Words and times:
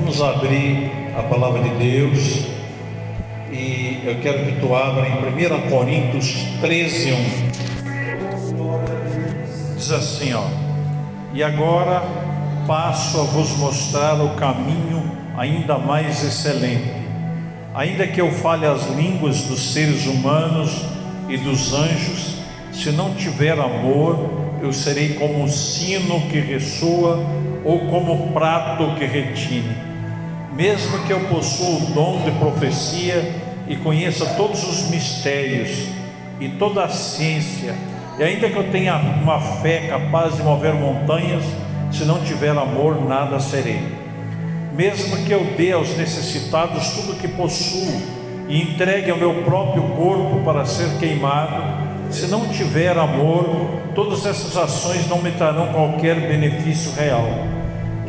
Vamos 0.00 0.22
abrir 0.22 0.92
a 1.18 1.22
palavra 1.24 1.60
de 1.60 1.70
Deus 1.70 2.46
e 3.50 4.00
eu 4.04 4.20
quero 4.20 4.46
que 4.46 4.52
tu 4.60 4.72
abra 4.74 5.08
em 5.08 5.14
1 5.14 5.68
Coríntios 5.68 6.36
13, 6.60 7.12
1. 7.12 7.16
Diz 9.76 9.90
assim, 9.90 10.32
ó. 10.34 10.44
E 11.34 11.42
agora 11.42 12.04
passo 12.66 13.20
a 13.20 13.24
vos 13.24 13.56
mostrar 13.58 14.22
o 14.22 14.36
caminho 14.36 15.10
ainda 15.36 15.76
mais 15.78 16.24
excelente. 16.24 16.92
Ainda 17.74 18.06
que 18.06 18.20
eu 18.20 18.30
fale 18.30 18.66
as 18.66 18.86
línguas 18.90 19.42
dos 19.42 19.72
seres 19.72 20.06
humanos 20.06 20.80
e 21.28 21.36
dos 21.36 21.74
anjos, 21.74 22.36
se 22.72 22.92
não 22.92 23.14
tiver 23.14 23.58
amor, 23.58 24.30
eu 24.62 24.72
serei 24.72 25.14
como 25.14 25.42
um 25.42 25.48
sino 25.48 26.20
que 26.28 26.38
ressoa 26.38 27.18
ou 27.64 27.80
como 27.90 28.28
prato 28.32 28.94
que 28.94 29.04
retine 29.04 29.87
mesmo 30.58 30.98
que 31.04 31.12
eu 31.12 31.20
possua 31.20 31.76
o 31.76 31.80
dom 31.94 32.22
de 32.24 32.32
profecia 32.32 33.32
e 33.68 33.76
conheça 33.76 34.26
todos 34.36 34.64
os 34.68 34.90
mistérios 34.90 35.86
e 36.40 36.48
toda 36.48 36.82
a 36.82 36.88
ciência, 36.88 37.76
e 38.18 38.24
ainda 38.24 38.50
que 38.50 38.56
eu 38.56 38.68
tenha 38.68 38.96
uma 38.96 39.40
fé 39.40 39.86
capaz 39.86 40.34
de 40.34 40.42
mover 40.42 40.74
montanhas, 40.74 41.44
se 41.92 42.04
não 42.04 42.20
tiver 42.24 42.50
amor, 42.50 43.06
nada 43.06 43.38
serei. 43.38 43.80
Mesmo 44.74 45.18
que 45.18 45.30
eu 45.30 45.44
dê 45.56 45.70
aos 45.70 45.96
necessitados 45.96 46.90
tudo 46.90 47.12
o 47.12 47.16
que 47.16 47.28
possuo 47.28 48.02
e 48.48 48.60
entregue 48.60 49.12
ao 49.12 49.16
meu 49.16 49.44
próprio 49.44 49.84
corpo 49.90 50.40
para 50.44 50.64
ser 50.64 50.88
queimado, 50.98 51.62
se 52.10 52.26
não 52.26 52.48
tiver 52.48 52.98
amor, 52.98 53.44
todas 53.94 54.26
essas 54.26 54.56
ações 54.56 55.08
não 55.08 55.22
me 55.22 55.30
trarão 55.30 55.68
qualquer 55.68 56.16
benefício 56.16 56.90
real. 56.94 57.28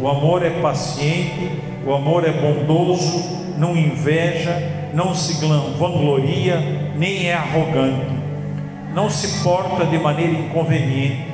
O 0.02 0.08
amor 0.08 0.44
é 0.44 0.50
paciente 0.50 1.69
o 1.86 1.94
amor 1.94 2.28
é 2.28 2.32
bondoso, 2.32 3.40
não 3.58 3.76
inveja, 3.76 4.90
não 4.94 5.14
se 5.16 5.34
vangloria, 5.78 6.58
nem 6.96 7.28
é 7.28 7.34
arrogante, 7.34 8.12
não 8.94 9.10
se 9.10 9.44
porta 9.44 9.86
de 9.86 9.98
maneira 9.98 10.34
inconveniente, 10.34 11.26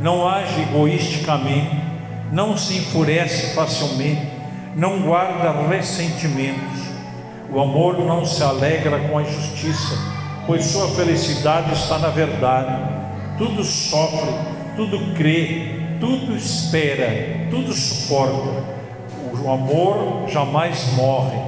não 0.00 0.28
age 0.28 0.60
egoisticamente, 0.62 1.76
não 2.30 2.56
se 2.56 2.78
enfurece 2.78 3.54
facilmente, 3.54 4.22
não 4.76 5.00
guarda 5.00 5.68
ressentimentos. 5.68 6.88
O 7.50 7.60
amor 7.60 7.98
não 7.98 8.24
se 8.24 8.42
alegra 8.42 8.98
com 9.08 9.18
a 9.18 9.24
justiça, 9.24 9.98
pois 10.46 10.64
sua 10.66 10.88
felicidade 10.88 11.72
está 11.72 11.98
na 11.98 12.08
verdade. 12.08 12.98
Tudo 13.38 13.64
sofre, 13.64 14.32
tudo 14.76 15.14
crê, 15.14 15.80
tudo 15.98 16.36
espera, 16.36 17.48
tudo 17.50 17.72
suporta 17.72 18.77
o 19.34 19.50
amor 19.50 20.28
jamais 20.28 20.92
morre. 20.94 21.38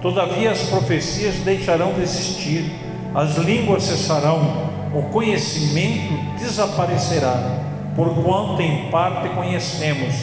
Todavia 0.00 0.50
as 0.50 0.62
profecias 0.62 1.36
deixarão 1.36 1.92
de 1.92 2.02
existir, 2.02 2.72
as 3.14 3.36
línguas 3.36 3.84
cessarão, 3.84 4.70
o 4.94 5.02
conhecimento 5.10 6.12
desaparecerá, 6.38 7.60
porquanto 7.94 8.60
em 8.60 8.90
parte 8.90 9.28
conhecemos 9.28 10.14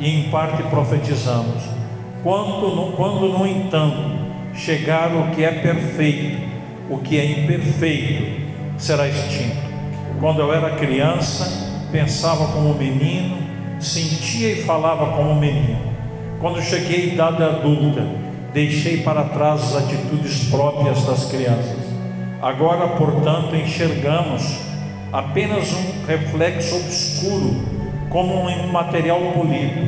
e 0.00 0.08
em 0.08 0.30
parte 0.30 0.62
profetizamos. 0.64 1.62
Quando, 2.22 2.96
quando 2.96 3.28
no 3.28 3.46
entanto 3.46 4.18
chegar 4.54 5.14
o 5.14 5.30
que 5.30 5.44
é 5.44 5.52
perfeito, 5.52 6.48
o 6.90 6.98
que 6.98 7.18
é 7.18 7.24
imperfeito 7.24 8.48
será 8.76 9.06
extinto. 9.06 9.68
Quando 10.18 10.40
eu 10.40 10.52
era 10.52 10.74
criança, 10.76 11.86
pensava 11.92 12.48
como 12.48 12.74
menino, 12.74 13.36
sentia 13.78 14.50
e 14.50 14.62
falava 14.64 15.16
como 15.16 15.36
menino 15.36 15.87
quando 16.40 16.62
cheguei 16.62 17.10
à 17.10 17.12
idade 17.14 17.42
adulta, 17.42 18.06
deixei 18.52 18.98
para 18.98 19.24
trás 19.24 19.74
as 19.74 19.84
atitudes 19.84 20.44
próprias 20.48 21.04
das 21.04 21.24
crianças. 21.24 21.88
Agora, 22.40 22.88
portanto, 22.88 23.56
enxergamos 23.56 24.58
apenas 25.12 25.72
um 25.72 26.06
reflexo 26.06 26.76
obscuro, 26.76 27.56
como 28.08 28.48
um 28.48 28.68
material 28.68 29.20
polido. 29.32 29.80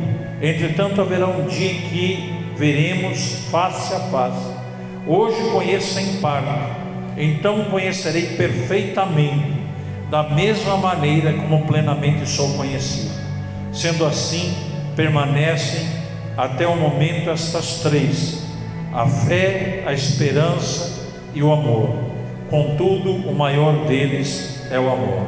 Entretanto, 0.43 1.01
haverá 1.01 1.29
um 1.29 1.47
dia 1.47 1.71
em 1.71 1.81
que 1.83 2.35
veremos 2.57 3.47
face 3.51 3.95
a 3.95 4.01
face. 4.01 4.51
Hoje 5.07 5.51
conheço 5.53 6.01
em 6.01 6.17
parte, 6.17 6.73
então 7.17 7.65
conhecerei 7.65 8.35
perfeitamente, 8.37 9.61
da 10.11 10.25
mesma 10.25 10.77
maneira 10.77 11.33
como 11.35 11.65
plenamente 11.67 12.29
sou 12.29 12.55
conhecido. 12.55 13.15
Sendo 13.73 14.05
assim, 14.05 14.53
permanecem 14.97 16.00
até 16.41 16.67
o 16.67 16.75
momento 16.75 17.29
estas 17.29 17.81
três: 17.81 18.43
a 18.95 19.07
fé, 19.07 19.85
a 19.87 19.93
esperança 19.93 21.07
e 21.35 21.43
o 21.43 21.53
amor. 21.53 21.95
Contudo, 22.49 23.13
o 23.13 23.35
maior 23.35 23.85
deles 23.87 24.67
é 24.71 24.81
o 24.81 24.91
amor. 24.91 25.27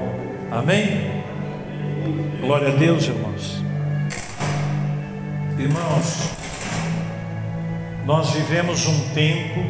Amém? 0.51 1.23
Glória 2.41 2.69
a 2.69 2.77
Deus, 2.77 3.05
irmãos. 3.05 3.63
Irmãos, 5.59 6.31
nós 8.07 8.31
vivemos 8.31 8.87
um 8.87 9.09
tempo 9.11 9.61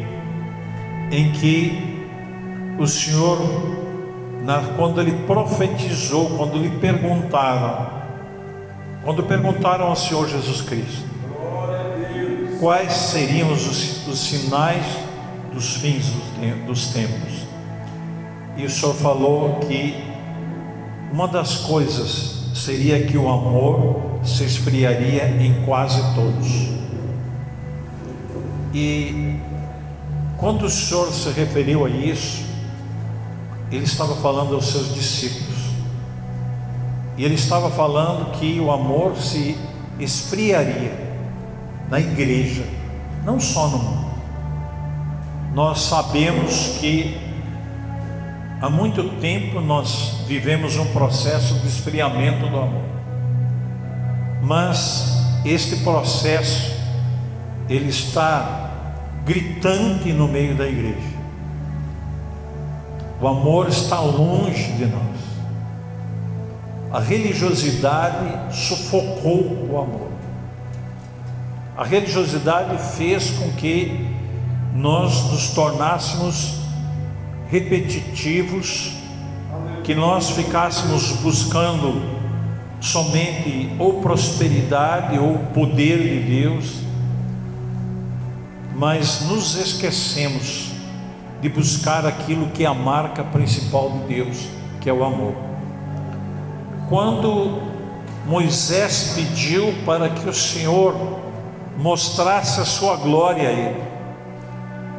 em 1.11 1.31
que 1.33 2.07
o 2.79 2.87
Senhor, 2.87 3.37
quando 4.75 5.01
Ele 5.01 5.11
profetizou, 5.27 6.31
quando 6.37 6.57
lhe 6.57 6.69
perguntaram, 6.79 8.01
quando 9.03 9.21
perguntaram 9.23 9.87
ao 9.87 9.95
Senhor 9.95 10.27
Jesus 10.27 10.61
Cristo, 10.61 11.12
quais 12.63 12.93
seriam 12.93 13.51
os, 13.51 14.07
os 14.07 14.19
sinais 14.19 14.85
dos 15.53 15.75
fins 15.75 16.05
dos 16.65 16.87
tempos. 16.93 17.45
E 18.55 18.63
o 18.63 18.69
Senhor 18.69 18.95
falou 18.95 19.59
que 19.67 20.01
uma 21.11 21.27
das 21.27 21.57
coisas 21.57 22.53
seria 22.55 23.05
que 23.05 23.17
o 23.17 23.27
amor 23.27 24.21
se 24.23 24.45
esfriaria 24.45 25.27
em 25.41 25.65
quase 25.65 26.01
todos. 26.15 26.69
E 28.73 29.37
quando 30.37 30.63
o 30.63 30.69
Senhor 30.69 31.11
se 31.11 31.31
referiu 31.31 31.85
a 31.85 31.89
isso, 31.89 32.45
ele 33.69 33.83
estava 33.83 34.15
falando 34.15 34.55
aos 34.55 34.67
seus 34.67 34.93
discípulos. 34.93 35.59
E 37.17 37.25
ele 37.25 37.35
estava 37.35 37.69
falando 37.69 38.31
que 38.39 38.57
o 38.61 38.71
amor 38.71 39.17
se 39.17 39.57
esfriaria 39.99 41.02
na 41.89 41.99
igreja, 41.99 42.63
não 43.23 43.39
só 43.39 43.67
no 43.67 43.77
mundo. 43.77 44.13
Nós 45.53 45.81
sabemos 45.81 46.77
que 46.79 47.17
há 48.59 48.69
muito 48.69 49.03
tempo 49.19 49.61
nós 49.61 50.23
vivemos 50.27 50.77
um 50.77 50.85
processo 50.87 51.55
de 51.59 51.67
esfriamento 51.67 52.47
do 52.47 52.57
amor. 52.57 52.83
Mas 54.41 55.13
este 55.45 55.77
processo 55.77 56.73
ele 57.69 57.89
está 57.89 58.71
gritante 59.25 60.11
no 60.11 60.27
meio 60.27 60.55
da 60.55 60.67
igreja. 60.67 61.13
O 63.21 63.27
amor 63.27 63.69
está 63.69 63.99
longe 63.99 64.73
de 64.73 64.85
nós. 64.85 65.13
A 66.91 66.99
religiosidade 66.99 68.55
sufocou 68.55 69.67
o 69.69 69.79
amor. 69.81 70.12
A 71.75 71.83
religiosidade 71.83 72.77
fez 72.95 73.31
com 73.31 73.51
que 73.53 74.07
nós 74.75 75.31
nos 75.31 75.49
tornássemos 75.49 76.59
repetitivos, 77.49 78.93
que 79.83 79.95
nós 79.95 80.29
ficássemos 80.31 81.11
buscando 81.21 81.99
somente 82.79 83.71
ou 83.79 84.01
prosperidade 84.01 85.17
ou 85.17 85.37
poder 85.53 85.97
de 85.97 86.19
Deus, 86.19 86.75
mas 88.75 89.21
nos 89.27 89.55
esquecemos 89.55 90.71
de 91.41 91.49
buscar 91.49 92.05
aquilo 92.05 92.47
que 92.47 92.63
é 92.63 92.67
a 92.67 92.73
marca 92.73 93.23
principal 93.23 93.89
de 93.89 94.13
Deus, 94.15 94.47
que 94.79 94.89
é 94.89 94.93
o 94.93 95.03
amor. 95.03 95.35
Quando 96.87 97.61
Moisés 98.27 99.13
pediu 99.15 99.73
para 99.85 100.09
que 100.09 100.29
o 100.29 100.33
Senhor 100.33 101.22
mostrasse 101.77 102.59
a 102.59 102.65
sua 102.65 102.95
glória 102.95 103.49
a 103.49 103.51
ele. 103.51 103.83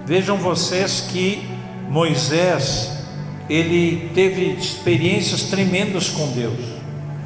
Vejam 0.06 0.36
vocês 0.36 1.00
que 1.00 1.48
Moisés, 1.88 2.92
ele 3.48 4.10
teve 4.14 4.52
experiências 4.52 5.44
tremendas 5.44 6.08
com 6.08 6.26
Deus. 6.28 6.60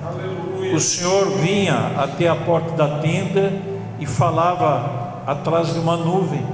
Aleluia. 0.04 0.74
O 0.74 0.80
Senhor 0.80 1.30
vinha 1.38 1.94
até 1.96 2.28
a 2.28 2.36
porta 2.36 2.72
da 2.72 2.98
tenda 2.98 3.52
e 3.98 4.06
falava 4.06 5.22
atrás 5.26 5.72
de 5.72 5.78
uma 5.78 5.96
nuvem. 5.96 6.44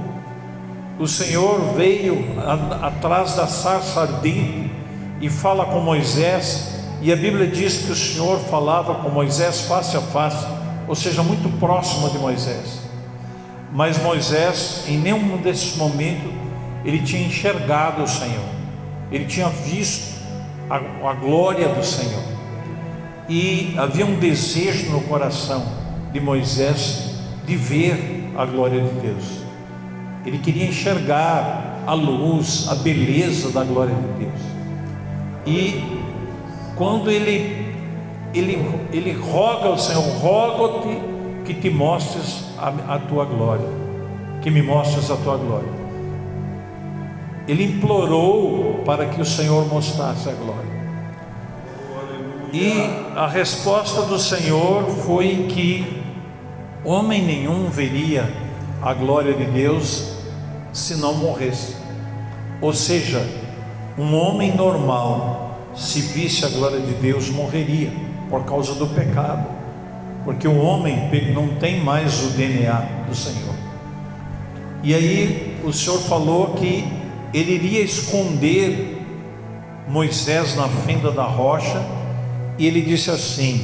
O 0.97 1.07
Senhor 1.07 1.73
veio 1.75 2.25
a, 2.39 2.87
atrás 2.87 3.35
da 3.35 3.47
sarça 3.47 4.01
ardente 4.01 4.71
e 5.19 5.29
fala 5.29 5.65
com 5.65 5.79
Moisés, 5.79 6.75
e 7.01 7.11
a 7.11 7.15
Bíblia 7.15 7.47
diz 7.47 7.79
que 7.79 7.91
o 7.91 7.95
Senhor 7.95 8.39
falava 8.39 8.95
com 8.95 9.09
Moisés 9.09 9.61
face 9.61 9.97
a 9.97 10.01
face, 10.01 10.45
ou 10.87 10.95
seja, 10.95 11.21
muito 11.21 11.49
próximo 11.59 12.09
de 12.09 12.17
Moisés. 12.17 12.84
Mas 13.75 14.01
Moisés, 14.01 14.85
em 14.87 14.97
nenhum 14.97 15.35
desses 15.35 15.75
momentos, 15.75 16.31
ele 16.85 16.99
tinha 16.99 17.27
enxergado 17.27 18.03
o 18.03 18.07
Senhor, 18.07 18.45
ele 19.11 19.25
tinha 19.25 19.49
visto 19.49 20.15
a, 20.69 20.77
a 20.77 21.13
glória 21.13 21.67
do 21.67 21.83
Senhor, 21.83 22.23
e 23.27 23.75
havia 23.77 24.05
um 24.05 24.17
desejo 24.17 24.91
no 24.91 25.01
coração 25.01 25.65
de 26.13 26.21
Moisés 26.21 27.15
de 27.45 27.57
ver 27.57 28.31
a 28.37 28.45
glória 28.45 28.81
de 28.81 28.91
Deus, 29.01 29.25
ele 30.25 30.37
queria 30.37 30.67
enxergar 30.67 31.83
a 31.85 31.93
luz, 31.93 32.69
a 32.69 32.75
beleza 32.75 33.51
da 33.51 33.65
glória 33.65 33.93
de 33.93 34.23
Deus, 34.23 34.41
e 35.45 35.99
quando 36.77 37.11
ele, 37.11 37.73
ele, 38.33 38.57
ele 38.93 39.11
roga 39.11 39.67
ao 39.67 39.77
Senhor, 39.77 40.01
roga-te 40.19 41.14
que 41.45 41.53
te 41.53 41.69
mostres 41.69 42.45
a, 42.57 42.95
a 42.95 42.99
tua 42.99 43.25
glória, 43.25 43.67
que 44.41 44.49
me 44.49 44.61
mostres 44.61 45.09
a 45.11 45.15
tua 45.15 45.37
glória. 45.37 45.69
Ele 47.47 47.63
implorou 47.63 48.81
para 48.85 49.05
que 49.05 49.21
o 49.21 49.25
Senhor 49.25 49.67
mostrasse 49.67 50.27
a 50.27 50.33
glória. 50.33 50.75
E 52.51 52.71
a 53.15 53.27
resposta 53.27 54.03
do 54.03 54.17
Senhor 54.17 54.83
foi 55.05 55.47
que 55.49 56.01
homem 56.83 57.21
nenhum 57.21 57.69
veria 57.69 58.31
a 58.81 58.93
glória 58.93 59.33
de 59.33 59.45
Deus 59.45 60.15
se 60.71 60.95
não 60.95 61.13
morresse. 61.15 61.75
Ou 62.61 62.73
seja, 62.73 63.27
um 63.97 64.15
homem 64.15 64.55
normal, 64.55 65.59
se 65.75 66.01
visse 66.01 66.45
a 66.45 66.49
glória 66.49 66.79
de 66.79 66.93
Deus, 66.93 67.29
morreria 67.29 67.91
por 68.29 68.43
causa 68.45 68.73
do 68.73 68.87
pecado, 68.87 69.54
porque 70.25 70.47
o 70.47 70.57
homem 70.57 71.09
não 71.33 71.49
tem 71.55 71.79
mais 71.79 72.23
o 72.23 72.29
DNA 72.31 73.05
do 73.07 73.15
Senhor. 73.15 73.53
E 74.83 74.93
aí 74.93 75.57
o 75.63 75.71
Senhor 75.71 75.99
falou 75.99 76.55
que 76.55 76.83
ele 77.31 77.53
iria 77.53 77.81
esconder 77.81 79.03
Moisés 79.87 80.55
na 80.55 80.67
fenda 80.67 81.11
da 81.11 81.23
rocha, 81.23 81.81
e 82.57 82.65
ele 82.65 82.81
disse 82.81 83.11
assim: 83.11 83.63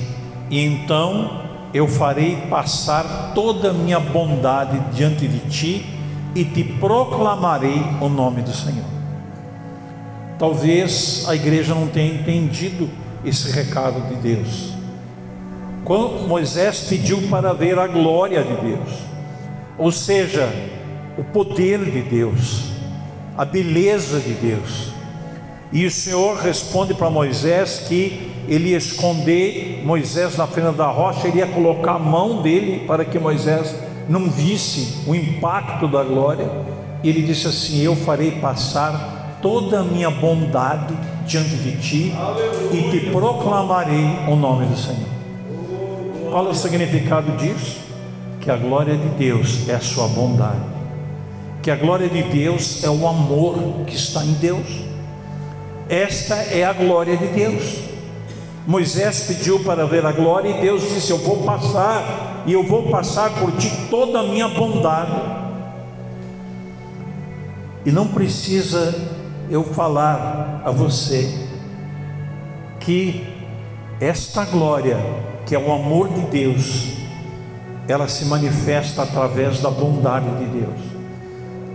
E 0.49 0.63
então 0.63 1.41
eu 1.73 1.87
farei 1.87 2.35
passar 2.49 3.31
toda 3.33 3.71
a 3.71 3.73
minha 3.73 3.99
bondade 3.99 4.79
diante 4.93 5.27
de 5.27 5.39
ti 5.49 5.85
e 6.35 6.45
te 6.45 6.63
proclamarei 6.63 7.81
o 7.99 8.07
nome 8.07 8.41
do 8.41 8.53
Senhor. 8.53 8.85
Talvez 10.37 11.25
a 11.27 11.35
igreja 11.35 11.73
não 11.73 11.87
tenha 11.87 12.13
entendido 12.13 12.89
esse 13.23 13.51
recado 13.51 14.01
de 14.09 14.15
Deus. 14.15 14.80
Quando 15.83 16.27
Moisés 16.27 16.81
pediu 16.87 17.21
para 17.29 17.53
ver 17.53 17.77
a 17.79 17.87
glória 17.87 18.43
de 18.43 18.55
Deus, 18.55 18.89
ou 19.77 19.91
seja, 19.91 20.47
o 21.17 21.23
poder 21.23 21.83
de 21.85 22.01
Deus, 22.01 22.71
a 23.37 23.43
beleza 23.43 24.19
de 24.19 24.33
Deus. 24.33 24.91
E 25.71 25.85
o 25.85 25.91
Senhor 25.91 26.37
responde 26.37 26.93
para 26.93 27.09
Moisés 27.09 27.85
que 27.87 28.31
ele 28.47 28.69
ia 28.69 28.77
esconder 28.77 29.81
Moisés 29.85 30.37
na 30.37 30.45
frente 30.45 30.75
da 30.75 30.87
rocha, 30.87 31.27
ele 31.27 31.39
ia 31.39 31.47
colocar 31.47 31.93
a 31.93 31.99
mão 31.99 32.41
dele 32.41 32.85
para 32.85 33.05
que 33.05 33.17
Moisés 33.17 33.75
não 34.09 34.29
visse 34.29 35.03
o 35.07 35.15
impacto 35.15 35.87
da 35.87 36.03
glória. 36.03 36.49
E 37.03 37.09
ele 37.09 37.21
disse 37.21 37.47
assim: 37.47 37.81
Eu 37.81 37.95
farei 37.95 38.31
passar 38.31 39.39
toda 39.41 39.79
a 39.79 39.83
minha 39.83 40.11
bondade 40.11 40.93
diante 41.25 41.55
de 41.55 41.77
ti 41.77 42.13
e 42.71 42.91
te 42.91 43.11
proclamarei 43.11 44.05
o 44.27 44.35
nome 44.35 44.65
do 44.65 44.77
Senhor. 44.77 45.10
Qual 46.31 46.47
é 46.47 46.49
o 46.49 46.55
significado 46.55 47.31
disso? 47.33 47.79
Que 48.39 48.49
a 48.49 48.57
glória 48.57 48.97
de 48.97 49.09
Deus 49.09 49.69
é 49.69 49.75
a 49.75 49.79
sua 49.79 50.07
bondade 50.07 50.71
que 51.61 51.69
a 51.69 51.75
glória 51.75 52.09
de 52.09 52.23
Deus 52.23 52.83
é 52.83 52.89
o 52.89 53.07
amor 53.07 53.85
que 53.85 53.95
está 53.95 54.23
em 54.25 54.33
Deus. 54.33 54.65
Esta 55.87 56.35
é 56.35 56.63
a 56.63 56.73
glória 56.73 57.15
de 57.15 57.27
Deus. 57.27 57.77
Moisés 58.65 59.25
pediu 59.27 59.63
para 59.63 59.85
ver 59.85 60.05
a 60.05 60.11
glória 60.11 60.49
e 60.49 60.61
Deus 60.61 60.81
disse: 60.81 61.11
Eu 61.11 61.19
vou 61.19 61.43
passar, 61.43 62.43
e 62.45 62.53
eu 62.53 62.63
vou 62.63 62.89
passar 62.89 63.29
por 63.35 63.51
ti 63.57 63.71
toda 63.89 64.19
a 64.19 64.23
minha 64.23 64.47
bondade. 64.47 65.11
E 67.85 67.91
não 67.91 68.07
precisa 68.07 68.95
eu 69.49 69.63
falar 69.63 70.61
a 70.65 70.71
você 70.71 71.47
que 72.79 73.27
esta 73.99 74.45
glória, 74.45 74.97
que 75.45 75.55
é 75.55 75.59
o 75.59 75.71
amor 75.71 76.09
de 76.09 76.21
Deus, 76.21 76.93
ela 77.87 78.07
se 78.07 78.25
manifesta 78.25 79.03
através 79.03 79.59
da 79.59 79.69
bondade 79.69 80.29
de 80.37 80.45
Deus. 80.45 80.79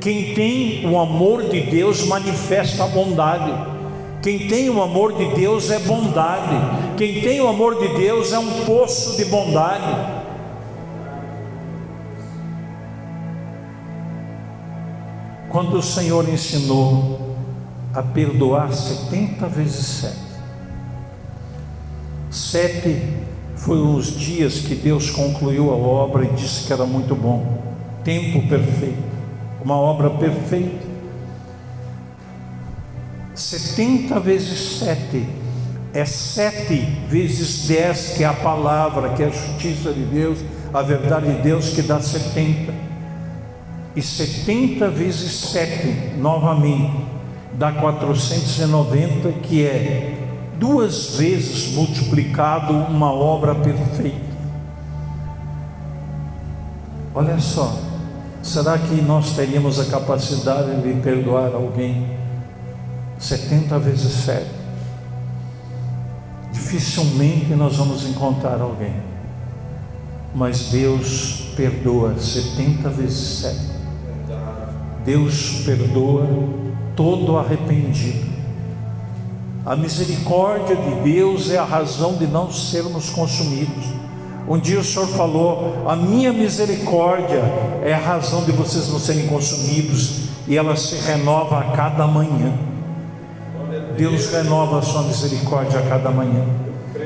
Quem 0.01 0.35
tem 0.35 0.89
o 0.89 0.99
amor 0.99 1.49
de 1.49 1.63
Deus 1.63 2.07
manifesta 2.07 2.85
a 2.85 2.87
bondade. 2.87 3.53
Quem 4.23 4.47
tem 4.47 4.71
o 4.71 4.81
amor 4.81 5.15
de 5.15 5.35
Deus 5.35 5.71
é 5.71 5.79
bondade. 5.81 6.55
Quem 6.97 7.21
tem 7.21 7.41
o 7.41 7.49
amor 7.49 7.79
de 7.79 7.89
Deus 7.97 8.33
é 8.33 8.39
um 8.39 8.65
poço 8.65 9.17
de 9.17 9.25
bondade. 9.25 10.17
Quando 15.49 15.79
o 15.79 15.83
Senhor 15.83 16.29
ensinou 16.29 17.35
a 17.95 18.03
perdoar 18.03 18.73
70 18.73 19.47
vezes 19.49 19.87
sete, 19.87 20.19
sete 22.31 23.26
foram 23.57 23.97
os 23.97 24.17
dias 24.17 24.61
que 24.61 24.75
Deus 24.75 25.11
concluiu 25.11 25.71
a 25.71 25.75
obra 25.75 26.25
e 26.25 26.29
disse 26.29 26.67
que 26.67 26.73
era 26.73 26.87
muito 26.87 27.15
bom, 27.15 27.63
tempo 28.05 28.47
perfeito 28.49 29.17
uma 29.67 29.75
obra 29.75 30.09
perfeita. 30.11 30.87
70 33.35 34.21
vezes 34.21 34.79
7 34.79 35.27
é 35.93 36.05
7 36.05 36.75
vezes 37.09 37.67
10, 37.67 38.11
que 38.17 38.23
é 38.23 38.29
a 38.29 38.33
palavra, 38.33 39.09
que 39.15 39.25
é 39.25 39.27
a 39.27 39.31
justiça 39.31 39.93
de 39.93 40.05
Deus, 40.05 40.39
a 40.73 40.83
verdade 40.83 41.35
de 41.35 41.43
Deus, 41.43 41.71
que 41.71 41.83
dá 41.83 42.01
70. 42.01 42.73
E 43.97 44.01
70 44.01 44.89
vezes 44.89 45.33
7, 45.33 46.15
novamente, 46.17 46.97
dá 47.55 47.73
490, 47.73 49.33
que 49.43 49.67
é 49.67 50.26
duas 50.59 51.17
vezes 51.17 51.75
multiplicado 51.75 52.73
uma 52.73 53.13
obra 53.13 53.55
perfeita. 53.55 54.27
Olha 57.15 57.39
só, 57.39 57.87
Será 58.47 58.79
que 58.79 59.03
nós 59.03 59.33
teríamos 59.33 59.81
a 59.81 59.87
capacidade 59.87 60.81
de 60.81 61.01
perdoar 61.01 61.53
alguém 61.53 62.17
70 63.19 63.77
vezes 63.81 64.13
7? 64.25 64.47
Dificilmente 66.53 67.57
nós 67.57 67.75
vamos 67.75 68.09
encontrar 68.09 68.61
alguém, 68.61 68.95
mas 70.33 70.69
Deus 70.71 71.53
perdoa 71.57 72.17
70 72.17 72.89
vezes 72.91 73.41
7. 73.41 73.59
Deus 75.05 75.65
perdoa 75.67 76.29
todo 76.95 77.37
arrependido. 77.37 78.36
A 79.67 79.75
misericórdia 79.75 80.77
de 80.77 81.11
Deus 81.13 81.51
é 81.51 81.59
a 81.59 81.65
razão 81.65 82.15
de 82.15 82.25
não 82.25 82.53
sermos 82.53 83.11
consumidos. 83.11 83.85
Um 84.49 84.61
dia 84.61 84.79
o 84.79 84.85
Senhor 84.85 85.09
falou: 85.09 85.83
A 85.89 85.97
minha 85.97 86.33
misericórdia 86.33 87.43
é 87.83 87.93
a 87.93 87.99
razão 87.99 88.45
de 88.45 88.53
vocês 88.53 88.89
não 88.89 89.01
serem 89.01 89.27
consumidos, 89.27 90.29
e 90.47 90.57
ela 90.57 90.77
se 90.77 90.95
renova 91.05 91.59
a 91.59 91.65
cada 91.73 92.07
manhã. 92.07 92.53
Deus 93.97 94.31
renova 94.31 94.79
a 94.79 94.83
sua 94.83 95.03
misericórdia 95.03 95.81
a 95.81 95.83
cada 95.83 96.11
manhã. 96.13 96.45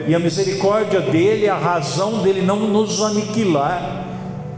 E 0.06 0.14
a 0.14 0.18
misericórdia 0.18 1.00
dele 1.00 1.46
é 1.46 1.48
a 1.50 1.56
razão 1.56 2.18
dele 2.18 2.42
não 2.42 2.56
nos 2.56 3.00
aniquilar, 3.00 4.04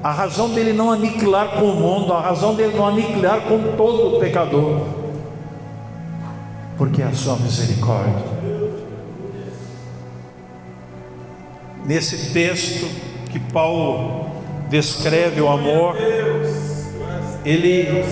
a 0.03 0.11
razão 0.11 0.49
dele 0.49 0.73
não 0.73 0.91
aniquilar 0.91 1.51
com 1.51 1.67
o 1.67 1.77
mundo, 1.77 2.13
a 2.13 2.21
razão 2.21 2.57
dele 2.57 2.77
não 2.77 2.89
aniquilar 2.89 3.43
com 3.43 3.77
todo 3.77 4.17
o 4.17 4.19
pecador, 4.19 5.02
porque 6.83 7.01
a 7.01 7.13
sua 7.13 7.37
misericórdia. 7.37 8.25
nesse 11.87 12.33
texto 12.33 12.89
que 13.31 13.39
Paulo 13.39 14.29
descreve 14.69 15.41
o 15.41 15.49
amor, 15.49 15.97
ele, 17.45 18.05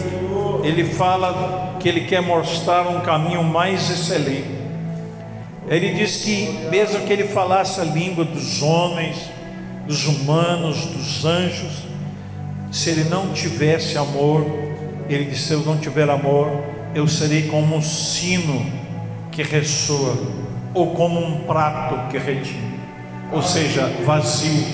ele 0.62 0.84
fala 0.84 1.78
que 1.80 1.88
ele 1.88 2.02
quer 2.02 2.22
mostrar 2.22 2.86
um 2.86 3.00
caminho 3.00 3.42
mais 3.42 3.90
excelente. 3.90 4.60
Ele 5.66 5.92
diz 5.94 6.18
que, 6.18 6.68
mesmo 6.70 7.00
que 7.00 7.12
ele 7.12 7.24
falasse 7.24 7.80
a 7.80 7.84
língua 7.84 8.24
dos 8.24 8.62
homens, 8.62 9.16
dos 9.84 10.06
humanos, 10.06 10.86
dos 10.86 11.24
anjos, 11.24 11.72
se 12.70 12.90
ele 12.90 13.08
não 13.10 13.32
tivesse 13.32 13.98
amor, 13.98 14.46
ele 15.08 15.24
disse: 15.24 15.48
Se 15.48 15.54
eu 15.54 15.60
não 15.60 15.76
tiver 15.76 16.08
amor, 16.08 16.78
eu 16.94 17.06
serei 17.06 17.48
como 17.48 17.76
um 17.76 17.82
sino 17.82 18.64
que 19.30 19.42
ressoa, 19.42 20.16
ou 20.74 20.94
como 20.94 21.18
um 21.18 21.40
prato 21.40 22.10
que 22.10 22.18
retira 22.18 22.70
ou 23.32 23.42
seja, 23.42 23.86
vazio. 24.04 24.66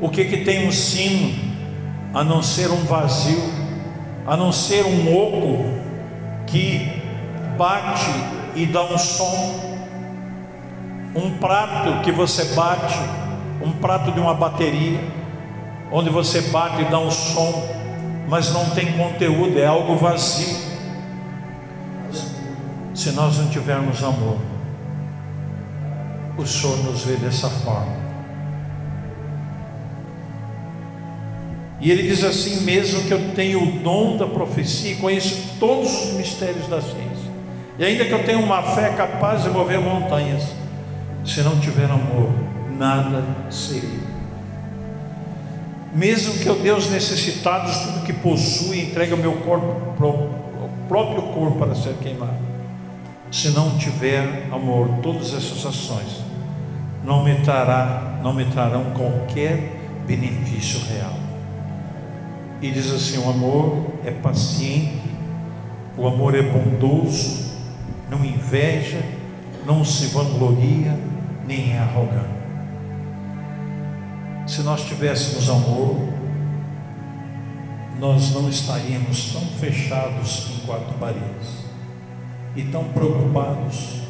O 0.00 0.08
que 0.08 0.24
que 0.24 0.44
tem 0.44 0.68
um 0.68 0.70
sino? 0.70 1.50
a 2.12 2.24
não 2.24 2.42
ser 2.42 2.70
um 2.70 2.84
vazio, 2.84 3.40
a 4.26 4.36
não 4.36 4.50
ser 4.52 4.84
um 4.84 5.16
oco 5.16 5.64
que 6.46 6.90
bate 7.56 8.10
e 8.56 8.66
dá 8.66 8.82
um 8.82 8.98
som, 8.98 9.78
um 11.14 11.30
prato 11.38 12.02
que 12.02 12.10
você 12.10 12.46
bate, 12.54 12.98
um 13.64 13.70
prato 13.72 14.10
de 14.10 14.18
uma 14.18 14.34
bateria, 14.34 15.00
onde 15.92 16.10
você 16.10 16.40
bate 16.42 16.82
e 16.82 16.84
dá 16.86 16.98
um 16.98 17.10
som, 17.10 17.68
mas 18.28 18.52
não 18.52 18.70
tem 18.70 18.92
conteúdo, 18.92 19.58
é 19.58 19.66
algo 19.66 19.96
vazio. 19.96 20.69
Se 23.00 23.12
nós 23.12 23.38
não 23.38 23.48
tivermos 23.48 24.04
amor, 24.04 24.36
o 26.36 26.46
Senhor 26.46 26.84
nos 26.84 27.02
vê 27.02 27.16
dessa 27.16 27.48
forma. 27.48 27.96
E 31.80 31.90
ele 31.90 32.02
diz 32.02 32.22
assim: 32.22 32.60
mesmo 32.60 33.04
que 33.04 33.10
eu 33.10 33.32
tenha 33.34 33.58
o 33.58 33.78
dom 33.78 34.18
da 34.18 34.26
profecia 34.26 34.92
e 34.92 34.96
conheço 34.96 35.54
todos 35.58 35.90
os 35.90 36.12
mistérios 36.12 36.68
da 36.68 36.82
ciência, 36.82 37.30
e 37.78 37.84
ainda 37.86 38.04
que 38.04 38.12
eu 38.12 38.22
tenha 38.22 38.38
uma 38.38 38.62
fé 38.74 38.90
capaz 38.90 39.44
de 39.44 39.48
mover 39.48 39.80
montanhas, 39.80 40.42
se 41.24 41.40
não 41.40 41.58
tiver 41.58 41.86
amor, 41.90 42.30
nada 42.76 43.24
seria. 43.50 44.10
Mesmo 45.94 46.34
que 46.34 46.46
eu 46.46 46.56
dê 46.56 46.70
os 46.70 46.90
necessitados 46.90 47.78
tudo 47.78 48.04
que 48.04 48.12
possui, 48.12 48.82
entregue 48.82 49.14
o 49.14 49.16
meu 49.16 49.32
corpo, 49.38 49.68
o 49.98 50.86
próprio 50.86 51.22
corpo 51.32 51.58
para 51.60 51.74
ser 51.74 51.94
queimado. 51.94 52.49
Se 53.30 53.50
não 53.50 53.78
tiver 53.78 54.48
amor, 54.50 54.98
todas 55.02 55.32
essas 55.32 55.64
ações 55.64 56.20
não 57.04 57.22
me, 57.22 57.36
trará, 57.36 58.18
não 58.22 58.32
me 58.32 58.44
trarão 58.46 58.90
qualquer 58.90 60.02
benefício 60.06 60.80
real. 60.86 61.14
E 62.60 62.70
diz 62.72 62.92
assim: 62.92 63.18
o 63.18 63.30
amor 63.30 63.86
é 64.04 64.10
paciente, 64.10 65.00
o 65.96 66.08
amor 66.08 66.34
é 66.34 66.42
bondoso, 66.42 67.52
não 68.10 68.24
inveja, 68.24 69.00
não 69.64 69.84
se 69.84 70.06
vangloria, 70.06 70.98
nem 71.46 71.72
é 71.72 71.78
arrogante. 71.78 72.40
Se 74.48 74.62
nós 74.62 74.84
tivéssemos 74.84 75.48
amor, 75.48 75.96
nós 78.00 78.32
não 78.34 78.48
estaríamos 78.48 79.32
tão 79.32 79.42
fechados 79.42 80.48
em 80.50 80.66
quatro 80.66 80.94
paredes 80.94 81.69
e 82.56 82.62
tão 82.64 82.84
preocupados 82.84 84.00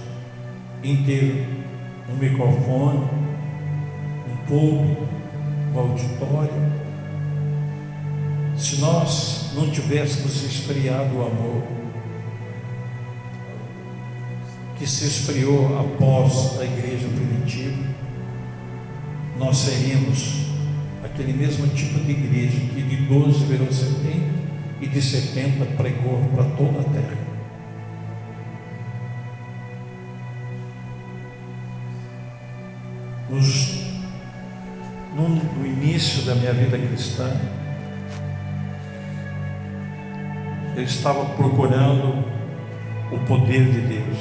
em 0.82 1.02
ter 1.04 1.46
um 2.08 2.16
microfone, 2.16 3.06
um 4.28 4.36
público, 4.46 5.06
um 5.74 5.78
auditório. 5.78 6.80
Se 8.56 8.80
nós 8.80 9.52
não 9.54 9.70
tivéssemos 9.70 10.42
esfriado 10.42 11.16
o 11.16 11.22
amor, 11.22 11.62
que 14.78 14.86
se 14.86 15.04
esfriou 15.04 15.78
após 15.78 16.58
a 16.58 16.64
igreja 16.64 17.06
primitiva, 17.08 17.84
nós 19.38 19.56
seríamos 19.58 20.46
aquele 21.04 21.32
mesmo 21.32 21.66
tipo 21.68 21.98
de 22.00 22.12
igreja 22.12 22.58
que 22.74 22.82
de 22.82 22.96
12 22.96 23.44
virou 23.44 23.70
70 23.70 24.40
e 24.80 24.86
de 24.86 25.02
70 25.02 25.64
pregou 25.76 26.18
para 26.34 26.44
toda 26.44 26.80
a 26.80 26.84
terra. 26.84 27.29
Nos, 33.30 33.84
no, 35.14 35.28
no 35.28 35.64
início 35.64 36.24
da 36.24 36.34
minha 36.34 36.52
vida 36.52 36.76
cristã, 36.76 37.30
eu 40.76 40.82
estava 40.82 41.24
procurando 41.36 42.24
o 43.12 43.18
poder 43.26 43.70
de 43.70 43.80
Deus. 43.82 44.18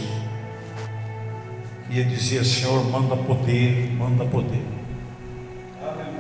E 1.90 2.00
eu 2.00 2.06
dizia, 2.06 2.44
Senhor, 2.44 2.84
manda 2.92 3.16
poder, 3.16 3.92
manda 3.98 4.26
poder. 4.26 4.64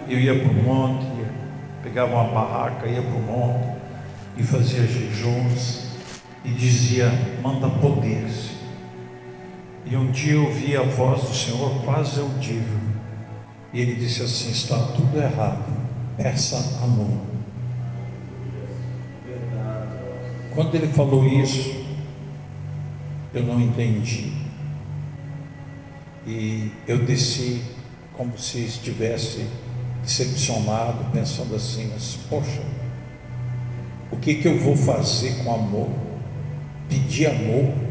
Eu 0.08 0.20
ia 0.20 0.40
para 0.40 0.50
o 0.50 0.54
monte, 0.56 1.06
pegava 1.84 2.16
uma 2.16 2.34
barraca, 2.34 2.88
ia 2.88 3.04
para 3.04 3.16
o 3.16 3.22
monte 3.22 3.78
e 4.36 4.44
fazia 4.44 4.82
jejuns 4.88 5.90
e 6.44 6.50
dizia, 6.50 7.12
manda 7.44 7.70
poder, 7.70 8.28
Senhor. 8.30 8.59
E 9.90 9.96
um 9.96 10.12
dia 10.12 10.34
eu 10.34 10.46
ouvi 10.46 10.78
a 10.78 10.84
voz 10.84 11.24
do 11.24 11.34
Senhor 11.34 11.84
quase 11.84 12.20
audível. 12.20 12.78
E 13.74 13.82
ele 13.82 13.96
disse 13.96 14.22
assim: 14.22 14.52
está 14.52 14.78
tudo 14.96 15.20
errado, 15.20 15.66
peça 16.16 16.58
amor. 16.84 17.22
Quando 20.54 20.76
ele 20.76 20.88
falou 20.88 21.26
isso, 21.26 21.84
eu 23.34 23.44
não 23.44 23.60
entendi. 23.60 24.32
E 26.28 26.72
eu 26.88 27.04
desci 27.06 27.64
como 28.14 28.38
se 28.38 28.60
estivesse 28.60 29.48
decepcionado, 30.04 31.06
pensando 31.12 31.56
assim: 31.56 31.90
mas 31.92 32.16
poxa, 32.30 32.62
o 34.12 34.18
que, 34.18 34.36
que 34.36 34.48
eu 34.48 34.60
vou 34.60 34.76
fazer 34.76 35.44
com 35.44 35.52
amor? 35.52 35.90
Pedir 36.88 37.28
amor? 37.28 37.89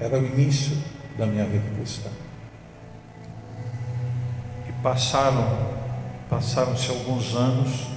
Era 0.00 0.18
o 0.18 0.24
início 0.24 0.76
da 1.16 1.26
minha 1.26 1.44
vida 1.44 1.64
cristã. 1.74 2.08
E 4.68 4.72
passaram, 4.82 5.44
passaram-se 6.30 6.90
alguns 6.90 7.34
anos, 7.34 7.88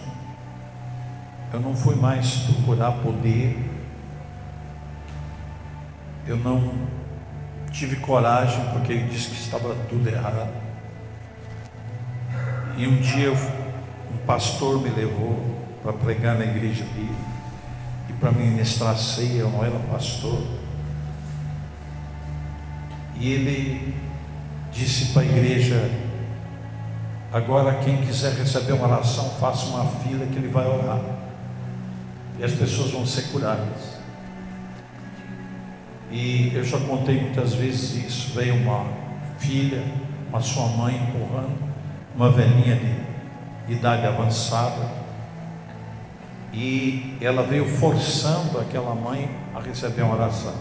eu 1.54 1.60
não 1.60 1.76
fui 1.76 1.96
mais 1.96 2.38
procurar 2.38 2.92
poder, 2.94 3.58
eu 6.26 6.38
não 6.38 6.74
tive 7.72 7.98
coragem, 7.98 8.64
porque 8.74 8.94
ele 8.94 9.10
disse 9.10 9.30
que 9.30 9.36
estava 9.36 9.76
tudo 9.90 10.08
errado. 10.08 10.50
E 12.78 12.88
um 12.88 13.00
dia 13.00 13.32
um 13.32 14.26
pastor 14.26 14.82
me 14.82 14.90
levou 14.90 15.62
para 15.84 15.94
pregar 15.94 16.38
na 16.38 16.46
igreja 16.46 16.84
dele 16.84 17.16
e 18.10 18.14
para 18.14 18.32
ministrar 18.32 18.98
ceia, 18.98 19.40
eu 19.40 19.50
não 19.50 19.64
era 19.64 19.78
pastor. 19.92 20.42
E 23.22 23.34
ele 23.34 23.94
disse 24.74 25.14
para 25.14 25.22
a 25.22 25.26
igreja: 25.26 25.88
agora 27.32 27.76
quem 27.76 27.98
quiser 27.98 28.34
receber 28.34 28.74
uma 28.74 28.88
oração, 28.88 29.30
faça 29.40 29.68
uma 29.68 29.86
fila 29.86 30.26
que 30.26 30.38
ele 30.38 30.48
vai 30.48 30.66
orar. 30.66 31.00
E 32.40 32.44
as 32.44 32.52
pessoas 32.54 32.90
vão 32.90 33.06
ser 33.06 33.32
curadas. 33.32 34.02
E 36.12 36.52
eu 36.56 36.64
já 36.64 36.80
contei 36.80 37.22
muitas 37.22 37.54
vezes 37.54 38.04
isso. 38.04 38.32
Veio 38.34 38.56
uma 38.56 38.88
filha, 39.38 39.84
uma 40.28 40.42
sua 40.42 40.66
mãe 40.70 40.96
empurrando, 40.96 41.60
uma 42.16 42.32
velhinha 42.32 42.76
de 43.68 43.74
idade 43.74 44.04
avançada. 44.08 45.00
E 46.52 47.16
ela 47.22 47.44
veio 47.44 47.68
forçando 47.68 48.60
aquela 48.60 48.96
mãe 48.96 49.30
a 49.54 49.60
receber 49.60 50.02
uma 50.02 50.16
oração. 50.16 50.56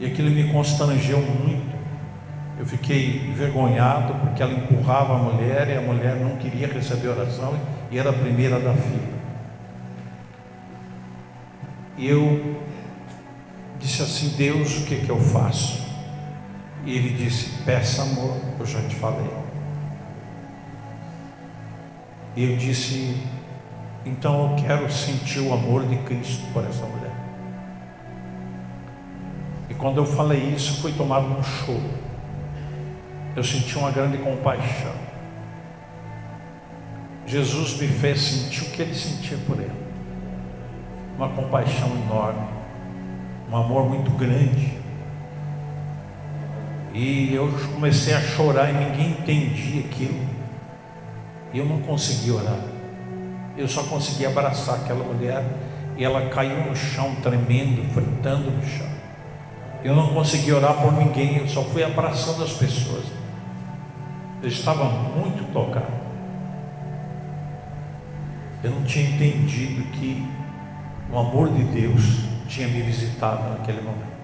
E 0.00 0.06
aquilo 0.06 0.30
me 0.30 0.50
constrangeu 0.50 1.18
muito. 1.20 1.73
Eu 2.58 2.64
fiquei 2.64 3.26
envergonhado 3.28 4.14
porque 4.14 4.42
ela 4.42 4.52
empurrava 4.52 5.14
a 5.14 5.18
mulher 5.18 5.68
e 5.68 5.76
a 5.76 5.80
mulher 5.80 6.16
não 6.16 6.36
queria 6.36 6.68
receber 6.68 7.08
oração 7.08 7.58
e 7.90 7.98
era 7.98 8.10
a 8.10 8.12
primeira 8.12 8.60
da 8.60 8.72
fila. 8.72 9.14
E 11.96 12.08
eu 12.08 12.60
disse 13.80 14.02
assim: 14.02 14.36
Deus, 14.36 14.78
o 14.78 14.84
que, 14.84 14.96
que 15.00 15.10
eu 15.10 15.18
faço? 15.18 15.84
E 16.84 16.96
ele 16.96 17.14
disse: 17.14 17.62
Peça 17.64 18.02
amor, 18.02 18.36
eu 18.58 18.66
já 18.66 18.80
te 18.82 18.94
falei. 18.94 19.30
E 22.36 22.44
eu 22.44 22.56
disse: 22.56 23.16
Então 24.06 24.50
eu 24.50 24.64
quero 24.64 24.92
sentir 24.92 25.40
o 25.40 25.52
amor 25.52 25.86
de 25.86 25.96
Cristo 25.98 26.44
por 26.52 26.64
essa 26.64 26.86
mulher. 26.86 27.14
E 29.68 29.74
quando 29.74 29.96
eu 29.96 30.06
falei 30.06 30.40
isso, 30.54 30.80
foi 30.80 30.92
tomado 30.92 31.26
um 31.26 31.42
choro 31.42 32.03
eu 33.36 33.42
senti 33.42 33.76
uma 33.76 33.90
grande 33.90 34.18
compaixão. 34.18 34.92
Jesus 37.26 37.78
me 37.78 37.88
fez 37.88 38.20
sentir 38.20 38.62
o 38.62 38.70
que 38.70 38.82
ele 38.82 38.94
sentia 38.94 39.38
por 39.46 39.58
ela. 39.58 39.84
Uma 41.16 41.28
compaixão 41.30 41.88
enorme, 42.04 42.46
um 43.50 43.56
amor 43.56 43.88
muito 43.88 44.10
grande. 44.12 44.74
E 46.92 47.34
eu 47.34 47.50
comecei 47.72 48.14
a 48.14 48.20
chorar 48.20 48.70
e 48.70 48.72
ninguém 48.72 49.10
entendia 49.10 49.84
aquilo. 49.84 50.20
E 51.52 51.58
eu 51.58 51.64
não 51.64 51.80
conseguia 51.80 52.34
orar. 52.34 52.60
Eu 53.56 53.66
só 53.66 53.82
conseguia 53.84 54.28
abraçar 54.28 54.76
aquela 54.76 55.04
mulher 55.04 55.44
e 55.96 56.04
ela 56.04 56.28
caiu 56.28 56.64
no 56.64 56.76
chão 56.76 57.16
tremendo, 57.16 57.82
fritando 57.92 58.50
no 58.50 58.64
chão. 58.64 58.86
Eu 59.82 59.94
não 59.94 60.14
conseguia 60.14 60.56
orar 60.56 60.74
por 60.80 60.92
ninguém, 60.92 61.38
eu 61.38 61.48
só 61.48 61.62
fui 61.62 61.82
abraçando 61.82 62.42
as 62.42 62.52
pessoas. 62.52 63.23
Eu 64.44 64.48
estava 64.48 64.84
muito 64.84 65.50
tocado. 65.54 66.04
eu 68.62 68.70
não 68.70 68.82
tinha 68.82 69.08
entendido 69.08 69.82
que 69.92 70.22
o 71.10 71.18
amor 71.18 71.48
de 71.48 71.64
Deus 71.64 72.02
tinha 72.46 72.68
me 72.68 72.82
visitado 72.82 73.48
naquele 73.48 73.80
momento. 73.80 74.14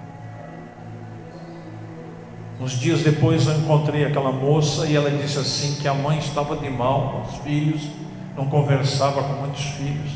Uns 2.60 2.72
dias 2.72 3.00
depois 3.00 3.46
eu 3.46 3.56
encontrei 3.56 4.04
aquela 4.04 4.30
moça 4.30 4.86
e 4.86 4.94
ela 4.94 5.10
disse 5.10 5.38
assim 5.38 5.80
que 5.80 5.88
a 5.88 5.94
mãe 5.94 6.18
estava 6.18 6.54
de 6.54 6.68
mal 6.68 7.12
com 7.12 7.30
os 7.30 7.42
filhos, 7.42 7.88
não 8.36 8.44
conversava 8.44 9.22
com 9.22 9.32
muitos 9.40 9.62
filhos, 9.62 10.10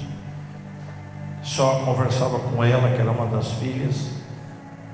só 1.42 1.80
conversava 1.87 2.40
com 2.40 2.62
ela, 2.62 2.90
que 2.90 3.00
era 3.00 3.11
uma 3.11 3.25
das 3.25 3.52
filhas. 3.52 4.11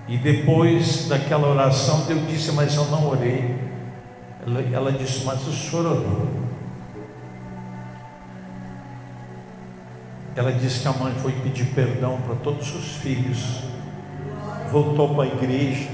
E 0.07 0.17
depois 0.17 1.09
daquela 1.09 1.49
oração, 1.49 2.07
eu 2.09 2.25
disse, 2.27 2.53
mas 2.53 2.77
eu 2.77 2.85
não 2.85 3.09
orei. 3.09 3.70
Ela, 4.47 4.61
ela 4.73 4.93
disse, 4.93 5.25
mas 5.25 5.47
o 5.47 5.53
senhor 5.53 5.87
orou. 5.87 6.51
Ela 10.35 10.53
disse 10.53 10.81
que 10.81 10.89
a 10.89 10.93
mãe 10.93 11.13
foi 11.15 11.33
pedir 11.33 11.67
perdão 11.75 12.21
para 12.23 12.37
todos 12.37 12.75
os 12.75 12.97
filhos, 12.97 13.63
voltou 14.71 15.15
para 15.15 15.25
a 15.25 15.27
igreja 15.27 15.89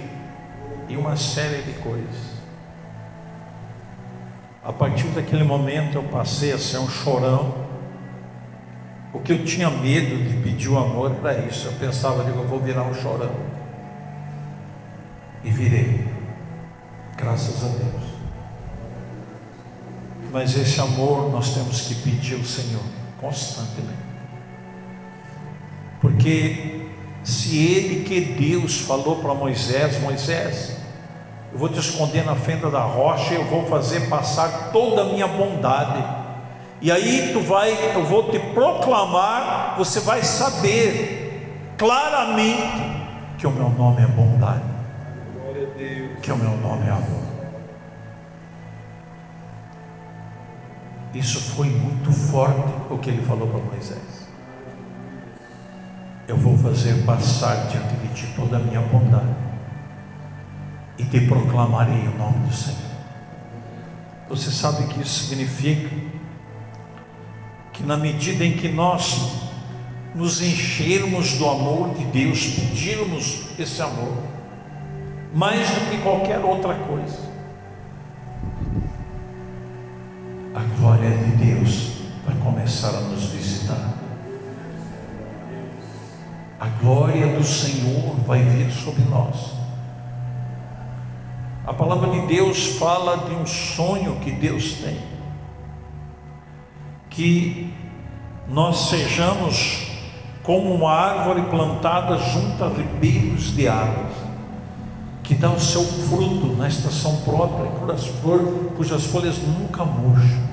e 0.88 0.96
uma 0.96 1.16
série 1.16 1.62
de 1.62 1.72
coisas. 1.80 2.36
A 4.62 4.72
partir 4.72 5.06
daquele 5.08 5.44
momento 5.44 5.96
eu 5.96 6.02
passei 6.04 6.52
a 6.52 6.58
ser 6.58 6.78
um 6.78 6.88
chorão. 6.88 7.66
O 9.12 9.20
que 9.20 9.32
eu 9.32 9.44
tinha 9.44 9.70
medo 9.70 10.28
de 10.28 10.36
pedir 10.42 10.68
o 10.68 10.76
amor 10.76 11.16
era 11.24 11.38
isso. 11.46 11.68
Eu 11.68 11.72
pensava, 11.74 12.24
digo, 12.24 12.40
eu 12.40 12.46
vou 12.48 12.60
virar 12.60 12.82
um 12.82 12.92
chorão. 12.92 13.30
E 15.42 15.50
virei. 15.50 16.06
Graças 17.16 17.64
a 17.64 17.68
Deus. 17.68 18.15
Mas 20.36 20.54
esse 20.54 20.78
amor 20.78 21.32
nós 21.32 21.54
temos 21.54 21.80
que 21.80 21.94
pedir 21.94 22.34
ao 22.34 22.44
Senhor 22.44 22.82
constantemente. 23.18 23.96
Porque 25.98 26.82
se 27.24 27.56
ele 27.56 28.04
que 28.04 28.20
Deus 28.20 28.82
falou 28.82 29.16
para 29.16 29.32
Moisés, 29.32 29.98
Moisés, 30.02 30.76
eu 31.50 31.58
vou 31.58 31.70
te 31.70 31.78
esconder 31.78 32.22
na 32.22 32.34
fenda 32.34 32.70
da 32.70 32.82
rocha, 32.82 33.32
eu 33.32 33.46
vou 33.46 33.64
fazer 33.64 34.10
passar 34.10 34.72
toda 34.72 35.00
a 35.00 35.04
minha 35.06 35.26
bondade. 35.26 36.04
E 36.82 36.92
aí 36.92 37.30
tu 37.32 37.40
vai, 37.40 37.72
eu 37.94 38.04
vou 38.04 38.30
te 38.30 38.38
proclamar, 38.38 39.76
você 39.78 40.00
vai 40.00 40.22
saber 40.22 41.50
claramente 41.78 43.06
que 43.38 43.46
o 43.46 43.50
meu 43.50 43.70
nome 43.70 44.02
é 44.02 44.06
bondade. 44.06 44.60
Que 46.20 46.30
o 46.30 46.36
meu 46.36 46.54
nome 46.58 46.86
é 46.86 46.90
amor. 46.90 47.25
Isso 51.18 51.40
foi 51.40 51.68
muito 51.68 52.12
forte 52.12 52.72
o 52.90 52.98
que 52.98 53.10
ele 53.10 53.22
falou 53.22 53.48
para 53.48 53.60
Moisés 53.60 54.26
eu 56.28 56.36
vou 56.36 56.58
fazer 56.58 57.04
passar 57.04 57.68
diante 57.68 57.94
de 57.96 58.08
ti 58.14 58.32
toda 58.34 58.56
a 58.56 58.60
minha 58.60 58.80
bondade 58.80 59.34
e 60.98 61.04
te 61.04 61.20
proclamarei 61.20 62.08
o 62.08 62.18
nome 62.18 62.46
do 62.46 62.52
Senhor. 62.52 62.80
Você 64.28 64.50
sabe 64.50 64.88
que 64.88 65.00
isso 65.00 65.24
significa 65.24 65.94
que 67.72 67.82
na 67.84 67.96
medida 67.96 68.44
em 68.44 68.56
que 68.56 68.68
nós 68.68 69.36
nos 70.14 70.40
enchermos 70.40 71.34
do 71.34 71.48
amor 71.48 71.94
de 71.94 72.04
Deus, 72.06 72.46
pedirmos 72.46 73.42
esse 73.58 73.80
amor, 73.82 74.16
mais 75.32 75.68
do 75.70 75.90
que 75.90 75.98
qualquer 75.98 76.38
outra 76.40 76.74
coisa, 76.74 77.25
a 80.56 80.62
glória 80.80 81.10
de 81.10 81.44
Deus 81.44 81.92
vai 82.24 82.34
começar 82.42 82.88
a 82.88 83.00
nos 83.02 83.26
visitar 83.26 83.96
a 86.58 86.66
glória 86.80 87.36
do 87.36 87.44
Senhor 87.44 88.16
vai 88.26 88.42
vir 88.42 88.70
sobre 88.72 89.02
nós. 89.04 89.52
A 91.66 91.72
palavra 91.72 92.10
de 92.10 92.26
Deus 92.26 92.76
fala 92.78 93.28
de 93.28 93.34
um 93.34 93.44
sonho 93.44 94.16
que 94.20 94.30
Deus 94.30 94.72
tem, 94.74 94.98
que 97.10 97.74
nós 98.48 98.88
sejamos 98.88 99.86
como 100.42 100.72
uma 100.72 100.92
árvore 100.92 101.42
plantada 101.50 102.16
junto 102.18 102.64
a 102.64 102.68
ribeiros 102.68 103.54
de 103.54 103.68
águas, 103.68 104.14
que 105.22 105.34
dá 105.34 105.50
o 105.50 105.60
seu 105.60 105.82
fruto 105.82 106.56
na 106.56 106.68
estação 106.68 107.16
própria, 107.22 107.66
cujas 108.76 109.04
folhas 109.06 109.38
nunca 109.38 109.84
murcham. 109.84 110.45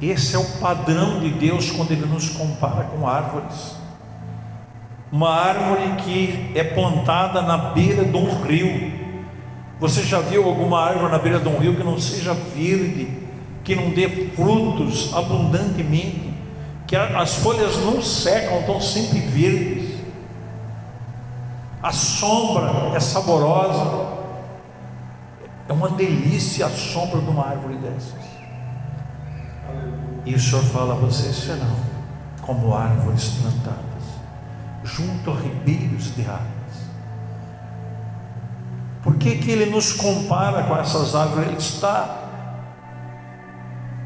Esse 0.00 0.36
é 0.36 0.38
o 0.38 0.44
padrão 0.60 1.20
de 1.20 1.30
Deus 1.30 1.70
quando 1.70 1.90
Ele 1.90 2.04
nos 2.06 2.28
compara 2.28 2.84
com 2.84 3.06
árvores. 3.08 3.76
Uma 5.10 5.30
árvore 5.30 6.02
que 6.02 6.52
é 6.54 6.62
plantada 6.62 7.40
na 7.40 7.56
beira 7.56 8.04
de 8.04 8.16
um 8.16 8.42
rio. 8.42 8.92
Você 9.80 10.02
já 10.02 10.20
viu 10.20 10.44
alguma 10.44 10.80
árvore 10.82 11.12
na 11.12 11.18
beira 11.18 11.38
de 11.38 11.48
um 11.48 11.58
rio 11.58 11.76
que 11.76 11.84
não 11.84 11.98
seja 11.98 12.34
verde, 12.34 13.08
que 13.64 13.74
não 13.74 13.90
dê 13.90 14.08
frutos 14.34 15.14
abundantemente, 15.14 16.34
que 16.86 16.94
as 16.96 17.36
folhas 17.36 17.76
não 17.78 18.02
secam, 18.02 18.60
estão 18.60 18.80
sempre 18.80 19.20
verdes. 19.20 19.96
A 21.82 21.92
sombra 21.92 22.92
é 22.94 23.00
saborosa. 23.00 24.16
É 25.68 25.72
uma 25.72 25.88
delícia 25.90 26.66
a 26.66 26.70
sombra 26.70 27.20
de 27.20 27.30
uma 27.30 27.46
árvore 27.46 27.76
dessas. 27.76 28.35
E 30.24 30.34
o 30.34 30.40
Senhor 30.40 30.62
fala: 30.64 30.94
vocês 30.94 31.36
serão 31.36 31.76
como 32.42 32.74
árvores 32.74 33.28
plantadas, 33.40 34.04
junto 34.84 35.30
a 35.30 35.34
ribeiros 35.34 36.14
de 36.14 36.22
águas. 36.22 36.56
Por 39.02 39.16
que, 39.16 39.36
que 39.36 39.50
ele 39.50 39.66
nos 39.66 39.92
compara 39.92 40.64
com 40.64 40.76
essas 40.76 41.14
árvores? 41.14 41.48
Ele 41.48 41.56
está, 41.58 42.24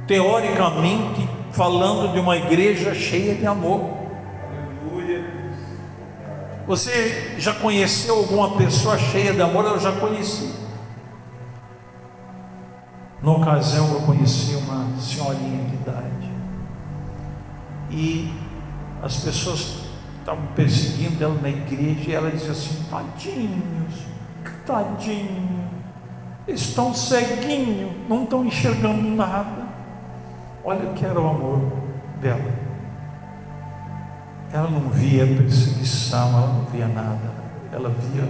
teoricamente, 0.06 1.28
falando 1.52 2.12
de 2.12 2.18
uma 2.18 2.36
igreja 2.36 2.94
cheia 2.94 3.34
de 3.34 3.46
amor. 3.46 3.98
Você 6.66 7.34
já 7.38 7.54
conheceu 7.54 8.16
alguma 8.16 8.56
pessoa 8.56 8.96
cheia 8.96 9.32
de 9.32 9.42
amor? 9.42 9.64
Eu 9.64 9.80
já 9.80 9.92
conheci. 9.92 10.54
Na 13.22 13.32
ocasião, 13.32 13.92
eu 13.92 14.00
conheci 14.02 14.54
uma 14.54 14.69
senhorinha 15.00 15.64
de 15.64 15.74
idade. 15.74 16.30
E 17.90 18.32
as 19.02 19.16
pessoas 19.16 19.78
estavam 20.18 20.46
perseguindo 20.54 21.22
ela 21.22 21.40
na 21.40 21.48
igreja 21.48 22.10
e 22.10 22.12
ela 22.12 22.30
dizia 22.30 22.52
assim: 22.52 22.84
tadinhos, 22.90 23.94
tadinho, 24.66 25.64
estão 26.46 26.94
ceguinhos, 26.94 27.92
não 28.08 28.24
estão 28.24 28.44
enxergando 28.44 29.02
nada. 29.02 29.68
Olha 30.64 30.90
o 30.90 30.94
que 30.94 31.04
era 31.04 31.20
o 31.20 31.28
amor 31.28 31.72
dela. 32.20 32.70
Ela 34.52 34.68
não 34.68 34.90
via 34.90 35.26
perseguição, 35.26 36.28
ela 36.28 36.46
não 36.48 36.64
via 36.66 36.88
nada. 36.88 37.40
Ela 37.72 37.88
via 37.88 38.28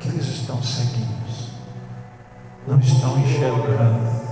que 0.00 0.08
eles 0.08 0.26
estão 0.26 0.62
ceguinhos 0.62 1.12
não 2.66 2.78
estão 2.78 3.18
enxergando, 3.18 4.31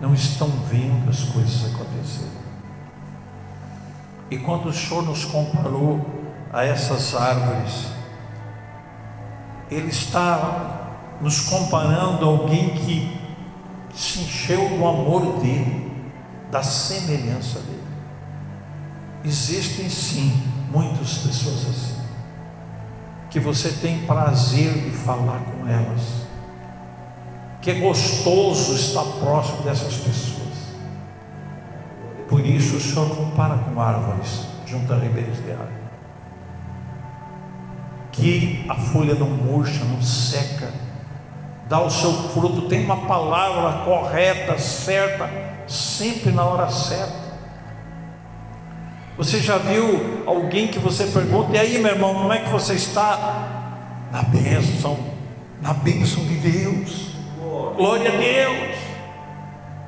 não 0.00 0.14
estão 0.14 0.48
vendo 0.70 1.10
as 1.10 1.24
coisas 1.24 1.74
acontecerem. 1.74 2.38
E 4.30 4.38
quando 4.38 4.68
o 4.68 4.72
Senhor 4.72 5.02
nos 5.02 5.24
comparou 5.24 6.06
a 6.52 6.64
essas 6.64 7.14
árvores, 7.14 7.86
Ele 9.70 9.88
está 9.88 11.16
nos 11.20 11.40
comparando 11.40 12.24
a 12.24 12.28
alguém 12.28 12.70
que 12.70 13.18
se 13.94 14.20
encheu 14.20 14.68
do 14.68 14.86
amor 14.86 15.40
dele, 15.40 15.92
da 16.50 16.62
semelhança 16.62 17.58
dele. 17.60 17.78
Existem 19.24 19.90
sim 19.90 20.42
muitas 20.70 21.18
pessoas 21.18 21.68
assim, 21.68 21.98
que 23.30 23.40
você 23.40 23.70
tem 23.72 24.06
prazer 24.06 24.72
de 24.84 24.90
falar 24.90 25.40
com 25.40 25.66
elas 25.66 26.27
que 27.60 27.70
é 27.70 27.74
gostoso 27.74 28.74
estar 28.74 29.04
próximo 29.20 29.62
dessas 29.62 29.94
pessoas. 29.94 30.38
Por 32.28 32.44
isso 32.44 32.76
o 32.76 32.80
Senhor 32.80 33.08
compara 33.16 33.56
com 33.56 33.80
árvores 33.80 34.46
junto 34.66 34.92
a 34.92 34.96
ribeiros 34.96 35.42
de 35.42 35.52
água. 35.52 35.78
Que 38.12 38.64
a 38.68 38.74
folha 38.74 39.14
não 39.14 39.28
murcha, 39.28 39.84
não 39.84 40.02
seca, 40.02 40.72
dá 41.68 41.80
o 41.80 41.90
seu 41.90 42.12
fruto, 42.30 42.68
tem 42.68 42.84
uma 42.84 43.06
palavra 43.06 43.84
correta, 43.84 44.58
certa, 44.58 45.28
sempre 45.66 46.30
na 46.32 46.44
hora 46.44 46.70
certa. 46.70 47.28
Você 49.16 49.40
já 49.40 49.58
viu 49.58 50.22
alguém 50.26 50.68
que 50.68 50.78
você 50.78 51.06
pergunta, 51.06 51.56
e 51.56 51.58
aí 51.58 51.78
meu 51.78 51.92
irmão, 51.92 52.14
como 52.14 52.32
é 52.32 52.38
que 52.38 52.50
você 52.50 52.74
está? 52.74 53.76
Na 54.12 54.22
bênção, 54.22 54.98
na 55.60 55.74
bênção 55.74 56.24
de 56.24 56.34
Deus 56.34 57.07
glória 57.78 58.12
a 58.12 58.16
Deus. 58.16 58.76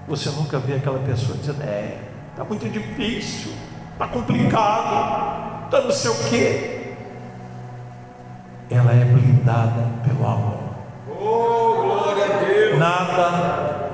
Você 0.06 0.30
nunca 0.30 0.58
vê 0.60 0.74
aquela 0.74 1.00
pessoa 1.00 1.36
dizendo, 1.36 1.62
é, 1.62 1.98
está 2.30 2.44
muito 2.44 2.68
difícil, 2.68 3.52
está 3.92 4.06
complicado, 4.06 5.64
está 5.64 5.80
não 5.80 5.90
sei 5.90 6.10
o 6.10 6.28
quê. 6.30 6.94
Ela 8.70 8.92
é 8.92 9.04
blindada 9.04 9.88
pelo 10.04 10.24
amor. 10.24 10.70
Oh, 11.08 11.82
glória 11.82 12.24
a 12.24 12.38
Deus. 12.38 12.78
Nada, 12.78 13.90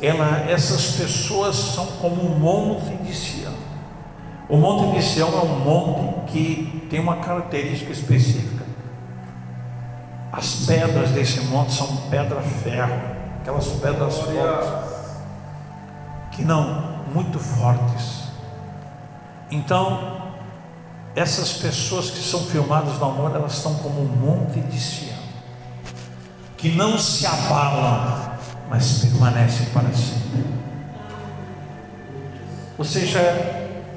ela, 0.00 0.48
essas 0.48 0.92
pessoas 0.92 1.56
são 1.56 1.86
como 2.00 2.24
um 2.24 2.38
monte 2.38 2.94
de 3.02 3.14
Sião. 3.14 3.54
O 4.48 4.56
monte 4.56 4.96
de 4.96 5.02
Sião 5.02 5.28
é 5.28 5.44
um 5.44 5.58
monte 5.58 6.30
que 6.32 6.86
tem 6.88 7.00
uma 7.00 7.16
característica 7.16 7.90
específica. 7.90 8.62
As 10.32 10.64
pedras 10.66 11.10
desse 11.10 11.40
monte 11.46 11.72
são 11.72 12.08
pedra 12.08 12.40
ferro, 12.40 13.11
aquelas 13.42 13.66
pedras 13.66 14.18
fortes, 14.18 14.70
que 16.30 16.44
não 16.44 17.02
muito 17.12 17.40
fortes. 17.40 18.22
Então, 19.50 20.32
essas 21.14 21.54
pessoas 21.54 22.10
que 22.10 22.20
são 22.20 22.44
filmadas 22.44 22.98
no 22.98 23.04
amor, 23.04 23.34
elas 23.34 23.54
estão 23.54 23.74
como 23.74 24.00
um 24.00 24.06
monte 24.06 24.60
de 24.60 24.80
Sião, 24.80 25.18
que 26.56 26.70
não 26.70 26.96
se 26.96 27.26
abalam, 27.26 28.30
mas 28.70 29.00
permanecem 29.00 29.66
para 29.66 29.92
sempre. 29.92 30.44
Você 32.78 33.04
já 33.04 33.20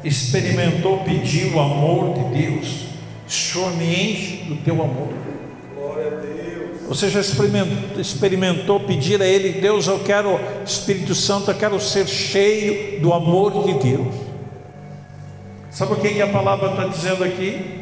experimentou 0.03 1.03
pedir 1.03 1.53
o 1.53 1.59
amor 1.59 2.15
de 2.15 2.41
Deus? 2.41 2.85
Senhor, 3.27 3.71
me 3.73 4.11
enche 4.11 4.43
do 4.45 4.55
teu 4.57 4.83
amor. 4.83 5.24
Você 6.87 7.09
já 7.09 7.19
experimentou, 7.19 7.99
experimentou 7.99 8.79
pedir 8.79 9.21
a 9.21 9.25
Ele, 9.25 9.59
Deus, 9.59 9.87
eu 9.87 9.99
quero, 9.99 10.39
Espírito 10.63 11.15
Santo, 11.15 11.49
eu 11.49 11.55
quero 11.55 11.79
ser 11.79 12.07
cheio 12.07 13.01
do 13.01 13.11
amor 13.11 13.65
de 13.65 13.73
Deus. 13.73 14.13
Sabe 15.71 15.93
o 15.93 15.95
que, 15.95 16.09
que 16.09 16.21
a 16.21 16.27
palavra 16.27 16.69
está 16.69 16.85
dizendo 16.85 17.23
aqui? 17.23 17.81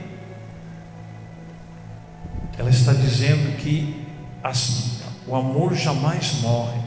Ela 2.58 2.70
está 2.70 2.94
dizendo 2.94 3.58
que 3.58 4.06
as, 4.42 5.02
o 5.28 5.36
amor 5.36 5.76
jamais 5.76 6.42
morre, 6.42 6.80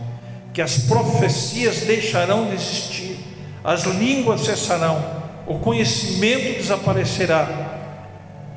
que 0.54 0.62
as 0.62 0.78
profecias 0.78 1.80
deixarão 1.82 2.46
de 2.48 2.54
existir, 2.54 3.18
as 3.62 3.84
línguas 3.84 4.40
cessarão, 4.40 5.04
o 5.46 5.58
conhecimento 5.58 6.56
desaparecerá. 6.56 7.74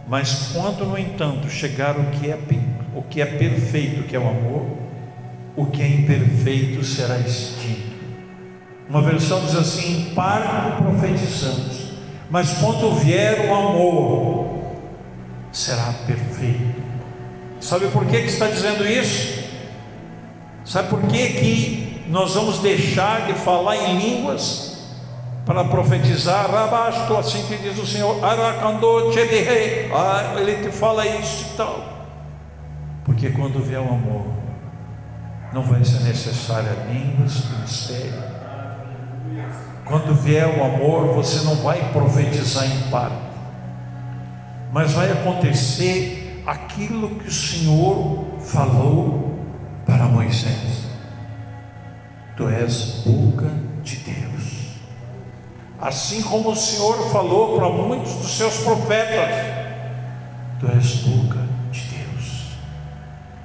Mas 0.07 0.49
quando, 0.53 0.85
no 0.85 0.97
entanto, 0.97 1.49
chegar 1.49 1.97
o 1.99 2.05
que 2.11 2.31
é 2.31 2.37
o 2.95 3.03
que 3.03 3.21
é 3.21 3.25
perfeito, 3.25 4.03
que 4.03 4.15
é 4.15 4.19
o 4.19 4.27
amor, 4.27 4.65
o 5.55 5.65
que 5.65 5.81
é 5.81 5.87
imperfeito 5.87 6.83
será 6.83 7.19
extinto. 7.19 7.89
Uma 8.89 9.01
versão 9.01 9.45
diz 9.45 9.55
assim: 9.55 10.01
em 10.01 10.05
parte 10.15 10.81
profetizamos, 10.81 11.91
mas 12.29 12.57
quando 12.59 12.95
vier 12.95 13.49
o 13.49 13.53
amor, 13.53 14.59
será 15.51 15.93
perfeito. 16.07 16.79
Sabe 17.59 17.87
por 17.87 18.05
que, 18.05 18.21
que 18.21 18.27
está 18.27 18.47
dizendo 18.47 18.87
isso? 18.87 19.43
Sabe 20.63 20.89
por 20.89 21.01
que, 21.03 21.29
que 21.29 22.03
nós 22.07 22.33
vamos 22.33 22.59
deixar 22.59 23.27
de 23.27 23.33
falar 23.33 23.75
em 23.75 23.97
línguas 23.97 24.77
para 25.45 25.65
profetizar? 25.65 26.49
Rabasto, 26.49 27.17
assim 27.17 27.45
que 27.47 27.57
diz 27.57 27.77
o 27.77 27.85
Senhor, 27.85 28.17
ah, 28.23 28.63
ele 30.39 30.63
te 30.63 30.71
fala 30.71 31.05
isso 31.05 31.47
e 31.53 31.57
tal. 31.57 31.98
Porque 33.09 33.31
quando 33.31 33.59
vier 33.59 33.81
o 33.81 33.91
amor, 33.91 34.27
não 35.51 35.63
vai 35.63 35.83
ser 35.83 36.01
necessária 36.01 36.69
línguas, 36.91 37.43
mistério. 37.59 38.23
Quando 39.83 40.13
vier 40.13 40.47
o 40.59 40.63
amor, 40.63 41.15
você 41.15 41.43
não 41.43 41.55
vai 41.55 41.91
profetizar 41.91 42.65
em 42.65 42.91
parte, 42.91 43.15
mas 44.71 44.91
vai 44.91 45.11
acontecer 45.11 46.43
aquilo 46.45 47.15
que 47.15 47.27
o 47.27 47.31
Senhor 47.31 48.25
falou 48.41 49.39
para 49.87 50.05
Moisés. 50.05 50.87
Tu 52.37 52.47
és 52.47 53.01
boca 53.07 53.49
de 53.81 53.95
Deus. 53.95 54.75
Assim 55.81 56.21
como 56.21 56.51
o 56.51 56.55
Senhor 56.55 57.09
falou 57.09 57.57
para 57.57 57.69
muitos 57.69 58.13
dos 58.13 58.37
seus 58.37 58.59
profetas, 58.59 59.33
tu 60.59 60.67
és 60.67 60.95
boca. 60.97 61.48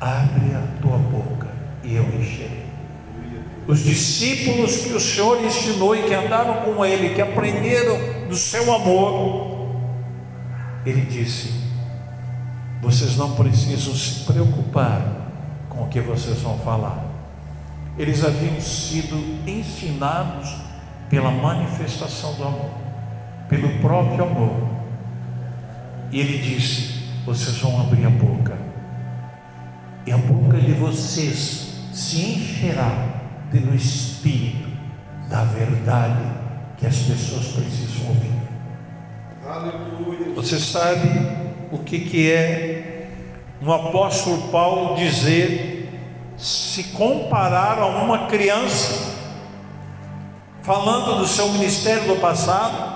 Abre 0.04 0.54
a 0.54 0.82
tua 0.82 0.98
boca 0.98 1.48
e 1.82 1.94
eu 1.94 2.04
encherei. 2.20 2.66
Os 3.66 3.82
discípulos 3.82 4.76
que 4.76 4.92
o 4.92 5.00
Senhor 5.00 5.42
ensinou 5.42 5.96
e 5.96 6.02
que 6.02 6.12
andaram 6.12 6.56
com 6.56 6.84
Ele, 6.84 7.14
que 7.14 7.22
aprenderam 7.22 8.28
do 8.28 8.36
seu 8.36 8.70
amor, 8.74 9.70
Ele 10.84 11.00
disse: 11.00 11.54
vocês 12.82 13.16
não 13.16 13.34
precisam 13.34 13.94
se 13.94 14.24
preocupar 14.24 15.00
com 15.70 15.84
o 15.84 15.88
que 15.88 16.02
vocês 16.02 16.38
vão 16.42 16.58
falar. 16.58 17.02
Eles 17.96 18.22
haviam 18.22 18.60
sido 18.60 19.16
ensinados 19.48 20.54
pela 21.08 21.30
manifestação 21.30 22.34
do 22.34 22.44
amor, 22.44 22.70
pelo 23.48 23.70
próprio 23.78 24.24
amor. 24.24 24.68
E 26.12 26.20
ele 26.20 26.36
disse: 26.36 27.04
vocês 27.24 27.56
vão 27.56 27.80
abrir 27.80 28.04
a 28.04 28.10
boca, 28.10 28.43
e 30.06 30.12
a 30.12 30.18
boca 30.18 30.58
de 30.58 30.72
vocês 30.72 31.68
se 31.92 32.20
encherá 32.20 32.90
pelo 33.50 33.74
Espírito 33.74 34.68
da 35.28 35.44
verdade 35.44 36.20
que 36.76 36.86
as 36.86 36.96
pessoas 36.96 37.46
precisam 37.46 38.08
ouvir. 38.08 38.34
Aleluia. 39.46 40.34
Você 40.34 40.58
sabe 40.58 41.08
o 41.70 41.78
que, 41.78 42.00
que 42.00 42.30
é 42.30 43.08
um 43.62 43.72
apóstolo 43.72 44.48
Paulo 44.48 44.96
dizer, 44.96 45.88
se 46.36 46.84
comparar 46.84 47.78
a 47.78 47.86
uma 47.86 48.26
criança, 48.26 49.14
falando 50.62 51.18
do 51.18 51.26
seu 51.26 51.48
ministério 51.52 52.14
do 52.14 52.20
passado? 52.20 52.92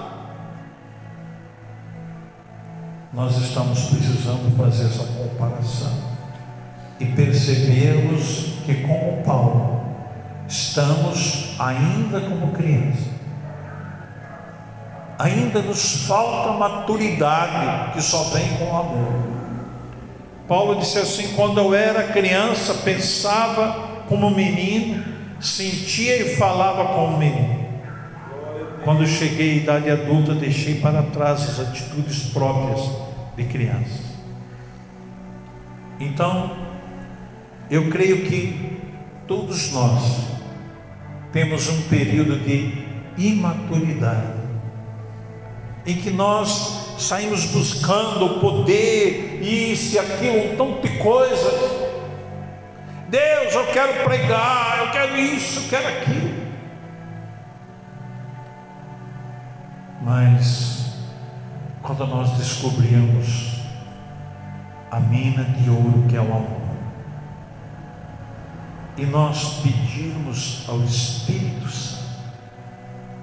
Nós 3.12 3.36
estamos 3.38 3.84
precisando 3.84 4.54
fazer 4.56 4.86
essa 4.86 5.04
comparação 5.04 6.07
e 7.00 7.06
percebermos 7.06 8.60
que, 8.66 8.74
como 8.82 9.22
Paulo, 9.22 9.80
estamos 10.48 11.54
ainda 11.58 12.20
como 12.20 12.52
criança 12.52 13.18
ainda 15.18 15.60
nos 15.60 16.06
falta 16.06 16.52
maturidade 16.52 17.92
que 17.92 18.00
só 18.00 18.22
vem 18.24 18.48
com 18.56 18.66
o 18.66 18.76
amor. 18.76 19.28
Paulo 20.46 20.76
disse 20.76 20.98
assim: 20.98 21.34
quando 21.34 21.58
eu 21.58 21.74
era 21.74 22.04
criança, 22.04 22.74
pensava 22.84 24.04
como 24.08 24.30
menino, 24.30 25.04
sentia 25.40 26.16
e 26.22 26.36
falava 26.36 26.94
como 26.94 27.18
menino. 27.18 27.58
Quando 28.84 29.06
cheguei 29.06 29.54
à 29.54 29.56
idade 29.56 29.90
adulta, 29.90 30.32
deixei 30.34 30.76
para 30.76 31.02
trás 31.02 31.42
as 31.42 31.60
atitudes 31.60 32.30
próprias 32.32 32.80
de 33.36 33.44
criança. 33.44 34.08
Então, 36.00 36.57
eu 37.70 37.90
creio 37.90 38.24
que 38.24 38.78
todos 39.26 39.72
nós 39.72 40.02
temos 41.32 41.68
um 41.68 41.82
período 41.82 42.38
de 42.38 42.86
imaturidade 43.18 44.38
em 45.86 45.96
que 45.96 46.10
nós 46.10 46.96
saímos 46.98 47.46
buscando 47.46 48.40
poder, 48.40 49.40
isso 49.42 49.94
e 49.94 49.98
aquilo, 49.98 50.52
um 50.52 50.56
tanto 50.56 50.86
de 50.86 50.98
coisas. 50.98 51.88
Deus, 53.08 53.54
eu 53.54 53.66
quero 53.68 54.04
pregar, 54.04 54.80
eu 54.80 54.90
quero 54.90 55.16
isso, 55.16 55.60
eu 55.60 55.68
quero 55.70 55.88
aquilo. 55.88 56.48
Mas 60.02 60.92
quando 61.82 62.06
nós 62.06 62.32
descobrimos 62.32 63.54
a 64.90 65.00
mina 65.00 65.44
de 65.44 65.70
ouro 65.70 66.04
que 66.08 66.16
é 66.16 66.20
o 66.20 66.24
amor, 66.24 66.57
e 68.98 69.06
nós 69.06 69.60
pedirmos 69.62 70.64
ao 70.68 70.82
Espírito 70.82 71.68
Santo, 71.70 72.02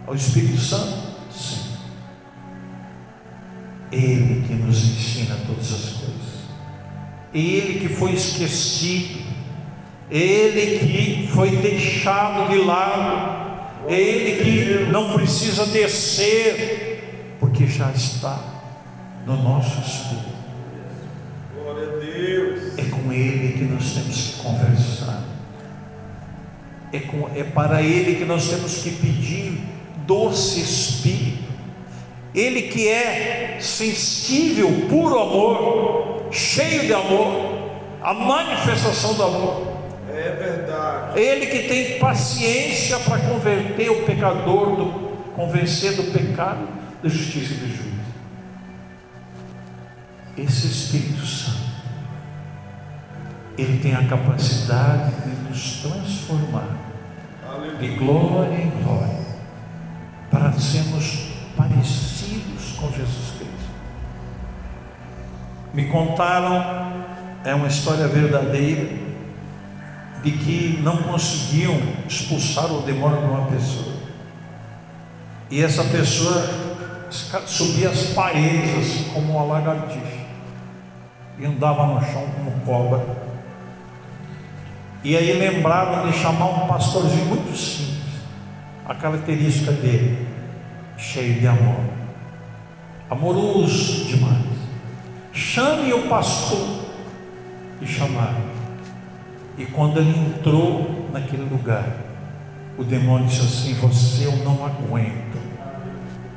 ao 0.08 0.16
Espírito 0.16 0.58
Santo, 0.58 0.98
sim, 1.32 1.76
ele 3.92 4.46
que 4.48 4.54
nos 4.54 4.78
ensina 4.84 5.38
todas 5.46 5.72
as 5.72 5.90
coisas. 5.94 6.16
Ele 7.34 7.80
que 7.80 7.90
foi 7.90 8.14
esquecido. 8.14 9.26
Ele 10.10 10.80
que 10.80 11.28
foi 11.34 11.58
deixado 11.58 12.50
de 12.50 12.60
lado. 12.60 13.86
Ele 13.88 14.44
que 14.44 14.92
não 14.92 15.14
precisa 15.14 15.66
descer, 15.68 17.38
porque 17.40 17.68
já 17.68 17.92
está 17.92 18.40
no 19.26 19.42
nosso 19.44 19.80
espírito. 19.82 20.36
É 22.78 22.84
com 22.86 23.12
Ele 23.12 23.54
que 23.54 23.64
nós 23.66 23.94
temos 23.94 24.16
que 24.16 24.44
conversar. 24.44 25.05
É, 26.96 27.00
com, 27.00 27.30
é 27.36 27.44
para 27.44 27.82
Ele 27.82 28.16
que 28.16 28.24
nós 28.24 28.48
temos 28.48 28.78
que 28.78 28.92
pedir 28.92 29.60
doce 30.06 30.62
Espírito, 30.62 31.44
Ele 32.34 32.64
que 32.64 32.88
é 32.88 33.58
sensível, 33.60 34.88
puro 34.88 35.20
amor, 35.20 36.28
cheio 36.32 36.86
de 36.86 36.94
amor, 36.94 37.72
a 38.02 38.14
manifestação 38.14 39.14
do 39.16 39.24
amor. 39.24 39.76
É 40.10 40.32
verdade. 40.32 41.20
Ele 41.20 41.48
que 41.48 41.68
tem 41.68 42.00
paciência 42.00 42.98
para 43.00 43.20
converter 43.20 43.90
o 43.90 44.04
pecador, 44.04 44.78
do, 44.78 44.86
convencer 45.36 45.96
do 45.98 46.04
pecado, 46.14 46.66
da 47.04 47.10
justiça 47.10 47.54
e 47.54 47.58
do 47.58 47.68
juízo. 47.68 47.96
Esse 50.38 50.68
Espírito 50.68 51.26
Santo, 51.26 51.66
ele 53.58 53.80
tem 53.80 53.96
a 53.96 54.06
capacidade 54.08 55.12
de 55.22 55.50
nos 55.50 55.82
transformar 55.82 56.85
de 57.80 57.88
glória 57.96 58.56
em 58.56 58.70
glória, 58.84 59.20
para 60.32 60.52
sermos 60.54 61.30
parecidos 61.56 62.74
com 62.80 62.88
Jesus 62.92 63.34
Cristo. 63.38 63.70
Me 65.74 65.86
contaram, 65.86 66.94
é 67.44 67.54
uma 67.54 67.68
história 67.68 68.08
verdadeira, 68.08 69.06
de 70.24 70.32
que 70.32 70.80
não 70.82 70.98
conseguiam 71.04 71.80
expulsar 72.08 72.72
o 72.72 72.82
demônio 72.82 73.20
de 73.20 73.26
uma 73.26 73.46
pessoa. 73.46 73.94
E 75.50 75.62
essa 75.62 75.84
pessoa 75.84 76.50
subia 77.46 77.90
as 77.90 78.08
paredes 78.08 78.78
assim, 78.78 79.04
como 79.14 79.34
uma 79.34 79.54
lagartixa 79.54 80.26
e 81.38 81.46
andava 81.46 81.86
no 81.88 82.02
chão 82.02 82.26
como 82.36 82.52
cobra. 82.62 83.25
E 85.06 85.16
aí 85.16 85.34
lembraram 85.34 86.10
de 86.10 86.18
chamar 86.18 86.48
um 86.48 86.68
pastorzinho 86.68 87.26
muito 87.26 87.56
simples, 87.56 88.02
a 88.84 88.96
característica 88.96 89.72
dele, 89.72 90.28
cheio 90.98 91.40
de 91.40 91.46
amor, 91.46 91.80
amoroso 93.08 94.06
demais. 94.06 94.42
Chame 95.32 95.94
o 95.94 96.08
pastor 96.08 96.86
e 97.80 97.86
chamaram. 97.86 98.50
E 99.60 99.68
quando 99.68 100.00
ele 100.00 100.10
entrou 100.10 101.08
naquele 101.14 101.48
lugar, 101.52 101.86
o 102.76 102.84
demônio 102.84 103.28
disse 103.28 103.42
assim: 103.42 103.74
Você 103.76 104.26
eu 104.26 104.38
não 104.38 104.66
aguento. 104.66 105.38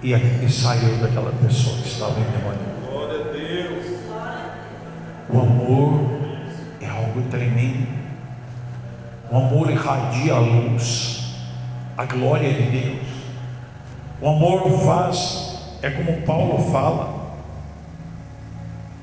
E, 0.02 0.12
e 0.12 0.50
saiu 0.50 0.98
daquela 0.98 1.32
pessoa 1.42 1.74
que 1.78 1.88
estava 1.88 2.20
endemoniada. 2.20 2.86
Glória 2.86 3.18
a 3.18 3.32
Deus. 3.32 3.86
O 5.30 5.40
amor 5.40 6.18
é 6.82 6.86
algo 6.86 7.22
tremendo. 7.30 8.07
O 9.30 9.36
amor 9.36 9.70
irradia 9.70 10.34
a 10.34 10.38
luz, 10.38 11.34
a 11.96 12.04
glória 12.04 12.52
de 12.52 12.62
Deus. 12.70 13.06
O 14.20 14.28
amor 14.28 14.70
faz, 14.84 15.58
é 15.82 15.90
como 15.90 16.22
Paulo 16.22 16.70
fala, 16.72 17.18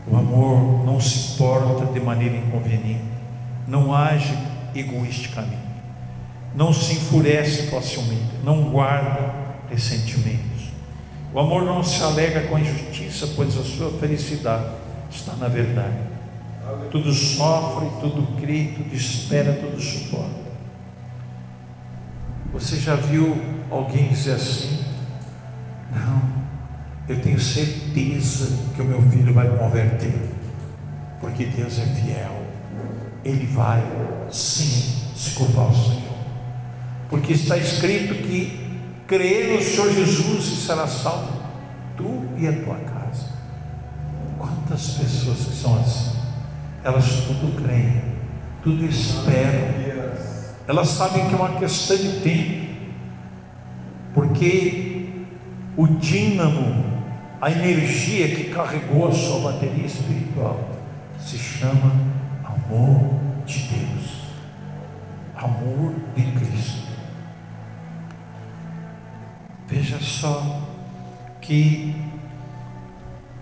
o 0.08 0.16
amor 0.16 0.86
não 0.86 1.00
se 1.00 1.38
porta 1.38 1.86
de 1.86 2.00
maneira 2.00 2.36
inconveniente, 2.36 3.04
não 3.68 3.94
age 3.94 4.38
egoisticamente, 4.74 5.58
não 6.54 6.74
se 6.74 6.94
enfurece 6.94 7.68
facilmente, 7.68 8.36
não 8.44 8.64
guarda 8.70 9.34
ressentimentos. 9.70 10.70
O 11.34 11.40
amor 11.40 11.64
não 11.64 11.84
se 11.84 12.02
alega 12.02 12.48
com 12.48 12.56
a 12.56 12.62
injustiça, 12.62 13.28
pois 13.36 13.58
a 13.58 13.64
sua 13.64 13.92
felicidade 14.00 14.66
está 15.10 15.34
na 15.34 15.48
verdade. 15.48 16.15
Tudo 16.92 17.14
sofre, 17.14 17.88
tudo 18.00 18.40
crê, 18.40 18.74
tudo 18.76 18.96
espera, 18.96 19.54
tudo 19.54 19.80
suporta. 19.80 20.46
Você 22.54 22.78
já 22.78 22.96
viu 22.96 23.38
alguém 23.70 24.08
dizer 24.08 24.34
assim? 24.34 24.84
Não, 25.92 26.22
eu 27.08 27.22
tenho 27.22 27.40
certeza 27.40 28.58
que 28.74 28.82
o 28.82 28.86
meu 28.86 29.02
filho 29.02 29.34
vai 29.34 29.48
converter, 29.58 30.14
porque 31.20 31.46
Deus 31.46 31.78
é 31.80 31.86
fiel. 31.86 32.46
Ele 33.24 33.46
vai 33.48 33.84
sim 34.32 35.12
se 35.16 35.32
curvar 35.32 35.66
ao 35.66 35.74
Senhor, 35.74 36.16
porque 37.10 37.34
está 37.34 37.58
escrito 37.58 38.16
que 38.16 38.80
crê 39.08 39.54
no 39.54 39.62
Senhor 39.62 39.92
Jesus 39.92 40.46
e 40.46 40.56
será 40.56 40.88
salvo, 40.88 41.42
tu 41.98 42.24
e 42.38 42.48
a 42.48 42.54
tua 42.54 42.76
casa. 42.76 43.30
Quantas 44.38 44.92
pessoas 44.92 45.38
que 45.40 45.56
são 45.56 45.80
assim? 45.80 46.15
Elas 46.86 47.26
tudo 47.26 47.64
creem, 47.64 48.02
tudo 48.64 48.86
esperam, 48.86 49.74
elas 50.68 50.90
sabem 50.90 51.28
que 51.28 51.34
é 51.34 51.38
uma 51.38 51.60
questão 51.60 51.98
de 51.98 52.20
tempo, 52.22 52.76
porque 54.14 55.10
o 55.76 55.88
dínamo, 55.88 56.86
a 57.42 57.52
energia 57.52 58.36
que 58.36 58.46
carregou 58.46 59.08
a 59.08 59.12
sua 59.12 59.52
bateria 59.52 59.86
espiritual, 59.86 60.70
se 61.20 61.38
chama 61.38 61.92
amor 62.44 63.20
de 63.46 63.60
Deus, 63.64 64.22
amor 65.36 65.94
de 66.16 66.24
Cristo. 66.34 66.86
Veja 69.68 70.00
só 70.00 70.62
que 71.42 71.96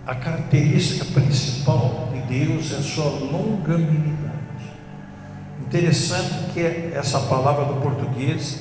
a 0.06 0.14
característica 0.14 1.06
principal 1.06 2.10
de 2.12 2.20
Deus 2.20 2.72
é 2.72 2.76
a 2.76 2.82
sua 2.82 3.06
longanimidade. 3.06 4.34
Interessante 5.60 6.52
que 6.52 6.60
essa 6.94 7.18
palavra 7.20 7.64
do 7.64 7.80
português, 7.80 8.60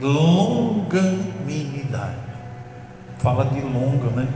longanimidade, 0.00 2.16
fala 3.18 3.46
de 3.46 3.60
longa, 3.60 4.10
né? 4.10 4.28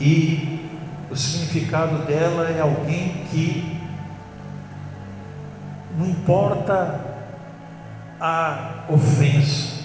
E 0.00 0.60
o 1.10 1.16
significado 1.16 2.06
dela 2.06 2.48
é 2.48 2.60
alguém 2.60 3.24
que 3.30 3.80
não 5.98 6.06
importa 6.06 7.00
a 8.20 8.84
ofensa, 8.88 9.80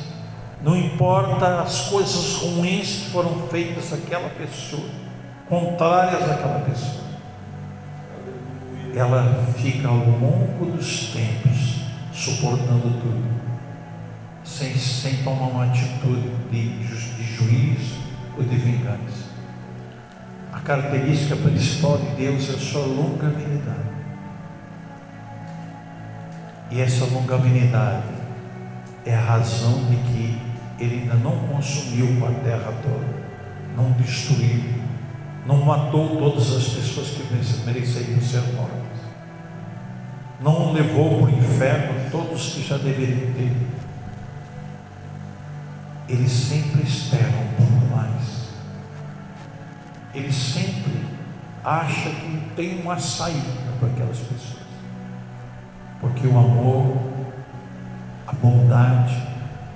não 0.61 0.77
importa 0.77 1.61
as 1.61 1.89
coisas 1.89 2.35
ruins 2.35 2.87
que 2.87 3.09
foram 3.09 3.47
feitas 3.47 3.91
àquela 3.91 4.29
pessoa, 4.29 4.87
contrárias 5.47 6.29
àquela 6.29 6.59
pessoa, 6.61 7.05
ela 8.95 9.45
fica 9.57 9.87
ao 9.87 9.97
longo 9.97 10.65
dos 10.71 11.11
tempos 11.11 11.81
suportando 12.13 12.99
tudo, 13.01 13.23
sem, 14.43 14.73
sem 14.75 15.17
tomar 15.17 15.47
uma 15.47 15.65
atitude 15.65 16.29
de, 16.49 16.77
de 16.79 17.23
juízo 17.23 17.97
ou 18.37 18.43
de 18.43 18.55
vingança. 18.55 19.25
A 20.51 20.59
característica 20.61 21.35
principal 21.35 21.97
de 21.97 22.15
Deus 22.15 22.49
é 22.49 22.53
a 22.53 22.57
sua 22.57 22.85
longanimidade. 22.85 23.95
E 26.71 26.81
essa 26.81 27.05
longanimidade 27.05 28.07
é 29.05 29.13
a 29.13 29.19
razão 29.19 29.85
de 29.85 29.95
que 29.97 30.41
ele 30.79 31.01
ainda 31.01 31.15
não 31.15 31.37
consumiu 31.47 32.19
com 32.19 32.27
a 32.27 32.31
terra 32.39 32.73
toda, 32.81 33.05
não 33.75 33.91
destruiu, 33.91 34.84
não 35.45 35.57
matou 35.57 36.17
todas 36.17 36.55
as 36.55 36.67
pessoas 36.69 37.09
que 37.09 37.23
mereciam 37.65 38.19
ser 38.19 38.41
mortas, 38.53 38.85
não 40.41 40.73
levou 40.73 41.19
para 41.19 41.25
o 41.25 41.29
inferno 41.29 42.09
todos 42.11 42.53
que 42.53 42.67
já 42.67 42.77
deveriam 42.77 43.31
ter. 43.33 43.55
Ele 46.07 46.27
sempre 46.27 46.83
espera 46.83 47.29
um 47.29 47.55
pouco 47.55 47.95
mais. 47.95 48.49
Ele 50.13 50.31
sempre 50.31 51.05
acha 51.63 52.09
que 52.09 52.41
tem 52.55 52.81
uma 52.81 52.99
saída 52.99 53.49
para 53.79 53.89
aquelas 53.89 54.19
pessoas. 54.19 54.65
Porque 55.99 56.27
o 56.27 56.37
amor, 56.37 56.97
a 58.27 58.33
bondade, 58.33 59.15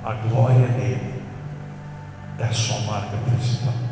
a 0.03 0.13
glória 0.13 0.67
dele 0.67 1.23
é 2.38 2.43
a 2.43 2.53
sua 2.53 2.79
marca 2.82 3.17
principal. 3.17 3.88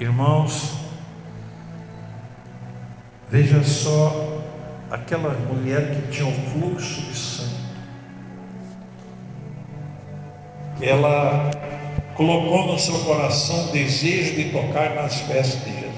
Irmãos, 0.00 0.74
veja 3.30 3.62
só 3.62 4.42
aquela 4.90 5.30
mulher 5.30 5.94
que 5.94 6.10
tinha 6.10 6.26
um 6.26 6.50
fluxo 6.50 7.00
de 7.02 7.16
sangue. 7.16 7.54
Ela 10.80 11.48
colocou 12.16 12.72
no 12.72 12.78
seu 12.78 12.98
coração 13.04 13.68
o 13.68 13.72
desejo 13.72 14.34
de 14.34 14.50
tocar 14.50 14.96
nas 14.96 15.20
vestes 15.20 15.64
de 15.64 15.70
Jesus. 15.70 15.94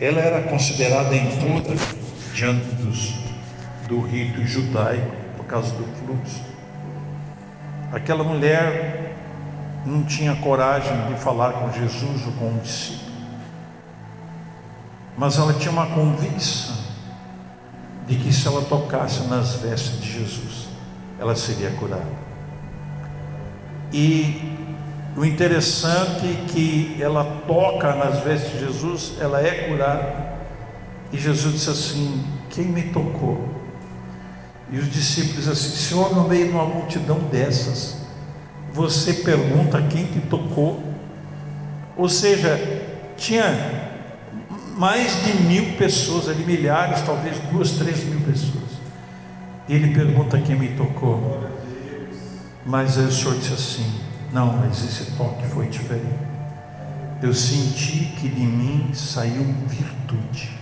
Ela 0.00 0.20
era 0.20 0.42
considerada 0.48 1.14
impura 1.14 1.76
diante 2.32 2.64
dos, 2.76 3.14
do 3.86 4.00
rito 4.00 4.42
judaico 4.46 5.14
por 5.36 5.44
causa 5.44 5.74
do 5.74 5.84
fluxo. 5.98 6.42
Aquela 7.92 8.24
mulher 8.24 8.99
não 9.86 10.02
tinha 10.04 10.36
coragem 10.36 11.06
de 11.06 11.14
falar 11.20 11.52
com 11.52 11.72
Jesus 11.72 12.26
ou 12.26 12.32
com 12.32 12.48
um 12.50 12.58
discípulo, 12.58 13.10
mas 15.16 15.38
ela 15.38 15.54
tinha 15.54 15.70
uma 15.70 15.86
convicção 15.86 16.76
de 18.06 18.16
que 18.16 18.32
se 18.32 18.46
ela 18.46 18.62
tocasse 18.62 19.22
nas 19.24 19.54
vestes 19.54 20.00
de 20.00 20.12
Jesus, 20.12 20.68
ela 21.18 21.36
seria 21.36 21.70
curada. 21.70 22.20
E 23.92 24.56
o 25.16 25.24
interessante 25.24 26.26
é 26.26 26.44
que 26.48 26.96
ela 27.00 27.24
toca 27.46 27.94
nas 27.94 28.20
vestes 28.20 28.52
de 28.52 28.58
Jesus, 28.60 29.12
ela 29.20 29.40
é 29.40 29.68
curada. 29.68 30.30
E 31.12 31.18
Jesus 31.18 31.54
disse 31.54 31.70
assim: 31.70 32.24
Quem 32.48 32.66
me 32.66 32.82
tocou? 32.84 33.48
E 34.70 34.78
os 34.78 34.90
discípulos 34.90 35.48
assim: 35.48 35.70
Senhor, 35.70 36.14
no 36.14 36.28
meio 36.28 36.46
de 36.46 36.52
uma 36.52 36.64
multidão 36.64 37.18
dessas, 37.30 37.99
você 38.72 39.14
pergunta 39.14 39.82
quem 39.82 40.06
te 40.06 40.20
tocou? 40.20 40.82
Ou 41.96 42.08
seja, 42.08 42.58
tinha 43.16 43.90
mais 44.76 45.24
de 45.24 45.34
mil 45.42 45.76
pessoas 45.76 46.28
ali, 46.28 46.44
milhares, 46.44 47.02
talvez 47.02 47.38
duas, 47.52 47.72
três 47.72 48.04
mil 48.04 48.20
pessoas. 48.20 48.80
E 49.68 49.74
ele 49.74 49.94
pergunta 49.94 50.40
quem 50.40 50.56
me 50.56 50.68
tocou. 50.68 51.44
Mas 52.64 52.98
aí 52.98 53.04
o 53.04 53.12
Senhor 53.12 53.36
disse 53.36 53.52
assim: 53.52 54.00
Não, 54.32 54.56
mas 54.56 54.84
esse 54.84 55.12
toque 55.12 55.46
foi 55.46 55.66
diferente. 55.66 56.30
Eu 57.22 57.34
senti 57.34 58.12
que 58.18 58.28
de 58.28 58.40
mim 58.40 58.90
saiu 58.94 59.44
virtude. 59.66 60.58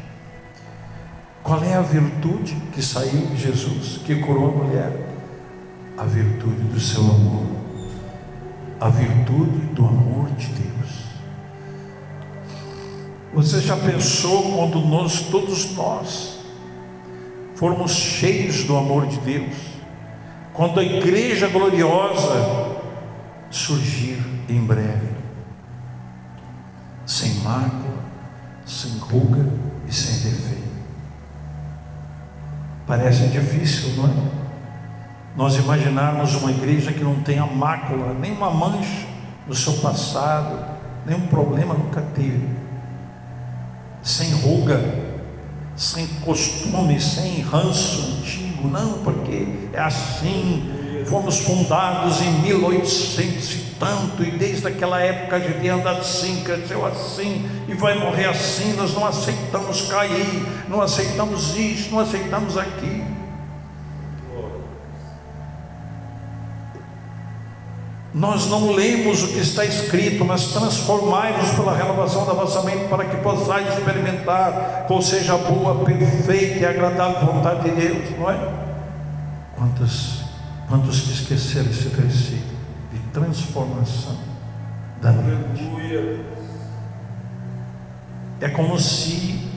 Qual 1.42 1.62
é 1.62 1.74
a 1.74 1.80
virtude 1.80 2.56
que 2.72 2.82
saiu 2.82 3.26
de 3.26 3.36
Jesus, 3.36 4.00
que 4.04 4.16
curou 4.16 4.50
a 4.50 4.64
mulher? 4.64 4.92
A 5.96 6.04
virtude 6.04 6.62
do 6.64 6.80
seu 6.80 7.00
amor, 7.00 7.46
a 8.80 8.88
virtude 8.88 9.58
do 9.74 9.86
amor 9.86 10.30
de 10.30 10.46
Deus. 10.46 10.68
Você 13.34 13.60
já 13.60 13.76
pensou 13.76 14.54
quando 14.56 14.80
nós, 14.80 15.22
todos 15.22 15.74
nós, 15.74 16.38
formos 17.54 17.92
cheios 17.92 18.64
do 18.64 18.76
amor 18.76 19.06
de 19.06 19.18
Deus? 19.18 19.54
Quando 20.52 20.80
a 20.80 20.84
igreja 20.84 21.48
gloriosa 21.48 22.78
surgir 23.50 24.18
em 24.48 24.64
breve, 24.64 25.08
sem 27.06 27.34
mácula, 27.36 28.04
sem 28.66 28.98
ruga 28.98 29.50
e 29.88 29.92
sem 29.92 30.30
defeito. 30.30 30.68
Parece 32.86 33.28
difícil, 33.28 33.94
não 33.96 34.06
é? 34.06 34.37
Nós 35.38 35.54
imaginarmos 35.54 36.34
uma 36.34 36.50
igreja 36.50 36.92
que 36.92 37.04
não 37.04 37.22
tenha 37.22 37.46
mácula, 37.46 38.12
nenhuma 38.12 38.50
mancha 38.50 39.06
no 39.46 39.54
seu 39.54 39.74
passado, 39.74 40.58
nenhum 41.06 41.28
problema 41.28 41.74
nunca 41.74 42.02
teve, 42.12 42.48
sem 44.02 44.32
ruga, 44.32 44.82
sem 45.76 46.08
costume, 46.24 47.00
sem 47.00 47.40
ranço 47.42 48.18
antigo, 48.18 48.66
não, 48.66 48.94
porque 49.04 49.46
é 49.72 49.78
assim. 49.78 50.74
Fomos 51.06 51.38
fundados 51.38 52.20
em 52.20 52.32
1800 52.42 53.54
e 53.54 53.58
tanto, 53.78 54.24
e 54.24 54.32
desde 54.32 54.66
aquela 54.66 55.00
época 55.00 55.36
a 55.36 55.38
gente 55.38 55.68
anda 55.68 55.92
assim, 55.92 56.42
cresceu 56.42 56.84
assim, 56.84 57.48
e 57.68 57.74
vai 57.74 57.96
morrer 57.96 58.26
assim. 58.26 58.72
Nós 58.72 58.92
não 58.92 59.06
aceitamos 59.06 59.82
cair, 59.82 60.44
não 60.68 60.82
aceitamos 60.82 61.56
isso, 61.56 61.92
não 61.92 62.00
aceitamos 62.00 62.58
aquilo. 62.58 63.07
Nós 68.18 68.48
não 68.48 68.72
lemos 68.72 69.22
o 69.22 69.28
que 69.28 69.38
está 69.38 69.64
escrito, 69.64 70.24
mas 70.24 70.48
transformai-vos 70.48 71.50
pela 71.52 71.72
renovação 71.72 72.26
da 72.26 72.32
vossa 72.32 72.64
mente 72.64 72.88
para 72.88 73.04
que 73.04 73.16
possais 73.18 73.68
experimentar 73.78 74.86
qual 74.88 75.00
seja 75.00 75.34
a 75.34 75.38
boa, 75.38 75.84
perfeita 75.84 76.58
e 76.58 76.64
agradável 76.64 77.32
vontade 77.32 77.70
de 77.70 77.76
Deus, 77.76 78.18
não 78.18 78.28
é? 78.28 78.54
Quantos, 79.56 80.24
quantos 80.68 81.00
que 81.02 81.12
esqueceram 81.12 81.70
esse 81.70 81.88
versículo 81.90 82.58
de 82.92 82.98
transformação 83.12 84.18
da 85.00 85.12
mente? 85.12 86.20
É 88.40 88.48
como 88.48 88.80
se 88.80 89.48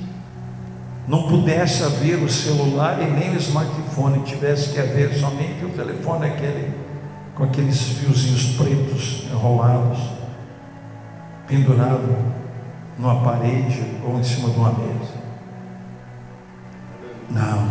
não 1.08 1.28
pudesse 1.28 1.84
haver 1.84 2.22
o 2.22 2.30
celular 2.30 3.02
e 3.02 3.10
nem 3.10 3.32
o 3.32 3.38
smartphone, 3.38 4.24
tivesse 4.24 4.70
que 4.70 4.80
haver 4.80 5.16
somente 5.16 5.66
o 5.66 5.70
telefone 5.70 6.28
aquele 6.28 6.81
com 7.36 7.44
aqueles 7.44 7.82
fiozinhos 7.82 8.56
pretos 8.58 9.24
enrolados, 9.32 10.00
pendurado 11.48 12.18
numa 12.98 13.22
parede 13.22 13.84
ou 14.06 14.20
em 14.20 14.24
cima 14.24 14.50
de 14.50 14.58
uma 14.58 14.72
mesa. 14.74 15.22
Não, 17.30 17.70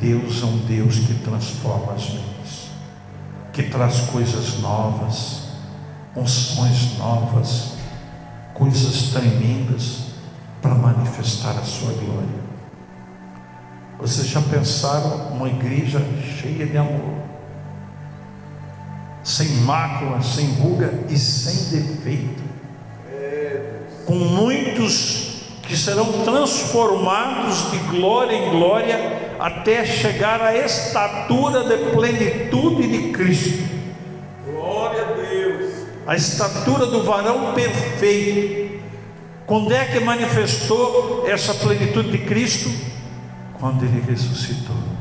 Deus 0.00 0.42
é 0.42 0.46
um 0.46 0.58
Deus 0.58 0.98
que 0.98 1.14
transforma 1.14 1.92
as 1.92 2.10
mentes, 2.10 2.70
que 3.52 3.62
traz 3.64 4.00
coisas 4.10 4.58
novas, 4.60 5.48
unções 6.16 6.98
novas, 6.98 7.74
coisas 8.52 9.10
tremendas 9.12 10.06
para 10.60 10.74
manifestar 10.74 11.52
a 11.52 11.62
sua 11.62 11.92
glória. 11.92 12.46
Vocês 13.98 14.26
já 14.26 14.42
pensaram 14.42 15.28
uma 15.28 15.48
igreja 15.48 16.00
cheia 16.40 16.66
de 16.66 16.76
amor? 16.76 17.15
Sem 19.26 19.48
mácula, 19.62 20.22
sem 20.22 20.52
ruga 20.52 21.00
e 21.08 21.18
sem 21.18 21.80
defeito. 21.80 22.44
Com 24.06 24.14
muitos 24.14 25.40
que 25.62 25.76
serão 25.76 26.24
transformados 26.24 27.72
de 27.72 27.78
glória 27.90 28.36
em 28.36 28.50
glória 28.50 29.34
até 29.40 29.84
chegar 29.84 30.40
à 30.40 30.56
estatura 30.56 31.64
de 31.64 31.90
plenitude 31.90 32.86
de 32.86 33.10
Cristo. 33.10 33.68
Glória 34.46 35.02
a 35.02 35.12
Deus. 35.14 35.72
A 36.06 36.14
estatura 36.14 36.86
do 36.86 37.02
varão 37.02 37.52
perfeito. 37.52 38.80
Quando 39.44 39.74
é 39.74 39.86
que 39.86 39.98
manifestou 39.98 41.24
essa 41.26 41.52
plenitude 41.52 42.12
de 42.12 42.18
Cristo? 42.18 42.70
Quando 43.58 43.84
ele 43.84 44.04
ressuscitou. 44.08 44.95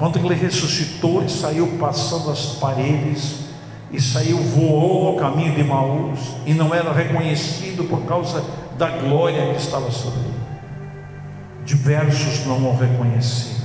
Quando 0.00 0.18
ele 0.18 0.34
ressuscitou, 0.34 1.20
ele 1.20 1.28
saiu 1.28 1.76
passando 1.78 2.30
as 2.30 2.54
paredes 2.54 3.50
e 3.92 4.00
saiu, 4.00 4.38
voou 4.38 5.12
no 5.12 5.20
caminho 5.20 5.54
de 5.54 5.62
Maús 5.62 6.18
e 6.46 6.54
não 6.54 6.74
era 6.74 6.90
reconhecido 6.90 7.84
por 7.84 8.06
causa 8.06 8.42
da 8.78 8.88
glória 8.88 9.52
que 9.52 9.60
estava 9.60 9.90
sobre 9.90 10.20
ele. 10.20 10.40
Diversos 11.66 12.46
não 12.46 12.66
o 12.66 12.78
reconheciam. 12.78 13.60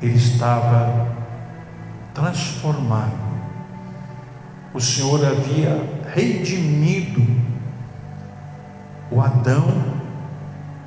Ele 0.00 0.14
estava 0.14 1.08
transformado. 2.14 3.24
O 4.72 4.80
Senhor 4.80 5.26
havia 5.26 5.82
redimido 6.14 7.26
o 9.10 9.20
Adão 9.20 9.93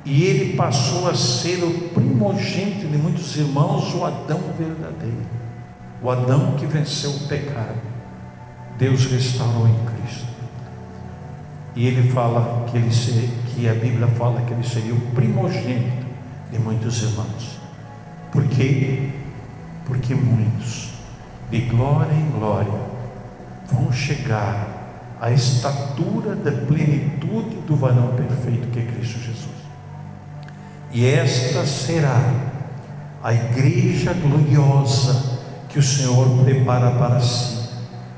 e 0.08 0.24
ele 0.24 0.56
passou 0.56 1.06
a 1.06 1.14
ser 1.14 1.62
o 1.62 1.90
primogênito 1.90 2.88
de 2.88 2.96
muitos 2.96 3.36
irmãos, 3.36 3.94
o 3.94 4.06
Adão 4.06 4.40
verdadeiro, 4.58 5.20
o 6.02 6.10
Adão 6.10 6.52
que 6.52 6.64
venceu 6.64 7.10
o 7.10 7.28
pecado. 7.28 7.76
Deus 8.78 9.04
restaurou 9.04 9.68
em 9.68 9.74
Cristo. 9.84 10.26
E 11.76 11.86
ele 11.86 12.10
fala 12.10 12.64
que 12.70 12.78
ele 12.78 12.90
ser, 12.90 13.28
que 13.48 13.68
a 13.68 13.74
Bíblia 13.74 14.06
fala 14.06 14.40
que 14.40 14.54
ele 14.54 14.66
seria 14.66 14.94
o 14.94 15.00
primogênito 15.14 16.06
de 16.50 16.58
muitos 16.58 17.02
irmãos. 17.02 17.60
Por 18.32 18.44
quê? 18.48 19.10
Porque 19.84 20.14
muitos, 20.14 20.88
de 21.50 21.60
glória 21.66 22.14
em 22.14 22.30
glória, 22.30 22.80
vão 23.70 23.92
chegar 23.92 25.16
à 25.20 25.30
estatura 25.30 26.34
da 26.34 26.52
plenitude 26.52 27.56
do 27.66 27.76
varão 27.76 28.14
perfeito 28.16 28.68
que 28.72 28.78
é 28.78 28.82
Cristo 28.84 29.18
Jesus. 29.18 29.47
E 30.90 31.06
esta 31.06 31.66
será 31.66 32.32
a 33.22 33.34
igreja 33.34 34.14
gloriosa 34.14 35.38
que 35.68 35.78
o 35.78 35.82
Senhor 35.82 36.26
prepara 36.44 36.92
para 36.92 37.20
si, 37.20 37.68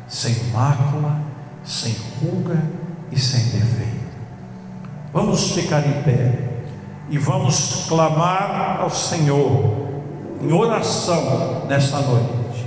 sem 0.07 0.35
mácula, 0.53 1.21
sem 1.64 1.97
ruga 2.21 2.62
e 3.11 3.18
sem 3.18 3.41
defeito. 3.47 4.01
Vamos 5.12 5.53
ficar 5.53 5.87
em 5.87 6.03
pé 6.03 6.51
e 7.09 7.18
vamos 7.18 7.87
clamar 7.89 8.79
ao 8.81 8.91
Senhor 8.91 9.89
em 10.41 10.53
oração 10.53 11.66
nesta 11.68 12.01
noite, 12.01 12.66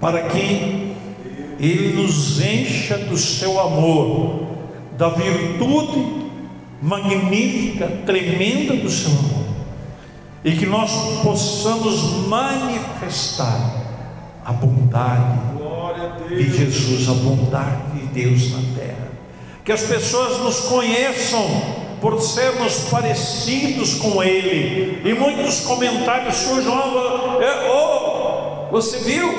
para 0.00 0.22
que 0.22 0.96
Ele 1.60 2.02
nos 2.02 2.40
encha 2.40 2.96
do 2.96 3.16
seu 3.18 3.60
amor, 3.60 4.46
da 4.96 5.10
virtude 5.10 6.23
magnífica, 6.84 7.88
tremenda 8.04 8.74
do 8.74 8.90
seu 8.90 9.10
amor, 9.10 9.46
e 10.44 10.52
que 10.52 10.66
nós 10.66 10.90
possamos 11.22 12.28
manifestar 12.28 13.58
a 14.44 14.52
bondade 14.52 15.38
de 16.28 16.54
Jesus, 16.54 17.08
a 17.08 17.14
bondade 17.14 18.00
de 18.00 18.06
Deus 18.08 18.52
na 18.52 18.58
terra, 18.78 19.08
que 19.64 19.72
as 19.72 19.84
pessoas 19.84 20.40
nos 20.40 20.60
conheçam 20.68 21.42
por 22.02 22.20
sermos 22.20 22.90
parecidos 22.90 23.94
com 23.94 24.22
Ele. 24.22 25.00
E 25.08 25.14
muitos 25.14 25.60
comentários 25.60 26.34
surgem, 26.34 26.70
oh, 26.70 28.70
você 28.70 28.98
viu? 28.98 29.32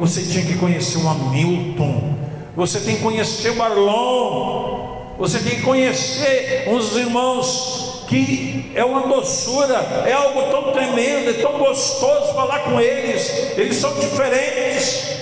Você 0.00 0.22
tinha 0.22 0.44
que 0.44 0.56
conhecer 0.56 0.98
o 0.98 1.08
Hamilton, 1.08 2.16
você 2.56 2.80
tem 2.80 2.96
que 2.96 3.02
conhecer 3.02 3.50
o 3.50 3.56
Marlon, 3.56 4.81
você 5.22 5.38
tem 5.38 5.54
que 5.54 5.62
conhecer 5.62 6.64
uns 6.66 6.96
irmãos 6.96 8.06
que 8.08 8.72
é 8.74 8.84
uma 8.84 9.06
doçura, 9.06 9.76
é 10.04 10.12
algo 10.12 10.50
tão 10.50 10.72
tremendo, 10.72 11.30
é 11.30 11.34
tão 11.34 11.58
gostoso 11.58 12.34
falar 12.34 12.58
com 12.64 12.80
eles, 12.80 13.56
eles 13.56 13.76
são 13.76 13.94
diferentes. 14.00 15.20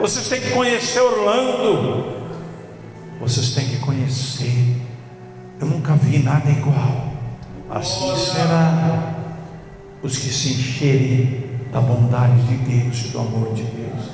Vocês 0.00 0.28
têm 0.28 0.40
que 0.40 0.50
conhecer 0.50 0.98
Orlando, 0.98 2.12
vocês 3.20 3.50
têm 3.50 3.68
que 3.68 3.76
conhecer. 3.76 4.76
Eu 5.60 5.68
nunca 5.68 5.94
vi 5.94 6.18
nada 6.18 6.50
igual. 6.50 7.12
Assim 7.70 8.16
será 8.16 9.14
os 10.02 10.18
que 10.18 10.28
se 10.28 10.54
encherem 10.54 11.44
da 11.72 11.80
bondade 11.80 12.42
de 12.42 12.56
Deus 12.56 13.04
e 13.04 13.08
do 13.10 13.20
amor 13.20 13.54
de 13.54 13.62
Deus. 13.62 14.08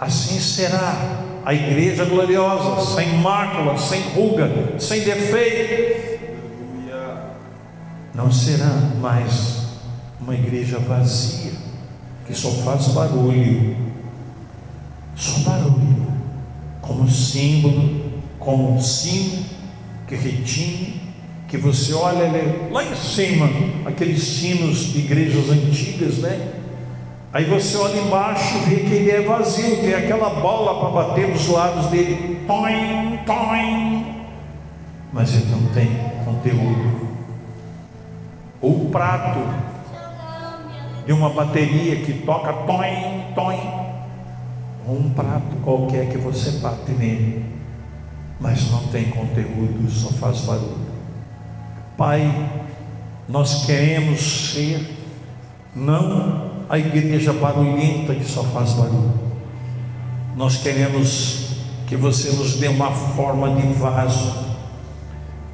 Assim 0.00 0.40
será 0.40 1.21
a 1.44 1.52
igreja 1.52 2.04
gloriosa, 2.04 2.94
sem 2.94 3.18
mácula, 3.18 3.76
sem 3.76 4.00
ruga, 4.10 4.78
sem 4.78 5.02
defeito. 5.02 6.02
Não 8.14 8.30
será 8.30 8.70
mais 9.00 9.62
uma 10.20 10.34
igreja 10.34 10.78
vazia, 10.78 11.52
que 12.26 12.34
só 12.34 12.50
faz 12.50 12.88
barulho, 12.88 13.76
só 15.16 15.38
barulho, 15.40 16.12
como 16.80 17.08
símbolo, 17.08 18.12
como 18.38 18.74
um 18.74 18.80
sino 18.80 19.44
que 20.06 20.14
retinha, 20.14 20.94
que 21.48 21.56
você 21.56 21.92
olha 21.94 22.30
lá 22.70 22.84
em 22.84 22.94
cima, 22.94 23.48
aqueles 23.86 24.22
sinos 24.22 24.92
de 24.92 24.98
igrejas 25.00 25.48
antigas, 25.48 26.18
né? 26.18 26.51
Aí 27.32 27.46
você 27.46 27.78
olha 27.78 27.98
embaixo 27.98 28.58
e 28.58 28.60
vê 28.60 28.76
que 28.82 28.94
ele 28.94 29.10
é 29.10 29.22
vazio, 29.22 29.80
tem 29.80 29.94
aquela 29.94 30.28
bola 30.28 30.80
para 30.80 31.02
bater 31.02 31.28
nos 31.28 31.48
lados 31.48 31.86
dele. 31.86 32.44
Toim, 32.46 33.18
toim. 33.24 34.26
Mas 35.10 35.34
ele 35.34 35.46
não 35.50 35.66
tem 35.72 35.88
conteúdo. 36.26 37.08
Ou 38.60 38.84
o 38.84 38.90
prato 38.90 39.40
de 41.06 41.12
uma 41.12 41.30
bateria 41.30 41.96
que 41.96 42.12
toca 42.12 42.52
toim, 42.52 43.24
toim. 43.34 43.82
Ou 44.86 44.98
um 44.98 45.10
prato 45.10 45.56
qualquer 45.64 46.10
que 46.10 46.18
você 46.18 46.58
bate 46.58 46.92
nele, 46.92 47.46
mas 48.38 48.70
não 48.70 48.88
tem 48.88 49.04
conteúdo, 49.06 49.90
só 49.90 50.10
faz 50.10 50.42
barulho. 50.42 50.92
Pai, 51.96 52.50
nós 53.26 53.64
queremos 53.64 54.52
ser 54.52 54.98
não 55.74 56.51
a 56.72 56.78
igreja 56.78 57.34
barulhenta 57.34 58.14
que 58.14 58.24
só 58.24 58.42
faz 58.44 58.72
barulho. 58.72 59.12
Nós 60.34 60.56
queremos 60.56 61.48
que 61.86 61.94
você 61.94 62.30
nos 62.30 62.54
dê 62.54 62.68
uma 62.68 62.90
forma 62.90 63.54
de 63.60 63.74
vaso, 63.74 64.32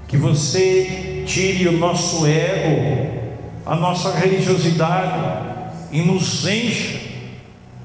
que 0.06 0.16
você 0.16 1.24
tire 1.26 1.66
o 1.66 1.72
nosso 1.72 2.24
ego, 2.24 3.18
a 3.66 3.74
nossa 3.74 4.12
religiosidade 4.12 5.64
e 5.90 6.02
nos 6.02 6.46
encha 6.46 7.00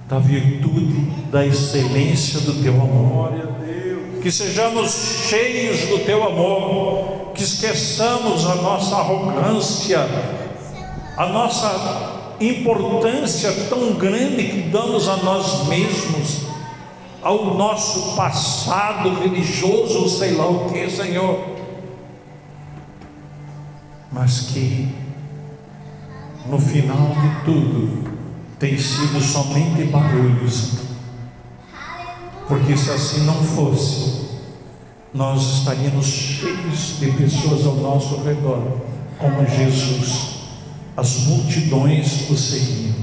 da 0.08 0.20
virtude, 0.20 1.10
da 1.32 1.44
excelência 1.44 2.40
do 2.42 2.62
teu 2.62 2.74
amor. 2.76 3.34
Que 4.22 4.32
sejamos 4.32 5.26
cheios 5.28 5.88
do 5.88 6.06
teu 6.06 6.24
amor, 6.24 7.32
que 7.34 7.42
esqueçamos 7.42 8.46
a 8.46 8.54
nossa 8.58 8.96
arrogância, 8.96 10.08
a 11.18 11.26
nossa 11.26 12.13
importância 12.40 13.52
tão 13.70 13.94
grande 13.94 14.44
que 14.44 14.62
damos 14.70 15.08
a 15.08 15.18
nós 15.18 15.68
mesmos, 15.68 16.44
ao 17.22 17.56
nosso 17.56 18.16
passado 18.16 19.14
religioso, 19.22 20.10
sei 20.10 20.34
lá 20.34 20.48
o 20.48 20.70
que, 20.70 20.90
Senhor, 20.90 21.46
mas 24.12 24.52
que 24.52 24.94
no 26.46 26.60
final 26.60 27.16
de 27.22 27.46
tudo 27.46 28.12
tem 28.60 28.78
sido 28.78 29.22
somente 29.22 29.84
barulhos, 29.86 30.74
porque 32.48 32.76
se 32.76 32.92
assim 32.92 33.26
não 33.26 33.42
fosse, 33.42 34.24
nós 35.14 35.60
estaríamos 35.60 36.06
cheios 36.06 37.00
de 37.00 37.12
pessoas 37.12 37.66
ao 37.66 37.76
nosso 37.76 38.22
redor, 38.24 38.82
como 39.18 39.46
Jesus 39.48 40.33
as 40.96 41.18
multidões 41.26 42.30
o 42.30 42.38
seguiam, 42.38 42.96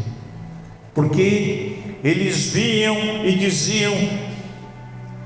porque 0.95 1.78
eles 2.05 2.53
viam 2.53 2.97
e 3.24 3.34
diziam: 3.36 3.95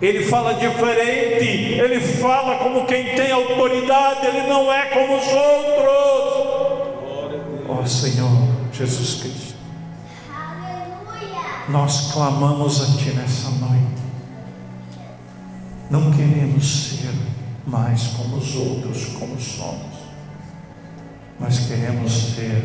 ele 0.00 0.24
fala 0.24 0.54
diferente, 0.54 1.44
ele 1.44 2.00
fala 2.00 2.56
como 2.58 2.86
quem 2.86 3.14
tem 3.14 3.30
autoridade, 3.30 4.26
ele 4.26 4.46
não 4.48 4.72
é 4.72 4.86
como 4.86 5.16
os 5.16 5.26
outros. 5.26 5.84
Ó 7.68 7.80
oh, 7.82 7.86
Senhor 7.86 8.48
Jesus 8.72 9.20
Cristo, 9.20 9.54
nós 11.68 12.12
clamamos 12.12 12.80
a 12.82 12.86
Ti 12.98 13.10
nessa 13.10 13.50
noite, 13.50 14.02
não 15.90 16.10
queremos 16.12 16.66
ser 16.66 17.12
mais 17.66 18.08
como 18.08 18.36
os 18.36 18.56
outros, 18.56 19.06
como 19.18 19.40
somos 19.40 19.93
nós 21.38 21.66
queremos 21.66 22.34
ser 22.34 22.62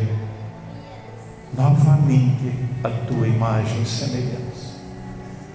novamente 1.54 2.54
a 2.84 2.90
tua 2.90 3.28
imagem 3.28 3.82
e 3.82 3.86
semelhança. 3.86 4.80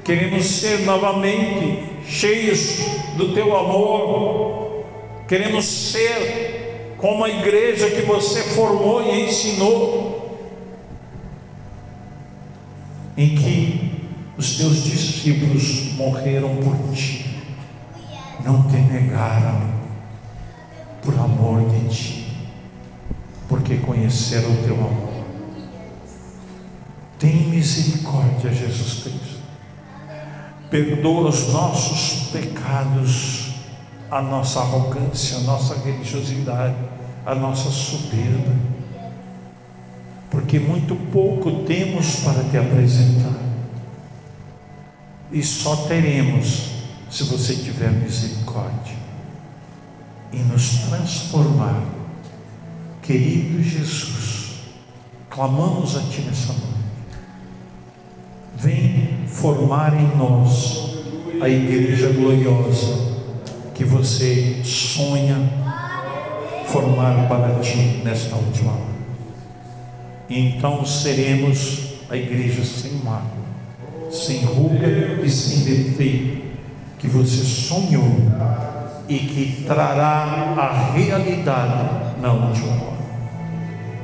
Queremos 0.03 0.45
ser 0.45 0.81
novamente 0.81 2.03
cheios 2.07 2.79
do 3.17 3.33
teu 3.33 3.57
amor. 3.57 4.85
Queremos 5.27 5.65
ser 5.65 6.97
como 6.99 7.25
a 7.25 7.31
igreja 7.31 7.91
que 7.91 8.03
você 8.03 8.43
formou 8.43 9.03
e 9.03 9.25
ensinou, 9.25 10.39
em 13.17 13.35
que 13.35 14.11
os 14.37 14.57
teus 14.57 14.85
discípulos 14.85 15.95
morreram 15.95 16.57
por 16.57 16.77
ti, 16.93 17.25
não 18.45 18.65
te 18.69 18.77
negaram 18.77 19.73
por 21.03 21.15
amor 21.15 21.71
de 21.71 21.89
ti 21.89 22.24
porque 23.75 23.79
conheceram 23.79 24.53
o 24.53 24.57
teu 24.65 24.75
amor. 24.75 25.25
Tem 27.19 27.49
misericórdia, 27.49 28.53
Jesus 28.53 29.03
Cristo. 29.03 29.39
Perdoa 30.71 31.29
os 31.29 31.53
nossos 31.53 32.29
pecados, 32.31 33.55
a 34.11 34.21
nossa 34.21 34.61
arrogância, 34.61 35.39
a 35.39 35.41
nossa 35.41 35.77
religiosidade, 35.79 36.77
a 37.25 37.35
nossa 37.35 37.71
soberba. 37.71 38.55
Porque 40.31 40.59
muito 40.59 40.97
pouco 41.13 41.65
temos 41.65 42.17
para 42.17 42.43
te 42.45 42.57
apresentar. 42.57 43.41
E 45.31 45.43
só 45.43 45.77
teremos 45.89 46.71
se 47.11 47.25
você 47.25 47.55
tiver 47.55 47.91
misericórdia 47.91 48.95
e 50.33 50.39
nos 50.39 50.79
transformar 50.89 51.94
Querido 53.05 53.63
Jesus, 53.63 54.63
clamamos 55.29 55.95
a 55.95 56.01
Ti 56.01 56.23
nessa 56.23 56.55
noite. 56.55 56.65
Vem 58.57 59.27
formar 59.27 59.93
em 59.93 60.17
nós 60.17 60.95
a 61.39 61.47
igreja 61.47 62.09
gloriosa 62.15 63.15
que 63.75 63.85
você 63.85 64.63
sonha 64.65 65.37
formar 66.67 67.29
para 67.29 67.61
Ti 67.61 68.01
nesta 68.03 68.37
última 68.37 68.73
hora. 68.73 68.95
Então 70.31 70.83
seremos 70.87 71.97
a 72.09 72.17
igreja 72.17 72.65
sem 72.65 72.93
mácula, 73.05 73.45
sem 74.11 74.47
ruga 74.47 75.21
e 75.23 75.29
sem 75.29 75.59
defeito 75.59 76.43
que 76.99 77.07
você 77.07 77.45
sonhou 77.45 78.17
e 79.09 79.19
que 79.19 79.65
trará 79.67 80.55
a 80.57 80.93
realidade 80.93 82.21
na 82.21 82.33
última 82.33 82.73
hora 82.73 82.95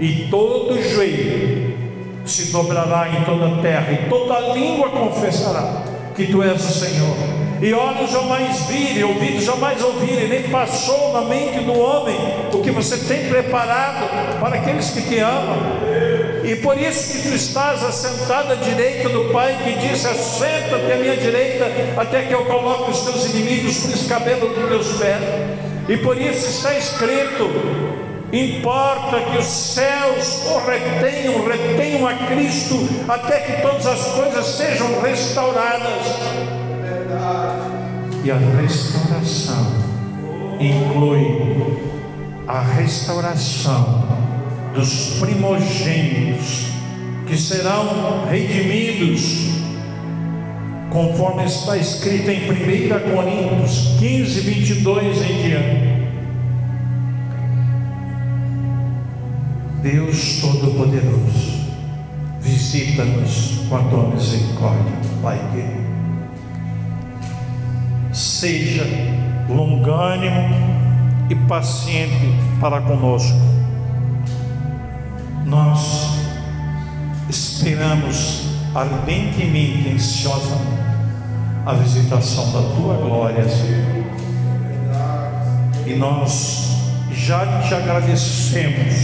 e 0.00 0.28
todo 0.30 0.82
joelho 0.82 1.78
se 2.24 2.50
dobrará 2.50 3.08
em 3.10 3.24
toda 3.24 3.48
a 3.48 3.62
terra, 3.62 3.92
e 3.92 4.08
toda 4.08 4.54
língua 4.54 4.88
confessará 4.88 5.82
que 6.16 6.26
tu 6.26 6.42
és 6.42 6.64
o 6.64 6.72
Senhor. 6.72 7.16
E 7.60 7.74
olhos 7.74 8.10
jamais 8.10 8.60
viram, 8.60 9.10
ouvidos 9.10 9.44
jamais 9.44 9.82
ouviram, 9.82 10.28
nem 10.28 10.44
passou 10.44 11.12
na 11.12 11.22
mente 11.22 11.60
do 11.60 11.78
homem 11.78 12.16
o 12.50 12.62
que 12.62 12.70
você 12.70 12.96
tem 12.96 13.28
preparado 13.28 14.40
para 14.40 14.56
aqueles 14.56 14.90
que 14.90 15.02
te 15.02 15.18
amam. 15.18 15.58
E 16.50 16.56
por 16.56 16.76
isso 16.76 17.12
que 17.12 17.28
tu 17.28 17.34
estás 17.36 17.80
assentado 17.84 18.54
à 18.54 18.56
direita 18.56 19.08
do 19.08 19.32
Pai, 19.32 19.56
que 19.62 19.86
disse: 19.86 20.08
Assenta-te 20.08 20.90
à 20.90 20.96
minha 20.96 21.16
direita, 21.16 21.66
até 21.96 22.24
que 22.24 22.34
eu 22.34 22.44
coloque 22.44 22.90
os 22.90 23.02
teus 23.02 23.26
inimigos 23.26 23.76
por 23.76 23.90
escabelo 23.92 24.48
dos 24.48 24.68
teus 24.68 24.98
pés. 24.98 25.22
E 25.88 25.96
por 25.98 26.20
isso 26.20 26.48
está 26.48 26.76
escrito: 26.76 27.48
importa 28.32 29.20
que 29.30 29.38
os 29.38 29.44
céus 29.44 30.42
o 30.46 30.58
retenham, 30.66 31.46
retenham 31.46 32.08
a 32.08 32.14
Cristo, 32.14 32.80
até 33.08 33.38
que 33.42 33.62
todas 33.62 33.86
as 33.86 34.06
coisas 34.06 34.44
sejam 34.44 35.00
restauradas. 35.02 36.04
E 38.24 38.28
a 38.28 38.36
restauração 38.60 39.72
inclui 40.58 41.76
a 42.48 42.60
restauração 42.60 44.29
dos 44.74 45.18
primogênitos 45.18 46.66
que 47.26 47.36
serão 47.36 48.26
redimidos 48.28 49.50
conforme 50.90 51.44
está 51.44 51.76
escrito 51.76 52.30
em 52.30 52.50
1 52.50 53.14
Coríntios 53.14 53.94
15, 53.98 54.40
22 54.40 55.22
em 55.22 55.42
diante. 55.42 56.00
Deus 59.82 60.40
Todo-Poderoso, 60.40 61.70
visita-nos 62.40 63.62
com 63.68 63.76
a 63.76 63.82
tua 63.84 64.08
misericórdia, 64.08 64.92
Pai 65.22 65.40
querido. 65.52 65.80
Seja 68.12 68.84
longânimo 69.48 70.54
e 71.30 71.34
paciente 71.34 72.34
para 72.60 72.80
conosco. 72.82 73.49
Nós 75.50 76.06
esperamos 77.28 78.42
ardentemente, 78.72 79.92
ansiosamente, 79.92 80.80
a 81.66 81.72
visitação 81.72 82.52
da 82.52 82.76
tua 82.76 82.94
glória, 82.94 83.48
Senhor. 83.48 84.04
E 85.84 85.96
nós 85.96 86.68
já 87.12 87.44
te 87.62 87.74
agradecemos 87.74 88.94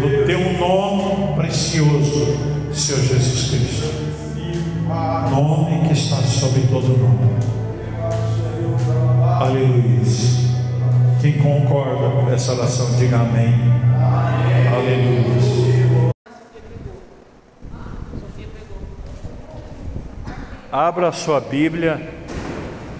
no 0.00 0.26
teu 0.26 0.52
nome 0.60 1.34
precioso, 1.34 2.36
Senhor 2.72 3.02
Jesus 3.02 3.50
Cristo. 3.50 3.92
Nome 5.32 5.88
que 5.88 5.94
está 5.94 6.18
sobre 6.18 6.60
todo 6.68 6.96
nome. 6.98 7.32
Aleluia. 9.40 10.02
Quem 11.20 11.32
concorda 11.38 12.10
com 12.10 12.32
essa 12.32 12.52
oração, 12.52 12.94
diga 12.96 13.16
amém. 13.16 13.91
Aleluia. 14.72 16.10
Abra 20.72 21.12
sua 21.12 21.40
Bíblia 21.40 22.00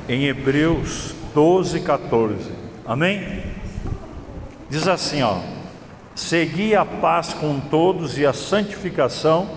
em 0.06 0.26
Hebreus 0.26 1.14
12, 1.34 1.80
14. 1.80 2.50
Amém? 2.84 3.42
Diz 4.68 4.86
assim, 4.86 5.22
ó: 5.22 5.38
Segui 6.14 6.76
a 6.76 6.84
paz 6.84 7.32
com 7.32 7.58
todos 7.58 8.18
e 8.18 8.26
a 8.26 8.34
santificação, 8.34 9.48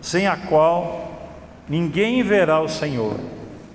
sem 0.00 0.26
a 0.26 0.38
qual 0.38 1.28
ninguém 1.68 2.22
verá 2.22 2.62
o 2.62 2.68
Senhor, 2.68 3.20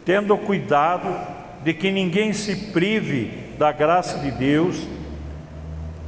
tendo 0.04 0.36
cuidado 0.40 1.16
de 1.64 1.72
que 1.72 1.92
ninguém 1.92 2.34
se 2.34 2.72
prive 2.72 3.54
da 3.60 3.72
graça 3.72 4.18
de 4.18 4.32
Deus 4.32 4.95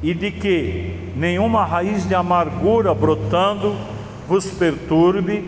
e 0.01 0.13
de 0.13 0.31
que 0.31 1.11
nenhuma 1.15 1.65
raiz 1.65 2.07
de 2.07 2.13
amargura 2.13 2.93
brotando 2.93 3.75
vos 4.27 4.45
perturbe 4.45 5.43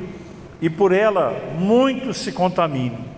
e 0.62 0.70
por 0.70 0.92
ela 0.92 1.36
muitos 1.58 2.18
se 2.18 2.32
contaminem. 2.32 3.10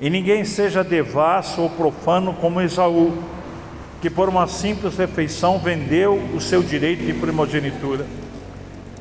E 0.00 0.08
ninguém 0.08 0.44
seja 0.44 0.82
devasso 0.82 1.62
ou 1.62 1.70
profano 1.70 2.32
como 2.34 2.60
Esaú, 2.60 3.12
que 4.00 4.08
por 4.08 4.28
uma 4.28 4.46
simples 4.46 4.96
refeição 4.96 5.58
vendeu 5.58 6.14
o 6.34 6.40
seu 6.40 6.62
direito 6.62 7.04
de 7.04 7.12
primogenitura. 7.12 8.06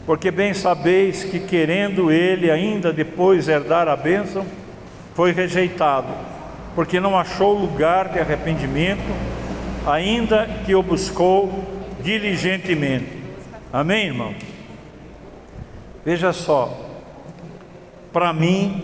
Porque 0.06 0.32
bem 0.32 0.54
sabeis 0.54 1.24
que, 1.24 1.40
querendo 1.40 2.12
ele 2.12 2.50
ainda 2.50 2.92
depois 2.92 3.48
herdar 3.48 3.88
a 3.88 3.96
bênção, 3.96 4.46
foi 5.14 5.32
rejeitado, 5.32 6.08
porque 6.76 7.00
não 7.00 7.18
achou 7.18 7.54
lugar 7.54 8.10
de 8.10 8.20
arrependimento, 8.20 9.04
ainda 9.90 10.48
que 10.66 10.76
o 10.76 10.84
buscou 10.84 11.64
diligentemente. 12.04 13.08
Amém, 13.72 14.08
irmão? 14.08 14.34
Veja 16.06 16.32
só, 16.32 16.90
para 18.12 18.34
mim, 18.34 18.84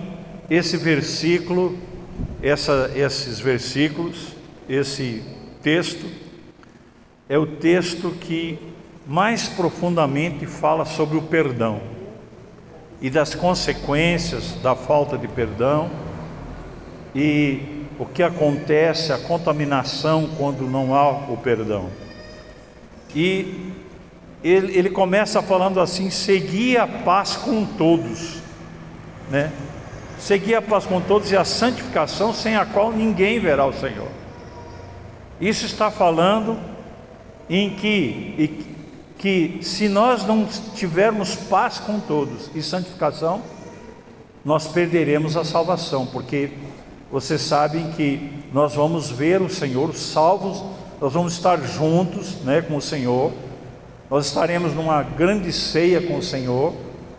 esse 0.49 0.77
versículo, 0.77 1.77
essa, 2.41 2.91
esses 2.95 3.39
versículos, 3.39 4.35
esse 4.67 5.23
texto, 5.63 6.05
é 7.27 7.37
o 7.37 7.47
texto 7.47 8.11
que 8.11 8.59
mais 9.07 9.47
profundamente 9.47 10.45
fala 10.45 10.85
sobre 10.85 11.17
o 11.17 11.21
perdão 11.21 11.81
e 13.01 13.09
das 13.09 13.35
consequências 13.35 14.53
da 14.61 14.75
falta 14.75 15.17
de 15.17 15.27
perdão 15.27 15.89
e 17.13 17.74
o 17.99 18.05
que 18.05 18.23
acontece, 18.23 19.13
a 19.13 19.17
contaminação 19.17 20.29
quando 20.37 20.69
não 20.69 20.93
há 20.93 21.09
o 21.09 21.37
perdão. 21.37 21.89
E 23.15 23.71
ele, 24.43 24.77
ele 24.77 24.89
começa 24.89 25.41
falando 25.41 25.79
assim: 25.79 26.09
seguir 26.09 26.77
a 26.77 26.87
paz 26.87 27.35
com 27.35 27.65
todos 27.65 28.45
né? 29.29 29.51
Seguir 30.19 30.55
a 30.55 30.61
paz 30.61 30.85
com 30.85 31.01
todos 31.01 31.31
e 31.31 31.37
a 31.37 31.43
santificação, 31.43 32.33
sem 32.33 32.55
a 32.55 32.65
qual 32.65 32.91
ninguém 32.91 33.39
verá 33.39 33.65
o 33.65 33.73
Senhor. 33.73 34.07
Isso 35.39 35.65
está 35.65 35.91
falando 35.91 36.57
em 37.49 37.71
que, 37.71 38.65
que 39.17 39.59
se 39.61 39.89
nós 39.89 40.25
não 40.25 40.45
tivermos 40.75 41.35
paz 41.35 41.79
com 41.79 41.99
todos 41.99 42.49
e 42.55 42.61
santificação, 42.61 43.41
nós 44.43 44.67
perderemos 44.67 45.35
a 45.35 45.43
salvação, 45.43 46.05
porque 46.05 46.51
vocês 47.15 47.39
sabem 47.39 47.91
que 47.91 48.29
nós 48.51 48.75
vamos 48.75 49.09
ver 49.09 49.41
o 49.41 49.47
Senhor 49.49 49.95
salvos, 49.95 50.61
nós 50.99 51.13
vamos 51.13 51.31
estar 51.31 51.57
juntos 51.61 52.41
né, 52.43 52.61
com 52.61 52.75
o 52.75 52.81
Senhor, 52.81 53.31
nós 54.11 54.25
estaremos 54.25 54.73
numa 54.73 55.01
grande 55.01 55.53
ceia 55.53 56.01
com 56.01 56.17
o 56.17 56.21
Senhor, 56.21 56.73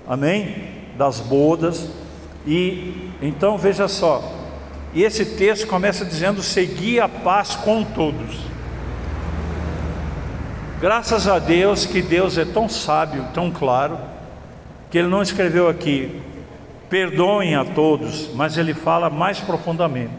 amém? 0.06 0.68
das 0.98 1.18
bodas. 1.18 1.88
E 2.46 3.10
então 3.22 3.56
veja 3.56 3.88
só, 3.88 4.22
e 4.92 5.02
esse 5.02 5.24
texto 5.24 5.66
começa 5.66 6.04
dizendo: 6.04 6.42
segui 6.42 7.00
a 7.00 7.08
paz 7.08 7.54
com 7.54 7.82
todos. 7.82 8.36
Graças 10.78 11.26
a 11.26 11.38
Deus 11.38 11.86
que 11.86 12.02
Deus 12.02 12.36
é 12.36 12.44
tão 12.44 12.68
sábio, 12.68 13.24
tão 13.32 13.50
claro, 13.50 13.98
que 14.90 14.98
Ele 14.98 15.08
não 15.08 15.22
escreveu 15.22 15.70
aqui, 15.70 16.20
perdoem 16.88 17.54
a 17.54 17.64
todos, 17.64 18.32
mas 18.34 18.56
Ele 18.56 18.74
fala 18.74 19.10
mais 19.10 19.40
profundamente. 19.40 20.12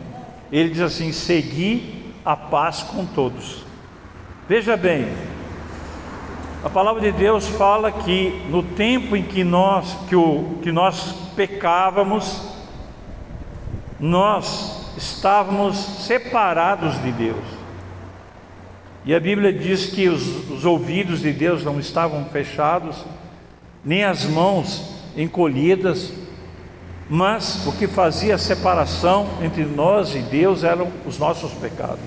Ele 0.52 0.70
diz 0.70 0.82
assim: 0.82 1.12
segui 1.12 2.14
a 2.26 2.36
paz 2.36 2.84
com 2.84 3.06
todos. 3.06 3.66
Veja 4.48 4.78
bem, 4.78 5.08
a 6.64 6.70
palavra 6.70 7.02
de 7.02 7.12
Deus 7.12 7.48
fala 7.48 7.92
que 7.92 8.42
no 8.50 8.64
tempo 8.64 9.16
em 9.16 9.24
que 9.24 9.44
nós, 9.44 9.98
que, 10.10 10.16
o, 10.16 10.58
que 10.62 10.72
nós 10.72 11.14
pecávamos, 11.36 12.42
nós 14.00 14.94
estávamos 14.98 15.78
separados 15.78 17.02
de 17.02 17.12
Deus. 17.12 17.44
E 19.06 19.16
a 19.16 19.20
Bíblia 19.20 19.54
diz 19.54 19.86
que 19.86 20.10
os, 20.10 20.50
os 20.50 20.66
ouvidos 20.66 21.22
de 21.22 21.32
Deus 21.32 21.64
não 21.64 21.80
estavam 21.80 22.26
fechados, 22.26 23.06
nem 23.86 24.04
as 24.04 24.26
mãos 24.26 24.94
encolhidas, 25.16 26.12
mas 27.10 27.66
o 27.66 27.72
que 27.72 27.88
fazia 27.88 28.36
a 28.36 28.38
separação 28.38 29.28
entre 29.42 29.64
nós 29.66 30.14
e 30.16 30.20
Deus 30.20 30.64
eram 30.64 30.92
os 31.06 31.18
nossos 31.18 31.52
pecados. 31.54 32.00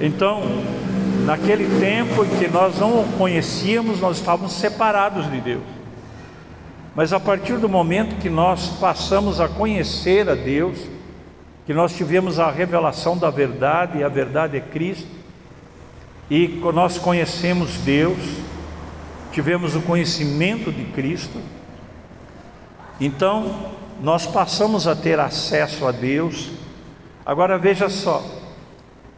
Então, 0.00 0.42
Naquele 1.24 1.80
tempo 1.80 2.22
em 2.22 2.38
que 2.38 2.48
nós 2.48 2.78
não 2.78 3.00
o 3.00 3.12
conhecíamos, 3.16 3.98
nós 3.98 4.18
estávamos 4.18 4.52
separados 4.52 5.30
de 5.30 5.40
Deus. 5.40 5.62
Mas 6.94 7.14
a 7.14 7.18
partir 7.18 7.56
do 7.56 7.66
momento 7.66 8.20
que 8.20 8.28
nós 8.28 8.68
passamos 8.78 9.40
a 9.40 9.48
conhecer 9.48 10.28
a 10.28 10.34
Deus, 10.34 10.78
que 11.64 11.72
nós 11.72 11.96
tivemos 11.96 12.38
a 12.38 12.50
revelação 12.50 13.16
da 13.16 13.30
verdade, 13.30 13.98
e 13.98 14.04
a 14.04 14.08
verdade 14.08 14.58
é 14.58 14.60
Cristo, 14.60 15.08
e 16.30 16.60
nós 16.74 16.98
conhecemos 16.98 17.78
Deus, 17.78 18.18
tivemos 19.32 19.74
o 19.74 19.80
conhecimento 19.80 20.70
de 20.70 20.84
Cristo, 20.84 21.40
então 23.00 23.72
nós 24.02 24.26
passamos 24.26 24.86
a 24.86 24.94
ter 24.94 25.18
acesso 25.18 25.86
a 25.86 25.92
Deus. 25.92 26.50
Agora 27.24 27.58
veja 27.58 27.88
só, 27.88 28.22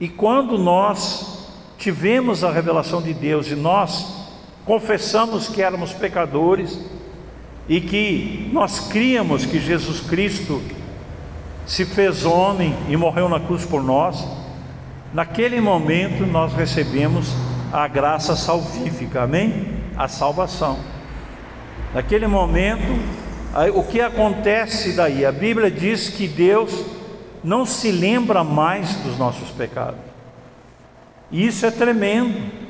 e 0.00 0.08
quando 0.08 0.58
nós 0.58 1.48
tivemos 1.78 2.44
a 2.44 2.50
revelação 2.50 3.02
de 3.02 3.12
Deus 3.12 3.50
e 3.50 3.54
nós 3.54 4.26
confessamos 4.64 5.48
que 5.48 5.62
éramos 5.62 5.92
pecadores 5.92 6.78
e 7.68 7.80
que 7.80 8.50
nós 8.52 8.80
críamos 8.88 9.44
que 9.44 9.58
Jesus 9.58 10.00
Cristo 10.00 10.62
se 11.66 11.84
fez 11.84 12.24
homem 12.24 12.76
e 12.88 12.96
morreu 12.96 13.28
na 13.28 13.40
cruz 13.40 13.64
por 13.64 13.82
nós, 13.82 14.24
naquele 15.12 15.60
momento 15.60 16.24
nós 16.24 16.52
recebemos 16.52 17.32
a 17.72 17.88
graça 17.88 18.36
salvífica, 18.36 19.22
amém? 19.22 19.66
A 19.96 20.06
salvação. 20.06 20.78
Naquele 21.92 22.26
momento, 22.26 22.98
o 23.74 23.82
que 23.82 24.00
acontece 24.00 24.92
daí? 24.92 25.24
A 25.24 25.32
Bíblia 25.32 25.70
diz 25.70 26.08
que 26.08 26.28
Deus 26.28 26.84
não 27.42 27.64
se 27.64 27.90
lembra 27.90 28.42
mais 28.42 28.96
dos 28.96 29.16
nossos 29.18 29.50
pecados. 29.50 30.00
Isso 31.30 31.64
é 31.64 31.70
tremendo. 31.70 32.66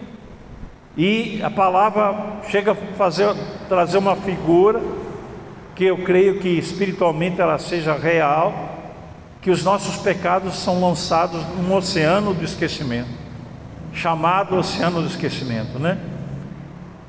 E 0.97 1.43
a 1.43 1.51
palavra 1.51 2.41
chega 2.49 2.73
a 2.73 2.75
fazer, 2.75 3.35
trazer 3.69 3.99
uma 3.99 4.17
figura 4.17 4.81
que 5.75 5.85
eu 5.85 5.99
creio 6.05 6.41
que 6.41 6.49
espiritualmente 6.49 7.41
ela 7.41 7.59
seja 7.59 7.95
real, 7.95 8.77
que 9.43 9.51
os 9.51 9.63
nossos 9.63 9.99
pecados 9.99 10.57
são 10.57 10.81
lançados 10.81 11.43
num 11.57 11.75
oceano 11.75 12.33
do 12.33 12.43
esquecimento, 12.43 13.11
chamado 13.93 14.57
oceano 14.57 15.03
do 15.03 15.07
esquecimento, 15.07 15.79
né? 15.79 15.99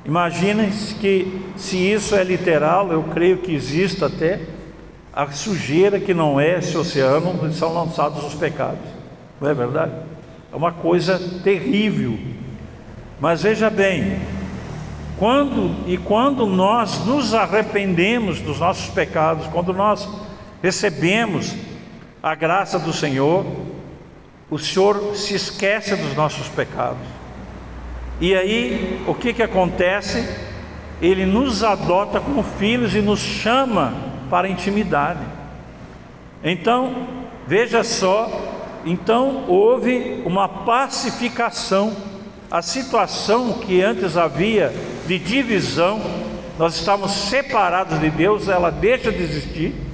Imaginem 0.08 0.70
que 0.70 1.38
se 1.54 1.76
isso 1.76 2.16
é 2.16 2.24
literal, 2.24 2.90
eu 2.90 3.02
creio 3.02 3.36
que 3.36 3.54
exista 3.54 4.06
até 4.06 4.40
a 5.12 5.30
sujeira 5.30 6.00
que 6.00 6.14
não 6.14 6.40
é 6.40 6.60
esse 6.60 6.78
oceano 6.78 7.52
são 7.52 7.74
lançados 7.74 8.24
os 8.24 8.32
pecados. 8.32 8.88
Não 9.38 9.50
é 9.50 9.52
verdade? 9.52 9.92
É 10.50 10.56
uma 10.56 10.72
coisa 10.72 11.20
terrível. 11.44 12.18
Mas 13.20 13.42
veja 13.42 13.68
bem, 13.68 14.18
quando 15.18 15.86
e 15.86 15.98
quando 15.98 16.46
nós 16.46 17.04
nos 17.04 17.34
arrependemos 17.34 18.40
dos 18.40 18.60
nossos 18.60 18.88
pecados, 18.88 19.46
quando 19.48 19.74
nós 19.74 20.08
recebemos 20.62 21.54
a 22.22 22.34
graça 22.34 22.78
do 22.78 22.94
Senhor, 22.94 23.44
o 24.50 24.58
Senhor 24.58 25.14
se 25.14 25.34
esquece 25.34 25.94
dos 25.96 26.16
nossos 26.16 26.48
pecados. 26.48 27.17
E 28.20 28.34
aí, 28.34 29.02
o 29.06 29.14
que 29.14 29.32
que 29.32 29.42
acontece? 29.42 30.28
Ele 31.00 31.24
nos 31.24 31.62
adota 31.62 32.20
como 32.20 32.42
filhos 32.42 32.94
e 32.94 33.00
nos 33.00 33.20
chama 33.20 33.94
para 34.28 34.48
a 34.48 34.50
intimidade. 34.50 35.20
Então, 36.42 37.06
veja 37.46 37.84
só, 37.84 38.30
então 38.84 39.44
houve 39.46 40.22
uma 40.24 40.48
pacificação. 40.48 41.92
A 42.50 42.62
situação 42.62 43.54
que 43.54 43.82
antes 43.82 44.16
havia 44.16 44.72
de 45.06 45.18
divisão, 45.18 46.00
nós 46.58 46.76
estávamos 46.76 47.12
separados 47.12 48.00
de 48.00 48.10
Deus, 48.10 48.48
ela 48.48 48.70
deixa 48.70 49.12
de 49.12 49.22
existir 49.22 49.88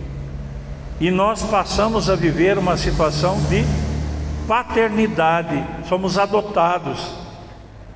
e 1.00 1.10
nós 1.10 1.42
passamos 1.42 2.08
a 2.08 2.14
viver 2.14 2.56
uma 2.56 2.76
situação 2.76 3.38
de 3.48 3.64
paternidade, 4.46 5.64
somos 5.88 6.18
adotados, 6.18 7.23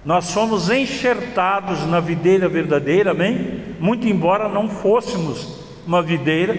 nós 0.04 0.26
somos 0.26 0.70
enxertados 0.70 1.86
na 1.86 2.00
videira 2.00 2.48
verdadeira, 2.48 3.10
amém? 3.10 3.62
Muito 3.80 4.06
embora 4.06 4.48
não 4.48 4.68
fôssemos 4.68 5.58
uma 5.86 6.02
videira, 6.02 6.56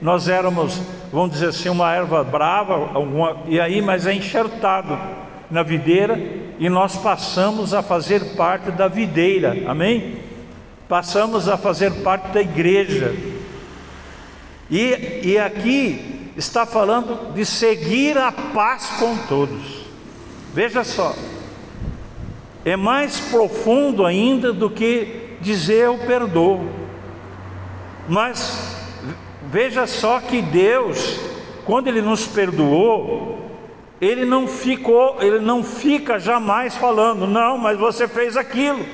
nós 0.00 0.28
éramos, 0.28 0.80
vamos 1.12 1.32
dizer 1.32 1.48
assim, 1.48 1.68
uma 1.68 1.92
erva 1.92 2.22
brava, 2.22 2.74
alguma, 2.94 3.38
e 3.46 3.60
aí, 3.60 3.80
mas 3.80 4.06
é 4.06 4.12
enxertado 4.12 4.98
na 5.50 5.62
videira 5.62 6.18
e 6.58 6.68
nós 6.68 6.96
passamos 6.96 7.72
a 7.74 7.82
fazer 7.82 8.36
parte 8.36 8.70
da 8.70 8.88
videira, 8.88 9.56
amém? 9.66 10.16
Passamos 10.88 11.48
a 11.48 11.56
fazer 11.56 11.90
parte 12.02 12.28
da 12.28 12.40
igreja, 12.40 13.14
e, 14.72 15.20
e 15.22 15.38
aqui 15.38 16.32
está 16.34 16.64
falando 16.64 17.34
de 17.34 17.44
seguir 17.44 18.16
a 18.16 18.32
paz 18.32 18.86
com 18.98 19.16
todos. 19.28 19.82
Veja 20.54 20.82
só, 20.82 21.14
é 22.64 22.76
mais 22.76 23.20
profundo 23.20 24.06
ainda 24.06 24.52
do 24.52 24.70
que 24.70 25.36
dizer 25.40 25.86
eu 25.86 25.98
perdoo. 25.98 26.68
Mas 28.08 28.76
veja 29.50 29.86
só 29.86 30.20
que 30.20 30.40
Deus, 30.40 31.20
quando 31.64 31.88
Ele 31.88 32.00
nos 32.00 32.26
perdoou, 32.26 33.50
Ele 34.00 34.24
não 34.24 34.46
ficou, 34.46 35.16
Ele 35.20 35.40
não 35.40 35.62
fica 35.62 36.18
jamais 36.18 36.76
falando, 36.76 37.26
não, 37.26 37.58
mas 37.58 37.78
você 37.78 38.06
fez 38.06 38.36
aquilo. 38.36 38.84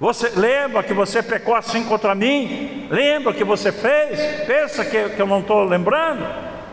Você 0.00 0.30
lembra 0.30 0.82
que 0.82 0.92
você 0.92 1.22
pecou 1.22 1.54
assim 1.54 1.84
contra 1.84 2.14
mim? 2.14 2.88
Lembra 2.90 3.32
que 3.32 3.44
você 3.44 3.70
fez? 3.70 4.44
Pensa 4.44 4.84
que, 4.84 5.10
que 5.10 5.22
eu 5.22 5.26
não 5.26 5.40
estou 5.40 5.64
lembrando? 5.64 6.26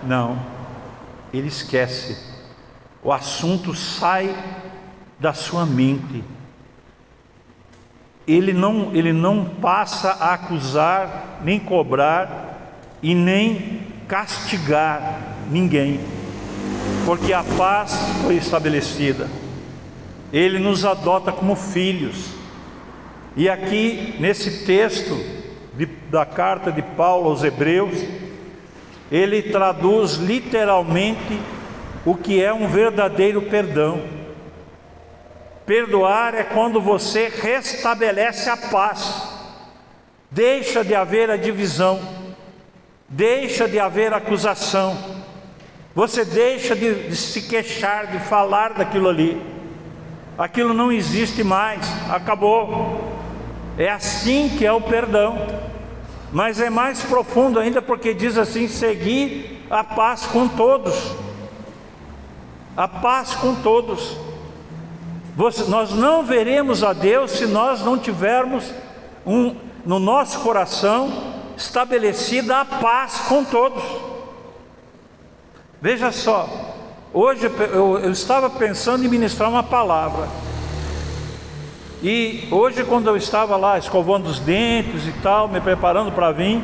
Não, 0.03 0.39
ele 1.31 1.47
esquece. 1.47 2.31
O 3.03 3.11
assunto 3.11 3.73
sai 3.73 4.35
da 5.21 5.33
sua 5.33 5.67
mente. 5.67 6.23
Ele 8.27 8.51
não, 8.51 8.89
ele 8.93 9.13
não 9.13 9.45
passa 9.45 10.09
a 10.09 10.33
acusar, 10.33 11.39
nem 11.43 11.59
cobrar 11.59 12.79
e 13.03 13.13
nem 13.13 13.81
castigar 14.07 15.21
ninguém, 15.49 15.99
porque 17.05 17.31
a 17.33 17.43
paz 17.43 17.93
foi 18.23 18.35
estabelecida. 18.35 19.29
Ele 20.33 20.59
nos 20.59 20.85
adota 20.85 21.31
como 21.31 21.55
filhos. 21.55 22.31
E 23.35 23.47
aqui, 23.47 24.15
nesse 24.19 24.65
texto 24.65 25.17
de, 25.77 25.85
da 26.09 26.25
carta 26.25 26.71
de 26.71 26.81
Paulo 26.81 27.29
aos 27.29 27.43
Hebreus, 27.43 28.05
ele 29.11 29.41
traduz 29.41 30.15
literalmente 30.15 31.39
o 32.05 32.15
que 32.15 32.41
é 32.41 32.53
um 32.53 32.67
verdadeiro 32.67 33.41
perdão. 33.43 34.20
Perdoar 35.71 36.35
é 36.35 36.43
quando 36.43 36.81
você 36.81 37.29
restabelece 37.29 38.49
a 38.49 38.57
paz, 38.57 39.25
deixa 40.29 40.83
de 40.83 40.93
haver 40.93 41.29
a 41.29 41.37
divisão, 41.37 41.97
deixa 43.07 43.69
de 43.69 43.79
haver 43.79 44.13
acusação, 44.13 44.97
você 45.95 46.25
deixa 46.25 46.75
de, 46.75 47.07
de 47.07 47.15
se 47.15 47.43
queixar, 47.43 48.07
de 48.07 48.19
falar 48.19 48.73
daquilo 48.73 49.07
ali, 49.07 49.41
aquilo 50.37 50.73
não 50.73 50.91
existe 50.91 51.41
mais, 51.41 51.87
acabou. 52.11 53.09
É 53.77 53.89
assim 53.89 54.49
que 54.49 54.65
é 54.65 54.73
o 54.73 54.81
perdão. 54.81 55.37
Mas 56.33 56.59
é 56.59 56.69
mais 56.69 57.01
profundo 57.01 57.57
ainda 57.57 57.81
porque 57.81 58.13
diz 58.13 58.37
assim: 58.37 58.67
seguir 58.67 59.65
a 59.69 59.85
paz 59.85 60.25
com 60.25 60.49
todos. 60.49 61.15
A 62.75 62.89
paz 62.89 63.35
com 63.35 63.55
todos. 63.55 64.30
Você, 65.41 65.63
nós 65.63 65.89
não 65.89 66.21
veremos 66.21 66.83
a 66.83 66.93
Deus 66.93 67.31
se 67.31 67.47
nós 67.47 67.83
não 67.83 67.97
tivermos 67.97 68.71
um, 69.25 69.55
no 69.83 69.97
nosso 69.97 70.41
coração 70.41 71.11
estabelecida 71.57 72.57
a 72.57 72.65
paz 72.65 73.23
com 73.27 73.43
todos. 73.43 73.81
Veja 75.81 76.11
só, 76.11 76.47
hoje 77.11 77.51
eu, 77.73 77.97
eu 77.97 78.11
estava 78.11 78.51
pensando 78.51 79.03
em 79.03 79.07
ministrar 79.07 79.49
uma 79.49 79.63
palavra. 79.63 80.27
E 82.03 82.47
hoje, 82.51 82.83
quando 82.83 83.07
eu 83.07 83.17
estava 83.17 83.57
lá 83.57 83.79
escovando 83.79 84.27
os 84.27 84.39
dentes 84.39 85.07
e 85.07 85.11
tal, 85.23 85.47
me 85.47 85.59
preparando 85.59 86.11
para 86.11 86.31
vir, 86.31 86.63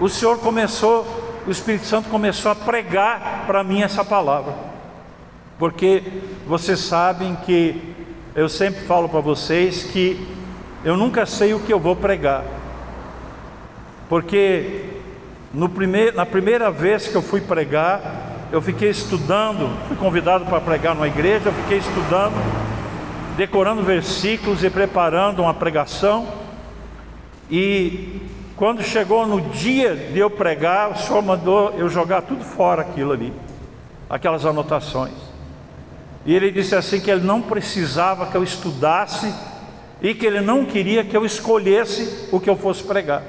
o 0.00 0.08
Senhor 0.08 0.40
começou, 0.40 1.06
o 1.46 1.52
Espírito 1.52 1.86
Santo 1.86 2.08
começou 2.08 2.50
a 2.50 2.56
pregar 2.56 3.44
para 3.46 3.62
mim 3.62 3.80
essa 3.80 4.04
palavra, 4.04 4.73
porque 5.58 6.02
vocês 6.46 6.80
sabem 6.80 7.36
que 7.44 7.94
eu 8.34 8.48
sempre 8.48 8.84
falo 8.84 9.08
para 9.08 9.20
vocês 9.20 9.84
que 9.84 10.26
eu 10.84 10.96
nunca 10.96 11.24
sei 11.24 11.54
o 11.54 11.60
que 11.60 11.72
eu 11.72 11.78
vou 11.78 11.96
pregar, 11.96 12.44
porque 14.08 14.84
primeir, 15.74 16.14
na 16.14 16.26
primeira 16.26 16.70
vez 16.70 17.08
que 17.08 17.14
eu 17.14 17.22
fui 17.22 17.40
pregar, 17.40 18.48
eu 18.52 18.60
fiquei 18.60 18.90
estudando, 18.90 19.70
fui 19.88 19.96
convidado 19.96 20.44
para 20.44 20.60
pregar 20.60 20.94
numa 20.94 21.08
igreja, 21.08 21.48
eu 21.48 21.52
fiquei 21.52 21.78
estudando 21.78 22.34
decorando 23.36 23.82
versículos 23.82 24.62
e 24.62 24.70
preparando 24.70 25.42
uma 25.42 25.54
pregação. 25.54 26.26
E 27.50 28.22
quando 28.56 28.82
chegou 28.82 29.26
no 29.26 29.40
dia 29.40 29.94
de 29.94 30.18
eu 30.18 30.30
pregar, 30.30 30.92
o 30.92 30.96
Senhor 30.96 31.22
mandou 31.22 31.74
eu 31.76 31.88
jogar 31.88 32.22
tudo 32.22 32.44
fora 32.44 32.82
aquilo 32.82 33.12
ali, 33.12 33.32
aquelas 34.08 34.46
anotações. 34.46 35.12
E 36.26 36.34
ele 36.34 36.50
disse 36.50 36.74
assim 36.74 37.00
que 37.00 37.10
ele 37.10 37.24
não 37.24 37.42
precisava 37.42 38.26
que 38.26 38.36
eu 38.36 38.42
estudasse 38.42 39.32
e 40.00 40.14
que 40.14 40.26
ele 40.26 40.40
não 40.40 40.64
queria 40.64 41.04
que 41.04 41.16
eu 41.16 41.24
escolhesse 41.24 42.28
o 42.32 42.40
que 42.40 42.48
eu 42.48 42.56
fosse 42.56 42.82
pregar. 42.82 43.22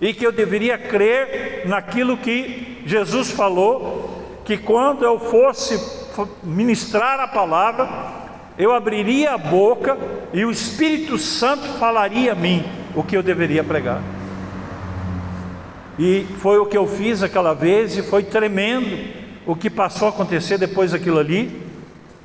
E 0.00 0.12
que 0.12 0.26
eu 0.26 0.32
deveria 0.32 0.76
crer 0.76 1.62
naquilo 1.66 2.16
que 2.16 2.82
Jesus 2.84 3.30
falou, 3.30 4.40
que 4.44 4.56
quando 4.56 5.04
eu 5.04 5.18
fosse 5.18 5.80
ministrar 6.42 7.20
a 7.20 7.28
palavra, 7.28 7.88
eu 8.58 8.72
abriria 8.72 9.32
a 9.32 9.38
boca 9.38 9.96
e 10.32 10.44
o 10.44 10.50
Espírito 10.50 11.16
Santo 11.18 11.66
falaria 11.78 12.32
a 12.32 12.34
mim 12.34 12.64
o 12.94 13.02
que 13.02 13.16
eu 13.16 13.22
deveria 13.22 13.64
pregar. 13.64 14.02
E 15.98 16.26
foi 16.38 16.58
o 16.58 16.66
que 16.66 16.76
eu 16.76 16.86
fiz 16.86 17.22
aquela 17.22 17.54
vez 17.54 17.96
e 17.96 18.02
foi 18.02 18.24
tremendo 18.24 19.22
o 19.46 19.54
que 19.54 19.70
passou 19.70 20.06
a 20.06 20.10
acontecer 20.10 20.58
depois 20.58 20.92
daquilo 20.92 21.18
ali. 21.18 21.61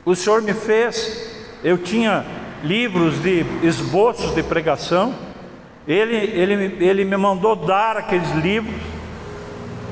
O 0.08 0.16
Senhor 0.16 0.42
me 0.42 0.54
fez, 0.54 1.36
eu 1.62 1.78
tinha 1.78 2.26
livros 2.64 3.22
de 3.22 3.46
esboços 3.62 4.34
de 4.34 4.42
pregação, 4.42 5.14
ele, 5.86 6.16
ele, 6.16 6.78
ele 6.80 7.04
me 7.04 7.18
mandou 7.18 7.58
dar 7.58 7.98
aqueles 7.98 8.32
livros, 8.32 8.74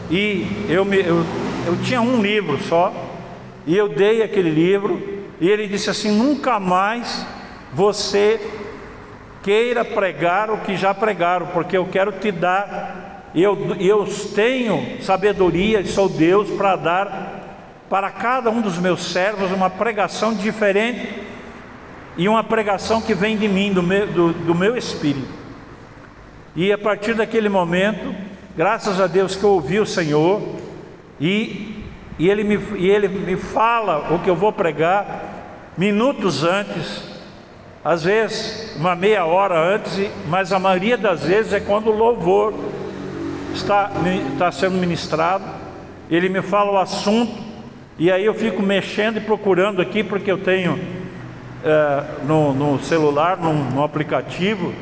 e 0.10 0.48
eu, 0.70 0.86
me, 0.86 1.00
eu, 1.00 1.26
eu 1.68 1.78
tinha 1.84 2.00
um 2.00 2.22
livro 2.22 2.58
só, 2.64 2.94
e 3.68 3.76
eu 3.76 3.90
dei 3.90 4.24
aquele 4.24 4.50
livro, 4.50 5.26
e 5.42 5.50
ele 5.50 5.68
disse 5.68 5.90
assim: 5.90 6.18
nunca 6.18 6.62
mais 6.62 7.28
você 7.74 8.40
queira 9.44 9.84
pregar 9.84 10.50
o 10.50 10.60
que 10.60 10.78
já 10.78 10.94
pregaram, 10.94 11.48
porque 11.48 11.76
eu 11.76 11.88
quero 11.88 12.14
te 12.14 12.32
dar, 12.32 13.32
eu, 13.36 13.76
eu 13.82 14.08
tenho 14.34 15.02
sabedoria 15.02 15.86
sou 15.86 16.08
Deus 16.08 16.50
para 16.52 16.78
dar 16.78 17.35
para 17.90 18.10
cada 18.10 18.50
um 18.50 18.62
dos 18.62 18.78
meus 18.78 19.12
servos 19.12 19.52
uma 19.52 19.70
pregação 19.70 20.34
diferente 20.34 21.24
e 22.18 22.28
uma 22.28 22.44
pregação 22.44 23.02
que 23.02 23.14
vem 23.14 23.38
de 23.38 23.48
mim, 23.48 23.74
do 23.74 23.84
meu, 23.84 24.08
do, 24.08 24.34
do 24.34 24.56
meu 24.56 24.78
espírito. 24.78 25.28
E 26.56 26.72
a 26.72 26.78
partir 26.78 27.14
daquele 27.14 27.50
momento, 27.50 28.16
graças 28.56 29.02
a 29.02 29.08
Deus 29.08 29.36
que 29.36 29.44
eu 29.44 29.50
ouvi 29.50 29.80
o 29.80 29.86
Senhor, 29.86 30.42
e, 31.20 31.84
e, 32.18 32.30
ele, 32.30 32.44
me, 32.44 32.58
e 32.78 32.90
ele 32.90 33.08
me 33.08 33.36
fala 33.36 34.14
o 34.14 34.20
que 34.20 34.30
eu 34.30 34.36
vou 34.36 34.52
pregar 34.52 35.34
minutos 35.78 36.44
antes, 36.44 37.04
às 37.84 38.04
vezes 38.04 38.76
uma 38.78 38.96
meia 38.96 39.26
hora 39.26 39.76
antes, 39.76 40.10
mas 40.28 40.52
a 40.52 40.60
maioria 40.60 40.98
das 40.98 41.24
vezes 41.24 41.54
é 41.54 41.60
quando 41.60 41.88
o 41.88 41.96
louvor 41.96 42.54
está, 43.54 43.92
está 44.32 44.52
sendo 44.52 44.78
ministrado, 44.78 45.44
ele 46.10 46.30
me 46.30 46.42
fala 46.42 46.72
o 46.72 46.78
assunto, 46.78 47.45
e 47.98 48.12
aí 48.12 48.26
eu 48.26 48.34
fico 48.34 48.62
mexendo 48.62 49.18
e 49.18 49.22
procurando 49.22 49.82
aqui, 49.82 50.04
porque 50.04 50.30
eu 50.30 50.38
tenho 50.38 50.78
é, 51.64 52.04
no, 52.26 52.54
no, 52.54 52.80
celular, 52.80 53.38
no, 53.38 53.54
no, 53.54 53.84
aplicativo, 53.84 54.74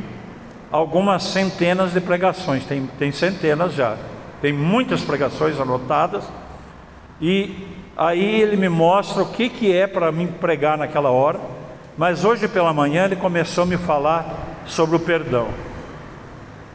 algumas 0.71 1.23
centenas 1.23 1.93
de 1.93 2.01
pregações, 2.01 2.65
tem, 2.65 2.89
tem 2.97 3.11
centenas 3.11 3.73
já, 3.73 3.95
tem 4.41 4.51
muitas 4.51 5.01
pregações 5.01 5.59
anotadas, 5.59 6.23
e 7.21 7.67
aí 7.95 8.41
ele 8.41 8.57
me 8.57 8.67
mostra 8.67 9.21
o 9.21 9.27
que, 9.27 9.47
que 9.47 9.71
é 9.71 9.85
para 9.85 10.11
mim 10.11 10.27
pregar 10.27 10.77
naquela 10.77 11.11
hora, 11.11 11.39
mas 11.95 12.25
hoje 12.25 12.47
pela 12.47 12.73
manhã 12.73 13.05
ele 13.05 13.15
começou 13.15 13.63
a 13.63 13.67
me 13.67 13.77
falar 13.77 14.25
sobre 14.65 14.95
o 14.95 14.99
perdão. 14.99 15.47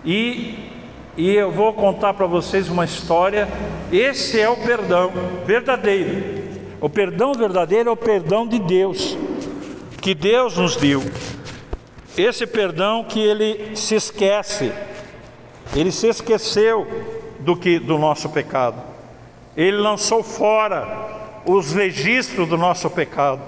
E, 0.04 0.70
e 1.18 1.34
eu 1.34 1.50
vou 1.50 1.72
contar 1.72 2.14
para 2.14 2.26
vocês 2.26 2.68
uma 2.68 2.84
história. 2.84 3.48
Esse 3.90 4.40
é 4.40 4.48
o 4.48 4.56
perdão 4.56 5.10
verdadeiro. 5.44 6.46
O 6.80 6.88
perdão 6.88 7.34
verdadeiro 7.34 7.88
é 7.88 7.92
o 7.92 7.96
perdão 7.96 8.46
de 8.46 8.60
Deus 8.60 9.18
que 10.00 10.14
Deus 10.14 10.56
nos 10.56 10.76
deu. 10.76 11.02
Esse 12.16 12.46
perdão 12.46 13.02
que 13.02 13.18
ele 13.18 13.74
se 13.74 13.96
esquece, 13.96 14.72
ele 15.74 15.90
se 15.90 16.06
esqueceu 16.06 16.86
do 17.40 17.56
que 17.56 17.80
do 17.80 17.98
nosso 17.98 18.28
pecado. 18.28 18.80
Ele 19.56 19.76
lançou 19.76 20.22
fora 20.22 21.40
os 21.44 21.72
registros 21.72 22.48
do 22.48 22.56
nosso 22.56 22.88
pecado. 22.88 23.42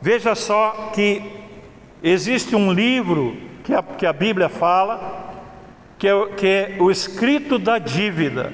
Veja 0.00 0.36
só 0.36 0.92
que 0.94 1.20
existe 2.00 2.54
um 2.54 2.72
livro 2.72 3.36
que 3.64 3.74
a, 3.74 3.82
que 3.82 4.06
a 4.06 4.12
Bíblia 4.12 4.48
fala, 4.48 5.27
que 5.98 6.06
é, 6.06 6.26
que 6.36 6.46
é 6.46 6.76
o 6.78 6.90
escrito 6.90 7.58
da 7.58 7.78
dívida. 7.78 8.52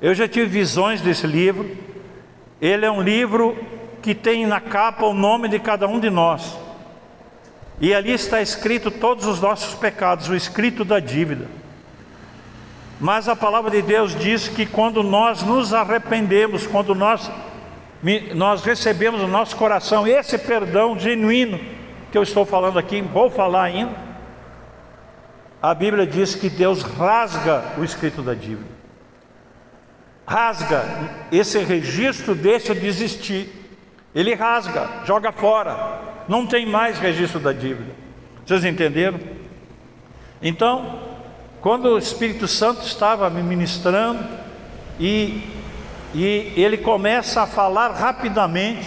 Eu 0.00 0.14
já 0.14 0.26
tive 0.26 0.46
visões 0.46 1.00
desse 1.00 1.26
livro. 1.26 1.76
Ele 2.60 2.86
é 2.86 2.90
um 2.90 3.02
livro 3.02 3.56
que 4.00 4.14
tem 4.14 4.46
na 4.46 4.60
capa 4.60 5.04
o 5.04 5.12
nome 5.12 5.48
de 5.48 5.58
cada 5.58 5.86
um 5.86 6.00
de 6.00 6.08
nós. 6.08 6.56
E 7.80 7.94
ali 7.94 8.12
está 8.12 8.40
escrito 8.40 8.90
todos 8.90 9.26
os 9.26 9.40
nossos 9.40 9.74
pecados, 9.74 10.28
o 10.28 10.34
escrito 10.34 10.84
da 10.84 10.98
dívida. 10.98 11.46
Mas 12.98 13.28
a 13.28 13.36
palavra 13.36 13.70
de 13.70 13.82
Deus 13.82 14.16
diz 14.16 14.48
que 14.48 14.66
quando 14.66 15.02
nós 15.02 15.42
nos 15.42 15.72
arrependemos, 15.72 16.66
quando 16.66 16.94
nós, 16.94 17.30
nós 18.34 18.62
recebemos 18.62 19.20
no 19.20 19.28
nosso 19.28 19.56
coração 19.56 20.06
esse 20.06 20.36
perdão 20.38 20.98
genuíno 20.98 21.60
que 22.10 22.18
eu 22.18 22.22
estou 22.22 22.44
falando 22.44 22.78
aqui, 22.78 23.00
vou 23.00 23.30
falar 23.30 23.64
ainda, 23.64 24.07
a 25.60 25.74
Bíblia 25.74 26.06
diz 26.06 26.34
que 26.34 26.48
Deus 26.48 26.82
rasga 26.82 27.62
o 27.76 27.84
escrito 27.84 28.22
da 28.22 28.34
dívida. 28.34 28.78
Rasga, 30.26 30.84
esse 31.32 31.58
registro 31.58 32.34
deixa 32.34 32.74
de 32.74 32.86
existir. 32.86 33.48
Ele 34.14 34.34
rasga, 34.34 34.88
joga 35.04 35.32
fora, 35.32 36.00
não 36.28 36.46
tem 36.46 36.66
mais 36.66 36.98
registro 36.98 37.40
da 37.40 37.52
dívida. 37.52 37.92
Vocês 38.44 38.64
entenderam? 38.64 39.18
Então, 40.40 41.00
quando 41.60 41.86
o 41.86 41.98
Espírito 41.98 42.46
Santo 42.46 42.82
estava 42.82 43.28
me 43.28 43.42
ministrando 43.42 44.24
e, 45.00 45.42
e 46.14 46.52
ele 46.56 46.78
começa 46.78 47.42
a 47.42 47.46
falar 47.46 47.90
rapidamente 47.90 48.86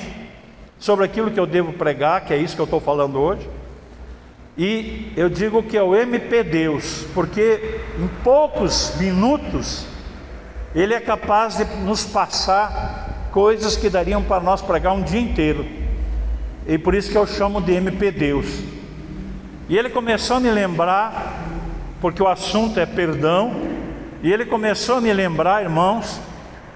sobre 0.80 1.06
aquilo 1.06 1.32
que 1.32 1.40
eu 1.40 1.46
devo 1.46 1.74
pregar, 1.74 2.26
que 2.26 2.34
é 2.34 2.38
isso 2.38 2.56
que 2.56 2.62
eu 2.62 2.66
estou 2.66 2.80
falando 2.80 3.20
hoje, 3.20 3.48
e 4.58 5.14
eu 5.16 5.30
digo 5.30 5.64
que 5.64 5.78
é 5.78 5.84
o 5.84 5.96
MP 5.96 6.44
Deus, 6.44 7.06
porque 7.14 7.80
em 7.98 8.08
poucos 8.24 8.96
minutos 9.00 9.86
ele 10.76 10.94
é 10.94 11.00
capaz 11.00 11.58
de 11.58 11.66
nos 11.78 12.04
passar 12.04 13.30
coisas 13.32 13.78
que 13.78 13.90
dariam 13.90 14.22
para 14.22 14.42
nós 14.42 14.62
pregar 14.62 14.94
um 14.94 15.02
dia 15.02 15.20
inteiro. 15.20 15.66
E 16.68 16.78
por 16.78 16.94
isso 16.94 17.10
que 17.10 17.18
eu 17.18 17.26
chamo 17.26 17.62
de 17.62 17.74
MP 17.74 18.12
Deus. 18.12 18.46
E 19.70 19.78
ele 19.78 19.90
começou 19.90 20.38
a 20.38 20.40
me 20.40 20.52
lembrar, 20.52 21.40
porque 22.02 22.22
o 22.22 22.28
assunto 22.28 22.80
é 22.80 22.86
perdão, 22.86 23.54
e 24.22 24.32
ele 24.32 24.46
começou 24.46 24.98
a 24.98 25.02
me 25.02 25.14
lembrar, 25.14 25.64
irmãos, 25.64 26.20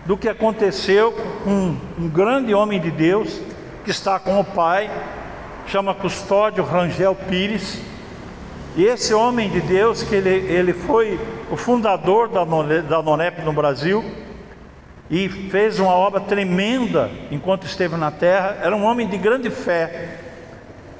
do 0.05 0.15
que 0.15 0.29
aconteceu 0.29 1.11
com 1.43 1.75
um 1.99 2.07
grande 2.07 2.53
homem 2.53 2.79
de 2.79 2.89
Deus 2.89 3.41
que 3.83 3.91
está 3.91 4.17
com 4.17 4.39
o 4.39 4.43
pai, 4.43 4.89
chama 5.67 5.93
Custódio 5.93 6.63
Rangel 6.63 7.15
Pires. 7.15 7.81
E 8.75 8.83
esse 8.83 9.13
homem 9.13 9.49
de 9.49 9.61
Deus, 9.61 10.03
que 10.03 10.15
ele, 10.15 10.29
ele 10.29 10.73
foi 10.73 11.19
o 11.49 11.55
fundador 11.55 12.27
da, 12.29 12.43
da 12.43 13.01
NONEP 13.01 13.41
no 13.41 13.53
Brasil, 13.53 14.03
e 15.09 15.29
fez 15.29 15.79
uma 15.79 15.93
obra 15.93 16.19
tremenda 16.19 17.09
enquanto 17.31 17.65
esteve 17.65 17.95
na 17.95 18.11
terra. 18.11 18.57
Era 18.61 18.75
um 18.75 18.83
homem 18.83 19.07
de 19.07 19.17
grande 19.17 19.49
fé, 19.49 20.17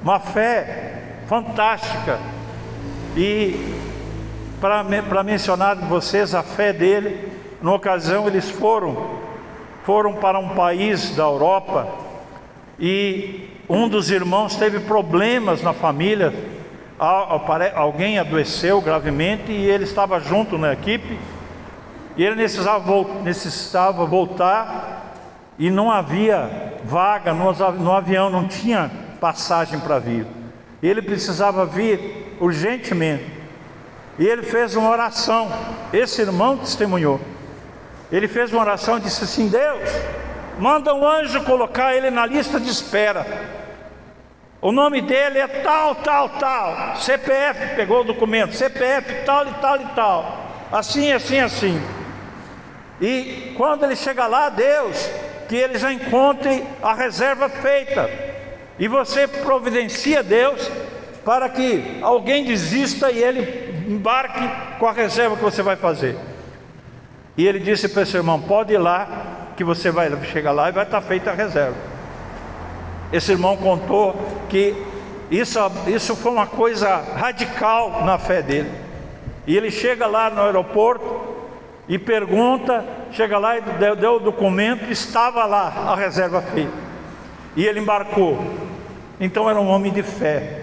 uma 0.00 0.20
fé 0.20 1.02
fantástica. 1.26 2.18
E 3.16 3.74
para 4.60 5.22
mencionar 5.22 5.76
de 5.76 5.84
vocês 5.86 6.34
a 6.34 6.42
fé 6.42 6.72
dele, 6.72 7.32
numa 7.60 7.76
ocasião 7.76 8.26
eles 8.26 8.48
foram 8.50 9.26
foram 9.86 10.14
para 10.14 10.36
um 10.36 10.48
país 10.48 11.14
da 11.14 11.22
Europa 11.22 11.86
e 12.76 13.55
um 13.68 13.88
dos 13.88 14.10
irmãos 14.10 14.56
teve 14.56 14.80
problemas 14.80 15.62
na 15.62 15.72
família, 15.72 16.32
alguém 17.74 18.18
adoeceu 18.18 18.80
gravemente 18.80 19.50
e 19.50 19.68
ele 19.68 19.84
estava 19.84 20.20
junto 20.20 20.56
na 20.56 20.72
equipe 20.72 21.18
e 22.16 22.24
ele 22.24 22.36
necessitava, 22.36 24.06
voltar 24.06 25.14
e 25.58 25.70
não 25.70 25.90
havia 25.90 26.74
vaga 26.84 27.34
no 27.34 27.92
avião, 27.92 28.30
não 28.30 28.46
tinha 28.46 28.90
passagem 29.20 29.78
para 29.80 29.98
vir. 29.98 30.26
Ele 30.82 31.02
precisava 31.02 31.66
vir 31.66 32.36
urgentemente. 32.40 33.36
E 34.18 34.26
ele 34.26 34.42
fez 34.42 34.74
uma 34.76 34.88
oração. 34.88 35.50
Esse 35.92 36.22
irmão 36.22 36.56
testemunhou. 36.56 37.20
Ele 38.10 38.28
fez 38.28 38.52
uma 38.52 38.62
oração 38.62 38.96
e 38.96 39.00
disse 39.00 39.24
assim: 39.24 39.48
Deus, 39.48 39.90
manda 40.58 40.94
um 40.94 41.06
anjo 41.06 41.42
colocar 41.44 41.94
ele 41.94 42.10
na 42.10 42.26
lista 42.26 42.58
de 42.58 42.70
espera. 42.70 43.26
O 44.60 44.72
nome 44.72 45.02
dele 45.02 45.38
é 45.38 45.46
tal, 45.46 45.94
tal, 45.96 46.28
tal. 46.30 46.96
CPF, 46.96 47.76
pegou 47.76 48.00
o 48.00 48.04
documento. 48.04 48.54
CPF 48.54 49.24
tal 49.24 49.46
e 49.46 49.54
tal 49.54 49.80
e 49.80 49.86
tal. 49.94 50.46
Assim, 50.72 51.12
assim, 51.12 51.38
assim. 51.38 51.82
E 53.00 53.52
quando 53.56 53.84
ele 53.84 53.94
chega 53.94 54.26
lá, 54.26 54.48
Deus, 54.48 55.10
que 55.48 55.56
ele 55.56 55.78
já 55.78 55.92
encontre 55.92 56.64
a 56.82 56.94
reserva 56.94 57.48
feita. 57.48 58.10
E 58.78 58.88
você 58.88 59.28
providencia 59.28 60.22
Deus 60.22 60.70
para 61.24 61.48
que 61.48 61.98
alguém 62.02 62.44
desista 62.44 63.10
e 63.10 63.22
ele 63.22 63.74
embarque 63.88 64.78
com 64.78 64.86
a 64.86 64.92
reserva 64.92 65.36
que 65.36 65.42
você 65.42 65.62
vai 65.62 65.76
fazer. 65.76 66.16
E 67.36 67.46
ele 67.46 67.58
disse 67.58 67.88
para 67.88 68.02
esse 68.02 68.16
irmão: 68.16 68.40
pode 68.40 68.72
ir 68.72 68.78
lá, 68.78 69.45
que 69.56 69.64
você 69.64 69.90
vai 69.90 70.10
chegar 70.26 70.52
lá 70.52 70.68
e 70.68 70.72
vai 70.72 70.84
estar 70.84 71.00
feita 71.00 71.30
a 71.30 71.34
reserva. 71.34 71.76
Esse 73.12 73.32
irmão 73.32 73.56
contou 73.56 74.14
que 74.48 74.74
isso, 75.30 75.58
isso 75.86 76.14
foi 76.14 76.32
uma 76.32 76.46
coisa 76.46 76.96
radical 77.16 78.04
na 78.04 78.18
fé 78.18 78.42
dele. 78.42 78.70
E 79.46 79.56
ele 79.56 79.70
chega 79.70 80.06
lá 80.06 80.28
no 80.28 80.42
aeroporto, 80.42 81.36
e 81.88 81.98
pergunta, 81.98 82.84
chega 83.12 83.38
lá 83.38 83.58
e 83.58 83.60
deu, 83.60 83.94
deu 83.94 84.16
o 84.16 84.20
documento, 84.20 84.90
estava 84.90 85.44
lá 85.44 85.72
a 85.88 85.94
reserva 85.94 86.42
feita. 86.42 86.72
E 87.54 87.64
ele 87.64 87.80
embarcou. 87.80 88.38
Então 89.20 89.48
era 89.48 89.60
um 89.60 89.68
homem 89.68 89.92
de 89.92 90.02
fé. 90.02 90.62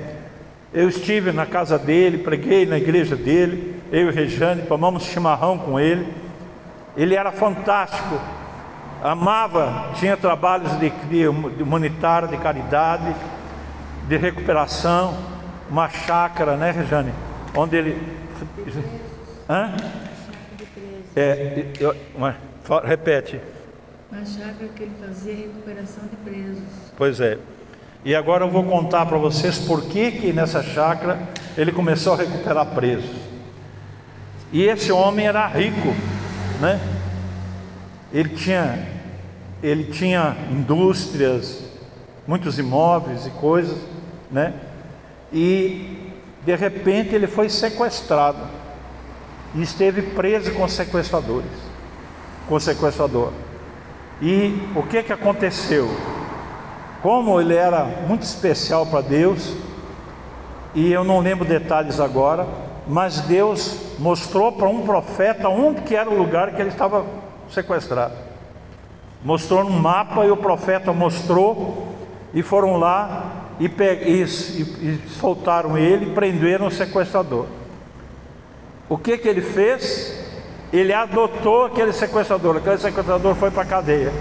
Eu 0.73 0.89
estive 0.89 1.31
na 1.31 1.45
casa 1.45 1.77
dele, 1.77 2.17
preguei 2.17 2.65
na 2.65 2.77
igreja 2.77 3.15
dele, 3.15 3.81
eu 3.91 4.09
e 4.09 4.11
Rejane, 4.11 4.63
tomamos 4.63 5.03
chimarrão 5.03 5.57
com 5.57 5.79
ele. 5.79 6.11
Ele 6.97 7.15
era 7.15 7.31
fantástico, 7.31 8.19
amava, 9.03 9.91
tinha 9.95 10.15
trabalhos 10.15 10.71
de, 10.79 10.89
de, 10.89 11.27
humanitário, 11.61 12.27
de 12.29 12.37
caridade, 12.37 13.13
de 14.07 14.17
recuperação, 14.17 15.13
uma 15.69 15.89
chácara, 15.89 16.55
né, 16.55 16.71
Rejane? 16.71 17.13
Onde 17.55 17.75
ele. 17.75 18.01
Hã? 19.49 19.75
É, 21.15 21.65
eu, 21.79 21.95
uma, 22.15 22.35
repete. 22.83 23.39
Uma 24.11 24.25
chácara 24.25 24.69
que 24.75 24.83
ele 24.83 24.93
fazia 24.99 25.35
recuperação 25.35 26.03
de 26.09 26.15
presos. 26.17 26.63
Pois 26.97 27.19
é. 27.19 27.37
E 28.05 28.15
agora 28.15 28.45
eu 28.45 28.49
vou 28.49 28.63
contar 28.63 29.05
para 29.05 29.17
vocês 29.17 29.59
por 29.59 29.83
que, 29.83 30.11
que 30.11 30.33
nessa 30.33 30.61
chácara 30.61 31.19
ele 31.57 31.71
começou 31.71 32.13
a 32.13 32.17
recuperar 32.17 32.65
presos. 32.67 33.15
E 34.51 34.63
esse 34.63 34.91
homem 34.91 35.25
era 35.25 35.47
rico, 35.47 35.95
né? 36.59 36.79
Ele 38.13 38.29
tinha, 38.29 38.87
ele 39.63 39.85
tinha 39.85 40.37
indústrias, 40.51 41.63
muitos 42.27 42.59
imóveis 42.59 43.25
e 43.25 43.31
coisas, 43.31 43.77
né? 44.29 44.53
E 45.31 46.11
de 46.45 46.55
repente 46.55 47.15
ele 47.15 47.25
foi 47.25 47.49
sequestrado 47.49 48.45
e 49.55 49.61
esteve 49.63 50.01
preso 50.01 50.53
com 50.53 50.67
sequestradores, 50.67 51.49
com 52.47 52.59
sequestrador. 52.59 53.31
E 54.21 54.61
o 54.75 54.83
que 54.83 55.01
que 55.01 55.13
aconteceu? 55.13 55.89
como 57.03 57.39
ele 57.41 57.53
era 57.53 57.83
muito 58.07 58.21
especial 58.21 58.85
para 58.85 59.01
Deus, 59.01 59.53
e 60.73 60.89
eu 60.89 61.03
não 61.03 61.19
lembro 61.19 61.43
detalhes 61.43 61.99
agora, 61.99 62.47
mas 62.87 63.19
Deus 63.19 63.77
mostrou 63.99 64.53
para 64.53 64.69
um 64.69 64.85
profeta 64.85 65.49
onde 65.49 65.81
que 65.81 65.97
era 65.97 66.09
o 66.09 66.17
lugar 66.17 66.55
que 66.55 66.61
ele 66.61 66.69
estava 66.69 67.05
sequestrado. 67.49 68.13
Mostrou 69.23 69.63
no 69.63 69.69
mapa 69.69 70.25
e 70.25 70.31
o 70.31 70.37
profeta 70.37 70.91
mostrou 70.91 71.87
e 72.33 72.41
foram 72.41 72.77
lá 72.77 73.43
e, 73.59 73.65
e, 73.65 74.21
e, 74.21 74.23
e 74.23 75.01
soltaram 75.19 75.77
ele, 75.77 76.13
prenderam 76.13 76.67
o 76.67 76.71
sequestrador. 76.71 77.45
O 78.89 78.97
que 78.97 79.17
que 79.17 79.27
ele 79.27 79.41
fez? 79.41 80.21
Ele 80.71 80.91
adotou 80.91 81.65
aquele 81.65 81.93
sequestrador, 81.93 82.57
aquele 82.57 82.77
sequestrador 82.77 83.35
foi 83.35 83.51
para 83.51 83.61
a 83.61 83.65
cadeia. 83.65 84.11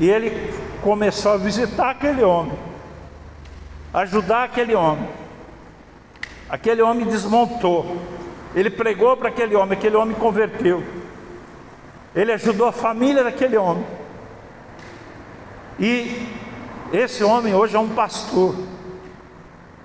E 0.00 0.08
ele 0.08 0.52
começou 0.82 1.32
a 1.32 1.36
visitar 1.36 1.90
aquele 1.90 2.22
homem, 2.22 2.58
ajudar 3.92 4.44
aquele 4.44 4.74
homem. 4.74 5.08
Aquele 6.48 6.80
homem 6.80 7.06
desmontou. 7.06 7.96
Ele 8.54 8.70
pregou 8.70 9.16
para 9.16 9.28
aquele 9.28 9.54
homem, 9.54 9.76
aquele 9.76 9.96
homem 9.96 10.16
converteu. 10.16 10.82
Ele 12.16 12.32
ajudou 12.32 12.66
a 12.66 12.72
família 12.72 13.22
daquele 13.22 13.58
homem. 13.58 13.84
E 15.78 16.26
esse 16.90 17.22
homem 17.22 17.54
hoje 17.54 17.76
é 17.76 17.78
um 17.78 17.90
pastor. 17.90 18.56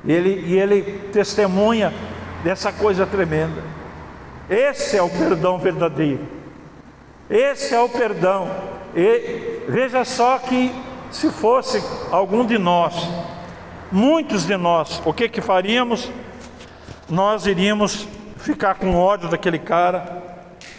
Ele, 0.05 0.41
e 0.47 0.57
ele 0.57 1.09
testemunha 1.11 1.93
dessa 2.41 2.71
coisa 2.71 3.05
tremenda. 3.05 3.61
Esse 4.49 4.95
é 4.95 5.01
o 5.01 5.09
perdão 5.09 5.59
verdadeiro. 5.59 6.25
Esse 7.29 7.75
é 7.75 7.79
o 7.81 7.89
perdão. 7.89 8.49
E 8.95 9.65
veja 9.67 10.05
só 10.05 10.37
que 10.39 10.73
se 11.11 11.29
fosse 11.29 11.83
algum 12.09 12.45
de 12.45 12.57
nós, 12.57 13.09
muitos 13.91 14.45
de 14.45 14.55
nós, 14.55 15.01
o 15.05 15.13
que 15.13 15.27
que 15.27 15.41
faríamos? 15.41 16.09
Nós 17.09 17.45
iríamos 17.45 18.07
ficar 18.37 18.75
com 18.75 18.95
ódio 18.95 19.27
daquele 19.27 19.59
cara, 19.59 20.23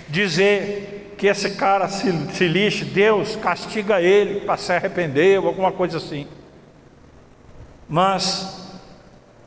dizer 0.08 1.01
que 1.22 1.28
esse 1.28 1.50
cara 1.50 1.86
se, 1.86 2.10
se 2.32 2.48
lixe, 2.48 2.84
Deus 2.84 3.36
castiga 3.36 4.00
ele 4.00 4.40
para 4.40 4.56
se 4.56 4.72
arrepender, 4.72 5.38
ou 5.38 5.46
alguma 5.46 5.70
coisa 5.70 5.98
assim. 5.98 6.26
Mas 7.88 8.72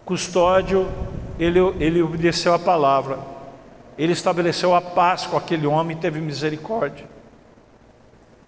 Custódio, 0.06 0.90
ele, 1.38 1.60
ele 1.78 2.02
obedeceu 2.02 2.54
a 2.54 2.60
palavra, 2.60 3.20
ele 3.98 4.14
estabeleceu 4.14 4.74
a 4.74 4.80
paz 4.80 5.26
com 5.28 5.36
aquele 5.36 5.68
homem 5.68 5.98
e 5.98 6.00
teve 6.00 6.22
misericórdia. 6.22 7.06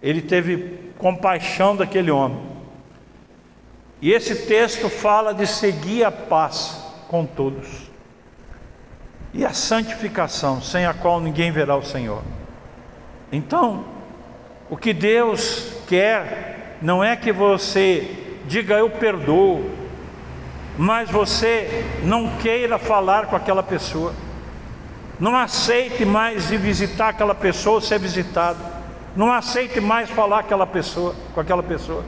Ele 0.02 0.22
teve 0.22 0.92
compaixão 0.96 1.76
daquele 1.76 2.10
homem. 2.10 2.40
E 4.00 4.10
esse 4.10 4.46
texto 4.46 4.88
fala 4.88 5.34
de 5.34 5.46
seguir 5.46 6.02
a 6.02 6.10
paz 6.10 6.82
com 7.08 7.26
todos 7.26 7.90
e 9.34 9.44
a 9.44 9.52
santificação, 9.52 10.62
sem 10.62 10.86
a 10.86 10.94
qual 10.94 11.20
ninguém 11.20 11.52
verá 11.52 11.76
o 11.76 11.84
Senhor. 11.84 12.22
Então, 13.30 13.84
o 14.70 14.76
que 14.76 14.92
Deus 14.92 15.72
quer 15.86 16.76
não 16.80 17.02
é 17.02 17.16
que 17.16 17.32
você 17.32 18.38
diga 18.46 18.74
eu 18.74 18.88
perdoo, 18.90 19.70
mas 20.76 21.10
você 21.10 21.84
não 22.02 22.36
queira 22.38 22.78
falar 22.78 23.26
com 23.26 23.36
aquela 23.36 23.62
pessoa, 23.62 24.14
não 25.18 25.36
aceite 25.36 26.04
mais 26.04 26.50
ir 26.50 26.58
visitar 26.58 27.08
aquela 27.08 27.34
pessoa 27.34 27.76
ou 27.76 27.80
ser 27.80 27.98
visitado 27.98 28.78
não 29.18 29.32
aceite 29.32 29.80
mais 29.80 30.08
falar 30.08 30.38
aquela 30.38 30.64
pessoa, 30.64 31.12
com 31.34 31.40
aquela 31.40 31.60
pessoa. 31.60 32.04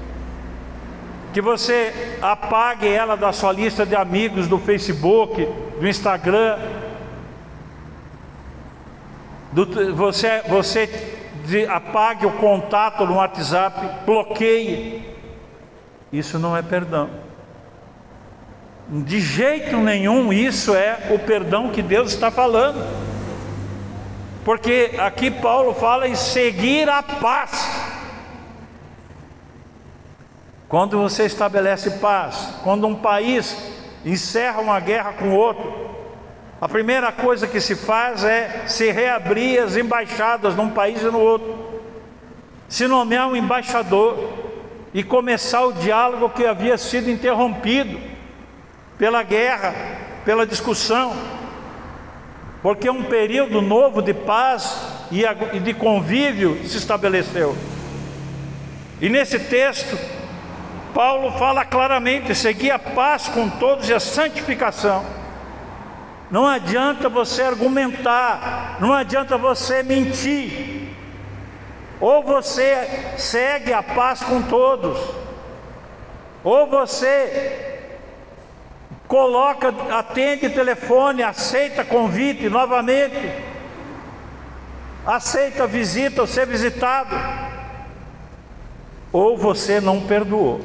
Que 1.33 1.41
você 1.41 2.17
apague 2.23 2.87
ela 2.87 3.17
da 3.17 3.33
sua 3.33 3.51
lista 3.53 3.85
de 3.85 3.97
amigos 3.97 4.47
do 4.47 4.59
Facebook, 4.59 5.45
do 5.81 5.89
Instagram. 5.89 6.57
Do, 9.53 9.95
você, 9.95 10.43
você 10.49 10.87
de, 11.45 11.67
apague 11.67 12.27
o 12.27 12.33
contato 12.33 13.05
no 13.05 13.17
WhatsApp, 13.17 14.05
bloqueie. 14.07 15.05
Isso 16.13 16.39
não 16.39 16.57
é 16.57 16.63
perdão. 16.63 17.11
De 18.89 19.21
jeito 19.21 19.77
nenhum 19.77 20.33
isso 20.33 20.75
é 20.75 21.09
o 21.11 21.19
perdão 21.19 21.71
que 21.71 21.83
Deus 21.83 22.13
está 22.13 22.31
falando. 22.31 22.85
Porque 24.45 24.93
aqui 24.99 25.31
Paulo 25.31 25.75
fala 25.75 26.09
em 26.09 26.15
seguir 26.15 26.89
a 26.89 27.03
paz. 27.03 27.91
Quando 30.69 30.99
você 30.99 31.25
estabelece 31.25 31.99
paz, 31.99 32.55
quando 32.63 32.87
um 32.87 32.95
país 32.95 33.57
encerra 34.05 34.61
uma 34.61 34.79
guerra 34.79 35.13
com 35.13 35.31
outro, 35.31 35.90
a 36.61 36.69
primeira 36.69 37.11
coisa 37.11 37.47
que 37.47 37.61
se 37.61 37.75
faz 37.75 38.23
é 38.23 38.65
se 38.67 38.91
reabrir 38.91 39.61
as 39.61 39.77
embaixadas 39.77 40.55
num 40.55 40.71
país 40.71 41.01
e 41.03 41.07
no 41.07 41.19
outro, 41.19 41.81
se 42.69 42.87
nomear 42.87 43.29
um 43.29 43.37
embaixador 43.37 44.33
e 44.93 45.03
começar 45.03 45.65
o 45.65 45.73
diálogo 45.73 46.31
que 46.31 46.45
havia 46.45 46.77
sido 46.77 47.11
interrompido 47.11 47.99
pela 48.99 49.23
guerra, 49.23 49.75
pela 50.25 50.47
discussão 50.47 51.17
porque 52.63 52.91
um 52.91 53.05
período 53.05 53.63
novo 53.63 54.03
de 54.03 54.13
paz 54.13 54.79
e 55.11 55.61
de 55.61 55.75
convívio 55.75 56.61
se 56.67 56.77
estabeleceu. 56.77 57.57
E 59.01 59.09
nesse 59.09 59.39
texto, 59.39 59.99
Paulo 60.93 61.33
fala 61.39 61.65
claramente: 61.65 62.35
seguir 62.35 62.71
a 62.71 62.79
paz 62.79 63.29
com 63.29 63.49
todos 63.49 63.89
e 63.89 63.95
a 63.95 64.01
santificação. 64.01 65.20
Não 66.31 66.47
adianta 66.47 67.09
você 67.09 67.43
argumentar, 67.43 68.77
não 68.81 68.93
adianta 68.93 69.37
você 69.37 69.83
mentir. 69.83 70.89
Ou 72.01 72.23
você 72.23 73.15
segue 73.19 73.73
a 73.73 73.83
paz 73.83 74.23
com 74.23 74.41
todos, 74.43 74.99
ou 76.43 76.67
você 76.67 77.79
coloca, 79.07 79.75
atende 79.91 80.49
telefone, 80.49 81.23
aceita 81.23 81.85
convite 81.85 82.49
novamente, 82.49 83.35
aceita 85.05 85.67
visita 85.67 86.23
ou 86.23 86.27
ser 86.27 86.47
visitado, 86.47 87.15
ou 89.13 89.37
você 89.37 89.81
não 89.81 90.01
perdoou. 90.07 90.61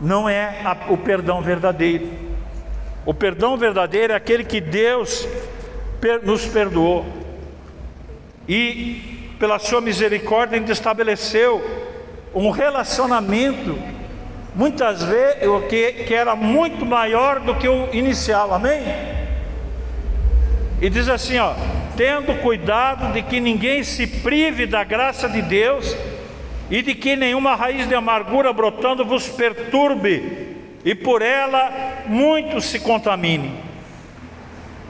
Não 0.00 0.28
é 0.28 0.60
a, 0.64 0.92
o 0.92 0.98
perdão 0.98 1.40
verdadeiro. 1.40 2.23
O 3.06 3.12
perdão 3.12 3.56
verdadeiro 3.56 4.12
é 4.12 4.16
aquele 4.16 4.44
que 4.44 4.60
Deus 4.60 5.28
nos 6.22 6.46
perdoou 6.46 7.04
e, 8.48 9.34
pela 9.38 9.58
Sua 9.58 9.80
misericórdia, 9.80 10.58
ainda 10.58 10.72
estabeleceu 10.72 11.62
um 12.34 12.50
relacionamento 12.50 13.78
muitas 14.54 15.02
vezes 15.02 15.38
que, 15.68 15.92
que 16.04 16.14
era 16.14 16.36
muito 16.36 16.84
maior 16.84 17.40
do 17.40 17.54
que 17.54 17.68
o 17.68 17.88
inicial, 17.92 18.52
amém? 18.52 18.82
E 20.80 20.90
diz 20.90 21.08
assim, 21.08 21.38
ó, 21.38 21.54
tendo 21.96 22.40
cuidado 22.40 23.12
de 23.12 23.22
que 23.22 23.40
ninguém 23.40 23.82
se 23.82 24.06
prive 24.06 24.66
da 24.66 24.84
graça 24.84 25.28
de 25.28 25.40
Deus, 25.40 25.96
e 26.70 26.82
de 26.82 26.94
que 26.94 27.14
nenhuma 27.14 27.54
raiz 27.54 27.86
de 27.86 27.94
amargura 27.94 28.52
brotando 28.52 29.04
vos 29.04 29.28
perturbe, 29.28 30.43
e 30.84 30.94
por 30.94 31.22
ela 31.22 31.72
muitos 32.06 32.66
se 32.66 32.78
contaminem. 32.78 33.62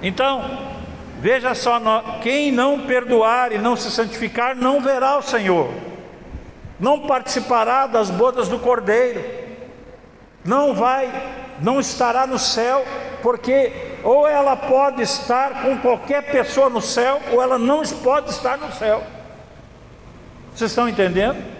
Então, 0.03 0.59
veja 1.20 1.55
só: 1.55 1.80
quem 2.22 2.51
não 2.51 2.80
perdoar 2.80 3.53
e 3.53 3.59
não 3.59 3.76
se 3.76 3.90
santificar, 3.90 4.57
não 4.57 4.80
verá 4.80 5.16
o 5.16 5.22
Senhor, 5.22 5.70
não 6.80 7.07
participará 7.07 7.86
das 7.86 8.11
bodas 8.11 8.49
do 8.49 8.59
Cordeiro, 8.59 9.24
não 10.45 10.74
vai, 10.74 11.11
não 11.61 11.78
estará 11.78 12.26
no 12.26 12.38
céu, 12.38 12.84
porque 13.22 13.72
ou 14.03 14.28
ela 14.28 14.55
pode 14.55 15.01
estar 15.01 15.62
com 15.62 15.78
qualquer 15.78 16.24
pessoa 16.30 16.68
no 16.68 16.82
céu, 16.82 17.22
ou 17.32 17.40
ela 17.40 17.59
não 17.59 17.82
pode 18.03 18.30
estar 18.30 18.59
no 18.59 18.70
céu. 18.72 19.03
Vocês 20.55 20.70
estão 20.70 20.88
entendendo? 20.88 21.54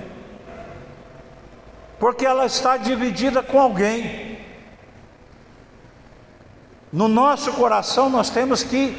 Porque 1.99 2.27
ela 2.27 2.47
está 2.47 2.77
dividida 2.77 3.43
com 3.43 3.61
alguém. 3.61 4.39
No 6.93 7.09
nosso 7.09 7.53
coração 7.53 8.09
nós 8.09 8.31
temos 8.31 8.63
que 8.63 8.97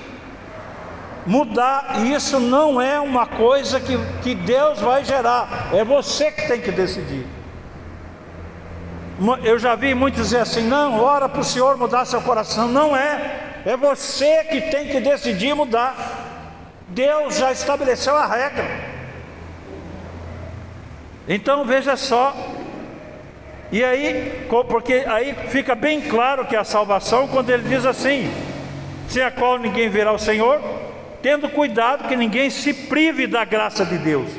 mudar, 1.26 2.02
e 2.02 2.14
isso 2.14 2.40
não 2.40 2.80
é 2.80 3.00
uma 3.00 3.26
coisa 3.26 3.80
que, 3.80 3.98
que 4.22 4.36
Deus 4.36 4.80
vai 4.80 5.04
gerar, 5.04 5.70
é 5.74 5.84
você 5.84 6.32
que 6.32 6.48
tem 6.48 6.62
que 6.62 6.72
decidir. 6.72 7.26
Eu 9.44 9.58
já 9.58 9.76
vi 9.76 9.94
muitos 9.96 10.24
dizer 10.24 10.40
assim: 10.40 10.62
não, 10.62 11.02
ora 11.02 11.30
para 11.30 11.40
o 11.40 11.44
Senhor 11.44 11.78
mudar 11.78 12.06
seu 12.06 12.22
coração. 12.22 12.68
Não 12.68 12.96
é, 12.96 13.62
é 13.66 13.78
você 13.78 14.44
que 14.44 14.62
tem 14.62 14.90
que 14.90 15.00
decidir 15.00 15.56
mudar. 15.56 15.96
Deus 16.90 17.38
já 17.38 17.52
estabeleceu 17.52 18.16
a 18.16 18.26
regra. 18.26 18.66
Então 21.28 21.66
veja 21.66 21.96
só, 21.96 22.36
e 23.72 23.84
aí, 23.84 24.48
porque 24.70 25.06
aí 25.08 25.34
fica 25.50 25.76
bem 25.76 26.02
claro 26.02 26.46
que 26.46 26.56
a 26.56 26.64
salvação, 26.64 27.28
quando 27.28 27.50
ele 27.50 27.68
diz 27.68 27.86
assim: 27.86 28.32
sem 29.08 29.24
a 29.24 29.32
qual 29.32 29.58
ninguém 29.58 29.90
verá 29.90 30.12
o 30.12 30.20
Senhor, 30.20 30.62
tendo 31.22 31.50
cuidado 31.50 32.08
que 32.08 32.16
ninguém 32.16 32.50
se 32.50 32.74
prive 32.74 33.28
da 33.28 33.44
graça 33.44 33.86
de 33.86 33.98
Deus. 33.98 34.30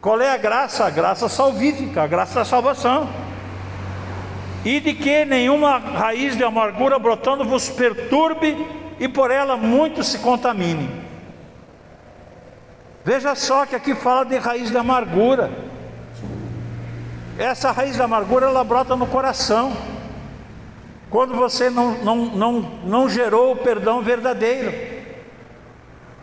Qual 0.00 0.20
é 0.20 0.30
a 0.30 0.36
graça? 0.36 0.84
A 0.84 0.90
graça 0.90 1.28
salvífica, 1.28 2.02
a 2.02 2.06
graça 2.06 2.40
da 2.40 2.44
salvação. 2.44 3.08
E 4.64 4.80
de 4.80 4.94
que 4.94 5.24
nenhuma 5.24 5.78
raiz 5.78 6.36
de 6.36 6.44
amargura 6.44 6.98
brotando 6.98 7.44
vos 7.44 7.68
perturbe 7.68 8.56
e 8.98 9.08
por 9.08 9.30
ela 9.30 9.56
muitos 9.56 10.08
se 10.08 10.18
contaminem. 10.18 10.90
Veja 13.04 13.34
só 13.36 13.64
que 13.64 13.76
aqui 13.76 13.94
fala 13.94 14.24
de 14.24 14.36
raiz 14.36 14.70
de 14.70 14.76
amargura. 14.76 15.50
Essa 17.38 17.70
raiz 17.70 17.96
da 17.96 18.04
amargura 18.04 18.46
ela 18.46 18.64
brota 18.64 18.96
no 18.96 19.06
coração. 19.06 19.76
Quando 21.10 21.34
você 21.34 21.68
não, 21.68 21.92
não, 21.98 22.16
não, 22.16 22.60
não 22.84 23.08
gerou 23.08 23.52
o 23.52 23.56
perdão 23.56 24.02
verdadeiro. 24.02 24.96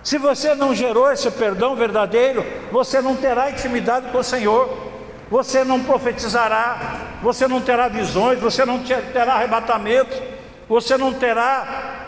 Se 0.03 0.17
você 0.17 0.53
não 0.53 0.75
gerou 0.75 1.11
esse 1.11 1.29
perdão 1.31 1.75
verdadeiro, 1.75 2.45
você 2.71 3.01
não 3.01 3.15
terá 3.15 3.49
intimidade 3.49 4.11
com 4.11 4.17
o 4.17 4.23
Senhor, 4.23 4.91
você 5.31 5.63
não 5.63 5.81
profetizará, 5.81 6.99
você 7.21 7.47
não 7.47 7.61
terá 7.61 7.87
visões, 7.87 8.37
você 8.39 8.65
não 8.65 8.79
terá 8.79 9.35
arrebatamentos, 9.35 10.21
você 10.67 10.97
não 10.97 11.13
terá 11.13 12.03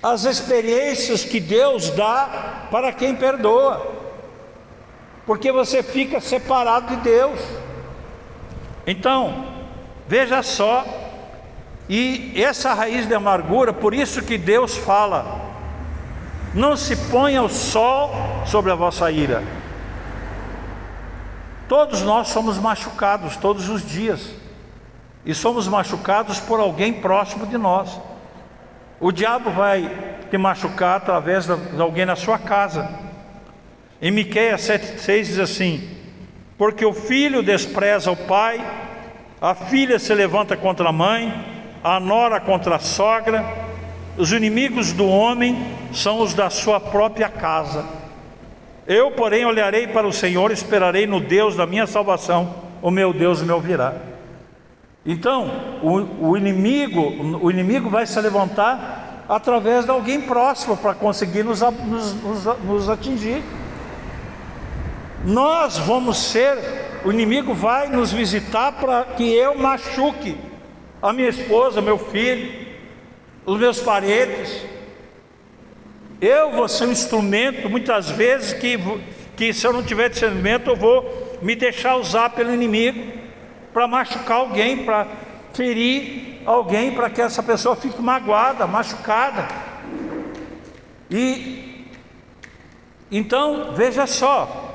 as 0.00 0.24
experiências 0.24 1.24
que 1.24 1.40
Deus 1.40 1.90
dá 1.90 2.68
para 2.70 2.92
quem 2.92 3.16
perdoa, 3.16 3.94
porque 5.26 5.50
você 5.50 5.82
fica 5.82 6.20
separado 6.20 6.94
de 6.94 7.02
Deus. 7.02 7.40
Então, 8.90 9.44
veja 10.08 10.42
só, 10.42 10.82
e 11.90 12.32
essa 12.42 12.72
raiz 12.72 13.06
de 13.06 13.14
amargura, 13.14 13.70
por 13.70 13.92
isso 13.92 14.22
que 14.22 14.38
Deus 14.38 14.78
fala: 14.78 15.42
não 16.54 16.74
se 16.74 16.96
ponha 17.10 17.42
o 17.42 17.50
sol 17.50 18.10
sobre 18.46 18.72
a 18.72 18.74
vossa 18.74 19.10
ira. 19.10 19.44
Todos 21.68 22.00
nós 22.00 22.28
somos 22.28 22.56
machucados 22.56 23.36
todos 23.36 23.68
os 23.68 23.86
dias, 23.86 24.30
e 25.22 25.34
somos 25.34 25.68
machucados 25.68 26.40
por 26.40 26.58
alguém 26.58 26.94
próximo 26.94 27.46
de 27.46 27.58
nós. 27.58 28.00
O 28.98 29.12
diabo 29.12 29.50
vai 29.50 30.22
te 30.30 30.38
machucar 30.38 30.96
através 30.96 31.44
de 31.44 31.78
alguém 31.78 32.06
na 32.06 32.16
sua 32.16 32.38
casa. 32.38 32.88
Em 34.00 34.10
Miqueias 34.10 34.62
7,6 34.62 35.22
diz 35.24 35.38
assim: 35.38 35.97
porque 36.58 36.84
o 36.84 36.92
filho 36.92 37.40
despreza 37.40 38.10
o 38.10 38.16
pai, 38.16 38.60
a 39.40 39.54
filha 39.54 39.98
se 40.00 40.12
levanta 40.12 40.56
contra 40.56 40.88
a 40.88 40.92
mãe, 40.92 41.32
a 41.84 42.00
nora 42.00 42.40
contra 42.40 42.74
a 42.74 42.80
sogra, 42.80 43.44
os 44.16 44.32
inimigos 44.32 44.92
do 44.92 45.06
homem 45.06 45.56
são 45.92 46.20
os 46.20 46.34
da 46.34 46.50
sua 46.50 46.80
própria 46.80 47.28
casa. 47.28 47.84
Eu, 48.84 49.12
porém, 49.12 49.44
olharei 49.44 49.86
para 49.86 50.08
o 50.08 50.12
Senhor, 50.12 50.50
esperarei 50.50 51.06
no 51.06 51.20
Deus 51.20 51.54
da 51.54 51.64
minha 51.64 51.86
salvação, 51.86 52.52
o 52.82 52.90
meu 52.90 53.12
Deus 53.12 53.40
me 53.40 53.52
ouvirá. 53.52 53.94
Então, 55.06 55.78
o, 55.80 56.30
o 56.30 56.36
inimigo, 56.36 57.38
o 57.40 57.50
inimigo 57.50 57.88
vai 57.88 58.04
se 58.04 58.20
levantar 58.20 59.24
através 59.28 59.84
de 59.84 59.90
alguém 59.90 60.22
próximo 60.22 60.76
para 60.76 60.94
conseguir 60.94 61.44
nos, 61.44 61.60
nos, 61.60 62.14
nos, 62.22 62.58
nos 62.64 62.88
atingir. 62.88 63.42
Nós 65.24 65.78
vamos 65.78 66.16
ser, 66.18 66.56
o 67.04 67.10
inimigo 67.10 67.52
vai 67.52 67.88
nos 67.88 68.12
visitar 68.12 68.72
para 68.72 69.04
que 69.04 69.34
eu 69.34 69.56
machuque 69.56 70.36
a 71.02 71.12
minha 71.12 71.28
esposa, 71.28 71.80
meu 71.80 71.98
filho, 71.98 72.66
os 73.44 73.58
meus 73.58 73.80
parentes. 73.80 74.64
Eu 76.20 76.52
vou 76.52 76.68
ser 76.68 76.86
um 76.86 76.92
instrumento, 76.92 77.68
muitas 77.68 78.10
vezes, 78.10 78.52
que, 78.52 78.78
que 79.36 79.52
se 79.52 79.66
eu 79.66 79.72
não 79.72 79.82
tiver 79.82 80.08
discernimento, 80.08 80.70
eu 80.70 80.76
vou 80.76 81.38
me 81.42 81.54
deixar 81.54 81.96
usar 81.96 82.30
pelo 82.30 82.54
inimigo 82.54 83.12
para 83.72 83.86
machucar 83.88 84.38
alguém, 84.38 84.84
para 84.84 85.06
ferir 85.52 86.42
alguém, 86.46 86.92
para 86.92 87.10
que 87.10 87.20
essa 87.20 87.42
pessoa 87.42 87.74
fique 87.74 88.00
magoada, 88.00 88.66
machucada. 88.66 89.46
E 91.10 91.86
então, 93.10 93.72
veja 93.74 94.06
só, 94.06 94.67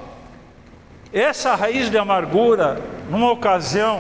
essa 1.13 1.53
raiz 1.53 1.91
de 1.91 1.97
amargura, 1.97 2.81
numa 3.07 3.31
ocasião, 3.31 3.99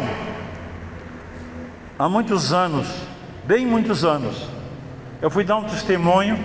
há 1.97 2.09
muitos 2.09 2.51
anos, 2.51 2.87
bem 3.45 3.67
muitos 3.67 4.03
anos, 4.03 4.47
eu 5.21 5.29
fui 5.29 5.43
dar 5.43 5.57
um 5.57 5.65
testemunho 5.65 6.39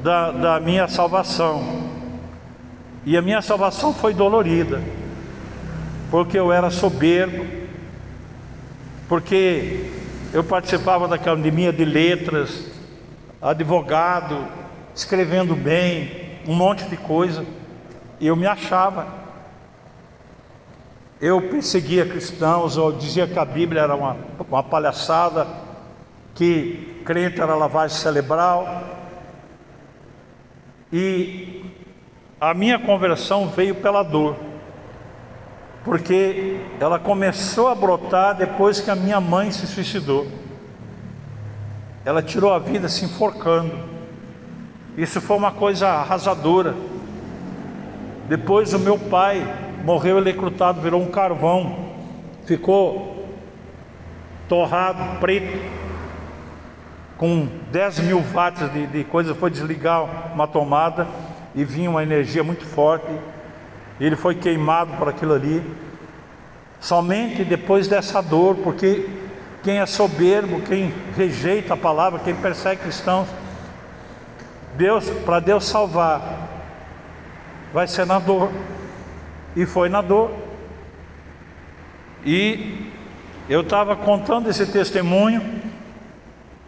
da, 0.00 0.30
da 0.30 0.60
minha 0.60 0.86
salvação. 0.86 1.90
E 3.04 3.16
a 3.16 3.22
minha 3.22 3.42
salvação 3.42 3.92
foi 3.92 4.14
dolorida, 4.14 4.80
porque 6.08 6.38
eu 6.38 6.52
era 6.52 6.70
soberbo, 6.70 7.44
porque 9.08 9.90
eu 10.32 10.44
participava 10.44 11.08
da 11.08 11.16
academia 11.16 11.72
de 11.72 11.84
letras, 11.84 12.70
advogado, 13.42 14.46
escrevendo 14.94 15.56
bem, 15.56 16.38
um 16.46 16.54
monte 16.54 16.84
de 16.84 16.96
coisa, 16.96 17.44
e 18.20 18.28
eu 18.28 18.36
me 18.36 18.46
achava 18.46 19.19
eu 21.20 21.42
perseguia 21.42 22.06
cristãos, 22.06 22.78
ou 22.78 22.90
dizia 22.90 23.26
que 23.26 23.38
a 23.38 23.44
Bíblia 23.44 23.82
era 23.82 23.94
uma, 23.94 24.16
uma 24.48 24.62
palhaçada, 24.62 25.46
que 26.34 27.02
crente 27.04 27.40
era 27.40 27.54
lavagem 27.54 27.98
cerebral. 27.98 28.82
E 30.90 31.62
a 32.40 32.54
minha 32.54 32.78
conversão 32.78 33.48
veio 33.48 33.74
pela 33.74 34.02
dor, 34.02 34.34
porque 35.84 36.58
ela 36.80 36.98
começou 36.98 37.68
a 37.68 37.74
brotar 37.74 38.34
depois 38.34 38.80
que 38.80 38.90
a 38.90 38.96
minha 38.96 39.20
mãe 39.20 39.50
se 39.50 39.66
suicidou. 39.66 40.26
Ela 42.02 42.22
tirou 42.22 42.50
a 42.54 42.58
vida 42.58 42.88
se 42.88 43.04
enforcando. 43.04 43.78
Isso 44.96 45.20
foi 45.20 45.36
uma 45.36 45.52
coisa 45.52 45.86
arrasadora. 45.86 46.74
Depois 48.26 48.72
o 48.72 48.78
meu 48.78 48.98
pai 48.98 49.69
morreu 49.84 50.18
eletrocutado, 50.18 50.80
virou 50.80 51.00
um 51.00 51.10
carvão, 51.10 51.90
ficou 52.44 53.26
torrado, 54.48 55.18
preto, 55.20 55.58
com 57.16 57.46
10 57.70 58.00
mil 58.00 58.20
watts 58.20 58.72
de, 58.72 58.86
de 58.86 59.04
coisa, 59.04 59.34
foi 59.34 59.50
desligar 59.50 60.32
uma 60.32 60.48
tomada 60.48 61.06
e 61.54 61.64
vinha 61.64 61.90
uma 61.90 62.02
energia 62.02 62.42
muito 62.42 62.64
forte, 62.64 63.06
ele 64.00 64.16
foi 64.16 64.34
queimado 64.34 64.92
por 64.94 65.08
aquilo 65.08 65.34
ali, 65.34 65.62
somente 66.80 67.44
depois 67.44 67.86
dessa 67.86 68.22
dor, 68.22 68.56
porque 68.56 69.08
quem 69.62 69.78
é 69.78 69.86
soberbo, 69.86 70.62
quem 70.62 70.92
rejeita 71.16 71.74
a 71.74 71.76
palavra, 71.76 72.18
quem 72.20 72.34
persegue 72.34 72.82
cristãos, 72.82 73.28
Deus, 74.76 75.10
para 75.10 75.40
Deus 75.40 75.66
salvar, 75.66 76.22
vai 77.72 77.86
ser 77.86 78.06
na 78.06 78.18
dor. 78.18 78.50
E 79.56 79.66
foi 79.66 79.88
na 79.88 80.00
dor. 80.00 80.30
E 82.24 82.90
eu 83.48 83.62
estava 83.62 83.96
contando 83.96 84.48
esse 84.48 84.66
testemunho 84.66 85.60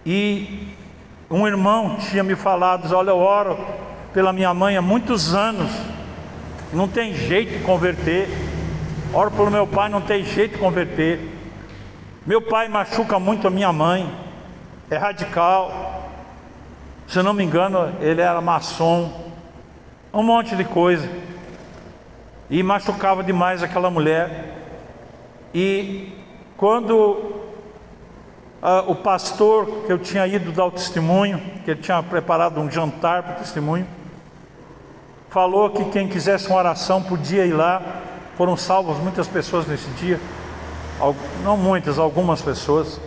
e 0.05 0.69
um 1.31 1.47
irmão 1.47 1.97
tinha 2.11 2.23
me 2.23 2.35
falado: 2.35 2.93
Olha, 2.95 3.11
eu 3.11 3.19
oro 3.19 3.59
pela 4.13 4.33
minha 4.33 4.53
mãe 4.53 4.77
há 4.77 4.83
muitos 4.83 5.35
anos, 5.35 5.71
não 6.73 6.89
tem 6.89 7.15
jeito 7.15 7.59
de 7.59 7.65
converter. 7.65 8.29
Oro 9.15 9.31
pelo 9.31 9.51
meu 9.51 9.67
pai, 9.67 9.91
não 9.91 10.01
tem 10.01 10.25
jeito 10.25 10.53
de 10.53 10.59
converter. 10.59 11.21
Meu 12.27 12.41
pai 12.41 12.69
machuca 12.69 13.19
muito 13.19 13.47
a 13.47 13.51
minha 13.51 13.73
mãe, 13.73 14.11
é 14.91 14.97
radical. 14.97 16.11
Se 17.07 17.23
não 17.23 17.35
me 17.35 17.45
engano, 17.45 17.93
ele 18.01 18.23
era 18.23 18.41
maçom, 18.41 19.31
um 20.13 20.23
monte 20.23 20.57
de 20.57 20.65
coisa. 20.65 21.09
E 22.53 22.63
machucava 22.63 23.25
demais 23.25 23.63
aquela 23.63 23.91
mulher. 23.91 24.59
E 25.55 26.13
quando 26.55 27.33
ah, 28.61 28.85
o 28.87 28.95
pastor 28.95 29.85
que 29.87 29.91
eu 29.91 29.99
tinha 29.99 30.27
ido 30.27 30.53
dar 30.53 30.67
o 30.67 30.71
testemunho, 30.71 31.41
que 31.65 31.71
ele 31.71 31.81
tinha 31.81 32.03
preparado 32.03 32.61
um 32.61 32.71
jantar 32.71 33.23
para 33.23 33.33
o 33.33 33.39
testemunho, 33.39 33.87
falou 35.31 35.71
que 35.71 35.87
quem 35.87 36.07
quisesse 36.07 36.47
uma 36.49 36.59
oração 36.59 37.03
podia 37.03 37.47
ir 37.47 37.55
lá. 37.55 37.81
Foram 38.37 38.55
salvas 38.55 38.99
muitas 38.99 39.27
pessoas 39.27 39.67
nesse 39.67 39.89
dia, 39.93 40.21
não 41.43 41.57
muitas, 41.57 41.99
algumas 41.99 42.43
pessoas. 42.43 43.01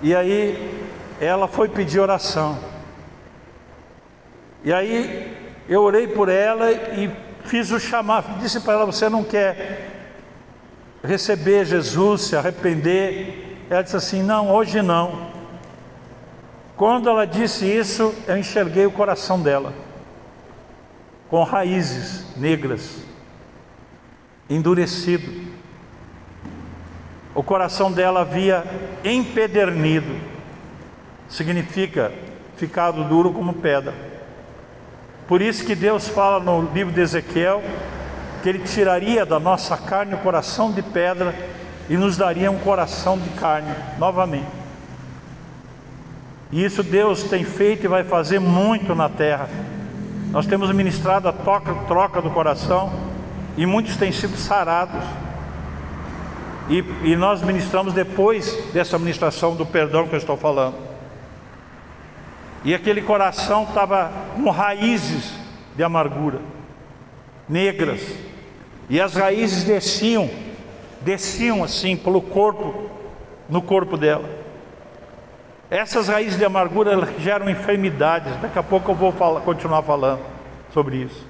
E 0.00 0.14
aí 0.14 0.86
ela 1.20 1.48
foi 1.48 1.68
pedir 1.68 1.98
oração. 1.98 2.56
E 4.62 4.72
aí 4.72 5.36
eu 5.68 5.82
orei 5.82 6.06
por 6.06 6.28
ela 6.28 6.70
e 6.70 7.10
fiz 7.44 7.70
o 7.70 7.80
chamado, 7.80 8.38
disse 8.40 8.60
para 8.60 8.74
ela: 8.74 8.86
Você 8.86 9.08
não 9.08 9.22
quer 9.24 9.90
receber 11.02 11.64
Jesus, 11.64 12.22
se 12.22 12.36
arrepender? 12.36 13.66
Ela 13.68 13.82
disse 13.82 13.96
assim: 13.96 14.22
Não, 14.22 14.50
hoje 14.50 14.82
não. 14.82 15.30
Quando 16.76 17.08
ela 17.08 17.26
disse 17.26 17.64
isso, 17.66 18.14
eu 18.26 18.36
enxerguei 18.36 18.86
o 18.86 18.90
coração 18.90 19.40
dela, 19.40 19.72
com 21.28 21.42
raízes 21.42 22.36
negras, 22.36 23.02
endurecido. 24.48 25.52
O 27.34 27.42
coração 27.42 27.90
dela 27.90 28.20
havia 28.20 28.64
empedernido, 29.02 30.20
significa 31.28 32.12
ficado 32.56 33.04
duro 33.04 33.32
como 33.32 33.54
pedra. 33.54 34.11
Por 35.32 35.40
isso 35.40 35.64
que 35.64 35.74
Deus 35.74 36.08
fala 36.08 36.44
no 36.44 36.70
livro 36.74 36.92
de 36.92 37.00
Ezequiel 37.00 37.62
que 38.42 38.50
Ele 38.50 38.58
tiraria 38.58 39.24
da 39.24 39.40
nossa 39.40 39.78
carne 39.78 40.12
o 40.12 40.18
coração 40.18 40.70
de 40.70 40.82
pedra 40.82 41.34
e 41.88 41.96
nos 41.96 42.18
daria 42.18 42.50
um 42.50 42.58
coração 42.58 43.16
de 43.16 43.30
carne 43.30 43.74
novamente. 43.98 44.50
E 46.50 46.62
isso 46.62 46.82
Deus 46.82 47.22
tem 47.22 47.44
feito 47.44 47.86
e 47.86 47.88
vai 47.88 48.04
fazer 48.04 48.40
muito 48.40 48.94
na 48.94 49.08
terra. 49.08 49.48
Nós 50.30 50.46
temos 50.46 50.70
ministrado 50.70 51.26
a 51.26 51.32
troca, 51.32 51.74
troca 51.88 52.20
do 52.20 52.28
coração 52.28 52.92
e 53.56 53.64
muitos 53.64 53.96
têm 53.96 54.12
sido 54.12 54.36
sarados. 54.36 55.02
E, 56.68 56.84
e 57.04 57.16
nós 57.16 57.40
ministramos 57.40 57.94
depois 57.94 58.54
dessa 58.74 58.98
ministração 58.98 59.56
do 59.56 59.64
perdão 59.64 60.06
que 60.06 60.14
eu 60.14 60.18
estou 60.18 60.36
falando. 60.36 60.91
E 62.64 62.74
aquele 62.74 63.02
coração 63.02 63.64
estava 63.64 64.12
com 64.34 64.48
raízes 64.50 65.32
de 65.74 65.82
amargura, 65.82 66.40
negras, 67.48 68.00
e 68.88 69.00
as 69.00 69.14
raízes 69.14 69.64
desciam, 69.64 70.30
desciam 71.00 71.64
assim 71.64 71.96
pelo 71.96 72.20
corpo, 72.20 72.90
no 73.48 73.62
corpo 73.62 73.96
dela. 73.96 74.28
Essas 75.70 76.08
raízes 76.08 76.38
de 76.38 76.44
amargura 76.44 77.08
geram 77.18 77.48
enfermidades. 77.48 78.36
Daqui 78.42 78.58
a 78.58 78.62
pouco 78.62 78.90
eu 78.90 78.94
vou 78.94 79.10
falar, 79.10 79.40
continuar 79.40 79.82
falando 79.82 80.20
sobre 80.72 80.96
isso. 80.96 81.26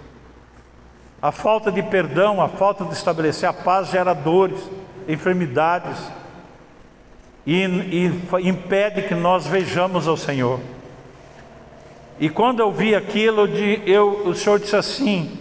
A 1.22 1.30
falta 1.30 1.70
de 1.70 1.80
perdão, 1.80 2.42
a 2.42 2.48
falta 2.48 2.84
de 2.84 2.92
estabelecer 2.92 3.48
a 3.48 3.52
paz 3.52 3.90
gera 3.90 4.12
dores, 4.12 4.58
enfermidades 5.06 5.96
e, 7.46 7.62
e 7.62 8.48
impede 8.48 9.02
que 9.02 9.14
nós 9.14 9.46
vejamos 9.46 10.08
ao 10.08 10.16
Senhor. 10.16 10.58
E 12.22 12.30
quando 12.30 12.60
eu 12.60 12.70
vi 12.70 12.94
aquilo, 12.94 13.48
eu, 13.84 14.28
o 14.28 14.32
Senhor 14.32 14.60
disse 14.60 14.76
assim: 14.76 15.36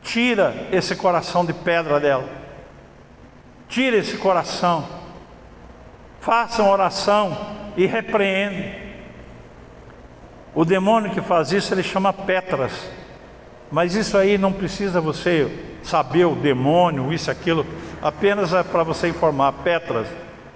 tira 0.00 0.68
esse 0.70 0.94
coração 0.94 1.44
de 1.44 1.52
pedra 1.52 1.98
dela, 1.98 2.28
tira 3.68 3.96
esse 3.96 4.16
coração, 4.16 4.86
faça 6.20 6.62
uma 6.62 6.70
oração 6.70 7.36
e 7.76 7.84
repreende. 7.84 8.76
O 10.54 10.64
demônio 10.64 11.10
que 11.10 11.20
faz 11.20 11.50
isso 11.50 11.74
ele 11.74 11.82
chama 11.82 12.12
Petras, 12.12 12.88
mas 13.72 13.96
isso 13.96 14.16
aí 14.16 14.38
não 14.38 14.52
precisa 14.52 15.00
você 15.00 15.50
saber 15.82 16.26
o 16.26 16.36
demônio, 16.36 17.12
isso, 17.12 17.28
aquilo, 17.28 17.66
apenas 18.00 18.52
é 18.52 18.62
para 18.62 18.84
você 18.84 19.08
informar. 19.08 19.52
Petras 19.64 20.06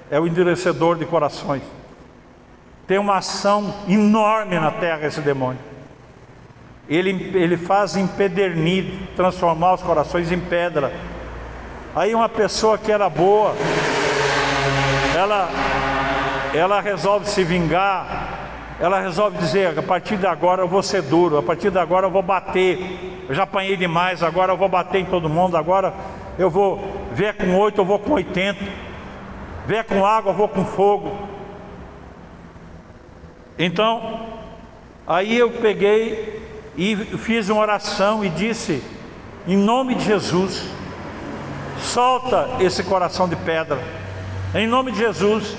é 0.08 0.20
o 0.20 0.26
endurecedor 0.28 0.94
de 0.94 1.04
corações. 1.04 1.64
Tem 2.86 2.98
uma 2.98 3.16
ação 3.16 3.74
enorme 3.88 4.58
na 4.58 4.70
terra 4.70 5.06
esse 5.06 5.20
demônio. 5.20 5.58
Ele, 6.88 7.32
ele 7.34 7.56
faz 7.56 7.96
empedernir, 7.96 8.86
transformar 9.16 9.74
os 9.74 9.82
corações 9.82 10.30
em 10.30 10.38
pedra. 10.38 10.92
Aí 11.96 12.14
uma 12.14 12.28
pessoa 12.28 12.78
que 12.78 12.92
era 12.92 13.10
boa, 13.10 13.56
ela, 15.16 15.48
ela 16.54 16.80
resolve 16.80 17.26
se 17.26 17.42
vingar, 17.42 18.76
ela 18.78 19.00
resolve 19.00 19.36
dizer: 19.38 19.76
a 19.76 19.82
partir 19.82 20.16
de 20.16 20.26
agora 20.26 20.62
eu 20.62 20.68
vou 20.68 20.82
ser 20.82 21.02
duro, 21.02 21.38
a 21.38 21.42
partir 21.42 21.72
de 21.72 21.78
agora 21.78 22.06
eu 22.06 22.10
vou 22.10 22.22
bater. 22.22 23.24
Eu 23.28 23.34
já 23.34 23.42
apanhei 23.42 23.76
demais, 23.76 24.22
agora 24.22 24.52
eu 24.52 24.56
vou 24.56 24.68
bater 24.68 25.00
em 25.00 25.06
todo 25.06 25.28
mundo, 25.28 25.56
agora 25.56 25.92
eu 26.38 26.48
vou 26.48 27.08
ver 27.12 27.34
com 27.34 27.56
oito, 27.56 27.80
eu 27.80 27.84
vou 27.84 27.98
com 27.98 28.12
oitenta, 28.12 28.64
ver 29.66 29.82
com 29.82 30.06
água, 30.06 30.30
eu 30.30 30.36
vou 30.36 30.48
com 30.48 30.64
fogo. 30.64 31.35
Então, 33.58 34.26
aí 35.06 35.36
eu 35.36 35.50
peguei 35.50 36.42
e 36.76 36.94
fiz 37.18 37.48
uma 37.48 37.60
oração 37.60 38.24
e 38.24 38.28
disse: 38.28 38.82
em 39.46 39.56
nome 39.56 39.94
de 39.94 40.04
Jesus, 40.04 40.64
solta 41.78 42.48
esse 42.60 42.82
coração 42.82 43.28
de 43.28 43.36
pedra, 43.36 43.78
em 44.54 44.66
nome 44.66 44.92
de 44.92 44.98
Jesus, 44.98 45.56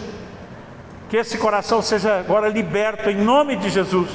que 1.10 1.18
esse 1.18 1.38
coração 1.38 1.82
seja 1.82 2.20
agora 2.20 2.50
liberto, 2.50 3.10
em 3.10 3.18
nome 3.18 3.56
de 3.56 3.70
Jesus. 3.70 4.10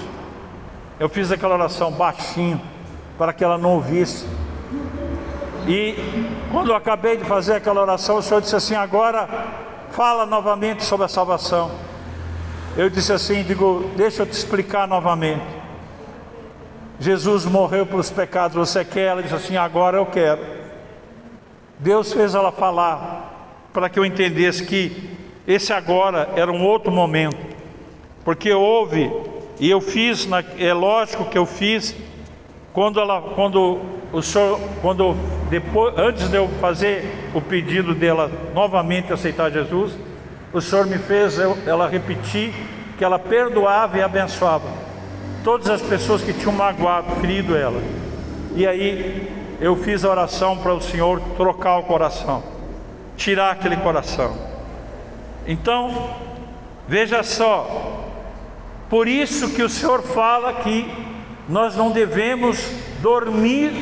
Eu 1.01 1.09
fiz 1.09 1.33
aquela 1.33 1.55
oração 1.55 1.91
baixinho, 1.91 2.61
para 3.19 3.33
que 3.33 3.43
ela 3.43 3.59
não 3.59 3.71
ouvisse. 3.71 4.27
E 5.67 5.97
quando 6.53 6.71
eu 6.71 6.77
acabei 6.77 7.17
de 7.17 7.25
fazer 7.25 7.55
aquela 7.55 7.81
oração, 7.81 8.19
o 8.19 8.23
Senhor 8.23 8.41
disse 8.41 8.55
assim: 8.55 8.77
agora 8.77 9.29
fala 9.91 10.25
novamente 10.25 10.85
sobre 10.85 11.07
a 11.07 11.09
salvação. 11.09 11.71
Eu 12.77 12.89
disse 12.89 13.13
assim: 13.13 13.43
digo, 13.43 13.91
deixa 13.97 14.23
eu 14.23 14.27
te 14.27 14.33
explicar 14.33 14.89
novamente. 14.89 15.45
Jesus 16.99 17.45
morreu 17.45 17.85
pelos 17.85 18.11
pecados, 18.11 18.57
você 18.57 18.85
quer? 18.85 19.09
Ela 19.09 19.23
disse 19.23 19.35
assim: 19.35 19.57
agora 19.57 19.99
eu 19.99 20.07
quero. 20.07 20.41
Deus 21.79 22.13
fez 22.13 22.35
ela 22.35 22.53
falar 22.53 23.69
para 23.73 23.89
que 23.89 23.99
eu 23.99 24.07
entendesse 24.07 24.65
que 24.65 25.11
esse 25.47 25.73
agora 25.73 26.31
era 26.37 26.51
um 26.51 26.65
outro 26.65 26.93
momento, 26.93 27.37
porque 28.25 28.53
houve 28.53 29.11
e 29.59 29.69
eu 29.69 29.81
fiz, 29.81 30.29
é 30.59 30.73
lógico 30.73 31.25
que 31.25 31.37
eu 31.37 31.45
fiz 31.45 31.95
quando 32.73 33.01
ela, 33.01 33.21
quando 33.35 33.81
o 34.13 34.23
senhor, 34.23 34.61
quando 34.81 35.17
depois, 35.51 35.95
antes 35.99 36.29
de 36.29 36.37
eu 36.37 36.49
fazer 36.61 37.31
o 37.35 37.41
pedido 37.41 37.95
dela 37.95 38.31
novamente 38.55 39.13
aceitar 39.13 39.51
Jesus, 39.51 39.95
o 40.53 40.61
Senhor 40.61 40.87
me 40.87 40.99
fez 40.99 41.39
ela 41.39 41.89
repetir 41.89 42.53
que 42.99 43.05
ela 43.05 43.19
perdoava 43.19 43.99
e 43.99 44.03
abençoava 44.03 44.69
todas 45.43 45.69
as 45.69 45.83
pessoas 45.83 46.23
que 46.23 46.33
tinham 46.33 46.53
magoado, 46.53 47.17
ferido 47.21 47.57
ela. 47.57 47.83
E 48.55 48.67
aí 48.67 49.31
eu 49.61 49.77
fiz 49.77 50.05
a 50.05 50.11
oração 50.11 50.59
para 50.59 50.75
o 50.75 50.81
Senhor 50.81 51.21
trocar 51.37 51.79
o 51.79 51.85
coração, 51.85 52.43
tirar 53.17 53.51
aquele 53.51 53.77
coração. 53.77 54.37
Então, 55.47 56.15
veja 56.87 57.23
só, 57.23 58.05
por 58.89 59.09
isso 59.09 59.51
que 59.51 59.63
o 59.63 59.69
Senhor 59.69 60.03
fala 60.03 60.53
que 60.55 60.87
nós 61.49 61.75
não 61.77 61.91
devemos 61.91 62.59
dormir 63.01 63.73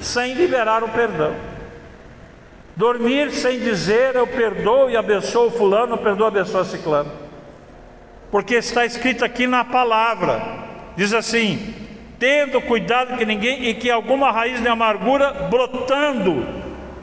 sem 0.00 0.34
liberar 0.34 0.82
o 0.82 0.88
perdão. 0.88 1.34
Dormir 2.76 3.30
sem 3.30 3.60
dizer 3.60 4.16
eu 4.16 4.26
perdoo 4.26 4.90
e 4.90 4.96
abençoo 4.96 5.50
fulano, 5.50 5.94
eu 5.94 5.98
perdoo 5.98 6.26
e 6.26 6.28
abençoo 6.28 6.64
ciclano. 6.64 7.10
Porque 8.30 8.56
está 8.56 8.84
escrito 8.84 9.24
aqui 9.24 9.46
na 9.46 9.64
palavra, 9.64 10.42
diz 10.96 11.12
assim: 11.12 11.74
tendo 12.18 12.60
cuidado 12.60 13.16
que 13.16 13.24
ninguém 13.24 13.66
e 13.66 13.74
que 13.74 13.90
alguma 13.90 14.32
raiz 14.32 14.60
de 14.60 14.68
amargura 14.68 15.30
brotando 15.50 16.46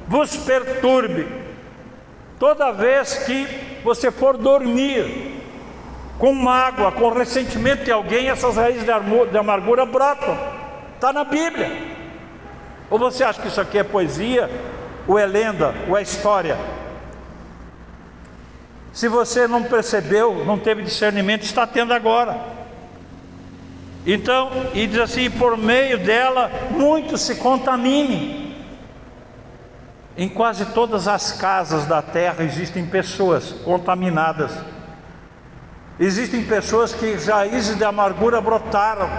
vos 0.08 0.36
perturbe. 0.36 1.28
Toda 2.38 2.72
vez 2.72 3.14
que 3.26 3.48
você 3.84 4.12
for 4.12 4.36
dormir 4.36 5.40
com 6.18 6.34
mágoa, 6.34 6.92
com 6.92 7.10
ressentimento 7.10 7.84
de 7.84 7.92
alguém, 7.92 8.30
essas 8.30 8.58
raízes 8.58 8.84
de 8.84 9.38
amargura 9.38 9.86
brotam. 9.86 10.38
Está 10.96 11.14
na 11.14 11.24
Bíblia. 11.24 11.72
Ou 12.90 13.00
você 13.00 13.24
acha 13.24 13.42
que 13.42 13.48
isso 13.48 13.62
aqui 13.62 13.78
é 13.78 13.84
poesia, 13.84 14.50
ou 15.08 15.18
é 15.18 15.26
lenda, 15.26 15.74
ou 15.88 15.98
é 15.98 16.02
história? 16.02 16.58
Se 18.94 19.08
você 19.08 19.48
não 19.48 19.64
percebeu, 19.64 20.44
não 20.46 20.60
teve 20.60 20.82
discernimento, 20.84 21.44
está 21.44 21.66
tendo 21.66 21.94
agora. 21.94 22.40
Então, 24.06 24.50
e 24.74 24.86
diz 24.88 25.00
assim: 25.00 25.30
por 25.30 25.58
meio 25.58 25.98
dela, 25.98 26.52
muitos 26.72 27.22
se 27.22 27.36
contaminem. 27.36 28.42
Em 30.18 30.28
quase 30.28 30.66
todas 30.66 31.08
as 31.08 31.32
casas 31.32 31.86
da 31.86 32.02
terra 32.02 32.44
existem 32.44 32.86
pessoas 32.86 33.54
contaminadas. 33.64 34.52
Existem 36.00 36.44
pessoas 36.44 36.94
que 36.94 37.14
raízes 37.14 37.78
de 37.78 37.84
amargura 37.84 38.42
brotaram, 38.42 39.10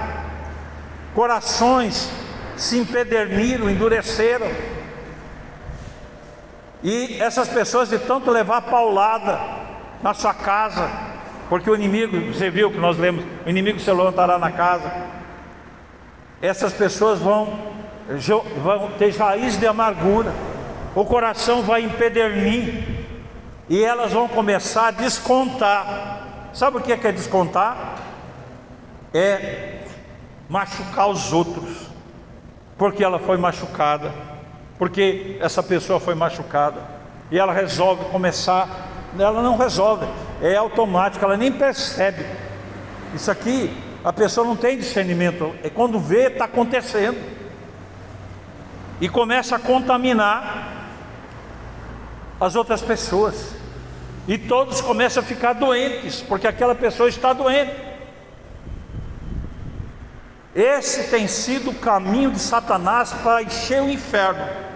corações 1.15 2.11
se 2.57 2.77
empederniram, 2.77 3.71
endureceram. 3.71 4.47
E 6.83 7.21
essas 7.21 7.49
pessoas 7.49 7.89
de 7.89 7.99
tanto 7.99 8.31
levar 8.31 8.63
paulada 8.63 9.39
na 10.03 10.15
sua 10.15 10.35
casa, 10.35 10.91
porque 11.49 11.71
o 11.71 11.75
inimigo, 11.75 12.33
você 12.33 12.51
viu 12.51 12.71
que 12.71 12.79
nós 12.79 12.99
lemos, 12.99 13.25
o 13.47 13.49
inimigo 13.49 13.79
se 13.79 13.91
levantará 13.91 14.39
na 14.39 14.51
casa. 14.51 14.91
Essas 16.41 16.73
pessoas 16.73 17.21
vão, 17.21 17.59
vão 18.63 18.91
ter 18.99 19.17
raiz 19.17 19.59
de 19.59 19.67
amargura 19.67 20.33
o 20.95 21.05
coração 21.05 21.63
vai 21.63 21.83
empedernir 21.83 23.07
e 23.69 23.83
elas 23.83 24.13
vão 24.13 24.29
começar 24.29 24.89
a 24.89 24.91
descontar. 24.91 26.51
Sabe 26.53 26.77
o 26.77 26.81
que 26.81 26.93
é, 26.93 27.13
descontar? 27.13 27.97
É 29.15 29.85
machucar 30.49 31.09
os 31.09 31.33
outros, 31.33 31.89
porque 32.77 33.03
ela 33.03 33.19
foi 33.19 33.39
machucada, 33.39 34.13
porque 34.83 35.37
essa 35.39 35.63
pessoa 35.63 36.01
foi 36.01 36.13
machucada, 36.13 36.81
e 37.31 37.39
ela 37.39 37.53
resolve 37.53 38.07
começar. 38.07 38.89
Ela 39.17 39.41
não 39.41 39.57
resolve, 39.57 40.05
é 40.43 40.57
automático, 40.57 41.25
ela 41.25 41.37
nem 41.37 41.53
percebe. 41.53 42.27
Isso 43.15 43.31
aqui, 43.31 43.73
a 44.03 44.13
pessoa 44.13 44.45
não 44.45 44.57
tem 44.57 44.77
discernimento, 44.77 45.55
é 45.63 45.71
quando 45.71 46.01
vê, 46.01 46.27
está 46.27 46.47
acontecendo, 46.47 47.17
e 49.01 49.09
começa 49.09 49.55
a 49.55 49.59
contaminar 49.61 50.89
as 52.41 52.57
outras 52.57 52.83
pessoas. 52.83 53.55
E 54.27 54.37
todos 54.37 54.81
começam 54.81 55.23
a 55.23 55.25
ficar 55.25 55.53
doentes, 55.53 56.23
porque 56.23 56.49
aquela 56.49 56.75
pessoa 56.75 57.09
está 57.09 57.33
doente. 57.33 57.73
Esse 60.53 61.05
tem 61.05 61.29
sido 61.29 61.71
o 61.71 61.75
caminho 61.75 62.33
de 62.33 62.41
Satanás 62.41 63.13
para 63.13 63.45
encher 63.45 63.81
o 63.81 63.89
inferno. 63.89 64.72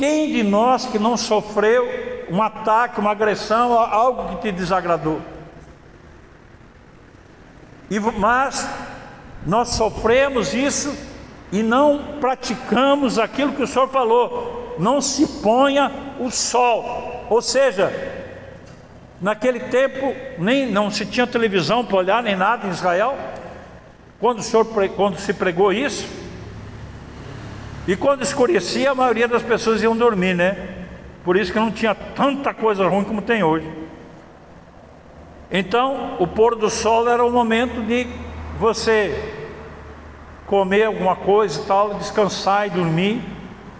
Quem 0.00 0.32
de 0.32 0.42
nós 0.42 0.86
que 0.86 0.98
não 0.98 1.14
sofreu 1.14 1.86
um 2.30 2.42
ataque, 2.42 2.98
uma 2.98 3.10
agressão, 3.10 3.74
algo 3.74 4.30
que 4.30 4.40
te 4.40 4.50
desagradou? 4.50 5.20
E, 7.90 8.00
mas 8.00 8.66
nós 9.44 9.68
sofremos 9.68 10.54
isso 10.54 10.96
e 11.52 11.62
não 11.62 12.16
praticamos 12.18 13.18
aquilo 13.18 13.52
que 13.52 13.62
o 13.62 13.66
Senhor 13.66 13.88
falou 13.88 14.74
não 14.78 15.02
se 15.02 15.42
ponha 15.42 15.92
o 16.18 16.30
sol. 16.30 17.26
Ou 17.28 17.42
seja, 17.42 17.92
naquele 19.20 19.60
tempo 19.60 20.16
nem 20.38 20.64
não 20.64 20.90
se 20.90 21.04
tinha 21.04 21.26
televisão 21.26 21.84
para 21.84 21.98
olhar 21.98 22.22
nem 22.22 22.34
nada 22.34 22.66
em 22.66 22.70
Israel. 22.70 23.18
Quando 24.18 24.38
o 24.38 24.42
Senhor 24.42 24.64
quando 24.96 25.18
se 25.18 25.34
pregou 25.34 25.70
isso, 25.70 26.19
e 27.86 27.96
quando 27.96 28.22
escurecia, 28.22 28.90
a 28.90 28.94
maioria 28.94 29.26
das 29.26 29.42
pessoas 29.42 29.82
iam 29.82 29.96
dormir, 29.96 30.34
né? 30.34 30.56
Por 31.24 31.36
isso 31.36 31.52
que 31.52 31.58
não 31.58 31.70
tinha 31.70 31.94
tanta 31.94 32.52
coisa 32.52 32.86
ruim 32.86 33.04
como 33.04 33.22
tem 33.22 33.42
hoje. 33.42 33.70
Então, 35.50 36.16
o 36.18 36.26
pôr 36.26 36.54
do 36.54 36.70
sol 36.70 37.08
era 37.08 37.24
o 37.24 37.30
momento 37.30 37.82
de 37.82 38.06
você 38.58 39.34
comer 40.46 40.84
alguma 40.84 41.16
coisa 41.16 41.60
e 41.60 41.64
tal, 41.64 41.94
descansar 41.94 42.66
e 42.66 42.70
dormir 42.70 43.22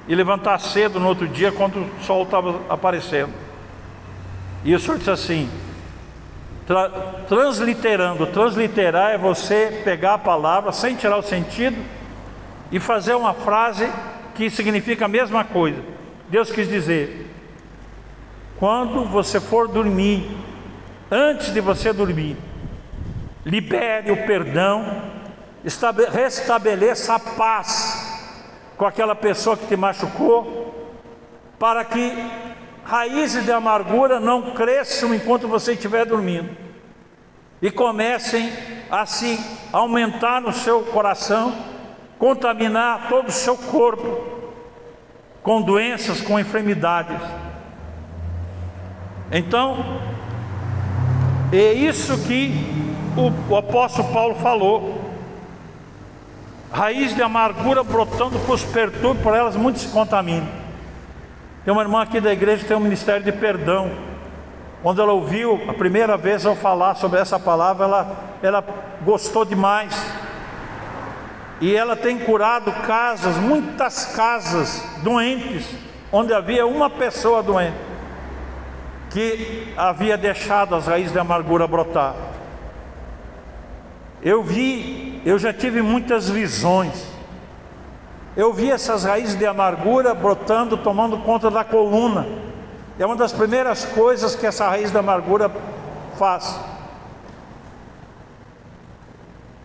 e 0.09 0.15
levantar 0.15 0.59
cedo 0.59 0.99
no 0.99 1.07
outro 1.07 1.29
dia 1.29 1.53
quando 1.53 1.77
o 1.77 2.03
sol 2.03 2.25
estava 2.25 2.61
aparecendo. 2.69 3.33
E 4.65 4.75
o 4.75 4.81
Senhor 4.81 4.99
disse 4.99 5.11
assim: 5.11 5.51
tra 6.67 6.89
transliterando, 7.29 8.27
transliterar 8.27 9.13
é 9.13 9.19
você 9.19 9.81
pegar 9.85 10.15
a 10.15 10.19
palavra 10.19 10.73
sem 10.73 10.97
tirar 10.97 11.17
o 11.17 11.23
sentido 11.23 11.77
e 12.71 12.79
fazer 12.79 13.15
uma 13.15 13.35
frase 13.35 13.91
que 14.35 14.49
significa 14.51 15.05
a 15.05 15.09
mesma 15.09 15.45
coisa. 15.45 15.83
Deus 16.29 16.51
quis 16.51 16.69
dizer: 16.69 17.29
quando 18.59 19.05
você 19.05 19.41
for 19.41 19.69
dormir, 19.69 20.37
antes 21.11 21.53
de 21.53 21.61
você 21.61 21.93
dormir, 21.93 22.37
libere 23.45 24.11
o 24.11 24.27
perdão, 24.27 25.03
restabeleça 26.13 27.15
a 27.15 27.19
paz 27.19 28.09
com 28.77 28.87
aquela 28.87 29.15
pessoa 29.15 29.57
que 29.57 29.67
te 29.67 29.77
machucou, 29.77 30.95
para 31.59 31.85
que 31.85 32.15
raízes 32.85 33.45
de 33.45 33.53
amargura 33.53 34.19
não 34.19 34.53
cresçam 34.53 35.15
enquanto 35.15 35.47
você 35.47 35.73
estiver 35.73 36.07
dormindo 36.07 36.71
e 37.63 37.71
comecem 37.71 38.53
a 38.91 39.05
se 39.05 39.39
aumentar 39.73 40.41
no 40.41 40.53
seu 40.53 40.83
coração, 40.83 41.55
contaminar 42.21 43.09
todo 43.09 43.29
o 43.29 43.33
seu 43.33 43.57
corpo 43.57 44.21
com 45.43 45.63
doenças, 45.63 46.21
com 46.21 46.39
enfermidades. 46.39 47.19
Então, 49.33 50.01
é 51.51 51.73
isso 51.73 52.19
que 52.29 52.53
o, 53.17 53.53
o 53.53 53.57
apóstolo 53.57 54.13
Paulo 54.13 54.35
falou 54.35 55.01
raiz 56.71 57.15
de 57.15 57.23
amargura 57.23 57.83
brotando 57.83 58.39
para 58.39 58.55
os 58.55 58.63
perturbe, 58.65 59.23
por 59.23 59.35
elas 59.35 59.57
muitos 59.57 59.83
se 59.83 59.89
contaminam. 59.89 60.47
Tem 61.65 61.73
uma 61.73 61.83
irmã 61.83 62.03
aqui 62.03 62.21
da 62.21 62.33
igreja 62.33 62.63
que 62.63 62.69
tem 62.69 62.77
um 62.77 62.81
ministério 62.81 63.25
de 63.25 63.33
perdão. 63.33 63.91
Quando 64.83 65.01
ela 65.01 65.13
ouviu 65.13 65.61
a 65.69 65.73
primeira 65.73 66.19
vez 66.19 66.45
eu 66.45 66.55
falar 66.55 66.95
sobre 66.97 67.19
essa 67.19 67.39
palavra, 67.39 67.87
ela, 67.87 68.17
ela 68.43 68.65
gostou 69.05 69.45
demais. 69.45 70.30
E 71.61 71.77
ela 71.77 71.95
tem 71.95 72.19
curado 72.19 72.73
casas, 72.87 73.37
muitas 73.37 74.07
casas 74.17 74.83
doentes, 75.03 75.67
onde 76.11 76.33
havia 76.33 76.67
uma 76.67 76.89
pessoa 76.89 77.43
doente, 77.43 77.77
que 79.11 79.73
havia 79.77 80.17
deixado 80.17 80.75
as 80.75 80.87
raízes 80.87 81.13
de 81.13 81.19
amargura 81.19 81.67
brotar. 81.67 82.15
Eu 84.23 84.43
vi, 84.43 85.21
eu 85.25 85.39
já 85.39 85.53
tive 85.53 85.83
muitas 85.83 86.31
visões. 86.31 87.07
Eu 88.37 88.53
vi 88.53 88.71
essas 88.71 89.05
raízes 89.05 89.37
de 89.37 89.45
amargura 89.45 90.15
brotando, 90.15 90.77
tomando 90.79 91.19
conta 91.19 91.51
da 91.51 91.65
coluna. 91.65 92.27
É 92.99 93.05
uma 93.05 93.17
das 93.17 93.33
primeiras 93.33 93.85
coisas 93.85 94.35
que 94.35 94.47
essa 94.47 94.69
raiz 94.69 94.91
de 94.91 94.99
amargura 94.99 95.51
faz. 96.17 96.59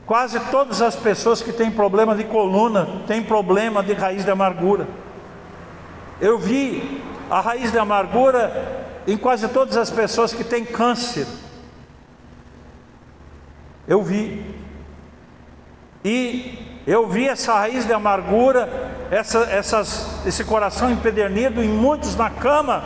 Quase 0.06 0.40
todas 0.52 0.82
as 0.82 0.96
pessoas 0.96 1.42
que 1.42 1.52
têm 1.52 1.72
problema 1.72 2.16
de 2.16 2.24
coluna 2.24 3.02
têm 3.08 3.24
problema 3.24 3.82
de 3.82 3.94
raiz 3.94 4.24
de 4.24 4.30
amargura. 4.30 4.88
Eu 6.22 6.38
vi 6.38 7.02
a 7.30 7.42
raiz 7.42 7.72
de 7.72 7.80
amargura 7.80 8.86
em 9.08 9.18
quase 9.18 9.48
todas 9.48 9.76
as 9.76 9.90
pessoas 9.90 10.32
que 10.32 10.44
têm 10.44 10.64
câncer. 10.64 11.26
Eu 13.88 14.04
vi. 14.04 14.46
E 16.04 16.84
eu 16.86 17.08
vi 17.08 17.28
essa 17.28 17.56
raiz 17.56 17.86
de 17.86 17.94
amargura, 17.94 18.70
essa, 19.10 19.40
essas, 19.46 20.24
esse 20.24 20.44
coração 20.44 20.92
empedernido 20.92 21.64
em 21.64 21.68
muitos 21.68 22.16
na 22.16 22.30
cama, 22.30 22.84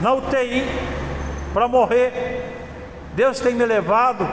na 0.00 0.14
UTI, 0.14 0.64
para 1.52 1.68
morrer. 1.68 2.50
Deus 3.14 3.40
tem 3.40 3.54
me 3.54 3.66
levado. 3.66 4.26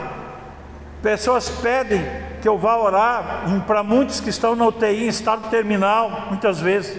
Pessoas 1.02 1.50
pedem 1.50 2.29
que 2.40 2.48
eu 2.48 2.56
vá 2.56 2.76
orar 2.76 3.44
para 3.66 3.82
muitos 3.82 4.20
que 4.20 4.30
estão 4.30 4.56
na 4.56 4.66
UTI 4.66 5.04
em 5.04 5.08
estado 5.08 5.48
terminal, 5.50 6.26
muitas 6.28 6.60
vezes. 6.60 6.98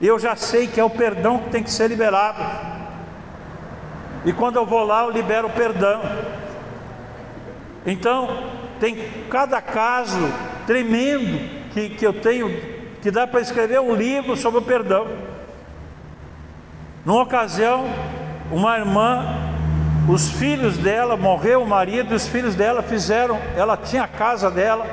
Eu 0.00 0.18
já 0.18 0.34
sei 0.34 0.66
que 0.66 0.80
é 0.80 0.84
o 0.84 0.90
perdão 0.90 1.38
que 1.38 1.50
tem 1.50 1.62
que 1.62 1.70
ser 1.70 1.88
liberado. 1.88 2.42
E 4.24 4.32
quando 4.32 4.56
eu 4.56 4.66
vou 4.66 4.84
lá, 4.84 5.04
eu 5.04 5.10
libero 5.10 5.48
o 5.48 5.50
perdão. 5.50 6.00
Então, 7.86 8.44
tem 8.78 8.96
cada 9.30 9.60
caso 9.60 10.18
tremendo 10.66 11.38
que, 11.70 11.90
que 11.90 12.06
eu 12.06 12.12
tenho, 12.12 12.50
que 13.00 13.10
dá 13.10 13.26
para 13.26 13.40
escrever 13.40 13.80
um 13.80 13.94
livro 13.94 14.36
sobre 14.36 14.58
o 14.60 14.62
perdão. 14.62 15.06
Numa 17.04 17.22
ocasião, 17.22 17.86
uma 18.50 18.78
irmã, 18.78 19.49
os 20.08 20.30
filhos 20.30 20.78
dela, 20.78 21.16
morreu 21.16 21.62
o 21.62 21.66
marido, 21.66 22.14
os 22.14 22.26
filhos 22.26 22.54
dela 22.54 22.82
fizeram, 22.82 23.38
ela 23.56 23.76
tinha 23.76 24.04
a 24.04 24.08
casa 24.08 24.50
dela, 24.50 24.86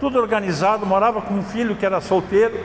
tudo 0.00 0.18
organizado, 0.18 0.84
morava 0.84 1.20
com 1.22 1.34
um 1.34 1.42
filho 1.42 1.76
que 1.76 1.86
era 1.86 2.00
solteiro. 2.00 2.58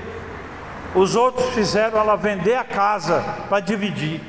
Os 0.95 1.15
outros 1.15 1.49
fizeram 1.49 1.99
ela 1.99 2.15
vender 2.15 2.55
a 2.55 2.63
casa 2.63 3.23
para 3.49 3.59
dividir. 3.59 4.21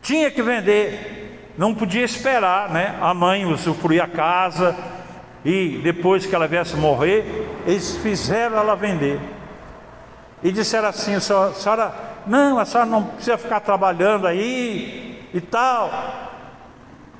Tinha 0.00 0.30
que 0.30 0.42
vender, 0.42 1.52
não 1.58 1.74
podia 1.74 2.04
esperar, 2.04 2.70
né? 2.70 2.96
A 3.00 3.12
mãe 3.12 3.44
usufruir 3.44 4.02
a 4.02 4.06
casa 4.06 4.76
e 5.44 5.80
depois 5.82 6.26
que 6.26 6.34
ela 6.34 6.46
viesse 6.46 6.76
morrer, 6.76 7.48
eles 7.66 7.96
fizeram 7.96 8.56
ela 8.56 8.76
vender. 8.76 9.20
E 10.42 10.52
disseram 10.52 10.88
assim: 10.88 11.14
a 11.14 11.20
senhora, 11.20 11.94
não, 12.26 12.58
a 12.58 12.64
senhora 12.64 12.88
não 12.88 13.02
precisa 13.02 13.36
ficar 13.36 13.60
trabalhando 13.60 14.26
aí 14.26 15.28
e 15.34 15.40
tal. 15.40 16.27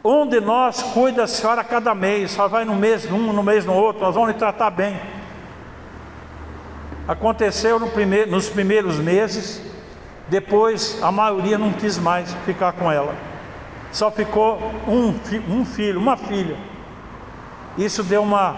Um 0.05 0.27
de 0.27 0.41
nós 0.41 0.83
cuida 0.83 1.23
da 1.23 1.27
senhora 1.27 1.65
cada 1.65 1.95
mês, 1.95 2.31
só 2.31 2.47
vai 2.47 2.65
no 2.65 2.75
mês 2.75 3.09
num, 3.11 3.33
no 3.33 3.43
mês 3.43 3.67
no 3.67 3.75
outro, 3.75 4.03
nós 4.03 4.15
vamos 4.15 4.31
lhe 4.31 4.39
tratar 4.39 4.71
bem. 4.71 4.99
Aconteceu 7.07 7.81
no 7.81 7.89
primeiro, 7.91 8.31
nos 8.31 8.49
primeiros 8.49 8.99
meses, 8.99 9.61
depois 10.29 10.99
a 11.03 11.11
maioria 11.11 11.59
não 11.59 11.73
quis 11.73 11.99
mais 11.99 12.33
ficar 12.45 12.73
com 12.73 12.93
ela. 12.93 13.15
Só 13.91 14.11
ficou 14.11 14.59
um, 14.87 15.15
um 15.49 15.65
filho, 15.65 15.99
uma 15.99 16.17
filha. 16.17 16.57
Isso 17.77 18.03
deu 18.03 18.23
uma, 18.23 18.55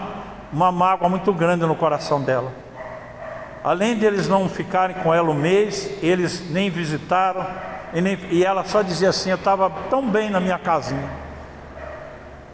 uma 0.51 0.71
mágoa 0.71 1.09
muito 1.09 1.33
grande 1.33 1.65
no 1.65 1.75
coração 1.75 2.21
dela. 2.21 2.51
Além 3.63 3.97
de 3.97 4.05
eles 4.05 4.27
não 4.27 4.49
ficarem 4.49 4.97
com 4.97 5.13
ela 5.13 5.29
um 5.29 5.35
mês, 5.35 5.89
eles 6.03 6.49
nem 6.51 6.69
visitaram, 6.69 7.45
e, 7.93 8.01
nem, 8.01 8.17
e 8.29 8.43
ela 8.43 8.63
só 8.63 8.81
dizia 8.81 9.09
assim: 9.09 9.29
Eu 9.29 9.37
estava 9.37 9.69
tão 9.89 10.07
bem 10.07 10.29
na 10.29 10.39
minha 10.39 10.59
casinha. 10.59 11.30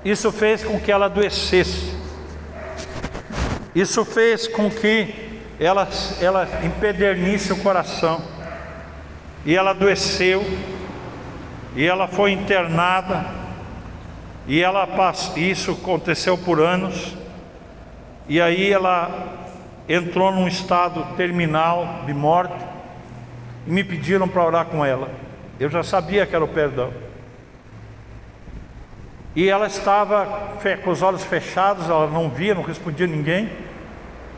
Isso 0.03 0.32
fez 0.32 0.64
com 0.64 0.80
que 0.80 0.91
ela 0.91 1.06
adoecesse. 1.06 1.95
Isso 3.76 4.03
fez 4.06 4.48
com 4.48 4.69
que 4.69 5.41
ela, 5.60 5.88
ela 6.22 6.48
empedernisse 6.64 7.52
o 7.52 7.57
coração. 7.57 8.22
E 9.45 9.56
ela 9.56 9.72
adoeceu. 9.72 10.45
E 11.76 11.86
ela 11.86 12.07
foi 12.07 12.32
internada. 12.32 13.26
E 14.48 14.61
ela 14.61 14.88
isso 15.36 15.72
aconteceu 15.72 16.38
por 16.38 16.60
anos. 16.60 17.15
E 18.30 18.40
aí 18.41 18.72
ela 18.72 19.38
entrou 19.88 20.32
num 20.32 20.48
estado 20.48 21.15
terminal 21.15 22.03
de 22.06 22.14
morte 22.14 22.65
e 23.65 23.72
me 23.72 23.84
pediram 23.84 24.28
para 24.28 24.45
orar 24.45 24.65
com 24.65 24.86
ela. 24.86 25.10
Eu 25.60 25.69
já 25.69 25.84
sabia 25.84 26.26
que 26.26 26.36
era 26.36 26.44
o 26.44 26.48
perdão. 26.48 26.91
E 29.38 29.47
ela 29.47 29.68
estava 29.68 30.57
com 30.84 30.89
os 30.89 31.03
olhos 31.03 31.23
fechados, 31.23 31.88
ela 31.88 32.07
não 32.07 32.27
via, 32.27 32.55
não 32.55 32.64
respondia 32.64 33.05
ninguém. 33.05 33.47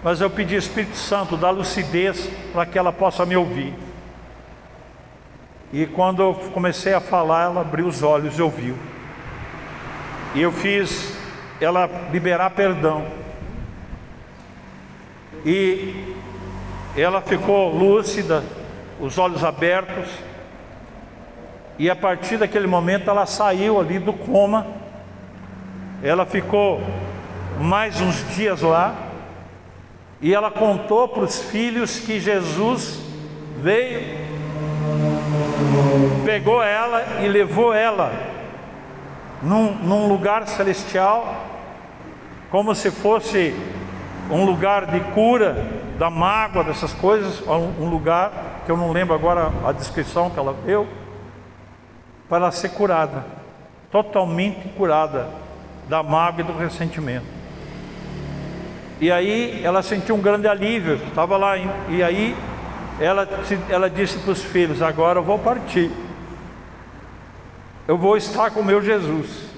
Mas 0.04 0.20
eu 0.20 0.30
pedi 0.30 0.58
Espírito 0.58 0.98
Santo, 0.98 1.38
dá 1.38 1.50
lucidez 1.50 2.30
para 2.52 2.66
que 2.66 2.78
ela 2.78 2.92
possa 2.92 3.26
me 3.26 3.34
ouvir. 3.38 3.74
E 5.72 5.86
quando 5.86 6.22
eu 6.22 6.34
comecei 6.54 6.94
a 6.94 7.00
falar, 7.00 7.46
ela 7.46 7.62
abriu 7.62 7.88
os 7.88 8.04
olhos 8.04 8.38
e 8.38 8.42
ouviu. 8.42 8.76
E 10.36 10.42
eu 10.42 10.52
fiz 10.52 11.18
ela 11.62 11.90
liberar 12.12 12.50
perdão. 12.50 13.06
E 15.46 16.14
ela 16.98 17.22
ficou 17.22 17.74
lúcida, 17.74 18.44
os 19.00 19.18
olhos 19.18 19.46
abertos. 19.46 20.10
E 21.78 21.90
a 21.90 21.96
partir 21.96 22.36
daquele 22.36 22.68
momento 22.68 23.10
ela 23.10 23.26
saiu 23.26 23.80
ali 23.80 23.98
do 23.98 24.12
coma. 24.12 24.79
Ela 26.02 26.26
ficou 26.26 26.82
mais 27.60 28.00
uns 28.00 28.36
dias 28.36 28.62
lá. 28.62 28.96
E 30.22 30.34
ela 30.34 30.52
contou 30.52 31.08
para 31.08 31.24
os 31.24 31.42
filhos 31.44 32.00
que 32.00 32.20
Jesus 32.20 33.02
veio, 33.58 34.18
pegou 36.26 36.62
ela 36.62 37.22
e 37.22 37.28
levou 37.28 37.74
ela 37.74 38.12
num, 39.42 39.74
num 39.76 40.08
lugar 40.10 40.46
celestial, 40.48 41.46
como 42.52 42.76
se 42.76 42.92
fosse 42.92 43.56
um 44.30 44.44
lugar 44.44 44.88
de 44.88 45.00
cura 45.12 45.66
da 45.98 46.10
mágoa, 46.10 46.66
dessas 46.66 46.94
coisas, 46.94 47.42
um 47.48 47.90
lugar 47.90 48.62
que 48.66 48.72
eu 48.72 48.78
não 48.78 48.92
lembro 48.92 49.16
agora 49.16 49.50
a 49.66 49.72
descrição 49.72 50.30
que 50.30 50.40
ela 50.40 50.54
deu, 50.66 50.86
para 52.28 52.40
ela 52.40 52.52
ser 52.52 52.70
curada, 52.70 53.26
totalmente 53.90 54.68
curada 54.78 55.30
da 55.90 56.04
mágoa 56.04 56.42
e 56.42 56.44
do 56.44 56.54
ressentimento. 56.56 57.26
E 59.02 59.12
aí 59.12 59.62
ela 59.64 59.82
sentiu 59.82 60.16
um 60.16 60.22
grande 60.22 60.48
alívio, 60.48 60.96
estava 61.08 61.36
lá, 61.36 61.58
e 61.58 62.04
aí 62.04 62.36
ela, 63.00 63.28
ela 63.70 63.90
disse 63.90 64.20
para 64.20 64.32
os 64.32 64.44
filhos: 64.44 64.82
Agora 64.82 65.20
eu 65.20 65.24
vou 65.24 65.40
partir, 65.40 65.90
eu 67.88 67.98
vou 67.98 68.16
estar 68.16 68.52
com 68.52 68.60
o 68.60 68.66
meu 68.66 68.82
Jesus. 68.82 69.50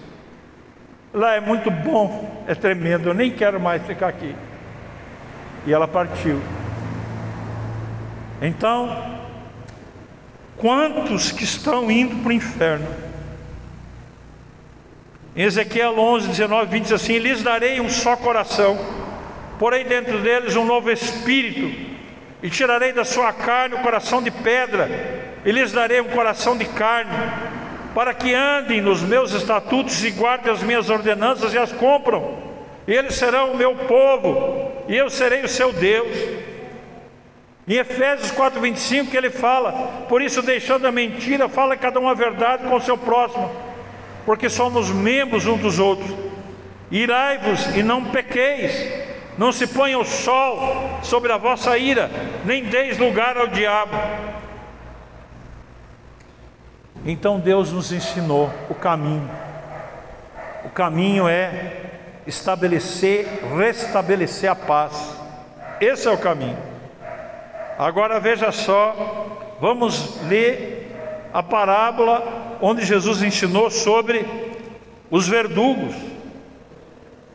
Lá 1.14 1.34
é 1.34 1.42
muito 1.42 1.70
bom, 1.70 2.44
é 2.48 2.56
tremendo, 2.56 3.10
eu 3.10 3.14
nem 3.14 3.30
quero 3.30 3.60
mais 3.60 3.86
ficar 3.86 4.08
aqui. 4.08 4.34
E 5.68 5.74
ela 5.74 5.88
partiu. 5.88 6.40
Então, 8.42 9.20
quantos 10.56 11.32
que 11.32 11.44
estão 11.44 11.92
indo 11.92 12.16
para 12.24 12.30
o 12.30 12.32
inferno? 12.32 13.11
Em 15.36 15.44
Ezequiel 15.44 15.98
11, 15.98 16.28
19, 16.28 16.72
20 16.72 16.84
diz 16.84 16.92
assim: 16.92 17.18
Lhes 17.18 17.42
darei 17.42 17.80
um 17.80 17.90
só 17.90 18.16
coração, 18.16 18.78
porei 19.58 19.84
dentro 19.84 20.20
deles 20.20 20.56
um 20.56 20.66
novo 20.66 20.92
espírito, 20.92 21.72
e 22.44 22.50
tirarei 22.50 22.92
da 22.92 23.06
sua 23.06 23.32
carne 23.32 23.76
o 23.76 23.80
coração 23.80 24.22
de 24.22 24.32
pedra, 24.32 24.90
e 25.46 25.52
lhes 25.52 25.72
darei 25.72 26.02
um 26.02 26.10
coração 26.10 26.58
de 26.58 26.66
carne, 26.66 27.12
para 27.96 28.14
que 28.14 28.34
andem 28.34 28.82
nos 28.82 29.02
meus 29.02 29.32
estatutos 29.34 30.04
e 30.04 30.12
guardem 30.12 30.52
as 30.52 30.62
minhas 30.62 30.90
ordenanças 30.90 31.54
e 31.54 31.58
as 31.58 31.72
compram 31.72 32.52
e 32.88 32.94
eles 32.94 33.16
serão 33.16 33.52
o 33.52 33.58
meu 33.58 33.76
povo, 33.76 34.72
e 34.88 34.96
eu 34.96 35.10
serei 35.10 35.44
o 35.44 35.48
seu 35.48 35.72
Deus. 35.72 36.18
Em 37.68 37.76
Efésios 37.76 38.32
4,25 38.32 39.10
que 39.10 39.18
ele 39.18 39.30
fala, 39.30 39.72
por 40.10 40.22
isso 40.22 40.42
deixando 40.42 40.88
a 40.88 40.92
mentira, 40.92 41.48
fala 41.48 41.78
cada 41.78 42.00
um 42.00 42.10
a 42.10 42.14
verdade 42.14 42.68
com 42.68 42.76
o 42.76 42.82
seu 42.82 42.98
próximo, 42.98 43.50
porque 44.26 44.50
somos 44.50 44.90
membros 44.90 45.46
uns 45.46 45.60
dos 45.60 45.80
outros. 45.80 46.10
Irai-vos 46.90 47.76
e 47.76 47.82
não 47.82 48.06
pequeis, 48.06 48.74
não 49.38 49.52
se 49.52 49.66
ponha 49.68 49.98
o 49.98 50.06
sol 50.06 51.00
sobre 51.02 51.32
a 51.32 51.38
vossa 51.38 51.78
ira, 51.78 52.12
nem 52.44 52.66
deis 52.66 52.98
lugar 52.98 53.38
ao 53.38 53.48
diabo. 53.48 53.96
Então 57.06 57.40
Deus 57.40 57.72
nos 57.72 57.92
ensinou 57.92 58.52
o 58.70 58.76
caminho. 58.76 59.30
O 60.66 60.70
caminho 60.70 61.28
é 61.28 61.78
estabelecer, 62.28 63.28
restabelecer 63.58 64.52
a 64.52 64.56
paz. 64.56 65.18
Esse 65.80 66.08
é 66.08 66.12
o 66.12 66.18
caminho. 66.18 66.58
Agora 67.80 68.20
veja 68.20 68.52
só, 68.52 69.56
vamos 69.60 70.22
ler 70.28 70.96
a 71.34 71.42
parábola 71.42 72.51
onde 72.62 72.86
Jesus 72.86 73.24
ensinou 73.24 73.70
sobre 73.72 74.26
os 75.10 75.28
verdugos. 75.28 75.96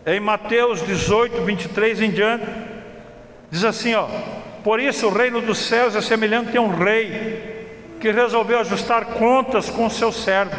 Em 0.07 0.21
Mateus 0.21 0.81
18, 0.87 1.43
23 1.43 2.01
em 2.03 2.11
diante, 2.11 2.47
diz 3.51 3.65
assim: 3.65 3.95
ó, 3.95 4.07
por 4.63 4.79
isso 4.79 5.09
o 5.09 5.13
reino 5.13 5.41
dos 5.41 5.59
céus 5.59 5.97
é 5.97 6.01
semelhante 6.01 6.57
a 6.57 6.61
um 6.61 6.75
rei 6.77 7.67
que 8.01 8.11
resolveu 8.11 8.61
ajustar 8.61 9.05
contas 9.07 9.69
com 9.69 9.91
seus 9.91 10.23
servos 10.23 10.57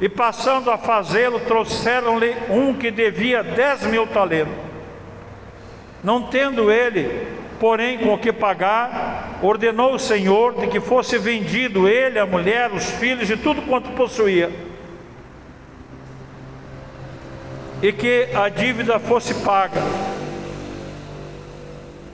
e 0.00 0.08
passando 0.08 0.70
a 0.70 0.78
fazê-lo, 0.78 1.40
trouxeram-lhe 1.40 2.34
um 2.48 2.72
que 2.72 2.90
devia 2.90 3.42
dez 3.42 3.82
mil 3.84 4.06
talentos. 4.06 4.54
Não 6.02 6.22
tendo 6.22 6.72
ele, 6.72 7.28
porém, 7.60 7.98
com 7.98 8.14
o 8.14 8.18
que 8.18 8.32
pagar, 8.32 9.38
ordenou 9.42 9.94
o 9.94 9.98
Senhor 9.98 10.58
de 10.58 10.66
que 10.66 10.80
fosse 10.80 11.18
vendido 11.18 11.86
ele, 11.86 12.18
a 12.18 12.24
mulher, 12.24 12.72
os 12.72 12.90
filhos 12.92 13.28
e 13.28 13.36
tudo 13.36 13.60
quanto 13.62 13.90
possuía, 13.90 14.50
e 17.82 17.92
que 17.92 18.28
a 18.34 18.48
dívida 18.48 18.98
fosse 18.98 19.34
paga. 19.34 19.80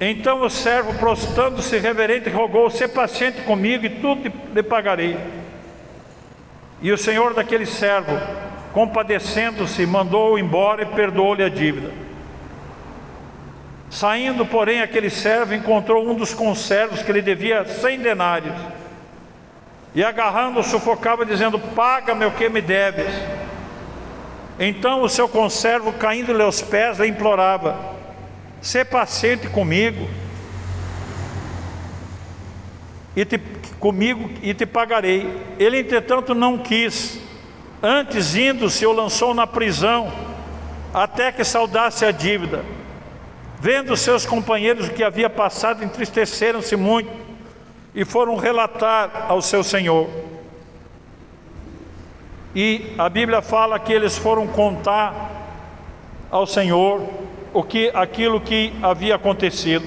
Então 0.00 0.42
o 0.42 0.50
servo, 0.50 0.92
prostando-se 0.98 1.78
reverente, 1.78 2.28
rogou: 2.28 2.68
"Se 2.68 2.88
paciente 2.88 3.42
comigo 3.42 3.86
e 3.86 3.90
tudo 3.90 4.30
lhe 4.52 4.62
pagarei." 4.62 5.16
E 6.82 6.92
o 6.92 6.98
senhor 6.98 7.32
daquele 7.32 7.64
servo, 7.64 8.12
compadecendo-se, 8.74 9.86
mandou-o 9.86 10.38
embora 10.38 10.82
e 10.82 10.86
perdoou-lhe 10.86 11.42
a 11.42 11.48
dívida. 11.48 12.05
Saindo, 13.88 14.44
porém, 14.44 14.82
aquele 14.82 15.10
servo 15.10 15.54
encontrou 15.54 16.08
um 16.08 16.14
dos 16.14 16.34
conservos 16.34 17.02
que 17.02 17.12
lhe 17.12 17.22
devia 17.22 17.64
cem 17.66 17.98
denários 17.98 18.54
e 19.96 20.04
agarrando, 20.04 20.62
sufocava, 20.62 21.24
dizendo: 21.24 21.58
Paga-me 21.58 22.26
o 22.26 22.30
que 22.30 22.50
me 22.50 22.60
deves. 22.60 23.10
Então 24.58 25.02
o 25.02 25.08
seu 25.08 25.26
conservo, 25.26 25.90
caindo-lhe 25.94 26.42
aos 26.42 26.60
pés, 26.60 26.98
lhe 26.98 27.08
implorava: 27.08 27.94
Sê 28.60 28.84
paciente 28.84 29.48
comigo, 29.48 30.06
e 33.16 33.24
te, 33.24 33.38
comigo 33.80 34.28
e 34.42 34.52
te 34.52 34.66
pagarei. 34.66 35.34
Ele, 35.58 35.80
entretanto, 35.80 36.34
não 36.34 36.58
quis. 36.58 37.18
Antes, 37.82 38.36
indo-se, 38.36 38.84
o 38.84 38.92
lançou 38.92 39.32
na 39.32 39.46
prisão, 39.46 40.12
até 40.92 41.32
que 41.32 41.42
saudasse 41.42 42.04
a 42.04 42.10
dívida. 42.10 42.62
Vendo 43.60 43.96
seus 43.96 44.26
companheiros 44.26 44.88
o 44.88 44.92
que 44.92 45.02
havia 45.02 45.30
passado, 45.30 45.82
entristeceram-se 45.82 46.76
muito 46.76 47.10
e 47.94 48.04
foram 48.04 48.36
relatar 48.36 49.26
ao 49.28 49.40
seu 49.40 49.64
senhor. 49.64 50.08
E 52.54 52.94
a 52.96 53.08
Bíblia 53.08 53.42
fala 53.42 53.78
que 53.78 53.92
eles 53.92 54.16
foram 54.16 54.46
contar 54.46 55.30
ao 56.30 56.46
Senhor 56.46 57.06
o 57.52 57.62
que 57.62 57.90
aquilo 57.94 58.40
que 58.40 58.72
havia 58.82 59.14
acontecido. 59.14 59.86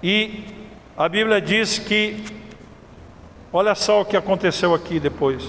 E 0.00 0.44
a 0.96 1.08
Bíblia 1.08 1.40
diz 1.40 1.78
que 1.78 2.24
olha 3.52 3.74
só 3.74 4.00
o 4.00 4.04
que 4.04 4.16
aconteceu 4.16 4.74
aqui 4.74 5.00
depois. 5.00 5.48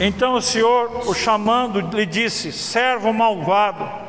Então 0.00 0.34
o 0.34 0.42
Senhor, 0.42 1.08
o 1.08 1.14
chamando, 1.14 1.80
lhe 1.80 2.06
disse: 2.06 2.52
Servo 2.52 3.12
malvado, 3.12 4.07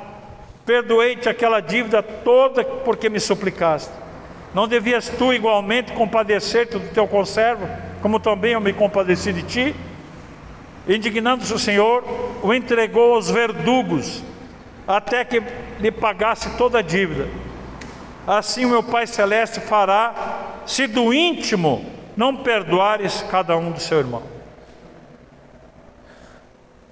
perdoei-te 0.69 1.27
aquela 1.27 1.61
dívida 1.61 2.03
toda 2.03 2.63
porque 2.63 3.09
me 3.09 3.19
suplicaste. 3.19 3.91
Não 4.53 4.67
devias 4.67 5.09
tu 5.09 5.33
igualmente 5.33 5.93
compadecer-te 5.93 6.77
do 6.77 6.93
teu 6.93 7.07
conservo, 7.07 7.67
como 8.03 8.19
também 8.19 8.51
eu 8.51 8.61
me 8.61 8.71
compadeci 8.71 9.33
de 9.33 9.41
ti? 9.41 9.75
Indignando-se 10.87 11.51
o 11.51 11.57
Senhor, 11.57 12.03
o 12.43 12.53
entregou 12.53 13.15
aos 13.15 13.31
verdugos, 13.31 14.21
até 14.87 15.25
que 15.25 15.41
lhe 15.79 15.89
pagasse 15.89 16.55
toda 16.55 16.77
a 16.77 16.83
dívida. 16.83 17.27
Assim 18.27 18.63
o 18.63 18.69
meu 18.69 18.83
Pai 18.83 19.07
Celeste 19.07 19.59
fará, 19.59 20.61
se 20.67 20.85
do 20.85 21.11
íntimo 21.11 21.83
não 22.15 22.35
perdoares 22.35 23.25
cada 23.31 23.57
um 23.57 23.71
do 23.71 23.79
seu 23.79 23.97
irmão. 23.97 24.21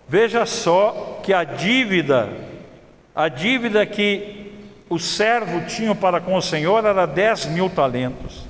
Veja 0.08 0.48
só 0.48 1.20
que 1.22 1.32
a 1.32 1.44
dívida, 1.44 2.28
a 3.18 3.30
dívida 3.30 3.84
que 3.84 4.54
o 4.88 5.00
servo 5.00 5.66
tinha 5.66 5.96
para 5.96 6.22
com 6.22 6.36
o 6.36 6.42
Senhor 6.42 6.86
era 6.86 7.08
10 7.08 7.48
mil 7.48 7.68
talentos. 7.68 8.46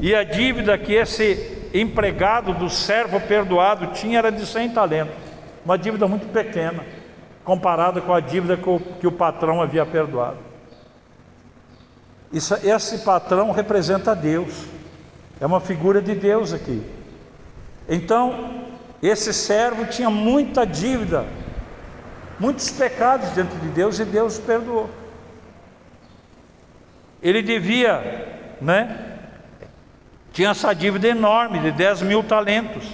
E 0.00 0.14
a 0.14 0.24
dívida 0.24 0.78
que 0.78 0.94
esse 0.94 1.68
empregado 1.74 2.54
do 2.54 2.70
servo 2.70 3.20
perdoado 3.20 3.88
tinha 3.88 4.20
era 4.20 4.32
de 4.32 4.46
100 4.46 4.70
talentos. 4.70 5.14
Uma 5.62 5.76
dívida 5.76 6.08
muito 6.08 6.32
pequena, 6.32 6.82
comparada 7.44 8.00
com 8.00 8.14
a 8.14 8.20
dívida 8.20 8.56
que 8.56 8.70
o, 8.70 8.80
que 8.80 9.06
o 9.06 9.12
patrão 9.12 9.60
havia 9.60 9.84
perdoado. 9.84 10.38
Isso, 12.32 12.54
esse 12.66 13.00
patrão 13.00 13.50
representa 13.50 14.16
Deus, 14.16 14.64
é 15.38 15.44
uma 15.44 15.60
figura 15.60 16.00
de 16.00 16.14
Deus 16.14 16.54
aqui. 16.54 16.82
Então, 17.86 18.64
esse 19.02 19.34
servo 19.34 19.84
tinha 19.84 20.08
muita 20.08 20.64
dívida, 20.64 21.26
muitos 22.38 22.70
pecados 22.70 23.32
diante 23.34 23.54
de 23.56 23.68
Deus 23.68 23.98
e 23.98 24.04
Deus 24.04 24.38
perdoou. 24.38 24.88
Ele 27.22 27.42
devia, 27.42 28.56
né? 28.60 29.18
Tinha 30.32 30.50
essa 30.50 30.74
dívida 30.74 31.08
enorme 31.08 31.58
de 31.58 31.72
10 31.72 32.02
mil 32.02 32.22
talentos. 32.22 32.84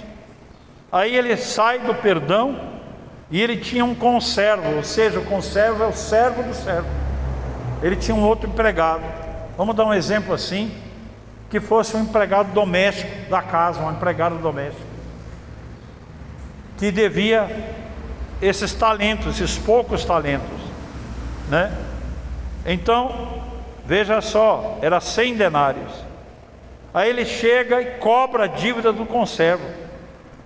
Aí 0.91 1.15
ele 1.15 1.37
sai 1.37 1.79
do 1.79 1.93
perdão 1.93 2.59
e 3.29 3.41
ele 3.41 3.57
tinha 3.57 3.83
um 3.83 3.93
conservo, 3.93 4.75
ou 4.75 4.83
seja, 4.83 5.19
o 5.19 5.25
conservo 5.25 5.83
é 5.83 5.87
o 5.87 5.93
servo 5.93 6.41
do 6.43 6.53
servo. 6.53 6.87
Ele 7.83 7.95
tinha 7.95 8.15
um 8.15 8.23
outro 8.23 8.49
empregado. 8.49 9.03
Vamos 9.57 9.75
dar 9.75 9.85
um 9.85 9.93
exemplo 9.93 10.33
assim, 10.33 10.71
que 11.49 11.59
fosse 11.59 11.95
um 11.95 12.01
empregado 12.01 12.51
doméstico 12.51 13.29
da 13.29 13.41
casa, 13.41 13.81
um 13.81 13.91
empregado 13.91 14.37
doméstico 14.37 14.95
que 16.77 16.91
devia 16.91 17.49
esses 18.41 18.73
talentos, 18.73 19.39
esses 19.39 19.57
poucos 19.57 20.03
talentos, 20.03 20.59
né? 21.49 21.71
Então, 22.65 23.41
veja 23.85 24.21
só, 24.21 24.77
era 24.81 24.99
100 24.99 25.35
denários. 25.35 25.91
Aí 26.93 27.09
ele 27.09 27.25
chega 27.25 27.81
e 27.81 27.85
cobra 27.97 28.45
a 28.45 28.47
dívida 28.47 28.91
do 28.91 29.05
conservo. 29.05 29.65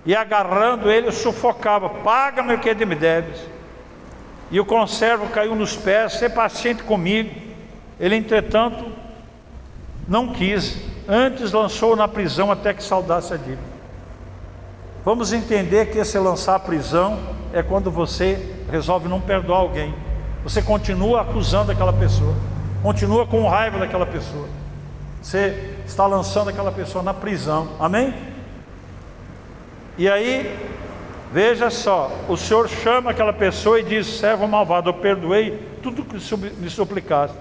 E 0.04 0.16
agarrando 0.16 0.90
ele, 0.90 1.12
sufocava: 1.12 1.88
Paga-me 1.88 2.54
o 2.54 2.58
que 2.58 2.74
me 2.84 2.94
deves. 2.94 3.40
E 4.50 4.58
o 4.58 4.64
conservo 4.64 5.28
caiu 5.28 5.54
nos 5.54 5.76
pés: 5.76 6.14
Ser 6.14 6.30
paciente 6.30 6.82
comigo. 6.82 7.30
Ele, 7.98 8.16
entretanto, 8.16 8.84
não 10.08 10.32
quis. 10.32 10.76
Antes 11.08 11.52
lançou 11.52 11.94
na 11.94 12.08
prisão 12.08 12.50
até 12.50 12.74
que 12.74 12.82
saudasse 12.82 13.32
a 13.32 13.36
dívida. 13.36 13.79
Vamos 15.02 15.32
entender 15.32 15.86
que 15.86 15.98
esse 15.98 16.18
lançar 16.18 16.56
a 16.56 16.58
prisão 16.58 17.18
é 17.54 17.62
quando 17.62 17.90
você 17.90 18.54
resolve 18.70 19.08
não 19.08 19.20
perdoar 19.20 19.60
alguém. 19.60 19.94
Você 20.44 20.60
continua 20.60 21.22
acusando 21.22 21.72
aquela 21.72 21.92
pessoa, 21.92 22.34
continua 22.82 23.26
com 23.26 23.48
raiva 23.48 23.78
daquela 23.78 24.04
pessoa. 24.04 24.46
Você 25.22 25.74
está 25.86 26.06
lançando 26.06 26.50
aquela 26.50 26.70
pessoa 26.70 27.02
na 27.02 27.14
prisão. 27.14 27.68
Amém? 27.78 28.14
E 29.96 30.08
aí, 30.08 30.54
veja 31.32 31.70
só, 31.70 32.10
o 32.28 32.36
Senhor 32.36 32.68
chama 32.68 33.10
aquela 33.10 33.32
pessoa 33.32 33.80
e 33.80 33.82
diz: 33.82 34.06
servo 34.06 34.46
malvado, 34.46 34.90
eu 34.90 34.94
perdoei 34.94 35.58
tudo 35.82 36.04
que 36.04 36.14
me 36.14 36.70
suplicaste. 36.70 37.36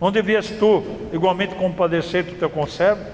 Não 0.00 0.10
devias 0.10 0.48
tu 0.48 0.82
igualmente 1.12 1.54
compadecer 1.54 2.24
do 2.24 2.32
teu 2.32 2.50
conservo, 2.50 3.04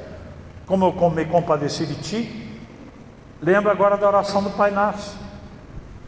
como 0.67 0.87
eu 0.87 1.11
me 1.11 1.25
compadeci 1.25 1.85
de 1.85 1.95
ti? 1.97 2.48
Lembra 3.41 3.73
agora 3.73 3.97
da 3.97 4.07
oração 4.07 4.43
do 4.43 4.51
Pai 4.51 4.71
Nosso. 4.71 5.17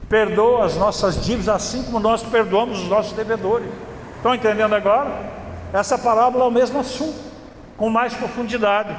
Perdoa 0.09 0.65
as 0.65 0.77
nossas 0.77 1.25
dívidas 1.25 1.49
assim 1.49 1.85
como 1.85 2.01
nós 2.01 2.23
perdoamos 2.23 2.81
os 2.81 2.89
nossos 2.89 3.13
devedores. 3.13 3.69
Estão 4.17 4.35
entendendo 4.35 4.75
agora? 4.75 5.31
Essa 5.73 5.97
parábola 5.97 6.45
é 6.45 6.49
o 6.49 6.51
mesmo 6.51 6.81
assunto, 6.81 7.19
com 7.77 7.89
mais 7.89 8.13
profundidade. 8.13 8.95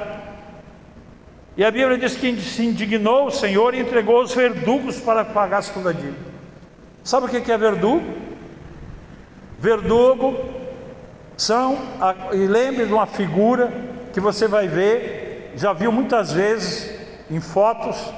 E 1.54 1.62
a 1.62 1.70
Bíblia 1.70 1.98
diz 1.98 2.16
que 2.16 2.40
se 2.40 2.64
indignou 2.64 3.26
o 3.26 3.30
Senhor 3.30 3.74
e 3.74 3.80
entregou 3.80 4.22
os 4.22 4.34
verdugos 4.34 4.98
para 4.98 5.24
que 5.24 5.34
pagasse 5.34 5.70
toda 5.72 5.90
a 5.90 5.92
dívida. 5.92 6.32
Sabe 7.04 7.26
o 7.26 7.28
que 7.28 7.52
é 7.52 7.58
verdugo? 7.58 8.02
Verdugo 9.58 10.34
são, 11.36 11.78
e 12.32 12.46
lembre 12.46 12.86
de 12.86 12.92
uma 12.92 13.06
figura 13.06 13.72
que 14.12 14.20
você 14.20 14.48
vai 14.48 14.66
ver, 14.66 15.52
já 15.56 15.72
viu 15.72 15.92
muitas 15.92 16.32
vezes 16.32 16.90
em 17.30 17.40
fotos, 17.40 18.12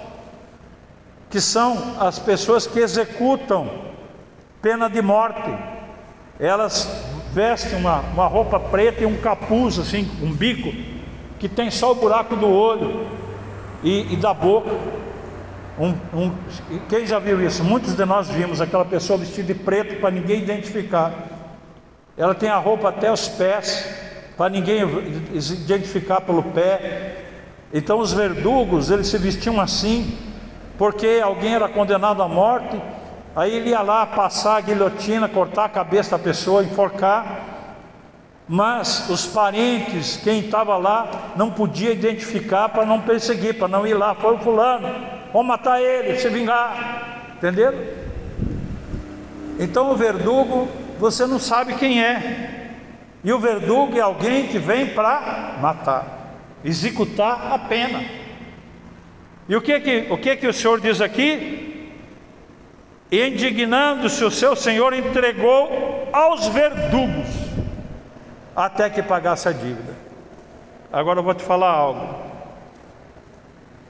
que 1.34 1.40
são 1.40 1.96
as 1.98 2.16
pessoas 2.16 2.64
que 2.64 2.78
executam 2.78 3.68
pena 4.62 4.88
de 4.88 5.02
morte. 5.02 5.52
Elas 6.38 6.88
vestem 7.32 7.76
uma, 7.76 8.02
uma 8.12 8.28
roupa 8.28 8.60
preta 8.60 9.02
e 9.02 9.06
um 9.06 9.16
capuz, 9.16 9.80
assim, 9.80 10.08
um 10.22 10.32
bico, 10.32 10.72
que 11.40 11.48
tem 11.48 11.72
só 11.72 11.90
o 11.90 11.96
buraco 11.96 12.36
do 12.36 12.48
olho 12.48 13.08
e, 13.82 14.12
e 14.12 14.16
da 14.16 14.32
boca. 14.32 14.70
Um, 15.76 15.88
um, 16.16 16.32
quem 16.88 17.04
já 17.04 17.18
viu 17.18 17.44
isso? 17.44 17.64
Muitos 17.64 17.96
de 17.96 18.04
nós 18.04 18.28
vimos 18.28 18.60
aquela 18.60 18.84
pessoa 18.84 19.18
vestida 19.18 19.52
de 19.52 19.58
preto 19.58 19.98
para 19.98 20.12
ninguém 20.12 20.40
identificar. 20.40 21.12
Ela 22.16 22.36
tem 22.36 22.48
a 22.48 22.58
roupa 22.58 22.90
até 22.90 23.10
os 23.10 23.26
pés, 23.26 23.92
para 24.36 24.48
ninguém 24.48 24.82
identificar 25.34 26.20
pelo 26.20 26.44
pé. 26.44 27.24
Então 27.72 27.98
os 27.98 28.12
verdugos, 28.12 28.88
eles 28.88 29.08
se 29.08 29.18
vestiam 29.18 29.60
assim, 29.60 30.16
porque 30.76 31.20
alguém 31.22 31.54
era 31.54 31.68
condenado 31.68 32.22
à 32.22 32.28
morte, 32.28 32.80
aí 33.34 33.54
ele 33.54 33.70
ia 33.70 33.80
lá 33.80 34.06
passar 34.06 34.56
a 34.56 34.60
guilhotina, 34.60 35.28
cortar 35.28 35.64
a 35.64 35.68
cabeça 35.68 36.16
da 36.16 36.22
pessoa, 36.22 36.62
enforcar, 36.62 37.42
mas 38.48 39.08
os 39.08 39.26
parentes, 39.26 40.16
quem 40.22 40.40
estava 40.40 40.76
lá, 40.76 41.32
não 41.36 41.50
podia 41.50 41.92
identificar 41.92 42.68
para 42.68 42.84
não 42.84 43.00
perseguir, 43.00 43.56
para 43.56 43.68
não 43.68 43.86
ir 43.86 43.94
lá, 43.94 44.14
foi 44.14 44.34
o 44.34 44.38
fulano, 44.38 44.88
vamos 45.32 45.48
matar 45.48 45.80
ele, 45.80 46.18
se 46.18 46.28
vingar, 46.28 47.32
entenderam? 47.36 47.78
Então 49.58 49.90
o 49.90 49.96
verdugo, 49.96 50.68
você 50.98 51.26
não 51.26 51.38
sabe 51.38 51.74
quem 51.74 52.02
é, 52.02 52.54
e 53.22 53.32
o 53.32 53.38
verdugo 53.38 53.96
é 53.96 54.00
alguém 54.00 54.48
que 54.48 54.58
vem 54.58 54.88
para 54.88 55.54
matar, 55.60 56.34
executar 56.62 57.52
a 57.52 57.58
pena. 57.58 58.23
E 59.48 59.56
o 59.56 59.60
que 59.60 59.78
que 59.80 60.06
o, 60.10 60.16
que 60.16 60.36
que 60.36 60.46
o 60.46 60.52
Senhor 60.52 60.80
diz 60.80 61.00
aqui? 61.00 61.92
Indignando-se 63.12 64.24
o 64.24 64.30
seu 64.30 64.56
Senhor 64.56 64.92
entregou 64.92 66.08
aos 66.12 66.48
verdugos 66.48 67.28
até 68.56 68.88
que 68.88 69.02
pagasse 69.02 69.48
a 69.48 69.52
dívida. 69.52 69.94
Agora 70.92 71.18
eu 71.18 71.24
vou 71.24 71.34
te 71.34 71.42
falar 71.42 71.70
algo. 71.70 72.24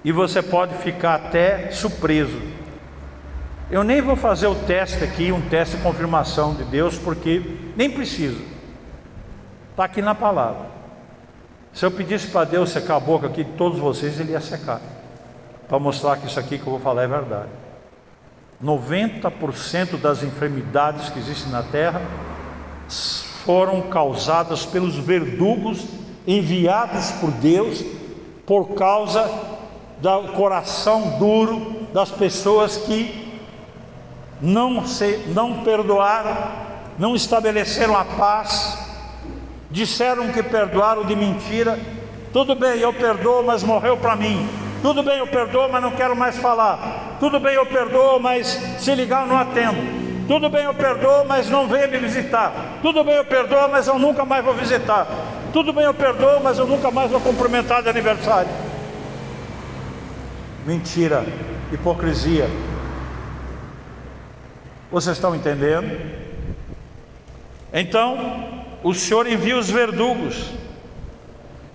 e 0.04 0.12
você 0.12 0.42
pode 0.42 0.74
ficar 0.78 1.14
até 1.14 1.70
surpreso. 1.70 2.40
Eu 3.70 3.82
nem 3.82 4.02
vou 4.02 4.16
fazer 4.16 4.46
o 4.46 4.54
teste 4.54 5.02
aqui, 5.02 5.32
um 5.32 5.40
teste 5.40 5.76
de 5.76 5.82
confirmação 5.82 6.54
de 6.54 6.64
Deus, 6.64 6.98
porque 6.98 7.42
nem 7.74 7.90
preciso. 7.90 8.42
Está 9.70 9.84
aqui 9.84 10.02
na 10.02 10.14
palavra. 10.14 10.66
Se 11.72 11.84
eu 11.84 11.90
pedisse 11.90 12.28
para 12.28 12.44
Deus 12.44 12.70
secar 12.70 12.96
a 12.96 13.00
boca 13.00 13.26
aqui 13.26 13.42
de 13.42 13.52
todos 13.52 13.78
vocês, 13.78 14.20
Ele 14.20 14.32
ia 14.32 14.40
secar. 14.40 14.80
Para 15.68 15.78
mostrar 15.78 16.16
que 16.16 16.26
isso 16.26 16.38
aqui 16.38 16.58
que 16.58 16.66
eu 16.66 16.72
vou 16.72 16.80
falar 16.80 17.02
é 17.02 17.08
verdade. 17.08 17.48
90% 18.62 20.00
das 20.00 20.22
enfermidades 20.22 21.08
que 21.10 21.18
existem 21.18 21.50
na 21.52 21.62
terra 21.62 22.00
foram 23.44 23.82
causadas 23.82 24.64
pelos 24.64 24.96
verdugos 24.96 25.84
enviados 26.26 27.10
por 27.12 27.30
Deus 27.30 27.84
por 28.46 28.74
causa 28.74 29.28
do 30.00 30.32
coração 30.32 31.18
duro 31.18 31.86
das 31.92 32.10
pessoas 32.10 32.76
que 32.76 33.40
não, 34.40 34.86
se, 34.86 35.24
não 35.28 35.62
perdoaram, 35.62 36.36
não 36.98 37.14
estabeleceram 37.14 37.96
a 37.96 38.04
paz, 38.04 38.78
disseram 39.70 40.28
que 40.28 40.42
perdoaram 40.42 41.04
de 41.04 41.16
mentira. 41.16 41.78
Tudo 42.32 42.54
bem, 42.54 42.78
eu 42.78 42.92
perdoo, 42.92 43.42
mas 43.44 43.62
morreu 43.62 43.96
para 43.96 44.16
mim. 44.16 44.46
Tudo 44.84 45.02
bem, 45.02 45.16
eu 45.16 45.26
perdoo, 45.26 45.66
mas 45.66 45.82
não 45.82 45.92
quero 45.92 46.14
mais 46.14 46.36
falar. 46.36 47.16
Tudo 47.18 47.40
bem, 47.40 47.54
eu 47.54 47.64
perdoo, 47.64 48.20
mas 48.20 48.46
se 48.78 48.94
ligar 48.94 49.22
eu 49.22 49.28
não 49.28 49.38
atendo. 49.38 49.78
Tudo 50.28 50.50
bem, 50.50 50.64
eu 50.64 50.74
perdoo, 50.74 51.24
mas 51.26 51.48
não 51.48 51.66
venha 51.66 51.86
me 51.86 51.96
visitar. 51.96 52.52
Tudo 52.82 53.02
bem, 53.02 53.14
eu 53.14 53.24
perdoo, 53.24 53.66
mas 53.70 53.86
eu 53.86 53.98
nunca 53.98 54.26
mais 54.26 54.44
vou 54.44 54.52
visitar. 54.52 55.08
Tudo 55.54 55.72
bem, 55.72 55.84
eu 55.84 55.94
perdoo, 55.94 56.38
mas 56.42 56.58
eu 56.58 56.66
nunca 56.66 56.90
mais 56.90 57.10
vou 57.10 57.18
cumprimentar 57.18 57.82
de 57.82 57.88
aniversário. 57.88 58.50
Mentira, 60.66 61.24
hipocrisia. 61.72 62.46
Vocês 64.92 65.16
estão 65.16 65.34
entendendo? 65.34 65.98
Então, 67.72 68.66
o 68.82 68.92
Senhor 68.92 69.26
envia 69.26 69.56
os 69.56 69.70
verdugos. 69.70 70.52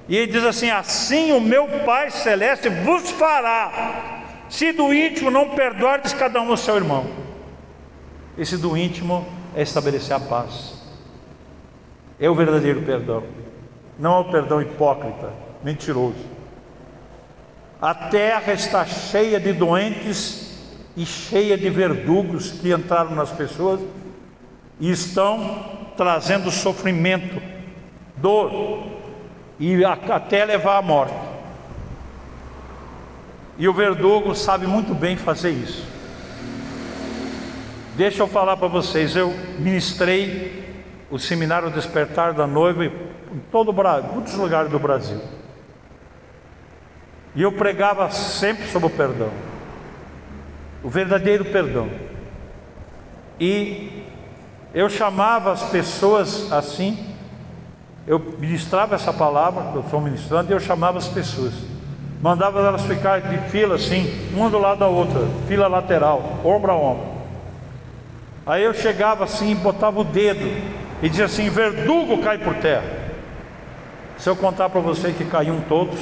E 0.10 0.18
ele 0.18 0.31
diz 0.31 0.44
assim: 0.44 0.72
Assim 0.72 1.31
o 1.31 1.40
meu 1.40 1.68
Pai 1.86 2.10
Celeste 2.10 2.68
vos 2.68 3.11
fará, 3.11 4.23
se 4.49 4.72
do 4.73 4.91
íntimo 4.91 5.30
não 5.30 5.49
perdoardes 5.52 6.14
cada 6.14 6.41
um 6.41 6.52
o 6.52 6.57
seu 6.57 6.76
irmão. 6.76 7.06
Esse 8.36 8.57
do 8.57 8.76
íntimo 8.76 9.26
é 9.56 9.61
estabelecer 9.61 10.15
a 10.15 10.19
paz. 10.19 10.73
É 12.19 12.27
o 12.27 12.34
verdadeiro 12.34 12.81
perdão. 12.81 13.23
Não 13.99 14.15
é 14.15 14.19
o 14.19 14.31
perdão 14.31 14.61
hipócrita, 14.61 15.31
mentiroso. 15.64 16.26
A 17.81 17.94
terra 17.94 18.52
está 18.52 18.86
cheia 18.86 19.40
de 19.40 19.53
doentes 19.53 20.57
e 20.98 21.06
cheia 21.06 21.57
de 21.57 21.69
verdugos 21.69 22.52
que 22.52 22.73
entraram 22.73 23.11
nas 23.11 23.30
pessoas 23.30 23.80
e 24.80 24.90
estão 24.90 25.65
trazendo 25.95 26.49
sofrimento, 26.49 27.41
dor 28.18 28.98
e 29.60 29.84
até 29.84 30.45
levar 30.45 30.77
à 30.77 30.81
morte. 30.81 31.14
E 33.57 33.68
o 33.68 33.73
verdugo 33.73 34.34
sabe 34.34 34.65
muito 34.65 34.95
bem 34.95 35.18
fazer 35.18 35.52
isso. 35.52 35.86
Deixa 37.95 38.23
eu 38.23 38.27
falar 38.27 38.56
para 38.56 38.69
vocês, 38.69 39.14
eu 39.18 39.34
ministrei 39.57 40.64
o 41.11 41.19
seminário 41.19 41.69
Despertar 41.69 42.31
da 42.31 42.48
Noiva 42.48 42.86
em 42.86 42.91
todo 43.52 43.69
o 43.69 43.73
Brasil, 43.73 44.10
muitos 44.14 44.34
lugares 44.36 44.72
do 44.72 44.80
Brasil. 44.80 45.19
E 47.36 47.41
eu 47.41 47.52
pregava 47.52 48.10
sempre 48.10 48.65
sobre 48.68 48.88
o 48.88 48.90
perdão, 48.90 49.30
o 50.81 50.90
verdadeiro 50.90 51.44
perdão. 51.44 51.90
E 53.38 54.03
eu 54.73 54.90
chamava 54.90 55.52
as 55.52 55.64
pessoas 55.64 56.52
assim, 56.52 57.09
eu 58.10 58.18
ministrava 58.40 58.95
essa 58.95 59.14
palavra 59.14 59.65
que 59.72 59.76
eu 59.76 59.81
estou 59.81 60.02
ministrando, 60.02 60.52
e 60.52 60.56
eu 60.56 60.60
chamava 60.60 60.98
as 60.98 61.07
pessoas, 61.07 61.53
mandava 62.19 62.60
elas 62.60 62.81
ficar 62.81 63.22
de 63.22 63.38
fila 63.52 63.76
assim, 63.76 64.31
uma 64.34 64.49
do 64.49 64.57
lado 64.57 64.80
da 64.80 64.88
outra, 64.88 65.27
fila 65.48 65.68
lateral, 65.68 66.40
ombro 66.44 66.72
a 66.72 66.76
ombro. 66.76 67.07
Aí 68.48 68.64
eu 68.64 68.73
chegava 68.73 69.26
assim, 69.26 69.53
botava 69.53 69.99
o 69.99 70.03
dedo 70.03 70.44
e 71.03 71.07
dizia 71.07 71.26
assim: 71.26 71.49
verdugo 71.49 72.18
cai 72.23 72.40
por 72.40 72.56
terra. 72.56 72.84
Se 74.18 74.27
eu 74.27 74.36
contar 74.36 74.69
para 74.69 74.81
você 74.81 75.11
que 75.11 75.26
caíam 75.26 75.61
todos, 75.69 75.99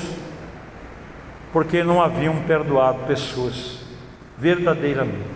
porque 1.51 1.83
não 1.83 2.01
haviam 2.01 2.37
perdoado 2.43 2.99
pessoas 2.99 3.79
verdadeiramente, 4.37 5.27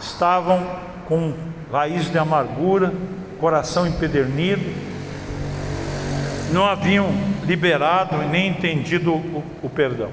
estavam 0.00 0.66
com 1.06 1.34
raiz 1.70 2.10
de 2.10 2.16
amargura, 2.16 2.94
coração 3.38 3.86
empedernido, 3.86 4.87
não 6.50 6.64
haviam 6.64 7.08
liberado 7.44 8.16
nem 8.18 8.48
entendido 8.48 9.14
o, 9.14 9.44
o 9.62 9.70
perdão. 9.70 10.10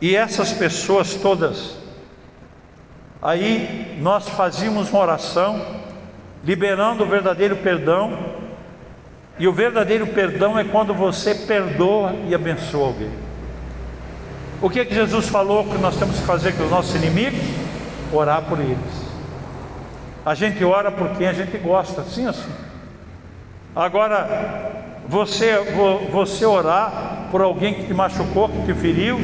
E 0.00 0.14
essas 0.14 0.52
pessoas 0.52 1.14
todas 1.14 1.86
Aí 3.26 3.98
nós 4.00 4.28
fazíamos 4.28 4.90
uma 4.90 5.00
oração, 5.00 5.60
liberando 6.44 7.02
o 7.02 7.08
verdadeiro 7.08 7.56
perdão, 7.56 8.16
e 9.38 9.48
o 9.48 9.52
verdadeiro 9.52 10.06
perdão 10.06 10.56
é 10.56 10.62
quando 10.62 10.94
você 10.94 11.34
perdoa 11.34 12.14
e 12.28 12.34
abençoa 12.34 12.86
alguém. 12.86 13.10
O 14.62 14.70
que, 14.70 14.78
é 14.78 14.84
que 14.84 14.94
Jesus 14.94 15.28
falou 15.28 15.64
que 15.64 15.76
nós 15.78 15.96
temos 15.96 16.20
que 16.20 16.24
fazer 16.24 16.52
com 16.52 16.62
os 16.62 16.70
nossos 16.70 16.94
inimigos? 16.94 17.40
Orar 18.12 18.42
por 18.42 18.60
eles. 18.60 18.78
A 20.24 20.34
gente 20.34 20.64
ora 20.64 20.92
por 20.92 21.10
quem 21.16 21.26
a 21.26 21.32
gente 21.32 21.58
gosta, 21.58 22.02
assim 22.02 22.26
assim. 22.26 22.52
Agora, 23.76 24.72
você, 25.06 25.52
você 26.10 26.46
orar 26.46 27.28
por 27.30 27.42
alguém 27.42 27.74
que 27.74 27.84
te 27.84 27.92
machucou, 27.92 28.48
que 28.48 28.62
te 28.62 28.72
feriu, 28.72 29.20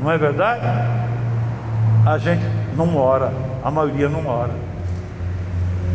não 0.00 0.12
é 0.12 0.16
verdade? 0.16 0.62
A 2.06 2.16
gente 2.16 2.44
não 2.76 2.96
ora, 2.96 3.32
a 3.64 3.72
maioria 3.72 4.08
não 4.08 4.24
ora. 4.24 4.52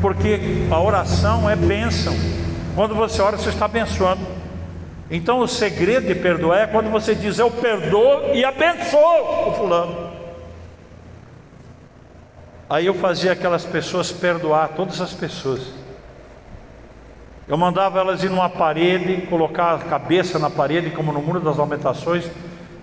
Porque 0.01 0.67
a 0.69 0.81
oração 0.81 1.49
é 1.49 1.55
bênção. 1.55 2.13
Quando 2.75 2.93
você 2.93 3.21
ora, 3.21 3.37
você 3.37 3.47
está 3.47 3.63
abençoando. 3.63 4.21
Então 5.09 5.39
o 5.39 5.47
segredo 5.47 6.07
de 6.07 6.15
perdoar 6.15 6.59
é 6.59 6.67
quando 6.67 6.91
você 6.91 7.15
diz 7.15 7.39
eu 7.39 7.49
perdoo 7.49 8.33
e 8.33 8.43
abençoo 8.43 9.47
o 9.47 9.53
fulano. 9.53 10.02
Aí 12.73 12.87
eu 12.87 12.95
fazia 12.95 13.33
aquelas 13.33 13.63
pessoas 13.63 14.11
perdoar, 14.11 14.69
todas 14.69 14.99
as 14.99 15.13
pessoas. 15.13 15.61
Eu 17.47 17.55
mandava 17.55 17.99
elas 17.99 18.23
ir 18.23 18.31
numa 18.31 18.49
parede, 18.49 19.27
colocar 19.27 19.75
a 19.75 19.77
cabeça 19.77 20.39
na 20.39 20.49
parede, 20.49 20.89
como 20.89 21.13
no 21.13 21.21
muro 21.21 21.39
das 21.39 21.57
lamentações, 21.57 22.25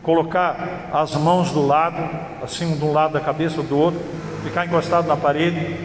colocar 0.00 0.88
as 0.92 1.16
mãos 1.16 1.50
do 1.50 1.66
lado, 1.66 2.08
assim, 2.40 2.76
de 2.76 2.84
um 2.84 2.92
lado 2.92 3.14
da 3.14 3.20
cabeça 3.20 3.56
ou 3.60 3.66
do 3.66 3.76
outro, 3.76 4.00
ficar 4.44 4.64
encostado 4.64 5.08
na 5.08 5.16
parede 5.16 5.76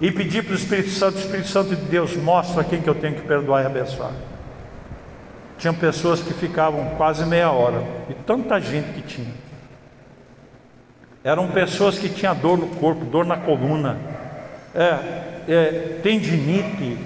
e 0.00 0.12
pedir 0.12 0.44
para 0.44 0.52
o 0.52 0.56
Espírito 0.56 0.90
Santo, 0.90 1.18
Espírito 1.18 1.48
Santo 1.48 1.74
de 1.74 1.82
Deus, 1.82 2.14
mostra 2.14 2.62
quem 2.62 2.80
que 2.80 2.88
eu 2.88 2.94
tenho 2.94 3.16
que 3.16 3.22
perdoar 3.22 3.64
e 3.64 3.66
abençoar. 3.66 4.12
Tinha 5.58 5.72
pessoas 5.72 6.20
que 6.20 6.32
ficavam 6.32 6.90
quase 6.96 7.26
meia 7.26 7.50
hora, 7.50 7.82
e 8.08 8.14
tanta 8.14 8.60
gente 8.60 8.92
que 8.92 9.02
tinha. 9.02 9.45
Eram 11.26 11.48
pessoas 11.48 11.98
que 11.98 12.08
tinham 12.08 12.36
dor 12.36 12.56
no 12.56 12.68
corpo, 12.68 13.04
dor 13.04 13.26
na 13.26 13.36
coluna, 13.36 13.98
é, 14.72 15.42
é, 15.48 15.98
tendinite, 16.00 16.96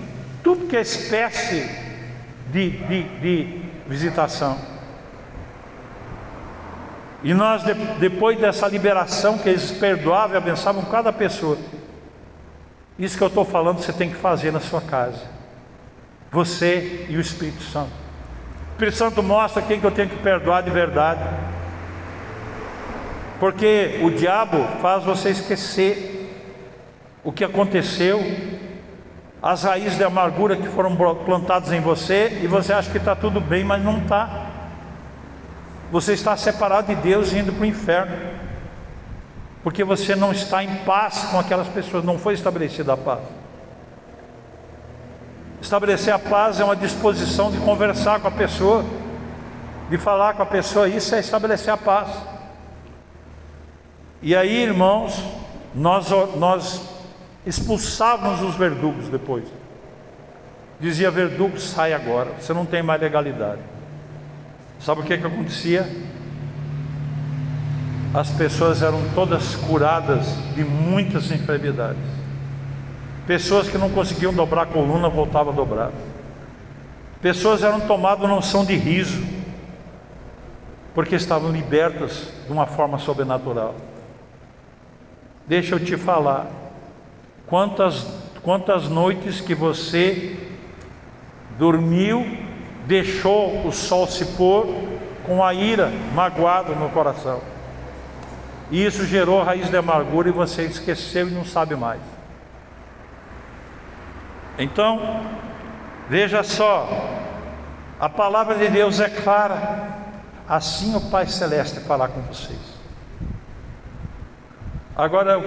tudo 0.44 0.66
que 0.66 0.76
é 0.76 0.82
espécie 0.82 1.66
de, 2.52 2.68
de, 2.68 3.02
de 3.02 3.62
visitação. 3.88 4.58
E 7.22 7.32
nós, 7.32 7.62
depois 7.98 8.38
dessa 8.38 8.68
liberação, 8.68 9.38
que 9.38 9.48
eles 9.48 9.70
perdoavam 9.70 10.34
e 10.34 10.36
abençoavam 10.36 10.84
cada 10.84 11.10
pessoa, 11.10 11.56
isso 12.98 13.16
que 13.16 13.24
eu 13.24 13.28
estou 13.28 13.46
falando, 13.46 13.78
você 13.78 13.90
tem 13.90 14.10
que 14.10 14.16
fazer 14.16 14.52
na 14.52 14.60
sua 14.60 14.82
casa. 14.82 15.22
Você 16.30 17.06
e 17.08 17.16
o 17.16 17.20
Espírito 17.22 17.62
Santo. 17.62 17.92
O 18.68 18.72
Espírito 18.72 18.98
Santo 18.98 19.22
mostra 19.22 19.62
quem 19.62 19.80
que 19.80 19.86
eu 19.86 19.90
tenho 19.90 20.10
que 20.10 20.18
perdoar 20.18 20.62
de 20.62 20.70
verdade. 20.70 21.22
Porque 23.40 23.98
o 24.02 24.10
diabo 24.10 24.58
faz 24.80 25.02
você 25.02 25.30
esquecer 25.30 26.30
o 27.24 27.32
que 27.32 27.42
aconteceu, 27.42 28.20
as 29.42 29.64
raízes 29.64 29.96
de 29.96 30.04
amargura 30.04 30.54
que 30.54 30.68
foram 30.68 30.94
plantadas 31.24 31.72
em 31.72 31.80
você, 31.80 32.38
e 32.42 32.46
você 32.46 32.72
acha 32.72 32.90
que 32.90 32.98
está 32.98 33.16
tudo 33.16 33.40
bem, 33.40 33.64
mas 33.64 33.82
não 33.82 33.98
está 33.98 34.50
você 35.90 36.12
está 36.12 36.36
separado 36.36 36.94
de 36.94 36.94
Deus 36.94 37.32
e 37.32 37.38
indo 37.38 37.52
para 37.52 37.62
o 37.62 37.66
inferno, 37.66 38.16
porque 39.62 39.82
você 39.82 40.14
não 40.14 40.30
está 40.30 40.62
em 40.62 40.76
paz 40.84 41.24
com 41.30 41.38
aquelas 41.38 41.66
pessoas, 41.66 42.04
não 42.04 42.16
foi 42.16 42.34
estabelecida 42.34 42.92
a 42.92 42.96
paz. 42.96 43.20
Estabelecer 45.60 46.14
a 46.14 46.18
paz 46.18 46.60
é 46.60 46.64
uma 46.64 46.76
disposição 46.76 47.50
de 47.50 47.58
conversar 47.58 48.20
com 48.20 48.28
a 48.28 48.30
pessoa, 48.30 48.84
de 49.90 49.98
falar 49.98 50.34
com 50.34 50.42
a 50.42 50.46
pessoa, 50.46 50.88
isso 50.88 51.14
é 51.14 51.18
estabelecer 51.18 51.74
a 51.74 51.76
paz. 51.76 52.08
E 54.22 54.36
aí, 54.36 54.62
irmãos, 54.62 55.22
nós, 55.74 56.08
nós 56.36 56.82
expulsávamos 57.46 58.42
os 58.42 58.54
verdugos 58.54 59.08
depois. 59.08 59.44
Dizia 60.78 61.10
verdugo, 61.10 61.58
sai 61.58 61.92
agora, 61.92 62.32
você 62.38 62.52
não 62.52 62.66
tem 62.66 62.82
mais 62.82 63.00
legalidade. 63.00 63.60
Sabe 64.78 65.00
o 65.00 65.04
que, 65.04 65.16
que 65.16 65.26
acontecia? 65.26 65.88
As 68.12 68.30
pessoas 68.30 68.82
eram 68.82 69.00
todas 69.14 69.56
curadas 69.56 70.26
de 70.54 70.64
muitas 70.64 71.30
enfermidades. 71.30 72.02
Pessoas 73.26 73.68
que 73.68 73.78
não 73.78 73.90
conseguiam 73.90 74.32
dobrar 74.32 74.62
a 74.62 74.66
coluna 74.66 75.08
voltavam 75.08 75.52
a 75.52 75.56
dobrar. 75.56 75.92
Pessoas 77.22 77.62
eram 77.62 77.80
tomadas 77.80 78.28
noção 78.28 78.64
de 78.64 78.74
riso, 78.74 79.22
porque 80.94 81.14
estavam 81.14 81.52
libertas 81.52 82.28
de 82.46 82.52
uma 82.52 82.66
forma 82.66 82.98
sobrenatural. 82.98 83.74
Deixa 85.50 85.74
eu 85.74 85.84
te 85.84 85.96
falar, 85.96 86.46
quantas, 87.48 88.06
quantas 88.40 88.88
noites 88.88 89.40
que 89.40 89.52
você 89.52 90.38
dormiu, 91.58 92.24
deixou 92.86 93.66
o 93.66 93.72
sol 93.72 94.06
se 94.06 94.24
pôr 94.36 94.72
com 95.26 95.42
a 95.42 95.52
ira 95.52 95.90
magoado 96.14 96.76
no 96.76 96.88
coração. 96.90 97.40
E 98.70 98.86
isso 98.86 99.04
gerou 99.04 99.42
raiz 99.42 99.68
de 99.68 99.76
amargura 99.76 100.28
e 100.28 100.32
você 100.32 100.62
esqueceu 100.62 101.26
e 101.26 101.32
não 101.32 101.44
sabe 101.44 101.74
mais. 101.74 102.00
Então, 104.56 105.20
veja 106.08 106.44
só, 106.44 106.88
a 107.98 108.08
palavra 108.08 108.54
de 108.54 108.68
Deus 108.68 109.00
é 109.00 109.08
clara. 109.08 109.98
Assim 110.48 110.94
o 110.94 111.00
Pai 111.10 111.26
Celeste 111.26 111.80
falar 111.80 112.06
com 112.06 112.20
vocês. 112.20 112.79
Agora, 115.00 115.42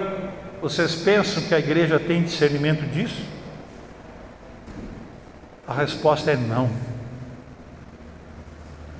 vocês 0.60 0.96
pensam 0.96 1.40
que 1.44 1.54
a 1.54 1.60
igreja 1.60 1.96
tem 2.00 2.24
discernimento 2.24 2.84
disso? 2.90 3.22
A 5.64 5.72
resposta 5.72 6.32
é 6.32 6.36
não. 6.36 6.68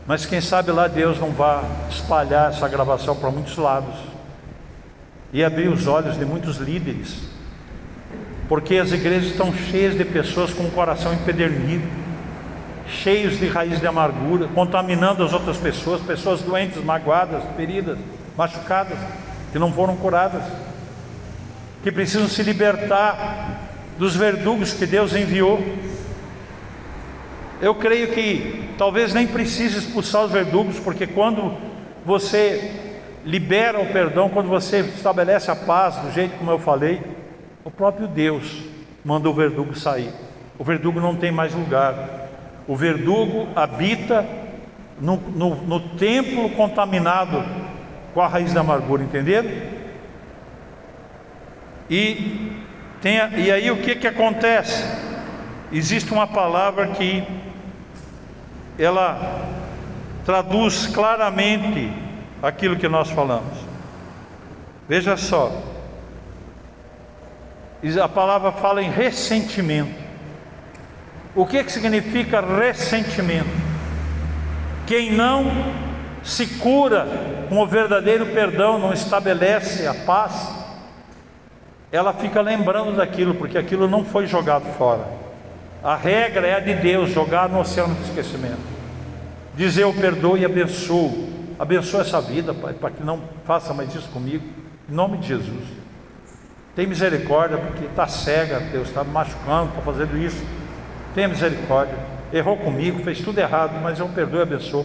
Mas 0.06 0.24
quem 0.24 0.40
sabe 0.40 0.70
lá 0.70 0.86
Deus 0.86 1.18
não 1.18 1.32
vai 1.32 1.64
espalhar 1.90 2.50
essa 2.50 2.68
gravação 2.68 3.16
para 3.16 3.32
muitos 3.32 3.56
lados 3.56 3.96
e 5.32 5.42
abrir 5.42 5.66
os 5.66 5.88
olhos 5.88 6.16
de 6.16 6.24
muitos 6.24 6.58
líderes, 6.58 7.18
porque 8.48 8.76
as 8.76 8.92
igrejas 8.92 9.32
estão 9.32 9.52
cheias 9.52 9.98
de 9.98 10.04
pessoas 10.04 10.52
com 10.52 10.62
o 10.62 10.70
coração 10.70 11.12
empedernido, 11.12 11.88
cheios 12.86 13.38
de 13.38 13.48
raiz 13.48 13.80
de 13.80 13.88
amargura, 13.88 14.46
contaminando 14.54 15.24
as 15.24 15.32
outras 15.32 15.56
pessoas, 15.56 16.00
pessoas 16.00 16.42
doentes, 16.42 16.80
magoadas, 16.84 17.42
feridas, 17.56 17.98
machucadas 18.36 18.98
que 19.54 19.58
não 19.60 19.72
foram 19.72 19.94
curadas, 19.94 20.42
que 21.84 21.92
precisam 21.92 22.26
se 22.26 22.42
libertar 22.42 23.60
dos 23.96 24.16
verdugos 24.16 24.72
que 24.72 24.84
Deus 24.84 25.14
enviou. 25.14 25.64
Eu 27.62 27.72
creio 27.76 28.08
que 28.08 28.70
talvez 28.76 29.14
nem 29.14 29.28
precise 29.28 29.78
expulsar 29.78 30.24
os 30.24 30.32
verdugos, 30.32 30.80
porque 30.80 31.06
quando 31.06 31.56
você 32.04 32.98
libera 33.24 33.78
o 33.78 33.92
perdão, 33.92 34.28
quando 34.28 34.48
você 34.48 34.80
estabelece 34.80 35.52
a 35.52 35.54
paz, 35.54 35.98
do 35.98 36.10
jeito 36.10 36.36
como 36.36 36.50
eu 36.50 36.58
falei, 36.58 37.00
o 37.64 37.70
próprio 37.70 38.08
Deus 38.08 38.60
manda 39.04 39.30
o 39.30 39.34
verdugo 39.34 39.72
sair. 39.76 40.10
O 40.58 40.64
verdugo 40.64 40.98
não 40.98 41.14
tem 41.14 41.30
mais 41.30 41.54
lugar. 41.54 42.28
O 42.66 42.74
verdugo 42.74 43.46
habita 43.54 44.26
no, 45.00 45.16
no, 45.16 45.54
no 45.54 45.78
templo 45.90 46.50
contaminado 46.50 47.63
com 48.14 48.20
a 48.20 48.28
raiz 48.28 48.52
da 48.52 48.60
amargura, 48.60 49.02
entenderam? 49.02 49.50
E, 51.90 52.52
tem, 53.02 53.16
e 53.36 53.50
aí 53.50 53.70
o 53.70 53.76
que, 53.78 53.96
que 53.96 54.06
acontece? 54.06 54.84
Existe 55.72 56.12
uma 56.12 56.26
palavra 56.26 56.86
que 56.86 57.24
ela 58.78 59.42
traduz 60.24 60.86
claramente 60.86 61.92
aquilo 62.40 62.76
que 62.76 62.88
nós 62.88 63.10
falamos. 63.10 63.58
Veja 64.88 65.16
só, 65.16 65.50
a 68.02 68.08
palavra 68.08 68.52
fala 68.52 68.80
em 68.82 68.90
ressentimento. 68.90 70.04
O 71.34 71.44
que, 71.44 71.64
que 71.64 71.72
significa 71.72 72.40
ressentimento? 72.40 73.50
Quem 74.86 75.10
não 75.10 75.50
se 76.24 76.46
cura 76.46 77.06
com 77.50 77.58
o 77.58 77.66
verdadeiro 77.66 78.26
perdão, 78.26 78.78
não 78.78 78.92
estabelece 78.92 79.86
a 79.86 79.92
paz, 79.92 80.50
ela 81.92 82.14
fica 82.14 82.40
lembrando 82.40 82.96
daquilo, 82.96 83.34
porque 83.34 83.58
aquilo 83.58 83.86
não 83.86 84.04
foi 84.04 84.26
jogado 84.26 84.64
fora. 84.76 85.06
A 85.82 85.94
regra 85.94 86.46
é 86.46 86.54
a 86.54 86.60
de 86.60 86.74
Deus, 86.74 87.10
jogar 87.10 87.48
no 87.48 87.60
oceano 87.60 87.94
do 87.94 88.02
esquecimento. 88.02 88.74
Dizer 89.54 89.82
eu 89.82 89.92
perdoo 89.92 90.36
e 90.36 90.44
abençoo. 90.44 91.28
Abençoa 91.58 92.00
essa 92.00 92.20
vida, 92.20 92.52
Pai, 92.54 92.72
para 92.72 92.90
que 92.90 93.02
não 93.04 93.22
faça 93.44 93.72
mais 93.74 93.94
isso 93.94 94.08
comigo. 94.08 94.42
Em 94.88 94.92
nome 94.92 95.18
de 95.18 95.28
Jesus. 95.28 95.62
Tem 96.74 96.86
misericórdia, 96.86 97.58
porque 97.58 97.84
está 97.84 98.08
cega, 98.08 98.58
Deus 98.58 98.88
está 98.88 99.04
machucando, 99.04 99.68
está 99.68 99.82
fazendo 99.82 100.16
isso. 100.16 100.42
Tenha 101.14 101.28
misericórdia. 101.28 101.94
Errou 102.32 102.56
comigo, 102.56 103.04
fez 103.04 103.20
tudo 103.20 103.38
errado, 103.38 103.78
mas 103.80 104.00
eu 104.00 104.08
perdoo 104.08 104.40
e 104.40 104.42
abençoo 104.42 104.84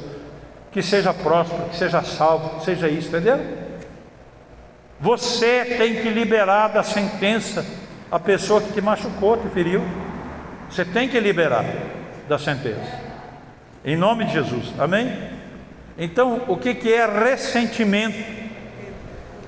que 0.71 0.81
seja 0.81 1.13
próspero, 1.13 1.69
que 1.69 1.75
seja 1.75 2.01
salvo, 2.03 2.59
que 2.59 2.65
seja 2.65 2.87
isso, 2.87 3.07
entendeu? 3.07 3.39
Você 4.99 5.65
tem 5.77 6.01
que 6.01 6.09
liberar 6.09 6.67
da 6.69 6.83
sentença 6.83 7.65
a 8.11 8.19
pessoa 8.19 8.61
que 8.61 8.73
te 8.73 8.81
machucou, 8.81 9.37
te 9.37 9.47
feriu. 9.49 9.81
Você 10.69 10.83
tem 10.83 11.07
que 11.07 11.19
liberar 11.19 11.65
da 12.27 12.37
sentença. 12.37 12.99
Em 13.83 13.95
nome 13.95 14.25
de 14.25 14.33
Jesus, 14.33 14.73
amém? 14.77 15.11
Então, 15.97 16.43
o 16.47 16.57
que, 16.57 16.75
que 16.75 16.93
é 16.93 17.05
ressentimento? 17.05 18.39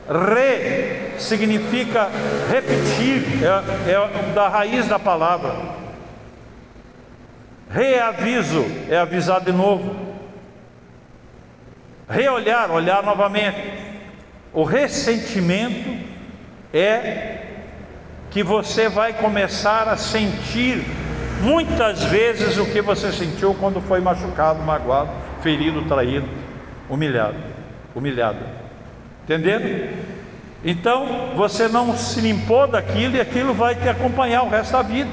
Re 0.10 1.20
significa 1.20 2.10
repetir, 2.50 3.44
é, 3.44 3.92
é 3.92 4.34
da 4.34 4.48
raiz 4.48 4.88
da 4.88 4.98
palavra. 4.98 5.54
Reaviso 7.70 8.66
é 8.90 8.98
avisar 8.98 9.42
de 9.42 9.52
novo 9.52 10.11
reolhar, 12.12 12.70
olhar 12.70 13.02
novamente. 13.02 13.58
O 14.54 14.64
ressentimento 14.64 15.98
é 16.74 17.38
que 18.30 18.44
você 18.44 18.90
vai 18.90 19.14
começar 19.14 19.88
a 19.88 19.98
sentir 19.98 20.84
muitas 21.42 22.04
vezes 22.04 22.58
o 22.58 22.66
que 22.66 22.82
você 22.82 23.12
sentiu 23.12 23.54
quando 23.56 23.82
foi 23.82 24.00
machucado, 24.00 24.62
magoado, 24.62 25.10
ferido, 25.42 25.82
traído, 25.84 26.28
humilhado, 26.90 27.38
humilhado. 27.96 28.40
Entendendo? 29.24 30.12
Então, 30.64 31.32
você 31.36 31.68
não 31.68 31.98
se 31.98 32.20
limpou 32.22 32.68
daquilo 32.68 33.16
e 33.16 33.22
aquilo 33.22 33.54
vai 33.54 33.74
te 33.74 33.90
acompanhar 33.90 34.44
o 34.44 34.50
resto 34.50 34.74
da 34.74 34.82
vida. 34.82 35.10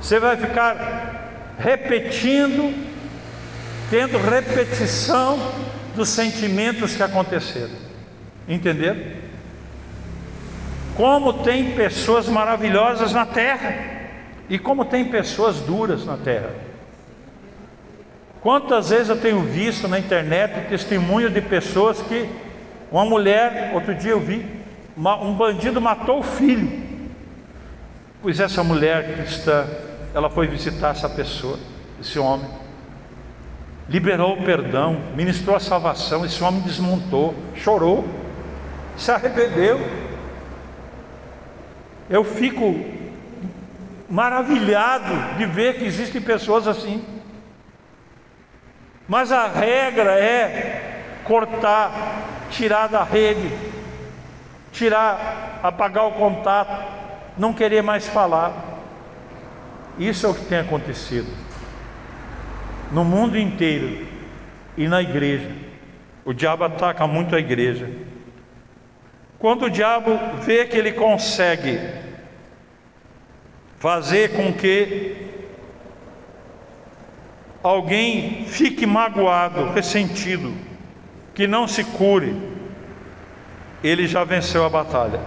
Você 0.00 0.18
vai 0.18 0.36
ficar 0.36 1.54
repetindo, 1.58 2.74
tendo 3.90 4.18
repetição 4.18 5.38
dos 5.94 6.08
sentimentos 6.08 6.94
que 6.94 7.02
aconteceram. 7.02 7.74
Entenderam? 8.48 9.00
Como 10.96 11.32
tem 11.42 11.72
pessoas 11.72 12.28
maravilhosas 12.28 13.12
na 13.12 13.26
terra 13.26 13.74
e 14.48 14.58
como 14.58 14.84
tem 14.84 15.04
pessoas 15.06 15.60
duras 15.60 16.04
na 16.04 16.16
terra. 16.16 16.50
Quantas 18.40 18.90
vezes 18.90 19.08
eu 19.08 19.20
tenho 19.20 19.40
visto 19.40 19.88
na 19.88 19.98
internet 19.98 20.68
testemunho 20.68 21.30
de 21.30 21.40
pessoas 21.40 22.02
que 22.02 22.28
uma 22.92 23.04
mulher, 23.04 23.72
outro 23.74 23.94
dia 23.94 24.12
eu 24.12 24.20
vi, 24.20 24.44
uma, 24.96 25.20
um 25.20 25.34
bandido 25.34 25.80
matou 25.80 26.20
o 26.20 26.22
filho. 26.22 26.84
Pois 28.22 28.38
essa 28.38 28.62
mulher 28.62 29.16
cristã, 29.16 29.66
ela 30.14 30.30
foi 30.30 30.46
visitar 30.46 30.90
essa 30.90 31.08
pessoa, 31.08 31.58
esse 32.00 32.18
homem 32.18 32.63
liberou 33.88 34.34
o 34.34 34.42
perdão, 34.42 34.98
ministrou 35.14 35.56
a 35.56 35.60
salvação. 35.60 36.24
Esse 36.24 36.42
homem 36.42 36.60
desmontou, 36.60 37.34
chorou, 37.54 38.04
se 38.96 39.10
arrependeu. 39.10 39.80
Eu 42.08 42.24
fico 42.24 42.74
maravilhado 44.08 45.36
de 45.36 45.46
ver 45.46 45.78
que 45.78 45.84
existem 45.84 46.20
pessoas 46.20 46.66
assim. 46.66 47.04
Mas 49.06 49.32
a 49.32 49.46
regra 49.46 50.18
é 50.18 51.02
cortar, 51.24 51.92
tirar 52.50 52.86
da 52.86 53.02
rede, 53.02 53.50
tirar, 54.72 55.60
apagar 55.62 56.06
o 56.06 56.12
contato, 56.12 56.84
não 57.36 57.52
querer 57.52 57.82
mais 57.82 58.08
falar. 58.08 58.52
Isso 59.98 60.26
é 60.26 60.28
o 60.28 60.34
que 60.34 60.44
tem 60.46 60.58
acontecido 60.58 61.43
no 62.90 63.04
mundo 63.04 63.38
inteiro 63.38 64.06
e 64.76 64.88
na 64.88 65.02
igreja. 65.02 65.50
O 66.24 66.32
diabo 66.32 66.64
ataca 66.64 67.06
muito 67.06 67.36
a 67.36 67.38
igreja. 67.38 67.90
Quando 69.38 69.66
o 69.66 69.70
diabo 69.70 70.18
vê 70.40 70.64
que 70.64 70.76
ele 70.76 70.92
consegue 70.92 71.78
fazer 73.78 74.32
com 74.32 74.52
que 74.52 75.28
alguém 77.62 78.46
fique 78.46 78.86
magoado, 78.86 79.70
ressentido, 79.72 80.54
que 81.34 81.46
não 81.46 81.68
se 81.68 81.84
cure, 81.84 82.34
ele 83.82 84.06
já 84.06 84.24
venceu 84.24 84.64
a 84.64 84.70
batalha. 84.70 85.20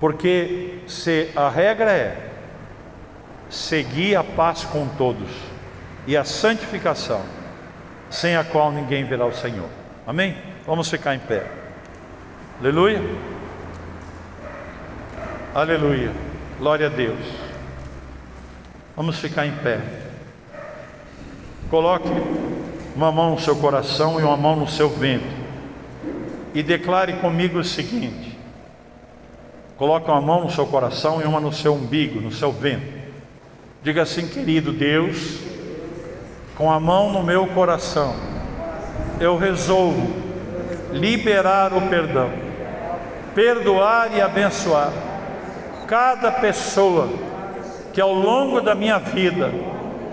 Porque 0.00 0.78
se 0.86 1.30
a 1.36 1.50
regra 1.50 1.90
é 1.90 2.30
seguir 3.50 4.16
a 4.16 4.24
paz 4.24 4.64
com 4.64 4.86
todos 4.86 5.47
e 6.08 6.16
a 6.16 6.24
santificação, 6.24 7.20
sem 8.08 8.34
a 8.34 8.42
qual 8.42 8.72
ninguém 8.72 9.04
verá 9.04 9.26
o 9.26 9.34
Senhor. 9.34 9.68
Amém? 10.06 10.34
Vamos 10.66 10.88
ficar 10.88 11.14
em 11.14 11.18
pé. 11.18 11.44
Aleluia. 12.58 13.02
Aleluia. 15.54 16.10
Glória 16.58 16.86
a 16.86 16.88
Deus. 16.88 17.18
Vamos 18.96 19.18
ficar 19.18 19.46
em 19.46 19.52
pé. 19.56 19.82
Coloque 21.68 22.08
uma 22.96 23.12
mão 23.12 23.32
no 23.32 23.40
seu 23.40 23.56
coração 23.56 24.18
e 24.18 24.22
uma 24.22 24.36
mão 24.38 24.56
no 24.56 24.66
seu 24.66 24.88
ventre. 24.88 25.28
E 26.54 26.62
declare 26.62 27.18
comigo 27.18 27.58
o 27.58 27.64
seguinte: 27.64 28.34
Coloque 29.76 30.10
uma 30.10 30.22
mão 30.22 30.44
no 30.44 30.50
seu 30.50 30.66
coração 30.66 31.20
e 31.20 31.24
uma 31.24 31.38
no 31.38 31.52
seu 31.52 31.74
umbigo, 31.74 32.18
no 32.18 32.32
seu 32.32 32.50
ventre. 32.50 32.96
Diga 33.82 34.02
assim, 34.02 34.26
querido 34.26 34.72
Deus, 34.72 35.57
com 36.58 36.68
a 36.72 36.80
mão 36.80 37.12
no 37.12 37.22
meu 37.22 37.46
coração, 37.46 38.16
eu 39.20 39.38
resolvo 39.38 40.12
liberar 40.92 41.72
o 41.72 41.82
perdão, 41.82 42.30
perdoar 43.32 44.10
e 44.12 44.20
abençoar 44.20 44.92
cada 45.86 46.32
pessoa 46.32 47.08
que 47.92 48.00
ao 48.00 48.12
longo 48.12 48.60
da 48.60 48.74
minha 48.74 48.98
vida 48.98 49.52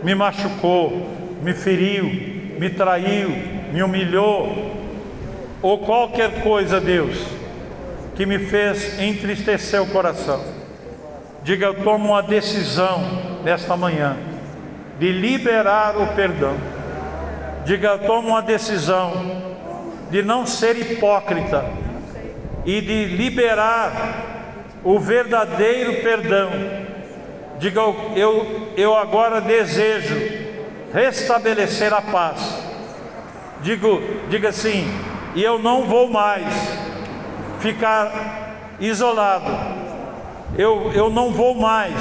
me 0.03 0.13
machucou, 0.13 1.09
me 1.41 1.51
feriu, 1.51 2.05
me 2.59 2.69
traiu, 2.69 3.29
me 3.73 3.81
humilhou, 3.81 4.73
ou 5.63 5.79
qualquer 5.79 6.43
coisa, 6.43 6.79
Deus, 6.79 7.17
que 8.15 8.23
me 8.25 8.37
fez 8.37 8.99
entristecer 8.99 9.81
o 9.81 9.87
coração. 9.87 10.41
Diga, 11.43 11.65
eu 11.65 11.83
tomo 11.83 12.09
uma 12.09 12.21
decisão 12.21 13.01
nesta 13.43 13.75
manhã 13.75 14.34
de 14.99 15.11
liberar 15.11 15.97
o 15.97 16.07
perdão. 16.15 16.55
Diga, 17.65 17.89
eu 17.89 17.99
tomo 17.99 18.29
uma 18.29 18.41
decisão 18.41 19.11
de 20.09 20.21
não 20.21 20.45
ser 20.45 20.77
hipócrita 20.77 21.65
e 22.65 22.79
de 22.79 23.05
liberar 23.05 23.91
o 24.83 24.99
verdadeiro 24.99 26.01
perdão. 26.01 26.51
Diga, 27.57 27.81
eu, 28.15 28.71
eu 28.77 28.95
agora 28.95 29.41
desejo 29.41 30.15
restabelecer 30.93 31.93
a 31.93 32.01
paz. 32.01 32.63
Digo, 33.61 34.01
diga 34.29 34.49
assim, 34.49 34.87
e 35.33 35.43
eu 35.43 35.57
não 35.57 35.85
vou 35.85 36.09
mais 36.09 36.45
ficar 37.59 38.75
isolado. 38.79 39.51
Eu, 40.57 40.91
eu 40.93 41.09
não 41.09 41.31
vou 41.31 41.55
mais 41.55 41.93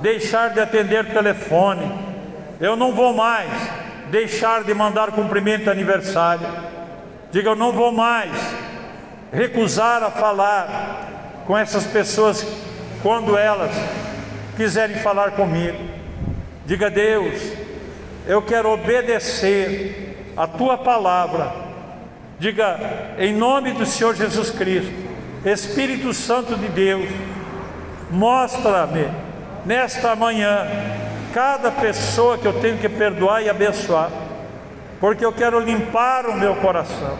deixar 0.00 0.50
de 0.50 0.60
atender 0.60 1.06
telefone. 1.12 2.09
Eu 2.60 2.76
não 2.76 2.92
vou 2.92 3.14
mais 3.14 3.50
deixar 4.10 4.64
de 4.64 4.74
mandar 4.74 5.12
cumprimento 5.12 5.64
de 5.64 5.70
aniversário. 5.70 6.46
Diga, 7.32 7.50
eu 7.50 7.56
não 7.56 7.72
vou 7.72 7.90
mais 7.90 8.30
recusar 9.32 10.02
a 10.02 10.10
falar 10.10 11.42
com 11.46 11.56
essas 11.56 11.86
pessoas 11.86 12.46
quando 13.02 13.36
elas 13.36 13.70
quiserem 14.56 14.96
falar 14.96 15.32
comigo. 15.32 15.78
Diga, 16.66 16.90
Deus, 16.90 17.40
eu 18.26 18.42
quero 18.42 18.70
obedecer 18.70 20.32
a 20.36 20.46
tua 20.46 20.76
palavra 20.76 21.70
Diga, 22.40 22.80
em 23.18 23.34
nome 23.34 23.72
do 23.72 23.84
Senhor 23.84 24.16
Jesus 24.16 24.48
Cristo, 24.48 24.90
Espírito 25.44 26.14
Santo 26.14 26.56
de 26.56 26.68
Deus, 26.68 27.06
mostra-me 28.10 29.10
nesta 29.66 30.16
manhã 30.16 30.66
cada 31.32 31.70
pessoa 31.70 32.38
que 32.38 32.46
eu 32.46 32.60
tenho 32.60 32.78
que 32.78 32.88
perdoar 32.88 33.42
e 33.42 33.48
abençoar, 33.48 34.10
porque 35.00 35.24
eu 35.24 35.32
quero 35.32 35.58
limpar 35.60 36.26
o 36.26 36.34
meu 36.34 36.56
coração. 36.56 37.18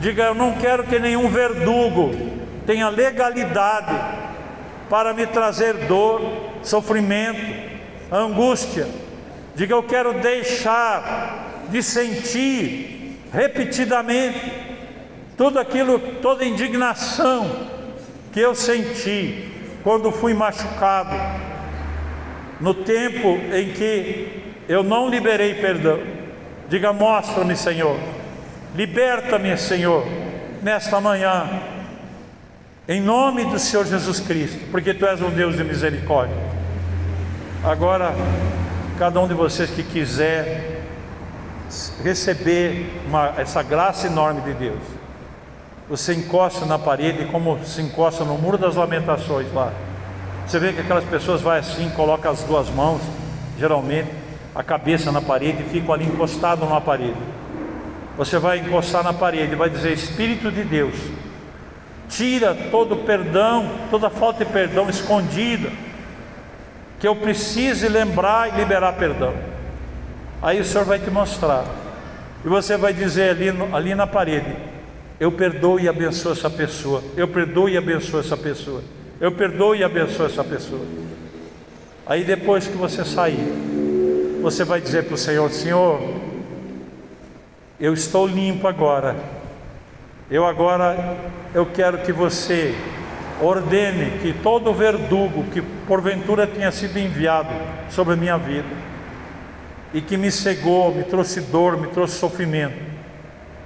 Diga, 0.00 0.24
eu 0.24 0.34
não 0.34 0.52
quero 0.52 0.84
que 0.84 0.98
nenhum 0.98 1.28
verdugo 1.28 2.12
tenha 2.66 2.88
legalidade 2.88 3.94
para 4.88 5.12
me 5.12 5.26
trazer 5.26 5.74
dor, 5.86 6.20
sofrimento, 6.62 7.40
angústia. 8.10 8.86
Diga, 9.54 9.74
eu 9.74 9.82
quero 9.82 10.20
deixar 10.20 11.66
de 11.68 11.82
sentir 11.82 13.18
repetidamente 13.32 14.52
tudo 15.36 15.58
aquilo, 15.58 15.98
toda 16.22 16.44
indignação 16.44 17.68
que 18.32 18.40
eu 18.40 18.54
senti 18.54 19.48
quando 19.82 20.10
fui 20.10 20.34
machucado, 20.34 21.16
no 22.60 22.74
tempo 22.74 23.38
em 23.52 23.72
que 23.72 24.42
eu 24.68 24.82
não 24.82 25.08
liberei 25.08 25.54
perdão. 25.54 26.00
Diga: 26.68 26.92
mostra-me, 26.92 27.56
Senhor, 27.56 27.98
liberta-me, 28.74 29.56
Senhor, 29.56 30.04
nesta 30.62 31.00
manhã, 31.00 31.48
em 32.88 33.00
nome 33.00 33.44
do 33.44 33.58
Senhor 33.58 33.86
Jesus 33.86 34.20
Cristo, 34.20 34.58
porque 34.70 34.92
Tu 34.94 35.06
és 35.06 35.20
um 35.22 35.30
Deus 35.30 35.56
de 35.56 35.64
misericórdia. 35.64 36.36
Agora, 37.64 38.14
cada 38.98 39.20
um 39.20 39.28
de 39.28 39.34
vocês 39.34 39.70
que 39.70 39.82
quiser 39.82 40.78
receber 42.02 42.90
uma, 43.06 43.34
essa 43.36 43.62
graça 43.62 44.06
enorme 44.06 44.40
de 44.42 44.54
Deus. 44.54 44.80
Você 45.88 46.14
encosta 46.14 46.66
na 46.66 46.78
parede 46.78 47.26
como 47.26 47.64
se 47.64 47.80
encosta 47.80 48.24
no 48.24 48.36
muro 48.36 48.58
das 48.58 48.74
lamentações 48.74 49.52
lá. 49.52 49.72
Você 50.48 50.58
vê 50.58 50.72
que 50.72 50.80
aquelas 50.80 51.04
pessoas 51.04 51.42
vai 51.42 51.58
assim, 51.58 51.90
coloca 51.90 52.30
as 52.30 52.42
duas 52.42 52.70
mãos, 52.70 53.02
geralmente, 53.58 54.08
a 54.54 54.62
cabeça 54.62 55.12
na 55.12 55.20
parede 55.20 55.62
e 55.62 55.68
ficam 55.68 55.92
ali 55.92 56.06
encostado 56.06 56.64
na 56.64 56.80
parede. 56.80 57.18
Você 58.16 58.38
vai 58.38 58.58
encostar 58.58 59.04
na 59.04 59.12
parede 59.12 59.54
vai 59.54 59.68
dizer: 59.68 59.92
Espírito 59.92 60.50
de 60.50 60.64
Deus, 60.64 60.94
tira 62.08 62.54
todo 62.70 62.94
o 62.94 63.04
perdão, 63.04 63.70
toda 63.90 64.08
falta 64.08 64.42
de 64.42 64.50
perdão 64.50 64.88
escondida, 64.88 65.70
que 66.98 67.06
eu 67.06 67.14
precise 67.14 67.86
lembrar 67.86 68.48
e 68.48 68.56
liberar 68.56 68.94
perdão. 68.94 69.34
Aí 70.40 70.58
o 70.60 70.64
Senhor 70.64 70.86
vai 70.86 70.98
te 70.98 71.10
mostrar. 71.10 71.66
E 72.42 72.48
você 72.48 72.78
vai 72.78 72.94
dizer 72.94 73.32
ali, 73.32 73.50
ali 73.70 73.94
na 73.94 74.06
parede: 74.06 74.56
Eu 75.20 75.30
perdoo 75.30 75.78
e 75.78 75.86
abençoo 75.86 76.32
essa 76.32 76.48
pessoa. 76.48 77.04
Eu 77.18 77.28
perdoo 77.28 77.68
e 77.68 77.76
abençoo 77.76 78.20
essa 78.20 78.36
pessoa. 78.36 78.82
Eu 79.20 79.32
perdoo 79.32 79.74
e 79.74 79.82
abençoo 79.82 80.26
essa 80.26 80.44
pessoa. 80.44 80.84
Aí 82.06 82.24
depois 82.24 82.66
que 82.66 82.76
você 82.76 83.04
sair, 83.04 83.38
você 84.40 84.64
vai 84.64 84.80
dizer 84.80 85.04
para 85.04 85.14
o 85.14 85.18
Senhor: 85.18 85.50
Senhor, 85.50 86.00
eu 87.80 87.92
estou 87.92 88.26
limpo 88.26 88.68
agora. 88.68 89.16
Eu 90.30 90.44
agora 90.44 91.16
eu 91.54 91.66
quero 91.66 91.98
que 91.98 92.12
você 92.12 92.74
ordene 93.40 94.18
que 94.20 94.32
todo 94.32 94.72
verdugo 94.74 95.44
que 95.52 95.62
porventura 95.62 96.46
tenha 96.46 96.70
sido 96.70 96.98
enviado 96.98 97.50
sobre 97.88 98.14
a 98.14 98.16
minha 98.16 98.36
vida 98.36 98.68
e 99.92 100.00
que 100.00 100.16
me 100.16 100.30
cegou, 100.30 100.94
me 100.94 101.04
trouxe 101.04 101.40
dor, 101.40 101.78
me 101.80 101.88
trouxe 101.88 102.18
sofrimento, 102.18 102.76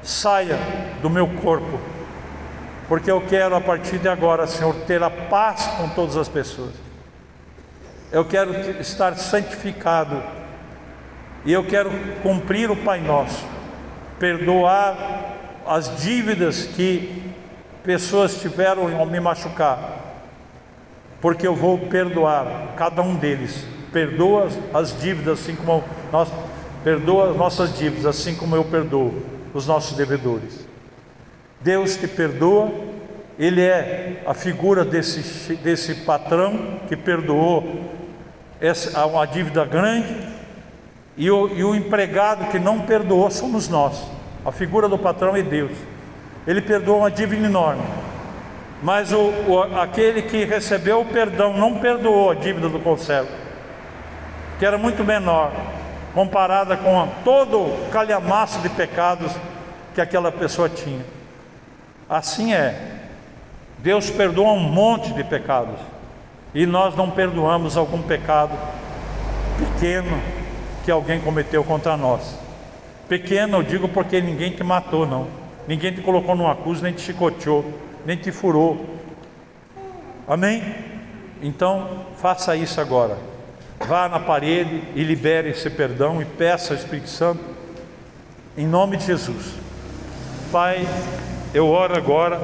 saia 0.02 0.58
do 1.00 1.10
meu 1.10 1.26
corpo, 1.26 1.80
porque 2.92 3.10
eu 3.10 3.22
quero 3.22 3.56
a 3.56 3.60
partir 3.62 3.96
de 3.96 4.06
agora, 4.06 4.46
Senhor, 4.46 4.74
ter 4.86 5.02
a 5.02 5.08
paz 5.08 5.66
com 5.78 5.88
todas 5.88 6.14
as 6.14 6.28
pessoas. 6.28 6.74
Eu 8.12 8.22
quero 8.22 8.52
estar 8.82 9.16
santificado 9.16 10.22
e 11.42 11.54
eu 11.54 11.64
quero 11.64 11.90
cumprir 12.22 12.70
o 12.70 12.76
Pai 12.76 13.00
Nosso, 13.00 13.46
perdoar 14.18 15.64
as 15.66 16.02
dívidas 16.02 16.66
que 16.66 17.32
pessoas 17.82 18.38
tiveram 18.42 18.94
ao 18.94 19.06
me 19.06 19.18
machucar, 19.18 19.78
porque 21.18 21.46
eu 21.46 21.56
vou 21.56 21.78
perdoar 21.78 22.74
cada 22.76 23.00
um 23.00 23.16
deles 23.16 23.64
perdoa 23.90 24.50
as 24.74 25.00
dívidas, 25.00 25.40
assim 25.40 25.56
como 25.56 25.82
nós 26.12 26.28
perdoa 26.84 27.30
as 27.30 27.36
nossas 27.38 27.74
dívidas, 27.74 28.04
assim 28.04 28.34
como 28.34 28.54
eu 28.54 28.64
perdoo 28.64 29.14
os 29.54 29.66
nossos 29.66 29.96
devedores. 29.96 30.71
Deus 31.62 31.96
te 31.96 32.08
perdoa, 32.08 32.70
Ele 33.38 33.62
é 33.62 34.22
a 34.26 34.34
figura 34.34 34.84
desse, 34.84 35.54
desse 35.56 35.94
patrão 35.96 36.80
que 36.88 36.96
perdoou 36.96 37.90
essa, 38.60 39.04
uma 39.06 39.26
dívida 39.26 39.64
grande, 39.64 40.14
e 41.16 41.30
o, 41.30 41.48
e 41.48 41.62
o 41.62 41.74
empregado 41.74 42.50
que 42.50 42.58
não 42.58 42.80
perdoou 42.80 43.30
somos 43.30 43.68
nós. 43.68 44.02
A 44.44 44.50
figura 44.50 44.88
do 44.88 44.98
patrão 44.98 45.36
é 45.36 45.42
Deus. 45.42 45.72
Ele 46.46 46.60
perdoou 46.60 46.98
uma 46.98 47.10
dívida 47.10 47.46
enorme. 47.46 47.82
Mas 48.82 49.12
o, 49.12 49.32
o, 49.46 49.62
aquele 49.78 50.22
que 50.22 50.44
recebeu 50.44 51.00
o 51.00 51.04
perdão 51.04 51.56
não 51.56 51.78
perdoou 51.78 52.30
a 52.30 52.34
dívida 52.34 52.68
do 52.68 52.80
conservo, 52.80 53.30
que 54.58 54.66
era 54.66 54.76
muito 54.76 55.04
menor, 55.04 55.52
comparada 56.12 56.76
com 56.76 57.08
todo 57.22 57.58
o 57.60 57.88
calhamaço 57.92 58.58
de 58.60 58.68
pecados 58.68 59.32
que 59.94 60.00
aquela 60.00 60.32
pessoa 60.32 60.68
tinha. 60.68 61.04
Assim 62.12 62.52
é. 62.52 62.78
Deus 63.78 64.10
perdoa 64.10 64.52
um 64.52 64.60
monte 64.60 65.14
de 65.14 65.24
pecados 65.24 65.80
e 66.54 66.66
nós 66.66 66.94
não 66.94 67.10
perdoamos 67.10 67.74
algum 67.74 68.02
pecado 68.02 68.52
pequeno 69.58 70.20
que 70.84 70.90
alguém 70.90 71.18
cometeu 71.22 71.64
contra 71.64 71.96
nós. 71.96 72.38
Pequeno 73.08 73.56
eu 73.56 73.62
digo 73.62 73.88
porque 73.88 74.20
ninguém 74.20 74.52
te 74.52 74.62
matou, 74.62 75.06
não. 75.06 75.26
Ninguém 75.66 75.90
te 75.90 76.02
colocou 76.02 76.36
numa 76.36 76.54
cruz, 76.54 76.82
nem 76.82 76.92
te 76.92 77.00
chicoteou, 77.00 77.64
nem 78.04 78.18
te 78.18 78.30
furou. 78.30 78.98
Amém? 80.28 80.62
Então, 81.40 82.04
faça 82.18 82.54
isso 82.54 82.78
agora. 82.78 83.16
Vá 83.88 84.06
na 84.06 84.20
parede 84.20 84.82
e 84.94 85.02
libere 85.02 85.48
esse 85.48 85.70
perdão 85.70 86.20
e 86.20 86.26
peça 86.26 86.74
ao 86.74 86.78
Espírito 86.78 87.08
Santo, 87.08 87.42
em 88.54 88.66
nome 88.66 88.98
de 88.98 89.06
Jesus. 89.06 89.54
Pai, 90.52 90.86
eu 91.54 91.68
oro 91.68 91.96
agora, 91.96 92.40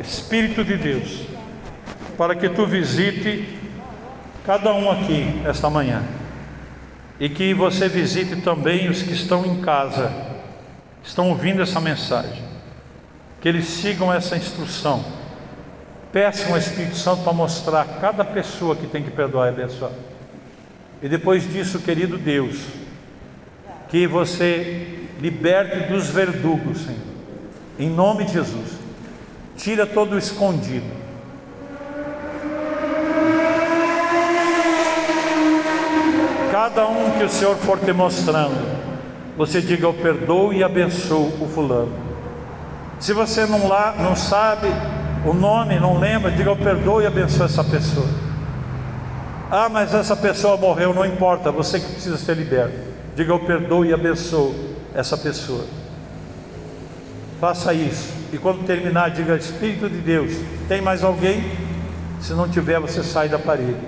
Espírito 0.00 0.64
de 0.64 0.76
Deus, 0.76 1.22
para 2.18 2.34
que 2.34 2.48
tu 2.48 2.66
visite 2.66 3.48
cada 4.44 4.74
um 4.74 4.90
aqui 4.90 5.40
esta 5.46 5.70
manhã 5.70 6.02
e 7.18 7.28
que 7.28 7.54
você 7.54 7.88
visite 7.88 8.36
também 8.36 8.90
os 8.90 9.02
que 9.02 9.12
estão 9.12 9.46
em 9.46 9.60
casa, 9.60 10.12
estão 11.02 11.30
ouvindo 11.30 11.62
essa 11.62 11.80
mensagem, 11.80 12.42
que 13.40 13.48
eles 13.48 13.66
sigam 13.66 14.12
essa 14.12 14.36
instrução. 14.36 15.04
Peçam 16.12 16.52
ao 16.52 16.58
Espírito 16.58 16.96
Santo 16.96 17.22
para 17.22 17.32
mostrar 17.32 17.80
a 17.80 17.84
cada 17.84 18.22
pessoa 18.22 18.76
que 18.76 18.86
tem 18.86 19.02
que 19.02 19.10
perdoar 19.10 19.46
e 19.46 19.48
abençoar. 19.50 19.92
E 21.02 21.08
depois 21.08 21.50
disso, 21.50 21.78
querido 21.78 22.18
Deus, 22.18 22.60
que 23.88 24.06
você 24.06 25.06
liberte 25.20 25.90
dos 25.90 26.10
verdugos, 26.10 26.82
Senhor, 26.82 27.11
em 27.82 27.90
nome 27.90 28.24
de 28.24 28.32
Jesus. 28.32 28.78
Tira 29.56 29.86
todo 29.86 30.14
o 30.14 30.18
escondido 30.18 31.02
cada 36.72 36.86
um 36.86 37.10
que 37.18 37.24
o 37.24 37.28
Senhor 37.28 37.56
for 37.56 37.78
te 37.78 37.92
mostrando, 37.92 38.56
você 39.36 39.60
diga: 39.60 39.86
Eu 39.86 39.92
perdoo 39.92 40.52
e 40.52 40.64
abençoo 40.64 41.32
o 41.40 41.46
fulano. 41.46 41.92
Se 42.98 43.12
você 43.12 43.44
não, 43.44 43.68
lá, 43.68 43.94
não 43.98 44.16
sabe 44.16 44.68
o 45.26 45.34
nome, 45.34 45.78
não 45.78 45.98
lembra, 45.98 46.30
diga: 46.30 46.50
Eu 46.50 46.56
perdoo 46.56 47.02
e 47.02 47.06
abençoo 47.06 47.44
essa 47.44 47.62
pessoa. 47.62 48.06
Ah, 49.50 49.68
mas 49.68 49.92
essa 49.92 50.16
pessoa 50.16 50.56
morreu, 50.56 50.94
não 50.94 51.04
importa, 51.04 51.52
você 51.52 51.78
que 51.78 51.92
precisa 51.92 52.16
ser 52.16 52.36
liberto. 52.36 52.78
Diga: 53.14 53.32
Eu 53.32 53.40
perdoo 53.40 53.84
e 53.84 53.92
abençoo 53.92 54.54
essa 54.94 55.16
pessoa. 55.16 55.64
Faça 57.42 57.74
isso. 57.74 58.14
E 58.32 58.38
quando 58.38 58.64
terminar, 58.64 59.10
diga: 59.10 59.34
Espírito 59.34 59.90
de 59.90 59.98
Deus, 59.98 60.30
tem 60.68 60.80
mais 60.80 61.02
alguém? 61.02 61.42
Se 62.20 62.34
não 62.34 62.48
tiver, 62.48 62.78
você 62.78 63.02
sai 63.02 63.28
da 63.28 63.36
parede. 63.36 63.80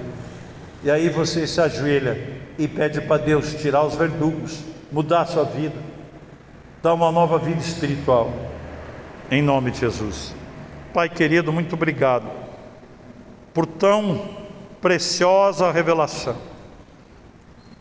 E 0.82 0.90
aí 0.90 1.09
você 1.09 1.47
se 1.47 1.60
ajoelha 1.60 2.20
e 2.59 2.66
pede 2.66 3.01
para 3.02 3.22
Deus 3.22 3.55
tirar 3.55 3.85
os 3.85 3.94
verdugos, 3.94 4.59
mudar 4.90 5.20
a 5.20 5.26
sua 5.26 5.44
vida, 5.44 5.76
dar 6.82 6.94
uma 6.94 7.12
nova 7.12 7.39
vida 7.39 7.60
espiritual. 7.60 8.32
Em 9.31 9.40
nome 9.40 9.70
de 9.70 9.78
Jesus. 9.78 10.35
Pai 10.93 11.09
querido, 11.09 11.52
muito 11.52 11.74
obrigado 11.74 12.26
por 13.55 13.66
tão 13.66 14.31
preciosa 14.81 15.70
revelação. 15.70 16.36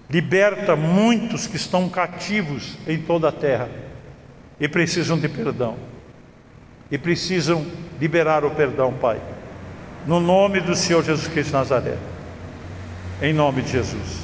Liberta 0.08 0.76
muitos 0.76 1.48
que 1.48 1.56
estão 1.56 1.90
cativos 1.90 2.78
em 2.88 3.00
toda 3.00 3.30
a 3.30 3.32
terra 3.32 3.83
e 4.64 4.68
precisam 4.70 5.20
de 5.20 5.28
perdão. 5.28 5.76
E 6.90 6.98
precisam 6.98 7.66
liberar 8.00 8.46
o 8.46 8.52
perdão, 8.52 8.94
Pai. 8.94 9.20
No 10.08 10.22
nome 10.22 10.62
do 10.62 10.74
Senhor 10.74 11.04
Jesus 11.04 11.28
Cristo 11.28 11.50
de 11.50 11.56
Nazaré. 11.56 11.98
Em 13.22 13.34
nome 13.34 13.62
de 13.62 13.74
Jesus. 13.74 14.23